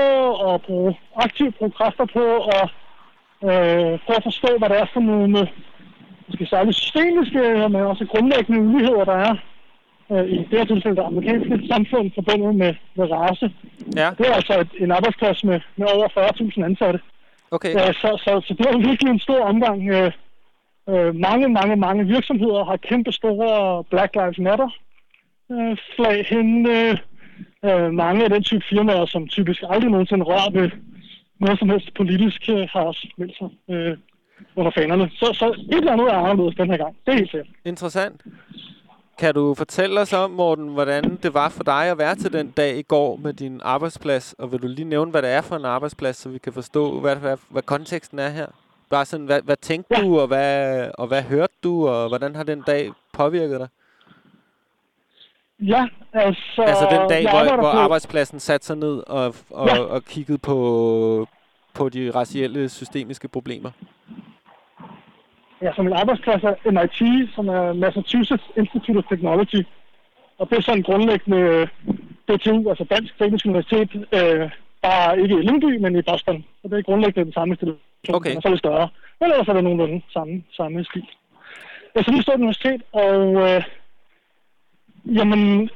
og 0.48 0.62
bruge 0.62 0.98
aktivt 1.16 1.58
bruge 1.58 1.70
kræfter 1.70 2.04
på 2.04 2.24
at 2.58 2.66
øh, 3.48 3.98
prøve 4.04 4.16
at 4.16 4.28
forstå, 4.30 4.58
hvad 4.58 4.68
det 4.68 4.78
er 4.78 4.86
for 4.92 5.00
nogle 5.00 5.48
måske 6.28 6.46
særligt 6.46 6.76
systemiske, 6.76 7.68
men 7.68 7.74
også 7.74 8.04
grundlæggende 8.06 8.60
uligheder, 8.60 9.04
der 9.04 9.18
er 9.28 9.34
øh, 10.12 10.24
i 10.24 10.36
det 10.50 10.58
her 10.58 10.64
tilfælde 10.64 10.96
det 10.96 11.06
amerikanske 11.06 11.68
samfund 11.68 12.10
forbundet 12.14 12.54
med, 12.54 12.74
med 12.94 13.10
race. 13.10 13.52
Ja. 13.96 14.10
Det 14.18 14.26
er 14.28 14.34
altså 14.34 14.60
et, 14.60 14.70
en 14.78 14.90
arbejdsplads 14.90 15.44
med, 15.44 15.60
med 15.76 15.86
over 15.94 16.08
40.000 16.08 16.64
ansatte. 16.64 17.00
Okay. 17.50 17.74
Øh, 17.74 17.94
så, 17.94 18.08
så, 18.24 18.42
så 18.46 18.54
det 18.58 18.66
er 18.66 18.72
jo 18.72 18.78
virkelig 18.78 19.10
en 19.10 19.18
stor 19.18 19.44
omgang. 19.44 19.88
Øh, 19.88 20.12
øh, 20.90 21.14
mange, 21.14 21.48
mange, 21.48 21.76
mange 21.76 22.04
virksomheder 22.06 22.64
har 22.64 22.76
kæmpe 22.76 23.12
store 23.12 23.84
Black 23.84 24.14
Lives 24.14 24.38
Matter 24.38 24.70
øh, 25.52 25.76
flag 25.96 26.26
henne. 26.26 26.98
Øh, 27.64 27.92
mange 27.92 28.24
af 28.24 28.30
den 28.30 28.42
type 28.42 28.64
firmaer, 28.70 29.06
som 29.06 29.28
typisk 29.28 29.62
aldrig 29.68 29.90
nogensinde 29.90 30.24
rører 30.24 30.50
ved 30.50 30.70
noget 31.40 31.58
som 31.58 31.68
helst 31.68 31.94
politisk, 31.94 32.48
øh, 32.48 32.68
har 32.72 32.80
også 32.80 33.08
meldt 33.16 33.36
sig 33.38 33.48
øh, 33.70 33.96
under 34.56 34.70
fanerne. 34.70 35.10
Så, 35.14 35.32
så 35.32 35.50
et 35.50 35.76
eller 35.76 35.92
andet 35.92 36.08
er 36.08 36.16
anderledes 36.16 36.56
den 36.56 36.70
her 36.70 36.76
gang. 36.76 36.96
Det 37.06 37.12
er 37.12 37.16
helt 37.16 37.30
sikkert. 37.30 37.48
Interessant. 37.64 38.22
Kan 39.18 39.34
du 39.34 39.54
fortælle 39.54 40.00
os 40.00 40.12
om, 40.12 40.30
Morten, 40.30 40.68
hvordan 40.68 41.18
det 41.22 41.34
var 41.34 41.48
for 41.48 41.64
dig 41.64 41.90
at 41.90 41.98
være 41.98 42.14
til 42.14 42.32
den 42.32 42.50
dag 42.50 42.78
i 42.78 42.82
går 42.82 43.16
med 43.16 43.32
din 43.32 43.60
arbejdsplads? 43.64 44.32
Og 44.38 44.52
vil 44.52 44.62
du 44.62 44.66
lige 44.66 44.88
nævne, 44.88 45.10
hvad 45.10 45.22
det 45.22 45.30
er 45.30 45.40
for 45.40 45.56
en 45.56 45.64
arbejdsplads, 45.64 46.16
så 46.16 46.28
vi 46.28 46.38
kan 46.38 46.52
forstå, 46.52 47.00
hvad, 47.00 47.16
hvad, 47.16 47.36
hvad 47.48 47.62
konteksten 47.62 48.18
er 48.18 48.28
her? 48.28 48.46
Bare 48.90 49.04
sådan, 49.04 49.26
hvad, 49.26 49.42
hvad 49.42 49.56
tænkte 49.56 49.94
ja. 49.98 50.02
du, 50.04 50.20
og 50.20 50.26
hvad, 50.26 50.90
og 50.98 51.06
hvad 51.06 51.22
hørte 51.22 51.52
du, 51.64 51.88
og 51.88 52.08
hvordan 52.08 52.34
har 52.36 52.42
den 52.42 52.62
dag 52.66 52.90
påvirket 53.12 53.60
dig? 53.60 53.68
Ja, 55.60 55.86
altså... 56.12 56.62
Altså 56.62 56.86
den 56.90 57.08
dag, 57.08 57.22
hvor, 57.30 57.44
hvor 57.54 57.72
på- 57.72 57.78
arbejdspladsen 57.78 58.40
satte 58.40 58.66
sig 58.66 58.76
ned 58.76 59.02
og, 59.06 59.34
og, 59.50 59.66
Ja. 59.68 59.80
og 59.80 60.04
kiggede 60.04 60.38
på, 60.38 61.26
på 61.74 61.88
de 61.88 62.10
racielle 62.14 62.68
systemiske 62.68 63.28
problemer. 63.28 63.70
Ja, 65.62 65.72
så 65.76 65.82
min 65.82 65.92
arbejdsplads 65.92 66.42
er 66.44 66.54
MIT, 66.70 67.30
som 67.34 67.48
er 67.48 67.72
Massachusetts 67.72 68.44
Institute 68.56 68.98
of 68.98 69.04
Technology. 69.08 69.66
Og 70.38 70.50
det 70.50 70.58
er 70.58 70.62
sådan 70.62 70.82
grundlæggende 70.82 71.38
øh, 71.38 71.68
DTU, 72.28 72.68
altså 72.70 72.84
Dansk 72.90 73.18
Teknisk 73.18 73.46
Universitet, 73.46 73.90
øh, 74.12 74.50
bare 74.82 75.20
ikke 75.20 75.34
i 75.34 75.42
Lyngby, 75.42 75.76
men 75.80 75.96
i 75.96 76.02
Boston. 76.02 76.44
Så 76.62 76.68
det 76.68 76.78
er 76.78 76.82
grundlæggende 76.82 77.24
den 77.24 77.32
samme 77.32 77.52
institution, 77.52 77.78
Okay. 78.08 78.36
og 78.36 78.42
så 78.42 78.48
det 78.48 78.58
større. 78.58 78.88
Men 79.20 79.30
ellers 79.30 79.48
er 79.48 79.52
det 79.52 79.64
nogenlunde 79.64 80.02
samme, 80.12 80.44
samme 80.52 80.84
stil. 80.84 81.08
Jeg 81.94 82.04
så 82.04 82.10
lige 82.10 82.22
stået 82.22 82.36
universitet, 82.36 82.82
og 82.92 83.20
øh, 83.48 83.64
jamen, 85.18 85.70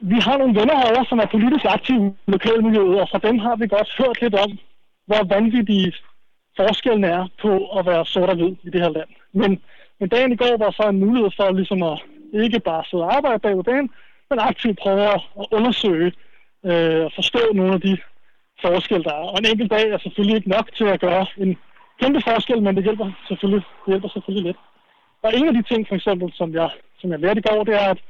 vi 0.00 0.14
har 0.14 0.38
nogle 0.38 0.60
venner 0.60 0.76
herovre, 0.76 1.06
som 1.08 1.18
er 1.18 1.26
politisk 1.26 1.64
aktive 1.64 2.14
i 2.26 2.30
lokalmiljøet, 2.30 3.00
og 3.00 3.08
fra 3.08 3.18
dem 3.28 3.38
har 3.38 3.56
vi 3.56 3.66
godt 3.66 3.94
hørt 3.98 4.20
lidt 4.20 4.34
om, 4.34 4.58
hvor 5.06 5.24
vanvittige 5.34 5.92
forskellen 6.56 7.04
er 7.04 7.28
på 7.42 7.52
at 7.78 7.86
være 7.86 8.06
sort 8.06 8.30
og 8.30 8.36
hvid 8.36 8.56
i 8.62 8.70
det 8.70 8.80
her 8.80 8.88
land. 8.88 9.08
Men, 9.32 9.60
men 10.00 10.08
dagen 10.08 10.32
i 10.32 10.36
går 10.36 10.56
var 10.58 10.70
så 10.70 10.88
en 10.88 11.00
mulighed 11.00 11.30
for 11.36 11.52
ligesom 11.52 11.82
at 11.82 11.98
ikke 12.32 12.60
bare 12.60 12.84
sidde 12.84 13.04
og 13.04 13.16
arbejde 13.16 13.38
bag 13.38 13.64
dagen, 13.66 13.90
men 14.30 14.38
aktivt 14.38 14.78
prøve 14.78 15.02
at 15.14 15.20
at 15.40 15.46
undersøge 15.50 16.12
øh, 16.64 17.04
og 17.04 17.12
forstå 17.14 17.38
nogle 17.54 17.74
af 17.74 17.80
de 17.80 17.98
forskel, 18.62 19.04
der 19.04 19.10
er. 19.10 19.24
Og 19.32 19.38
en 19.38 19.50
enkelt 19.52 19.70
dag 19.70 19.90
er 19.90 19.98
selvfølgelig 19.98 20.36
ikke 20.36 20.48
nok 20.48 20.66
til 20.78 20.84
at 20.84 21.00
gøre 21.00 21.26
en 21.36 21.56
kæmpe 22.00 22.20
forskel, 22.20 22.62
men 22.62 22.76
det 22.76 22.84
hjælper 22.84 23.10
selvfølgelig, 23.28 23.64
det 23.84 23.92
hjælper 23.92 24.08
selvfølgelig 24.08 24.44
lidt. 24.46 24.56
Og 25.22 25.30
en 25.36 25.48
af 25.48 25.54
de 25.54 25.62
ting, 25.62 25.88
for 25.88 25.94
eksempel, 25.94 26.32
som 26.32 26.54
jeg, 26.54 26.70
som 27.00 27.10
jeg 27.10 27.18
lærte 27.18 27.40
i 27.40 27.48
går, 27.48 27.64
det 27.64 27.74
er, 27.74 27.88
at 27.94 28.00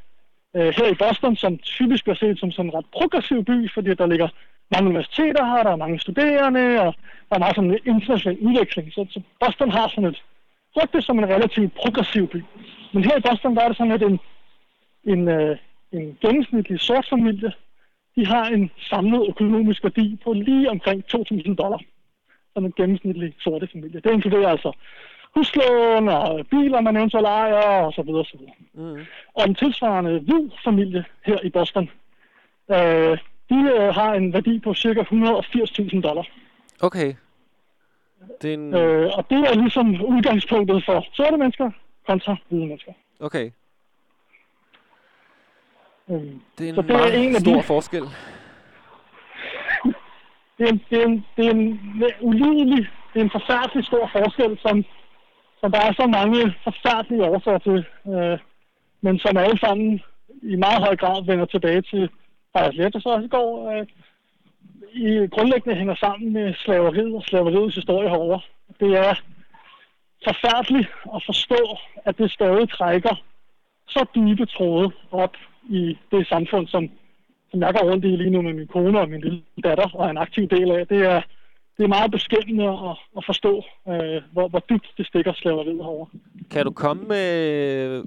øh, 0.57 0.75
her 0.77 0.87
i 0.87 0.95
Boston, 0.95 1.37
som 1.37 1.59
typisk 1.59 2.05
bliver 2.05 2.17
set 2.17 2.39
som 2.41 2.51
sådan 2.51 2.71
en 2.71 2.75
ret 2.77 2.87
progressiv 2.93 3.45
by, 3.45 3.71
fordi 3.75 3.95
der 3.95 4.07
ligger 4.07 4.29
mange 4.75 4.89
universiteter 4.89 5.45
her, 5.45 5.63
der 5.63 5.71
er 5.71 5.77
mange 5.77 5.99
studerende, 5.99 6.81
og 6.81 6.95
der 7.29 7.35
er 7.37 7.39
meget 7.39 7.57
sådan 7.57 7.71
en 7.71 7.79
international 7.87 8.39
udveksling. 8.39 8.93
Så, 8.93 9.07
så 9.11 9.21
Boston 9.41 9.71
har 9.71 9.89
sådan 9.89 10.05
et 10.05 10.23
rygte 10.77 11.03
som 11.03 11.19
en 11.19 11.29
relativt 11.29 11.75
progressiv 11.75 12.29
by. 12.29 12.45
Men 12.93 13.05
her 13.05 13.17
i 13.19 13.21
Boston, 13.21 13.57
der 13.57 13.63
er 13.63 13.69
det 13.69 13.77
sådan 13.77 13.93
lidt 13.93 14.03
en, 14.03 14.19
en, 15.13 15.29
øh, 15.29 15.57
en 15.93 16.19
gennemsnitlig 16.21 16.81
sort 16.81 17.07
familie. 17.11 17.53
De 18.19 18.27
har 18.27 18.45
en 18.45 18.71
samlet 18.91 19.29
økonomisk 19.29 19.85
værdi 19.85 20.19
på 20.25 20.33
lige 20.33 20.71
omkring 20.71 21.05
2.000 21.15 21.55
dollar. 21.55 21.81
Som 22.55 22.65
en 22.65 22.73
gennemsnitlig 22.77 23.35
sorte 23.41 23.69
familie. 23.73 24.01
Det 24.01 24.13
inkluderer 24.13 24.49
altså 24.49 24.73
huslån 25.35 26.09
og 26.09 26.47
biler, 26.51 26.81
man 26.81 26.97
eventuelt 26.97 27.27
ejer, 27.27 27.85
og 27.87 27.93
så 27.93 28.03
videre, 28.03 28.21
og 28.21 28.27
så 28.27 28.37
videre. 28.39 28.55
Mm. 28.75 29.05
Og 29.35 29.45
en 29.49 29.55
tilsvarende 29.55 30.19
hvid 30.19 30.51
familie 30.65 31.05
her 31.25 31.39
i 31.45 31.51
Boston, 31.51 31.91
øh, 32.71 33.19
de 33.51 33.59
øh, 33.77 33.95
har 33.95 34.15
en 34.15 34.33
værdi 34.33 34.59
på 34.59 34.75
ca. 34.75 35.03
180.000 35.03 36.01
dollar. 36.01 36.27
Okay. 36.81 37.15
Det 38.43 38.51
er 38.51 38.55
en... 38.55 38.75
Øh, 38.75 39.11
og 39.15 39.31
det 39.31 39.39
er 39.39 39.55
ligesom 39.55 40.05
udgangspunktet 40.05 40.85
for 40.85 41.07
sorte 41.13 41.37
mennesker 41.37 41.71
kontra 42.07 42.37
hvide 42.49 42.67
mennesker. 42.67 42.93
Okay. 43.21 43.51
Det 46.09 46.21
er 46.61 46.69
en 46.69 46.75
så 46.75 46.83
det 46.83 46.91
er 46.91 47.13
en 47.13 47.35
af 47.35 47.41
stor 47.41 47.57
de- 47.57 47.63
forskel. 47.63 48.03
det 50.59 50.69
er 50.69 50.73
en, 50.73 50.83
det 50.91 50.99
er 51.03 51.07
en, 51.07 51.27
det 51.37 51.47
er 51.47 51.51
en 51.51 51.81
ulidelig, 52.21 52.89
det 53.15 53.21
er 53.21 53.25
en 53.25 53.31
forfærdelig 53.31 53.85
stor 53.85 54.11
forskel, 54.13 54.59
som, 54.63 54.85
som 55.61 55.73
der 55.73 55.81
er 55.81 55.93
så 55.93 56.07
mange 56.07 56.55
forfærdelige 56.65 57.25
årsager 57.25 57.59
til, 57.59 57.87
øh, 58.13 58.39
men 59.01 59.19
som 59.19 59.37
alle 59.37 59.59
sammen 59.59 60.01
i 60.43 60.57
meget 60.57 60.85
høj 60.85 60.97
grad 60.97 61.25
vender 61.27 61.45
tilbage 61.45 61.83
til, 61.83 62.11
det 62.55 63.03
så 63.03 63.09
også 63.09 63.25
i 63.25 63.29
går, 63.29 63.71
øh, 63.73 63.87
i 64.93 65.27
grundlæggende 65.27 65.77
hænger 65.77 65.95
sammen 65.95 66.33
med 66.33 66.55
slaveriet 66.55 67.15
og 67.15 67.23
slaveriets 67.23 67.75
historie 67.75 68.09
herovre. 68.09 68.41
Det 68.81 68.99
er 68.99 69.15
forfærdeligt 70.25 70.89
at 71.15 71.23
forstå, 71.27 71.77
at 72.05 72.19
det 72.19 72.31
stadig 72.31 72.71
trækker 72.71 73.15
så 73.89 74.07
dybe 74.15 74.47
tråde 74.47 74.91
op 75.11 75.37
i 75.69 75.99
det 76.11 76.27
samfund, 76.29 76.67
som, 76.67 76.91
som 77.51 77.61
jeg 77.61 77.75
går 77.75 77.91
rundt 77.91 78.05
i 78.05 78.09
lige 78.09 78.31
nu 78.31 78.43
med 78.43 78.55
min 78.55 78.67
kone 78.67 79.01
og 79.01 79.09
min 79.09 79.21
lille 79.21 79.43
datter 79.65 79.91
og 79.95 80.07
er 80.07 80.11
en 80.11 80.19
aktiv 80.19 80.49
del 80.49 80.71
af. 80.71 80.87
Det 80.87 80.99
er, 80.99 81.23
det 81.77 81.85
er 81.85 81.89
meget 81.89 82.11
beskæmmende 82.11 82.65
at, 82.65 82.97
at 83.17 83.25
forstå, 83.27 83.65
øh, 83.89 84.23
hvor, 84.33 84.49
hvor 84.49 84.63
dybt 84.71 84.89
det 84.97 85.07
stikker 85.07 85.33
slaveriet 85.33 85.77
herovre. 85.77 86.07
Kan 86.51 86.65
du 86.65 86.71
komme 86.71 87.05
med, 87.09 88.03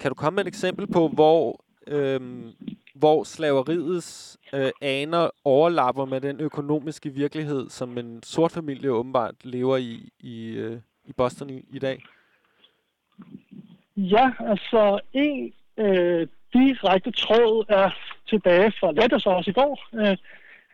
kan 0.00 0.10
du 0.10 0.14
komme 0.14 0.34
med 0.36 0.44
et 0.44 0.48
eksempel 0.48 0.86
på, 0.86 1.08
hvor, 1.08 1.60
øhm, 1.86 2.52
hvor 2.94 3.24
slaveriets 3.24 4.38
øh, 4.54 4.70
aner 4.82 5.30
overlapper 5.44 6.04
med 6.04 6.20
den 6.20 6.40
økonomiske 6.40 7.10
virkelighed, 7.10 7.68
som 7.68 7.98
en 7.98 8.22
sort 8.22 8.52
familie 8.52 8.92
åbenbart 8.92 9.34
lever 9.44 9.76
i 9.76 10.08
i, 10.20 10.48
øh, 10.48 10.76
i 11.04 11.12
Boston 11.12 11.50
i, 11.50 11.64
i 11.72 11.78
dag? 11.78 12.02
Ja, 13.96 14.30
altså 14.40 15.00
en 15.12 15.52
øh, 15.76 16.26
direkte 16.52 17.10
tråd 17.10 17.64
er 17.68 17.90
tilbage 18.28 18.72
fra, 18.80 18.92
hvad 18.92 19.08
der 19.08 19.18
så 19.18 19.30
også 19.30 19.50
i 19.50 19.58
går, 19.60 19.88
øh, 19.94 20.16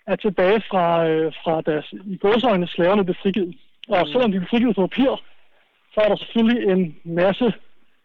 er 0.06 0.16
tilbage 0.16 0.62
fra, 0.70 1.06
øh, 1.08 1.32
fra 1.44 1.60
deres 1.60 1.94
i 2.06 2.16
godsøjne 2.16 2.68
slaverne 2.68 3.04
blev 3.04 3.14
frigivet. 3.22 3.56
Og 3.88 4.08
selvom 4.08 4.32
de 4.32 4.38
blev 4.38 4.48
frigivet 4.48 4.76
på 4.76 4.86
papir, 4.86 5.22
så 5.94 6.00
er 6.00 6.08
der 6.08 6.16
selvfølgelig 6.16 6.72
en 6.72 6.96
masse 7.04 7.54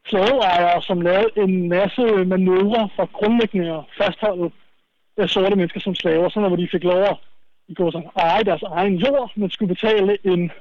slaveejere, 0.07 0.81
som 0.81 1.02
lavede 1.02 1.30
en 1.38 1.69
masse 1.69 2.02
manøvrer 2.26 2.88
for 2.95 3.06
grundlæggende 3.06 3.73
at 3.73 3.84
fastholde 3.98 4.52
øh, 5.18 5.27
sorte 5.27 5.56
mennesker 5.56 5.80
som 5.80 5.95
slaver, 5.95 6.30
sådan 6.30 6.48
hvor 6.48 6.57
de 6.57 6.68
fik 6.72 6.84
lov 6.84 7.03
at 7.03 7.18
i 7.68 7.73
godsøjne, 7.73 8.10
eje 8.15 8.43
deres 8.43 8.64
egen 8.64 8.95
jord, 8.95 9.31
men 9.35 9.49
skulle 9.49 9.76
betale 9.76 10.18
en, 10.23 10.52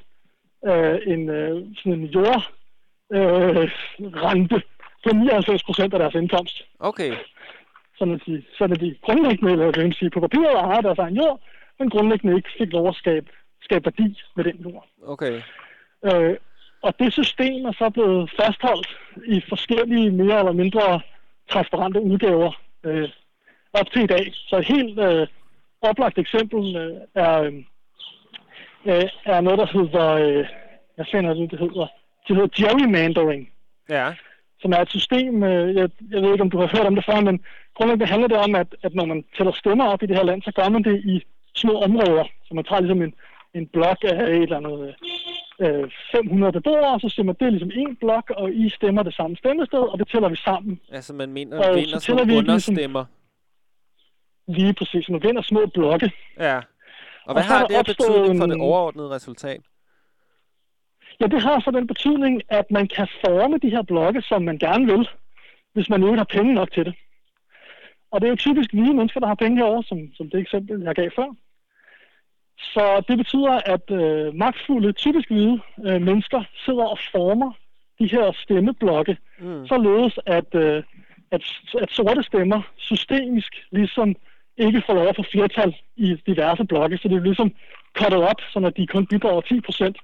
øh, 0.65 0.99
en, 1.07 1.29
øh, 1.29 1.65
sådan 1.77 1.93
en 1.93 2.05
jord 2.05 2.51
øh, 3.13 3.71
rente 4.23 4.61
på 5.03 5.09
99 5.15 5.63
procent 5.63 5.93
af 5.93 5.99
deres 5.99 6.15
indkomst. 6.15 6.61
Okay. 6.79 7.15
Sådan 7.97 8.13
at 8.13 8.21
de, 8.25 8.43
sådan 8.57 8.75
at 8.75 8.81
de 8.81 8.95
grundlæggende, 9.01 9.51
eller 9.51 9.71
kan 9.71 9.93
sige, 9.93 10.09
på 10.09 10.19
papiret 10.19 10.55
ejer 10.55 10.81
deres 10.81 10.99
egen 10.99 11.15
jord, 11.15 11.39
men 11.79 11.89
grundlæggende 11.89 12.35
ikke 12.35 12.49
fik 12.57 12.73
lov 12.73 12.87
at 12.87 12.95
skabe, 12.95 13.29
skabe 13.61 13.85
værdi 13.85 14.21
med 14.35 14.43
den 14.43 14.55
jord. 14.55 14.87
Okay. 15.05 15.41
Øh, 16.05 16.37
og 16.81 16.99
det 16.99 17.13
system 17.13 17.65
er 17.65 17.71
så 17.71 17.89
blevet 17.89 18.31
fastholdt 18.39 18.99
i 19.25 19.41
forskellige 19.49 20.11
mere 20.11 20.39
eller 20.39 20.51
mindre 20.51 21.01
transparente 21.49 22.01
udgaver 22.01 22.51
øh, 22.83 23.09
op 23.73 23.91
til 23.91 24.01
i 24.01 24.07
dag. 24.07 24.33
Så 24.33 24.57
et 24.57 24.67
helt 24.67 24.99
øh, 24.99 25.27
oplagt 25.81 26.17
eksempel 26.17 26.75
øh, 26.75 26.97
er, 27.15 27.41
øh, 28.85 29.09
er 29.25 29.41
noget, 29.41 29.59
der 29.59 29.65
hedder, 29.65 30.07
øh, 30.11 30.45
hvad 30.95 31.05
fanden 31.11 31.31
er 31.31 31.33
det, 31.33 31.51
det 31.51 31.59
hedder? 31.59 31.87
Det 32.27 32.35
hedder 32.35 32.49
gerrymandering, 32.55 33.51
Ja. 33.89 34.13
Som 34.61 34.71
er 34.71 34.77
et 34.81 34.89
system, 34.89 35.43
øh, 35.43 35.75
jeg, 35.75 35.89
jeg 36.11 36.21
ved 36.21 36.31
ikke, 36.31 36.41
om 36.41 36.49
du 36.49 36.57
har 36.59 36.67
hørt 36.77 36.87
om 36.87 36.95
det 36.95 37.05
før, 37.05 37.19
men 37.19 37.39
grundlæggende 37.75 38.11
handler 38.13 38.27
det 38.27 38.37
om, 38.37 38.55
at, 38.55 38.67
at 38.83 38.93
når 38.95 39.05
man 39.05 39.23
tæller 39.37 39.51
stemmer 39.53 39.85
op 39.85 40.03
i 40.03 40.05
det 40.05 40.15
her 40.17 40.23
land, 40.23 40.41
så 40.41 40.51
gør 40.51 40.69
man 40.69 40.83
det 40.83 40.95
i 41.13 41.21
små 41.55 41.73
områder. 41.81 42.25
Så 42.45 42.51
man 42.53 42.63
tager 42.63 42.81
ligesom 42.81 43.01
en, 43.01 43.13
en 43.53 43.67
blok 43.67 43.97
af 44.03 44.23
et 44.23 44.41
eller 44.43 44.57
andet 44.57 44.95
øh, 45.59 45.91
500 46.11 46.51
beboere, 46.53 46.93
og 46.93 47.01
så 47.01 47.09
stemmer 47.09 47.33
det 47.33 47.51
ligesom 47.53 47.71
en 47.75 47.95
blok, 47.95 48.29
og 48.37 48.53
I 48.53 48.69
stemmer 48.69 49.03
det 49.03 49.13
samme 49.13 49.37
stemmested, 49.37 49.79
og 49.79 49.99
det 49.99 50.07
tæller 50.11 50.29
vi 50.29 50.35
sammen. 50.35 50.79
Altså, 50.91 51.13
man 51.13 51.29
mener, 51.33 51.57
Og 51.69 51.75
vinder 51.75 51.99
så 51.99 52.05
tæller 52.05 52.25
vi 52.25 52.31
ligesom- 52.31 52.49
understemmer. 52.49 53.05
Lige 54.47 54.73
præcis, 54.73 55.09
man 55.09 55.23
vinder 55.23 55.41
små 55.41 55.65
blokke. 55.73 56.11
Ja. 56.39 56.57
Og 56.57 56.63
Og 57.25 57.33
hvad 57.33 57.43
er 57.43 57.47
har 57.47 57.65
det 57.67 57.77
opstået 57.79 57.97
betydning 58.21 58.39
for 58.41 58.45
det 58.47 58.57
overordnede 58.61 59.09
resultat? 59.09 59.61
Ja, 61.19 61.27
det 61.27 61.41
har 61.41 61.59
så 61.59 61.71
den 61.71 61.87
betydning, 61.87 62.41
at 62.49 62.71
man 62.71 62.87
kan 62.87 63.07
forme 63.25 63.57
de 63.57 63.69
her 63.69 63.81
blokke, 63.81 64.21
som 64.21 64.41
man 64.41 64.57
gerne 64.57 64.85
vil, 64.85 65.09
hvis 65.73 65.89
man 65.89 66.03
ikke 66.03 66.17
har 66.17 66.33
penge 66.35 66.53
nok 66.53 66.71
til 66.71 66.85
det. 66.85 66.95
Og 68.11 68.21
det 68.21 68.27
er 68.27 68.31
jo 68.31 68.35
typisk 68.35 68.73
hvide 68.73 68.93
mennesker, 68.93 69.19
der 69.19 69.27
har 69.27 69.35
penge 69.35 69.57
herovre, 69.57 69.83
som, 69.83 69.99
som 70.13 70.29
det 70.29 70.39
eksempel, 70.39 70.81
jeg 70.81 70.95
gav 70.95 71.09
før. 71.15 71.35
Så 72.57 73.03
det 73.07 73.17
betyder, 73.17 73.51
at 73.65 73.91
øh, 73.91 74.35
magtfulde, 74.35 74.91
typisk 74.91 75.27
hvide 75.29 75.59
øh, 75.85 76.01
mennesker 76.01 76.43
sidder 76.65 76.85
og 76.85 76.99
former 77.11 77.51
de 77.99 78.07
her 78.07 78.31
stemmeblokke, 78.31 79.17
mm. 79.39 79.67
således 79.67 80.19
at, 80.25 80.55
øh, 80.55 80.83
at, 81.31 81.41
at 81.81 81.89
sorte 81.91 82.23
stemmer 82.23 82.61
systemisk 82.77 83.55
ligesom 83.71 84.15
ikke 84.57 84.83
får 84.85 84.93
lov 84.93 85.07
at 85.07 85.15
få 85.15 85.23
flertal 85.31 85.75
i 85.95 86.15
diverse 86.25 86.63
blokke, 86.65 86.97
så 86.97 87.07
det 87.07 87.17
er 87.17 87.21
ligesom 87.21 87.53
cuttet 87.97 88.21
op, 88.21 88.41
så 88.53 88.59
at 88.59 88.77
de 88.77 88.87
kun 88.87 89.07
bidrager 89.07 89.41
10 89.41 89.61
procent 89.61 89.97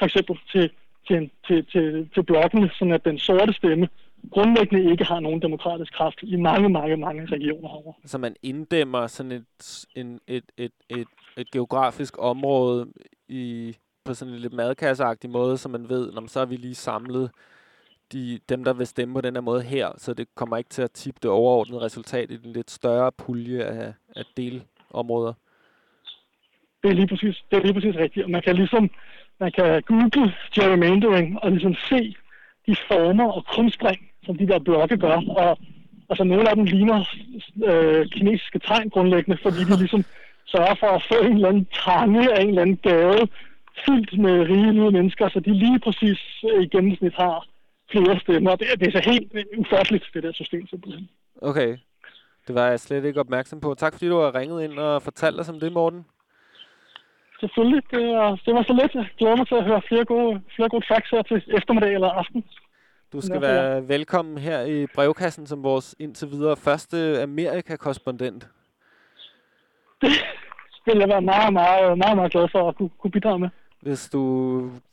for 0.00 0.06
eksempel 0.06 0.36
til, 0.52 0.70
til, 1.08 1.30
til, 1.46 1.66
til, 1.72 2.08
til 2.14 2.22
blokkene, 2.22 2.70
sådan 2.78 2.92
at 2.92 3.04
den 3.04 3.18
sorte 3.18 3.52
stemme 3.52 3.88
grundlæggende 4.30 4.90
ikke 4.90 5.04
har 5.04 5.20
nogen 5.20 5.42
demokratisk 5.42 5.92
kraft 5.92 6.18
i 6.22 6.36
mange, 6.36 6.68
mange, 6.68 6.96
mange 6.96 7.26
regioner 7.26 7.68
herovre. 7.68 7.92
Så 8.04 8.18
man 8.18 8.36
inddæmmer 8.42 9.06
sådan 9.06 9.32
et, 9.32 9.86
en, 9.96 10.20
et, 10.26 10.44
et, 10.56 10.72
et, 10.88 11.08
et 11.36 11.50
geografisk 11.50 12.14
område 12.18 12.86
i, 13.28 13.76
på 14.04 14.14
sådan 14.14 14.34
en 14.34 14.40
lidt 14.40 14.52
madkasseagtig 14.52 15.30
måde, 15.30 15.58
så 15.58 15.68
man 15.68 15.88
ved, 15.88 16.12
når 16.12 16.26
så 16.26 16.40
er 16.40 16.44
vi 16.44 16.56
lige 16.56 16.74
samlet 16.74 17.30
de, 18.12 18.40
dem, 18.48 18.64
der 18.64 18.72
vil 18.72 18.86
stemme 18.86 19.14
på 19.14 19.20
den 19.20 19.34
her 19.34 19.40
måde 19.40 19.62
her, 19.62 19.92
så 19.96 20.14
det 20.14 20.28
kommer 20.34 20.56
ikke 20.56 20.70
til 20.70 20.82
at 20.82 20.90
tippe 20.90 21.18
det 21.22 21.30
overordnede 21.30 21.80
resultat 21.80 22.30
i 22.30 22.36
den 22.36 22.52
lidt 22.52 22.70
større 22.70 23.12
pulje 23.12 23.64
af, 23.64 23.92
af 24.16 24.24
delområder. 24.36 25.32
Det 26.82 26.90
er 26.90 26.94
lige 26.94 27.06
præcis, 27.06 27.44
det 27.50 27.56
er 27.58 27.62
lige 27.62 27.74
præcis 27.74 27.96
rigtigt. 27.96 28.24
Og 28.24 28.30
man 28.30 28.42
kan 28.42 28.56
ligesom, 28.56 28.90
man 29.40 29.52
kan 29.52 29.82
google 29.82 30.32
gerrymandering 30.54 31.38
og 31.42 31.50
ligesom 31.50 31.74
se 31.88 32.16
de 32.66 32.76
former 32.88 33.32
og 33.32 33.44
krumspring, 33.46 34.00
som 34.24 34.36
de 34.36 34.46
der 34.46 34.58
blokke 34.58 34.96
gør. 34.96 35.18
Og 35.28 35.58
altså 36.10 36.24
nogle 36.24 36.50
af 36.50 36.56
dem 36.56 36.64
ligner 36.64 37.04
øh, 37.68 38.06
kinesiske 38.06 38.58
tegn 38.58 38.90
grundlæggende, 38.90 39.38
fordi 39.42 39.60
de 39.64 39.76
ligesom 39.78 40.04
sørger 40.46 40.74
for 40.80 40.86
at 40.86 41.02
få 41.12 41.24
en 41.24 41.32
eller 41.34 41.48
anden 41.48 41.66
trange 41.74 42.32
af 42.34 42.42
en 42.42 42.48
eller 42.48 42.62
anden 42.62 42.76
gade 42.76 43.28
fyldt 43.86 44.18
med 44.18 44.32
rige 44.48 44.72
hvide 44.72 44.90
mennesker, 44.90 45.28
så 45.28 45.40
de 45.40 45.54
lige 45.54 45.78
præcis 45.78 46.20
øh, 46.54 46.62
i 46.62 46.66
gennemsnit 46.66 47.14
har 47.14 47.46
flere 47.92 48.20
stemmer. 48.20 48.56
Det, 48.56 48.66
er- 48.72 48.76
det 48.76 48.86
er 48.94 49.00
så 49.02 49.10
helt 49.10 49.32
ufatteligt, 49.58 50.04
det 50.14 50.22
der 50.22 50.32
system 50.32 50.66
simpelthen. 50.66 51.08
Okay. 51.42 51.76
Det 52.46 52.54
var 52.54 52.66
jeg 52.66 52.80
slet 52.80 53.04
ikke 53.04 53.20
opmærksom 53.20 53.60
på. 53.60 53.74
Tak 53.74 53.92
fordi 53.92 54.08
du 54.08 54.18
har 54.20 54.34
ringet 54.34 54.64
ind 54.64 54.78
og 54.78 55.02
fortalt 55.02 55.40
os 55.40 55.48
om 55.48 55.60
det, 55.60 55.72
Morten. 55.72 56.04
Selvfølgelig, 57.40 57.82
det 57.90 58.06
var, 58.16 58.30
det 58.46 58.54
var 58.54 58.62
så 58.62 58.72
lidt. 58.80 58.94
Jeg 58.94 59.06
glæder 59.18 59.36
mig 59.36 59.48
til 59.48 59.54
at 59.54 59.64
høre 59.64 59.82
flere 59.88 60.04
gode, 60.04 60.42
flere 60.56 60.68
gode 60.68 60.86
tracks 60.86 61.10
her 61.10 61.22
til 61.22 61.36
eftermiddag 61.56 61.94
eller 61.94 62.08
aften. 62.08 62.44
Du 63.12 63.20
skal 63.20 63.40
Nå, 63.40 63.46
ja. 63.46 63.52
være 63.52 63.88
velkommen 63.88 64.38
her 64.38 64.60
i 64.64 64.86
brevkassen 64.94 65.46
som 65.46 65.62
vores 65.62 65.94
indtil 65.98 66.30
videre 66.30 66.56
første 66.56 67.22
Amerika-korrespondent. 67.22 68.48
Det 70.00 70.10
vil 70.86 70.98
jeg 70.98 71.08
være 71.08 71.22
meget, 71.22 71.52
meget, 71.52 71.98
meget, 71.98 72.16
meget 72.16 72.32
glad 72.32 72.48
for 72.52 72.68
at 72.68 72.76
kunne, 72.76 72.90
kunne 73.00 73.10
bidrage 73.10 73.38
med. 73.38 73.48
Hvis 73.80 74.08
du 74.08 74.22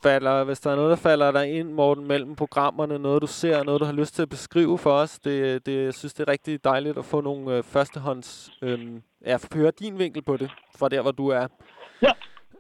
falder, 0.04 0.44
hvis 0.44 0.60
der 0.60 0.72
er 0.72 0.76
noget, 0.76 0.90
der 0.90 1.10
falder 1.10 1.32
dig 1.32 1.60
ind, 1.60 1.72
Morten, 1.72 2.08
mellem 2.08 2.36
programmerne, 2.36 3.00
noget 3.00 3.22
du 3.22 3.28
ser, 3.28 3.64
noget 3.64 3.82
du 3.82 3.86
har 3.86 3.94
lyst 3.94 4.16
til 4.16 4.22
at 4.22 4.30
beskrive 4.30 4.78
for 4.78 4.92
os, 4.92 5.20
det, 5.20 5.66
det, 5.66 5.86
jeg 5.86 5.94
synes, 5.94 6.14
det 6.14 6.28
er 6.28 6.32
rigtig 6.32 6.64
dejligt 6.64 6.98
at 6.98 7.06
få 7.06 7.22
nogle 7.22 7.58
øh, 7.58 7.64
førstehånds, 7.64 8.52
øhm, 8.62 9.02
ja, 9.26 9.38
høre 9.54 9.72
din 9.80 10.00
vinkel 10.00 10.22
på 10.22 10.38
det, 10.38 10.52
fra 10.80 10.90
der, 10.90 11.02
hvor 11.02 11.12
du 11.12 11.28
er. 11.28 11.48
Ja. 12.02 12.12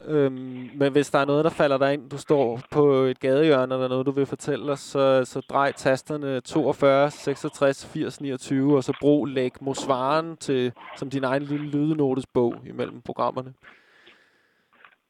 Øhm, 0.06 0.70
men 0.76 0.92
hvis 0.92 1.10
der 1.10 1.20
er 1.20 1.26
noget, 1.26 1.44
der 1.46 1.50
falder 1.50 1.78
dig 1.78 1.94
ind, 1.94 2.10
du 2.10 2.18
står 2.18 2.60
på 2.72 2.94
et 2.94 3.20
gadehjørne, 3.20 3.74
eller 3.74 3.88
noget, 3.88 4.06
du 4.06 4.12
vil 4.12 4.26
fortælle 4.26 4.72
os, 4.72 4.80
så, 4.80 5.26
så 5.26 5.42
drej 5.50 5.72
tasterne 5.72 6.42
42, 6.42 7.12
66, 7.12 7.86
80, 7.86 8.22
29, 8.22 8.76
og 8.78 8.84
så 8.84 8.94
brug 9.00 9.26
læg 9.26 9.52
Mosvaren 9.62 10.38
til, 10.38 10.72
som 10.96 11.10
din 11.10 11.24
egen 11.24 11.44
lille 11.44 11.66
lydnotesbog 11.66 12.56
imellem 12.66 13.02
programmerne. 13.02 13.54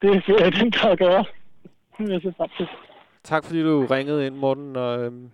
Det 0.02 0.10
vil 0.10 0.36
jeg 0.40 0.52
den 0.52 0.70
grad 0.70 0.96
gøre. 0.96 1.24
Det 1.98 2.08
vil 2.08 2.10
jeg 2.10 2.48
til. 2.56 2.68
Tak 3.24 3.44
fordi 3.44 3.62
du 3.62 3.86
ringede 3.90 4.26
ind, 4.26 4.36
Morten, 4.36 4.76
og 4.76 5.04
øhm, 5.04 5.30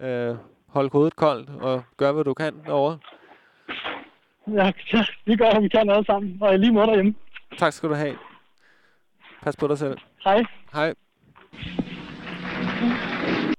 øh, 0.00 0.36
hold 0.68 0.92
hovedet 0.92 1.16
koldt 1.16 1.50
og 1.60 1.82
gør, 1.96 2.12
hvad 2.12 2.24
du 2.24 2.34
kan 2.34 2.54
derovre. 2.66 2.98
Ja, 4.46 4.72
ja, 4.92 5.04
vi 5.24 5.36
gør, 5.36 5.50
hvad 5.52 5.62
vi 5.62 5.68
kan 5.68 5.90
alle 5.90 6.04
sammen, 6.04 6.38
og 6.40 6.58
lige 6.58 6.72
måde 6.72 6.86
derhjemme. 6.86 7.14
Tak 7.58 7.72
skal 7.72 7.88
du 7.88 7.94
have. 7.94 8.16
Pas 9.42 9.56
på 9.56 9.66
dig 9.68 9.78
selv. 9.78 9.98
Hej. 10.24 10.44
Hej. 10.72 10.94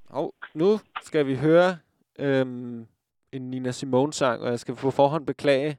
Og 0.09 0.33
nu 0.53 0.79
skal 1.01 1.27
vi 1.27 1.35
høre 1.35 1.77
øhm, 2.19 2.87
en 3.31 3.41
Nina 3.49 3.71
Simone-sang, 3.71 4.41
og 4.41 4.49
jeg 4.49 4.59
skal 4.59 4.75
på 4.75 4.91
forhånd 4.91 5.25
beklage 5.25 5.77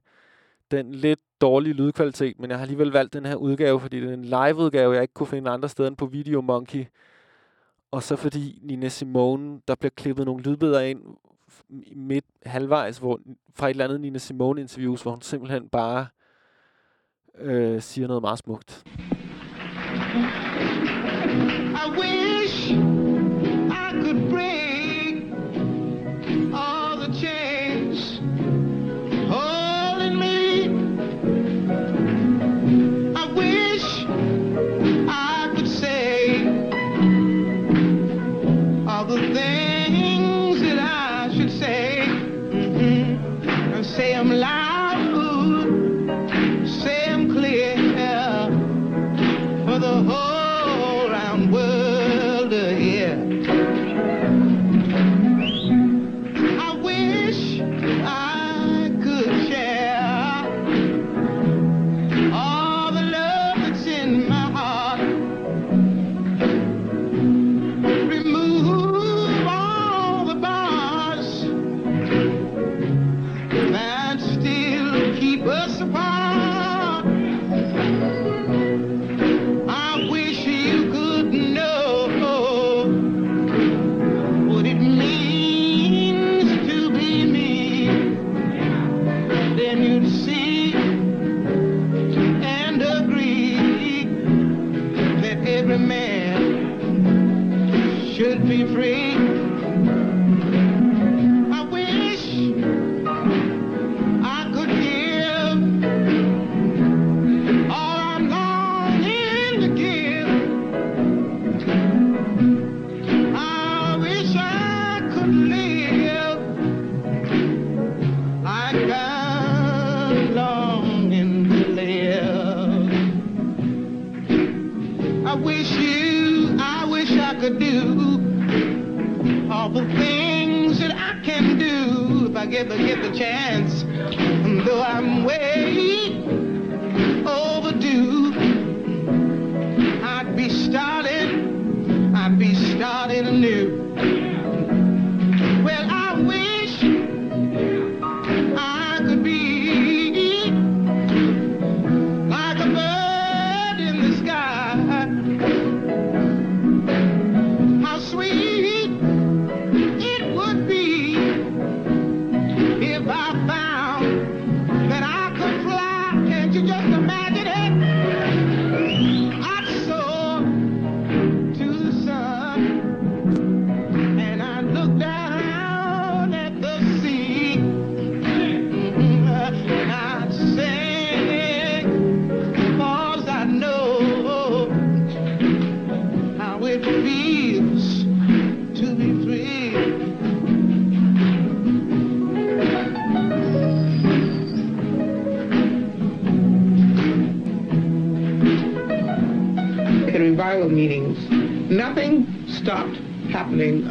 den 0.70 0.94
lidt 0.94 1.20
dårlige 1.40 1.72
lydkvalitet, 1.72 2.38
men 2.38 2.50
jeg 2.50 2.58
har 2.58 2.62
alligevel 2.62 2.92
valgt 2.92 3.12
den 3.12 3.26
her 3.26 3.34
udgave, 3.34 3.80
fordi 3.80 4.00
det 4.00 4.08
er 4.08 4.14
en 4.14 4.24
live-udgave, 4.24 4.94
jeg 4.94 5.02
ikke 5.02 5.14
kunne 5.14 5.26
finde 5.26 5.50
andre 5.50 5.68
steder 5.68 5.88
end 5.88 5.96
på 5.96 6.06
Video 6.06 6.40
Monkey. 6.40 6.84
Og 7.90 8.02
så 8.02 8.16
fordi 8.16 8.58
Nina 8.62 8.88
Simone, 8.88 9.60
der 9.68 9.74
bliver 9.74 9.90
klippet 9.96 10.26
nogle 10.26 10.42
lydbidder 10.42 10.80
ind 10.80 11.02
midt 11.96 12.24
halvvejs 12.46 12.98
hvor, 12.98 13.20
fra 13.54 13.66
et 13.66 13.70
eller 13.70 13.84
andet 13.84 14.00
Nina 14.00 14.18
Simone-interviews, 14.18 15.02
hvor 15.02 15.10
hun 15.10 15.22
simpelthen 15.22 15.68
bare 15.68 16.06
øh, 17.38 17.82
siger 17.82 18.06
noget 18.06 18.22
meget 18.22 18.38
smukt. 18.38 18.84
I 20.14 21.86
wish 21.96 22.72
I 23.72 23.92
could 24.02 24.28
bring. 24.28 24.71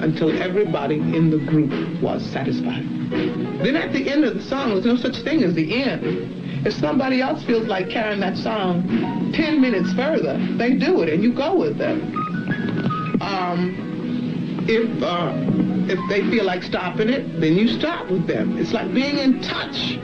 until 0.01 0.41
everybody 0.41 0.95
in 0.95 1.29
the 1.29 1.37
group 1.37 2.01
was 2.01 2.25
satisfied. 2.25 2.87
Then 3.63 3.75
at 3.75 3.93
the 3.93 4.09
end 4.09 4.23
of 4.25 4.35
the 4.35 4.41
song, 4.41 4.69
there's 4.69 4.85
no 4.85 4.95
such 4.95 5.17
thing 5.23 5.43
as 5.43 5.53
the 5.53 5.83
end. 5.83 6.65
If 6.65 6.73
somebody 6.73 7.21
else 7.21 7.43
feels 7.43 7.67
like 7.67 7.89
carrying 7.89 8.19
that 8.19 8.37
song 8.37 9.31
10 9.33 9.61
minutes 9.61 9.93
further, 9.93 10.37
they 10.57 10.75
do 10.75 11.01
it 11.01 11.09
and 11.09 11.23
you 11.23 11.33
go 11.33 11.55
with 11.55 11.77
them. 11.77 12.01
Um, 13.21 14.65
if, 14.67 15.03
uh, 15.03 15.33
if 15.91 15.99
they 16.09 16.21
feel 16.29 16.45
like 16.45 16.63
stopping 16.63 17.09
it, 17.09 17.39
then 17.39 17.55
you 17.55 17.67
stop 17.67 18.09
with 18.09 18.27
them. 18.27 18.57
It's 18.57 18.73
like 18.73 18.93
being 18.93 19.17
in 19.17 19.41
touch 19.41 19.97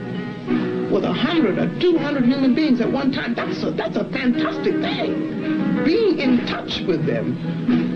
with 0.90 1.04
a 1.04 1.12
hundred 1.12 1.58
or 1.58 1.68
two 1.80 1.98
hundred 1.98 2.24
human 2.24 2.54
beings 2.54 2.80
at 2.80 2.90
one 2.90 3.12
time. 3.12 3.34
That's 3.34 3.62
a, 3.62 3.70
that's 3.70 3.96
a 3.96 4.04
fantastic 4.10 4.74
thing. 4.80 5.84
Being 5.84 6.18
in 6.18 6.46
touch 6.46 6.80
with 6.86 7.06
them, 7.06 7.87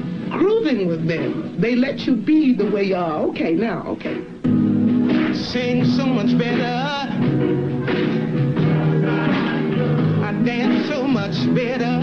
dealing 0.73 0.89
with 0.89 1.07
them. 1.07 1.61
They 1.61 1.77
let 1.77 2.01
you 2.01 2.17
be 2.17 2.55
the 2.57 2.71
way 2.71 2.85
you 2.85 2.97
are. 2.97 3.21
Okay, 3.31 3.53
now, 3.53 3.85
okay. 3.89 4.23
Sing 5.35 5.85
so 5.85 6.07
much 6.07 6.37
better. 6.39 6.63
I 10.25 10.43
dance 10.45 10.89
so 10.89 11.07
much 11.07 11.37
better. 11.55 12.02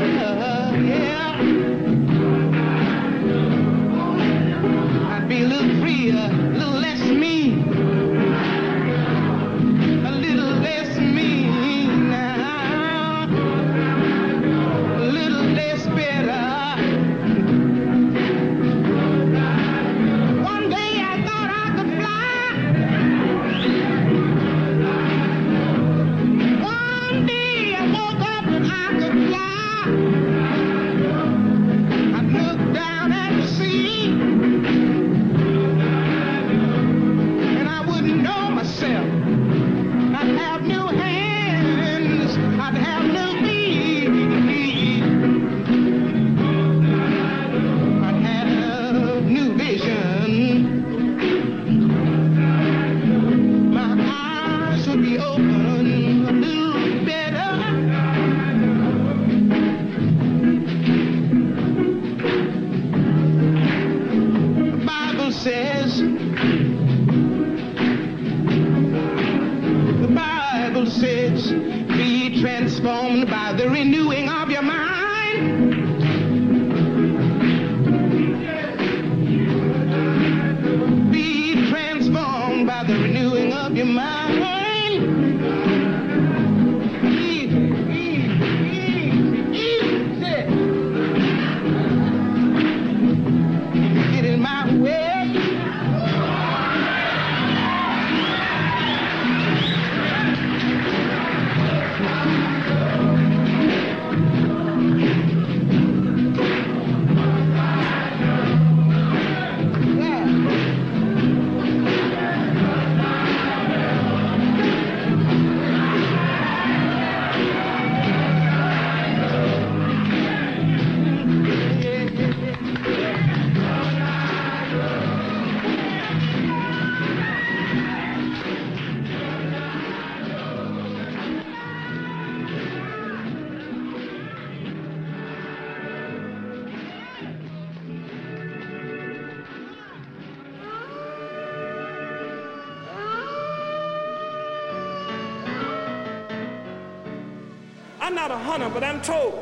Told 149.04 149.34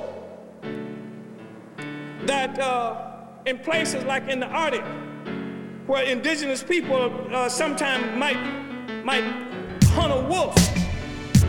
that 2.26 2.60
uh, 2.60 3.12
in 3.46 3.58
places 3.58 4.04
like 4.04 4.28
in 4.30 4.40
the 4.40 4.46
Arctic, 4.46 4.84
where 5.88 6.04
indigenous 6.04 6.64
people 6.64 7.12
uh, 7.34 7.50
sometimes 7.50 8.06
might 8.18 8.38
might 9.04 9.24
hunt 9.86 10.14
a 10.14 10.28
wolf, 10.30 10.56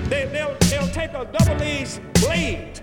they, 0.08 0.24
they'll 0.32 0.56
they'll 0.70 0.88
take 0.88 1.10
a 1.10 1.28
double-edged 1.38 2.00
blade 2.14 2.80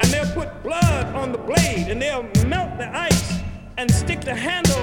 and 0.00 0.10
they'll 0.10 0.32
put 0.32 0.62
blood 0.62 1.06
on 1.14 1.30
the 1.30 1.38
blade 1.38 1.88
and 1.88 2.02
they'll 2.02 2.24
melt 2.46 2.76
the 2.78 2.96
ice 2.96 3.38
and 3.78 3.90
stick 3.90 4.20
the 4.22 4.34
handle 4.34 4.82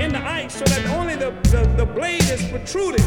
in 0.00 0.12
the 0.12 0.20
ice 0.26 0.54
so 0.54 0.64
that 0.64 0.84
only 0.98 1.14
the, 1.14 1.30
the, 1.50 1.62
the 1.76 1.86
blade 1.86 2.22
is 2.24 2.42
protruding 2.48 3.06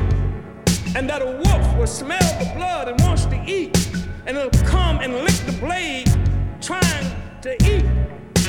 and 0.96 1.10
that 1.10 1.22
a 1.22 1.26
wolf 1.26 1.78
will 1.78 1.88
smell 1.88 2.20
the 2.40 2.52
blood 2.56 2.88
and 2.88 3.02
wants 3.02 3.26
to 3.26 3.44
eat 3.46 3.76
and 4.26 4.38
it'll 4.38 4.64
come 4.66 5.00
and 5.00 5.14
lick 5.14 5.36
the 5.46 5.58
blade 5.60 6.08
trying 6.62 7.06
to 7.42 7.54
eat. 7.66 7.86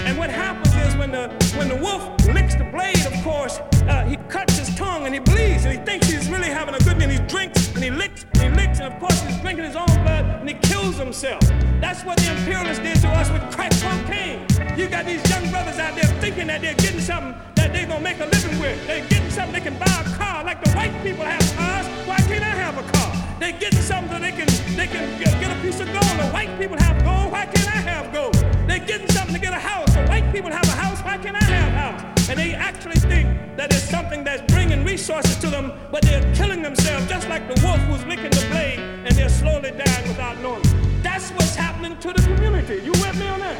And 0.06 0.18
what 0.18 0.30
happens 0.30 0.74
is 0.86 0.96
when 0.96 1.10
the 1.10 1.28
when 1.56 1.68
the 1.68 1.76
wolf 1.76 2.02
licks 2.28 2.54
the 2.54 2.64
blade 2.64 3.04
of 3.06 3.14
course 3.24 3.58
uh, 3.88 4.04
he 4.04 4.16
cuts 4.28 4.58
his 4.58 4.74
tongue 4.76 5.06
and 5.06 5.14
he 5.14 5.20
bleeds 5.20 5.64
and 5.64 5.78
he 5.78 5.84
thinks 5.84 6.08
he's 6.08 6.28
really 6.28 6.48
having 6.48 6.74
a 6.74 6.78
good 6.80 6.98
meal 6.98 7.08
and 7.08 7.18
he 7.18 7.26
drinks 7.26 7.68
and 7.74 7.82
he 7.82 7.90
licks 7.90 8.26
and 8.34 8.42
he 8.42 8.50
licks 8.50 8.80
and 8.80 8.92
of 8.92 9.00
course 9.00 9.18
he's 9.22 9.40
drinking 9.40 9.64
his 9.64 9.76
own 9.76 9.92
blood 10.04 10.24
and 10.24 10.48
he 10.48 10.54
kills 10.56 10.96
himself. 10.96 11.40
That's 11.80 12.04
what 12.04 12.18
the 12.18 12.30
imperialists 12.36 12.82
did 12.82 13.00
to 13.00 13.08
us 13.08 13.30
with 13.30 13.42
crack 13.54 13.72
cocaine. 13.80 14.46
You 14.78 14.88
got 14.88 15.06
these 15.06 15.24
young 15.30 15.50
brothers 15.50 15.78
out 15.78 15.94
there 15.96 16.06
thinking 16.20 16.46
that 16.48 16.60
they're 16.60 16.74
getting 16.74 17.00
something 17.00 17.34
that 17.56 17.72
they're 17.72 17.86
gonna 17.86 18.00
make 18.00 18.20
a 18.20 18.26
living 18.26 18.58
with. 18.60 18.86
They're 18.86 19.08
getting 19.08 19.30
something 19.30 19.54
they 19.54 19.70
can 19.70 19.78
buy 19.78 20.04
a 20.04 20.16
car 20.16 20.44
like 20.44 20.62
the 20.62 20.70
white 20.72 20.92
people 21.02 21.24
have 21.24 21.44
cars. 21.56 21.86
Why 22.06 22.16
can't 22.28 22.44
I 22.44 22.54
have 22.62 22.76
a 22.76 22.92
car 22.92 23.23
they're 23.40 23.52
getting 23.52 23.80
something 23.80 24.12
so 24.12 24.18
they 24.18 24.32
can 24.32 24.46
they 24.76 24.86
can 24.86 25.18
get, 25.18 25.40
get 25.40 25.56
a 25.56 25.60
piece 25.60 25.80
of 25.80 25.86
gold. 25.86 26.04
The 26.04 26.28
white 26.32 26.58
people 26.58 26.78
have 26.78 27.02
gold. 27.04 27.32
Why 27.32 27.46
can't 27.46 27.68
I 27.68 27.80
have 27.90 28.12
gold? 28.12 28.34
They're 28.68 28.78
getting 28.78 29.08
something 29.10 29.34
to 29.34 29.40
get 29.40 29.52
a 29.52 29.58
house. 29.58 29.92
The 29.94 30.04
white 30.06 30.32
people 30.32 30.50
have 30.50 30.64
a 30.64 30.76
house. 30.82 31.00
Why 31.02 31.18
can't 31.18 31.36
I 31.36 31.44
have 31.44 31.72
a 31.72 31.76
house? 31.78 32.28
And 32.28 32.38
they 32.38 32.54
actually 32.54 32.96
think 32.96 33.56
that 33.56 33.72
it's 33.72 33.88
something 33.88 34.24
that's 34.24 34.42
bringing 34.52 34.84
resources 34.84 35.36
to 35.38 35.48
them, 35.48 35.72
but 35.90 36.02
they're 36.02 36.34
killing 36.34 36.62
themselves 36.62 37.06
just 37.06 37.28
like 37.28 37.46
the 37.52 37.60
wolf 37.64 37.78
who's 37.80 38.04
licking 38.06 38.30
the 38.30 38.46
blade, 38.50 38.78
and 38.78 39.14
they're 39.14 39.28
slowly 39.28 39.70
dying 39.72 40.08
without 40.08 40.38
knowing. 40.40 40.62
That's 41.02 41.30
what's 41.30 41.54
happening 41.54 41.98
to 41.98 42.12
the 42.12 42.22
community. 42.22 42.76
You 42.82 42.92
with 42.92 43.18
me 43.18 43.28
on 43.28 43.40
that? 43.40 43.58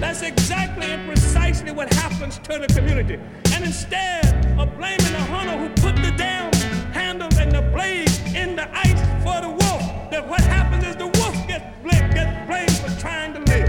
That's 0.00 0.22
exactly 0.22 0.86
and 0.86 1.06
precisely 1.08 1.72
what 1.72 1.92
happens 1.94 2.38
to 2.38 2.58
the 2.58 2.66
community. 2.68 3.18
And 3.52 3.64
instead 3.64 4.26
of 4.58 4.76
blaming 4.76 5.12
the 5.12 5.24
hunter 5.32 5.56
who 5.56 5.68
put 5.82 5.96
the 5.96 6.12
damn 6.16 6.52
handle 6.92 7.28
and 7.38 7.50
the 7.52 7.62
blade 7.72 8.13
the 8.56 8.68
ice 8.76 9.00
for 9.24 9.40
the 9.40 9.48
wolf, 9.48 10.10
that 10.10 10.26
what 10.28 10.40
happens 10.40 10.84
is 10.84 10.96
the 10.96 11.06
wolf 11.06 11.36
gets 11.48 11.64
blamed, 11.82 12.70
for 12.70 13.00
trying 13.00 13.32
to 13.32 13.40
live. 13.40 13.68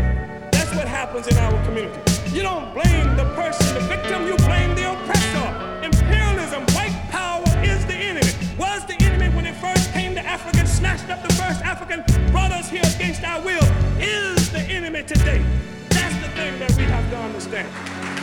That's 0.51 0.73
what 0.75 0.87
happens 0.87 1.27
in 1.27 1.37
our 1.37 1.63
community. 1.65 1.99
You 2.31 2.41
don't 2.43 2.73
blame 2.73 3.15
the 3.15 3.25
person, 3.35 3.73
the 3.73 3.81
victim, 3.81 4.27
you 4.27 4.35
blame 4.37 4.75
the 4.75 4.91
oppressor. 4.91 5.47
Imperialism, 5.83 6.63
white 6.75 6.95
power 7.09 7.43
is 7.63 7.85
the 7.85 7.95
enemy. 7.95 8.31
Was 8.57 8.85
the 8.85 8.95
enemy 9.01 9.33
when 9.35 9.45
it 9.45 9.55
first 9.55 9.91
came 9.93 10.13
to 10.15 10.21
Africa, 10.21 10.67
snatched 10.67 11.09
up 11.09 11.21
the 11.23 11.33
first 11.33 11.61
African, 11.61 12.03
brought 12.31 12.51
us 12.51 12.69
here 12.69 12.83
against 12.95 13.23
our 13.23 13.41
will, 13.41 13.63
is 13.99 14.51
the 14.51 14.61
enemy 14.61 15.03
today. 15.03 15.43
That's 15.89 16.15
the 16.21 16.29
thing 16.35 16.59
that 16.59 16.75
we 16.77 16.83
have 16.83 17.09
to 17.11 17.17
understand. 17.17 18.14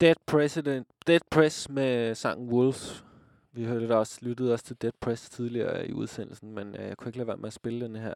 Dead 0.00 0.14
President, 0.26 0.86
Dead 1.06 1.20
Press 1.30 1.68
med 1.68 2.14
sangen 2.14 2.52
Wolves. 2.52 3.04
Vi 3.52 3.64
hørte 3.64 3.88
da 3.88 3.94
også, 3.94 4.18
lyttede 4.22 4.52
også 4.52 4.64
til 4.64 4.82
Dead 4.82 4.92
Press 5.00 5.30
tidligere 5.30 5.88
i 5.88 5.92
udsendelsen, 5.92 6.54
men 6.54 6.76
øh, 6.76 6.88
jeg 6.88 6.96
kunne 6.96 7.08
ikke 7.08 7.18
lade 7.18 7.26
være 7.26 7.36
med 7.36 7.46
at 7.46 7.52
spille 7.52 7.84
den 7.84 7.96
her 7.96 8.14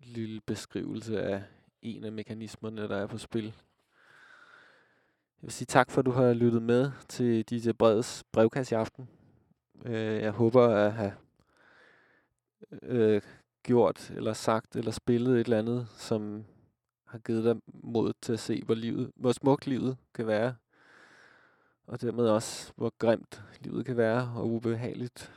lille 0.00 0.40
beskrivelse 0.40 1.22
af 1.22 1.42
en 1.82 2.04
af 2.04 2.12
mekanismerne, 2.12 2.88
der 2.88 2.96
er 2.96 3.06
på 3.06 3.18
spil. 3.18 3.44
Jeg 3.44 3.52
vil 5.42 5.52
sige 5.52 5.66
tak 5.66 5.90
for, 5.90 5.98
at 5.98 6.06
du 6.06 6.10
har 6.10 6.32
lyttet 6.32 6.62
med 6.62 6.90
til 7.08 7.44
DJ 7.50 7.72
Breds 7.72 8.24
brevkasse 8.32 8.74
i 8.74 8.78
aften. 8.78 9.08
Øh, 9.84 10.22
jeg 10.22 10.30
håber 10.30 10.68
at 10.68 10.92
have 10.92 11.12
øh, 12.82 13.22
gjort, 13.62 14.10
eller 14.10 14.32
sagt, 14.32 14.76
eller 14.76 14.90
spillet 14.90 15.34
et 15.34 15.44
eller 15.44 15.58
andet, 15.58 15.88
som 15.96 16.44
har 17.06 17.18
givet 17.18 17.44
dig 17.44 17.56
mod 17.66 18.12
til 18.22 18.32
at 18.32 18.40
se, 18.40 18.62
hvor, 18.64 18.74
livet, 18.74 19.12
hvor 19.16 19.32
smukt 19.32 19.66
livet 19.66 19.96
kan 20.14 20.26
være. 20.26 20.54
Og 21.86 22.00
dermed 22.00 22.28
også, 22.28 22.72
hvor 22.76 22.92
grimt 22.98 23.42
livet 23.60 23.86
kan 23.86 23.96
være, 23.96 24.32
og 24.36 24.46
ubehageligt 24.50 25.32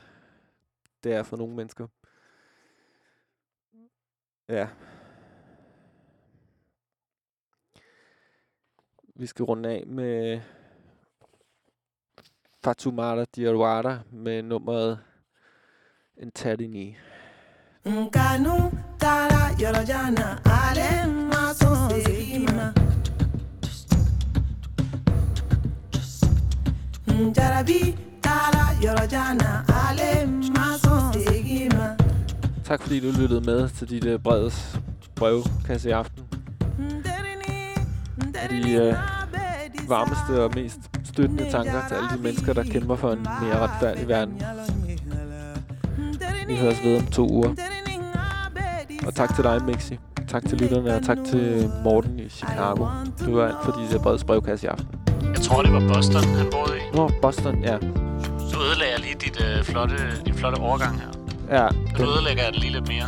det 1.04 1.12
er 1.14 1.22
for 1.22 1.36
nogle 1.36 1.56
mennesker. 1.56 1.86
Ja. 4.48 4.68
Vi 9.14 9.26
skal 9.26 9.44
runde 9.44 9.68
af 9.68 9.86
med 9.86 10.40
Fatumata 12.64 13.24
Diawara 13.36 13.98
med 14.10 14.42
nummeret 14.42 15.00
Entadini. 16.16 16.96
Nkanu 17.84 18.56
tara 19.00 19.52
yorojana 19.60 20.38
ale 20.44 21.25
Jarabi 27.16 27.96
tara 28.22 28.64
yorojana 28.84 29.64
ale 29.68 30.26
maso 30.26 31.12
segima 31.12 31.96
Tak 32.64 32.82
fordi 32.82 33.00
du 33.00 33.10
lyttede 33.20 33.40
med 33.40 33.68
til 33.68 33.88
dit 33.88 34.04
uh, 34.04 34.20
breds 34.20 34.78
brevkasse 35.14 35.88
i 35.88 35.92
aften. 35.92 36.24
De 38.50 38.88
uh, 38.88 39.88
varmeste 39.88 40.44
og 40.44 40.50
mest 40.54 40.78
støttende 41.04 41.50
tanker 41.50 41.88
til 41.88 41.94
alle 41.94 42.08
de 42.16 42.22
mennesker, 42.22 42.52
der 42.52 42.62
kæmper 42.62 42.96
for 42.96 43.12
en 43.12 43.26
mere 43.42 43.58
retfærdig 43.58 44.08
verden. 44.08 44.42
Vi 46.46 46.56
høres 46.56 46.84
ved 46.84 46.96
om 46.96 47.06
to 47.06 47.28
uger. 47.30 47.54
Og 49.06 49.14
tak 49.14 49.34
til 49.34 49.44
dig, 49.44 49.64
Mixi. 49.64 49.98
Tak 50.28 50.46
til 50.48 50.58
lytterne, 50.58 50.94
og 50.94 51.02
tak 51.02 51.18
til 51.26 51.70
Morten 51.84 52.18
i 52.18 52.28
Chicago. 52.28 52.86
Det 53.18 53.34
var 53.34 53.46
alt 53.46 53.56
for 53.64 53.72
dit 53.72 54.02
breds 54.02 54.24
brevkasse 54.24 54.66
i 54.66 54.68
aften. 54.68 55.05
Jeg 55.34 55.42
tror, 55.42 55.62
det 55.62 55.72
var 55.72 55.88
Boston, 55.94 56.24
han 56.24 56.46
boede 56.52 56.76
i. 56.78 56.96
Nå, 56.96 57.10
Boston, 57.22 57.64
ja. 57.64 57.76
Du 58.52 58.62
ødelægger 58.62 58.98
lige 58.98 59.14
dit, 59.14 59.44
øh, 59.44 59.64
flotte, 59.64 59.96
din 60.26 60.34
flotte 60.34 60.56
overgang 60.56 61.00
her. 61.00 61.08
Ja. 61.56 61.68
Nu 61.98 62.04
den... 62.04 62.14
ødelægger 62.14 62.42
jeg 62.42 62.52
den 62.52 62.60
lige 62.60 62.72
lidt 62.72 62.88
mere. 62.88 63.04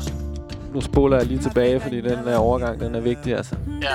Nu 0.75 0.81
spoler 0.81 1.17
jeg 1.17 1.27
lige 1.27 1.39
tilbage, 1.39 1.81
fordi 1.81 2.01
den 2.01 2.19
der 2.27 2.37
overgang, 2.37 2.81
den 2.81 2.95
er 2.95 3.01
vigtig, 3.01 3.37
altså. 3.37 3.57
Ja. 3.83 3.89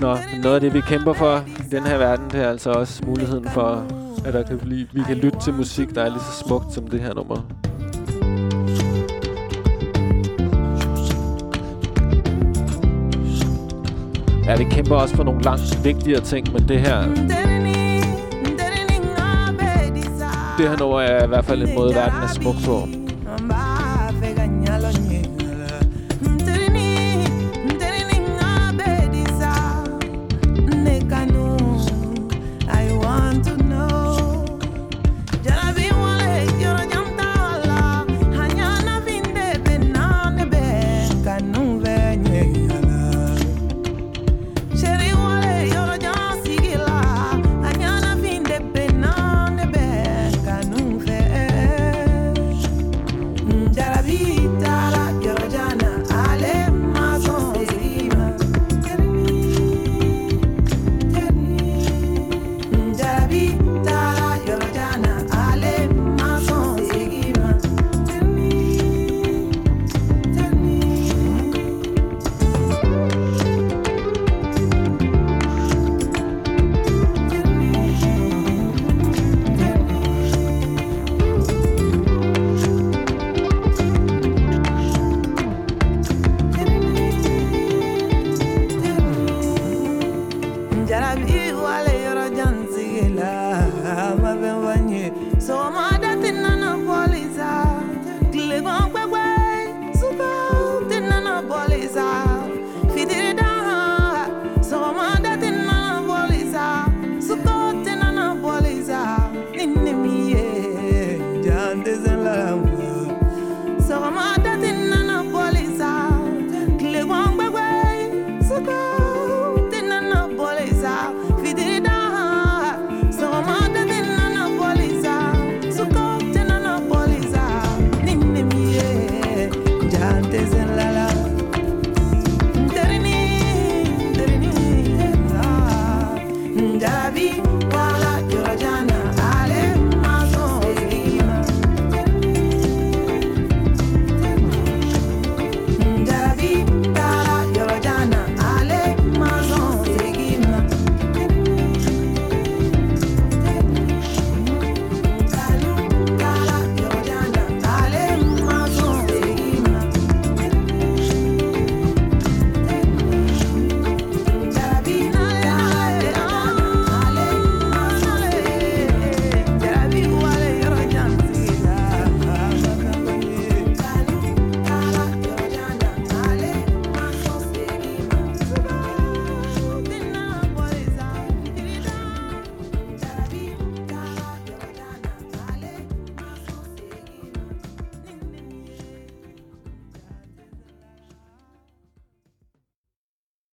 Nå, 0.00 0.18
noget 0.42 0.54
af 0.54 0.60
det, 0.60 0.74
vi 0.74 0.80
kæmper 0.80 1.12
for 1.12 1.44
i 1.58 1.68
den 1.70 1.82
her 1.82 1.98
verden, 1.98 2.30
det 2.30 2.40
er 2.40 2.48
altså 2.48 2.70
også 2.70 3.02
muligheden 3.06 3.48
for, 3.50 3.86
at 4.24 4.34
der 4.34 4.42
kan 4.42 4.58
blive, 4.58 4.86
vi 4.92 5.02
kan 5.06 5.16
lytte 5.16 5.38
til 5.40 5.54
musik, 5.54 5.94
der 5.94 6.02
er 6.02 6.08
lige 6.08 6.20
så 6.20 6.44
smukt 6.46 6.74
som 6.74 6.86
det 6.86 7.00
her 7.00 7.14
nummer. 7.14 7.36
Ja, 14.46 14.56
vi 14.56 14.64
kæmper 14.64 14.94
også 14.94 15.16
for 15.16 15.24
nogle 15.24 15.42
langt 15.42 15.84
vigtigere 15.84 16.20
ting, 16.20 16.52
men 16.52 16.68
det 16.68 16.80
her... 16.80 17.02
Det 20.58 20.68
her 20.68 20.76
nummer 20.78 21.00
er 21.00 21.24
i 21.24 21.28
hvert 21.28 21.44
fald 21.44 21.62
en 21.62 21.74
måde, 21.74 21.94
verden 21.94 22.22
er 22.22 22.28
smuk 22.28 22.54
på. 22.64 23.05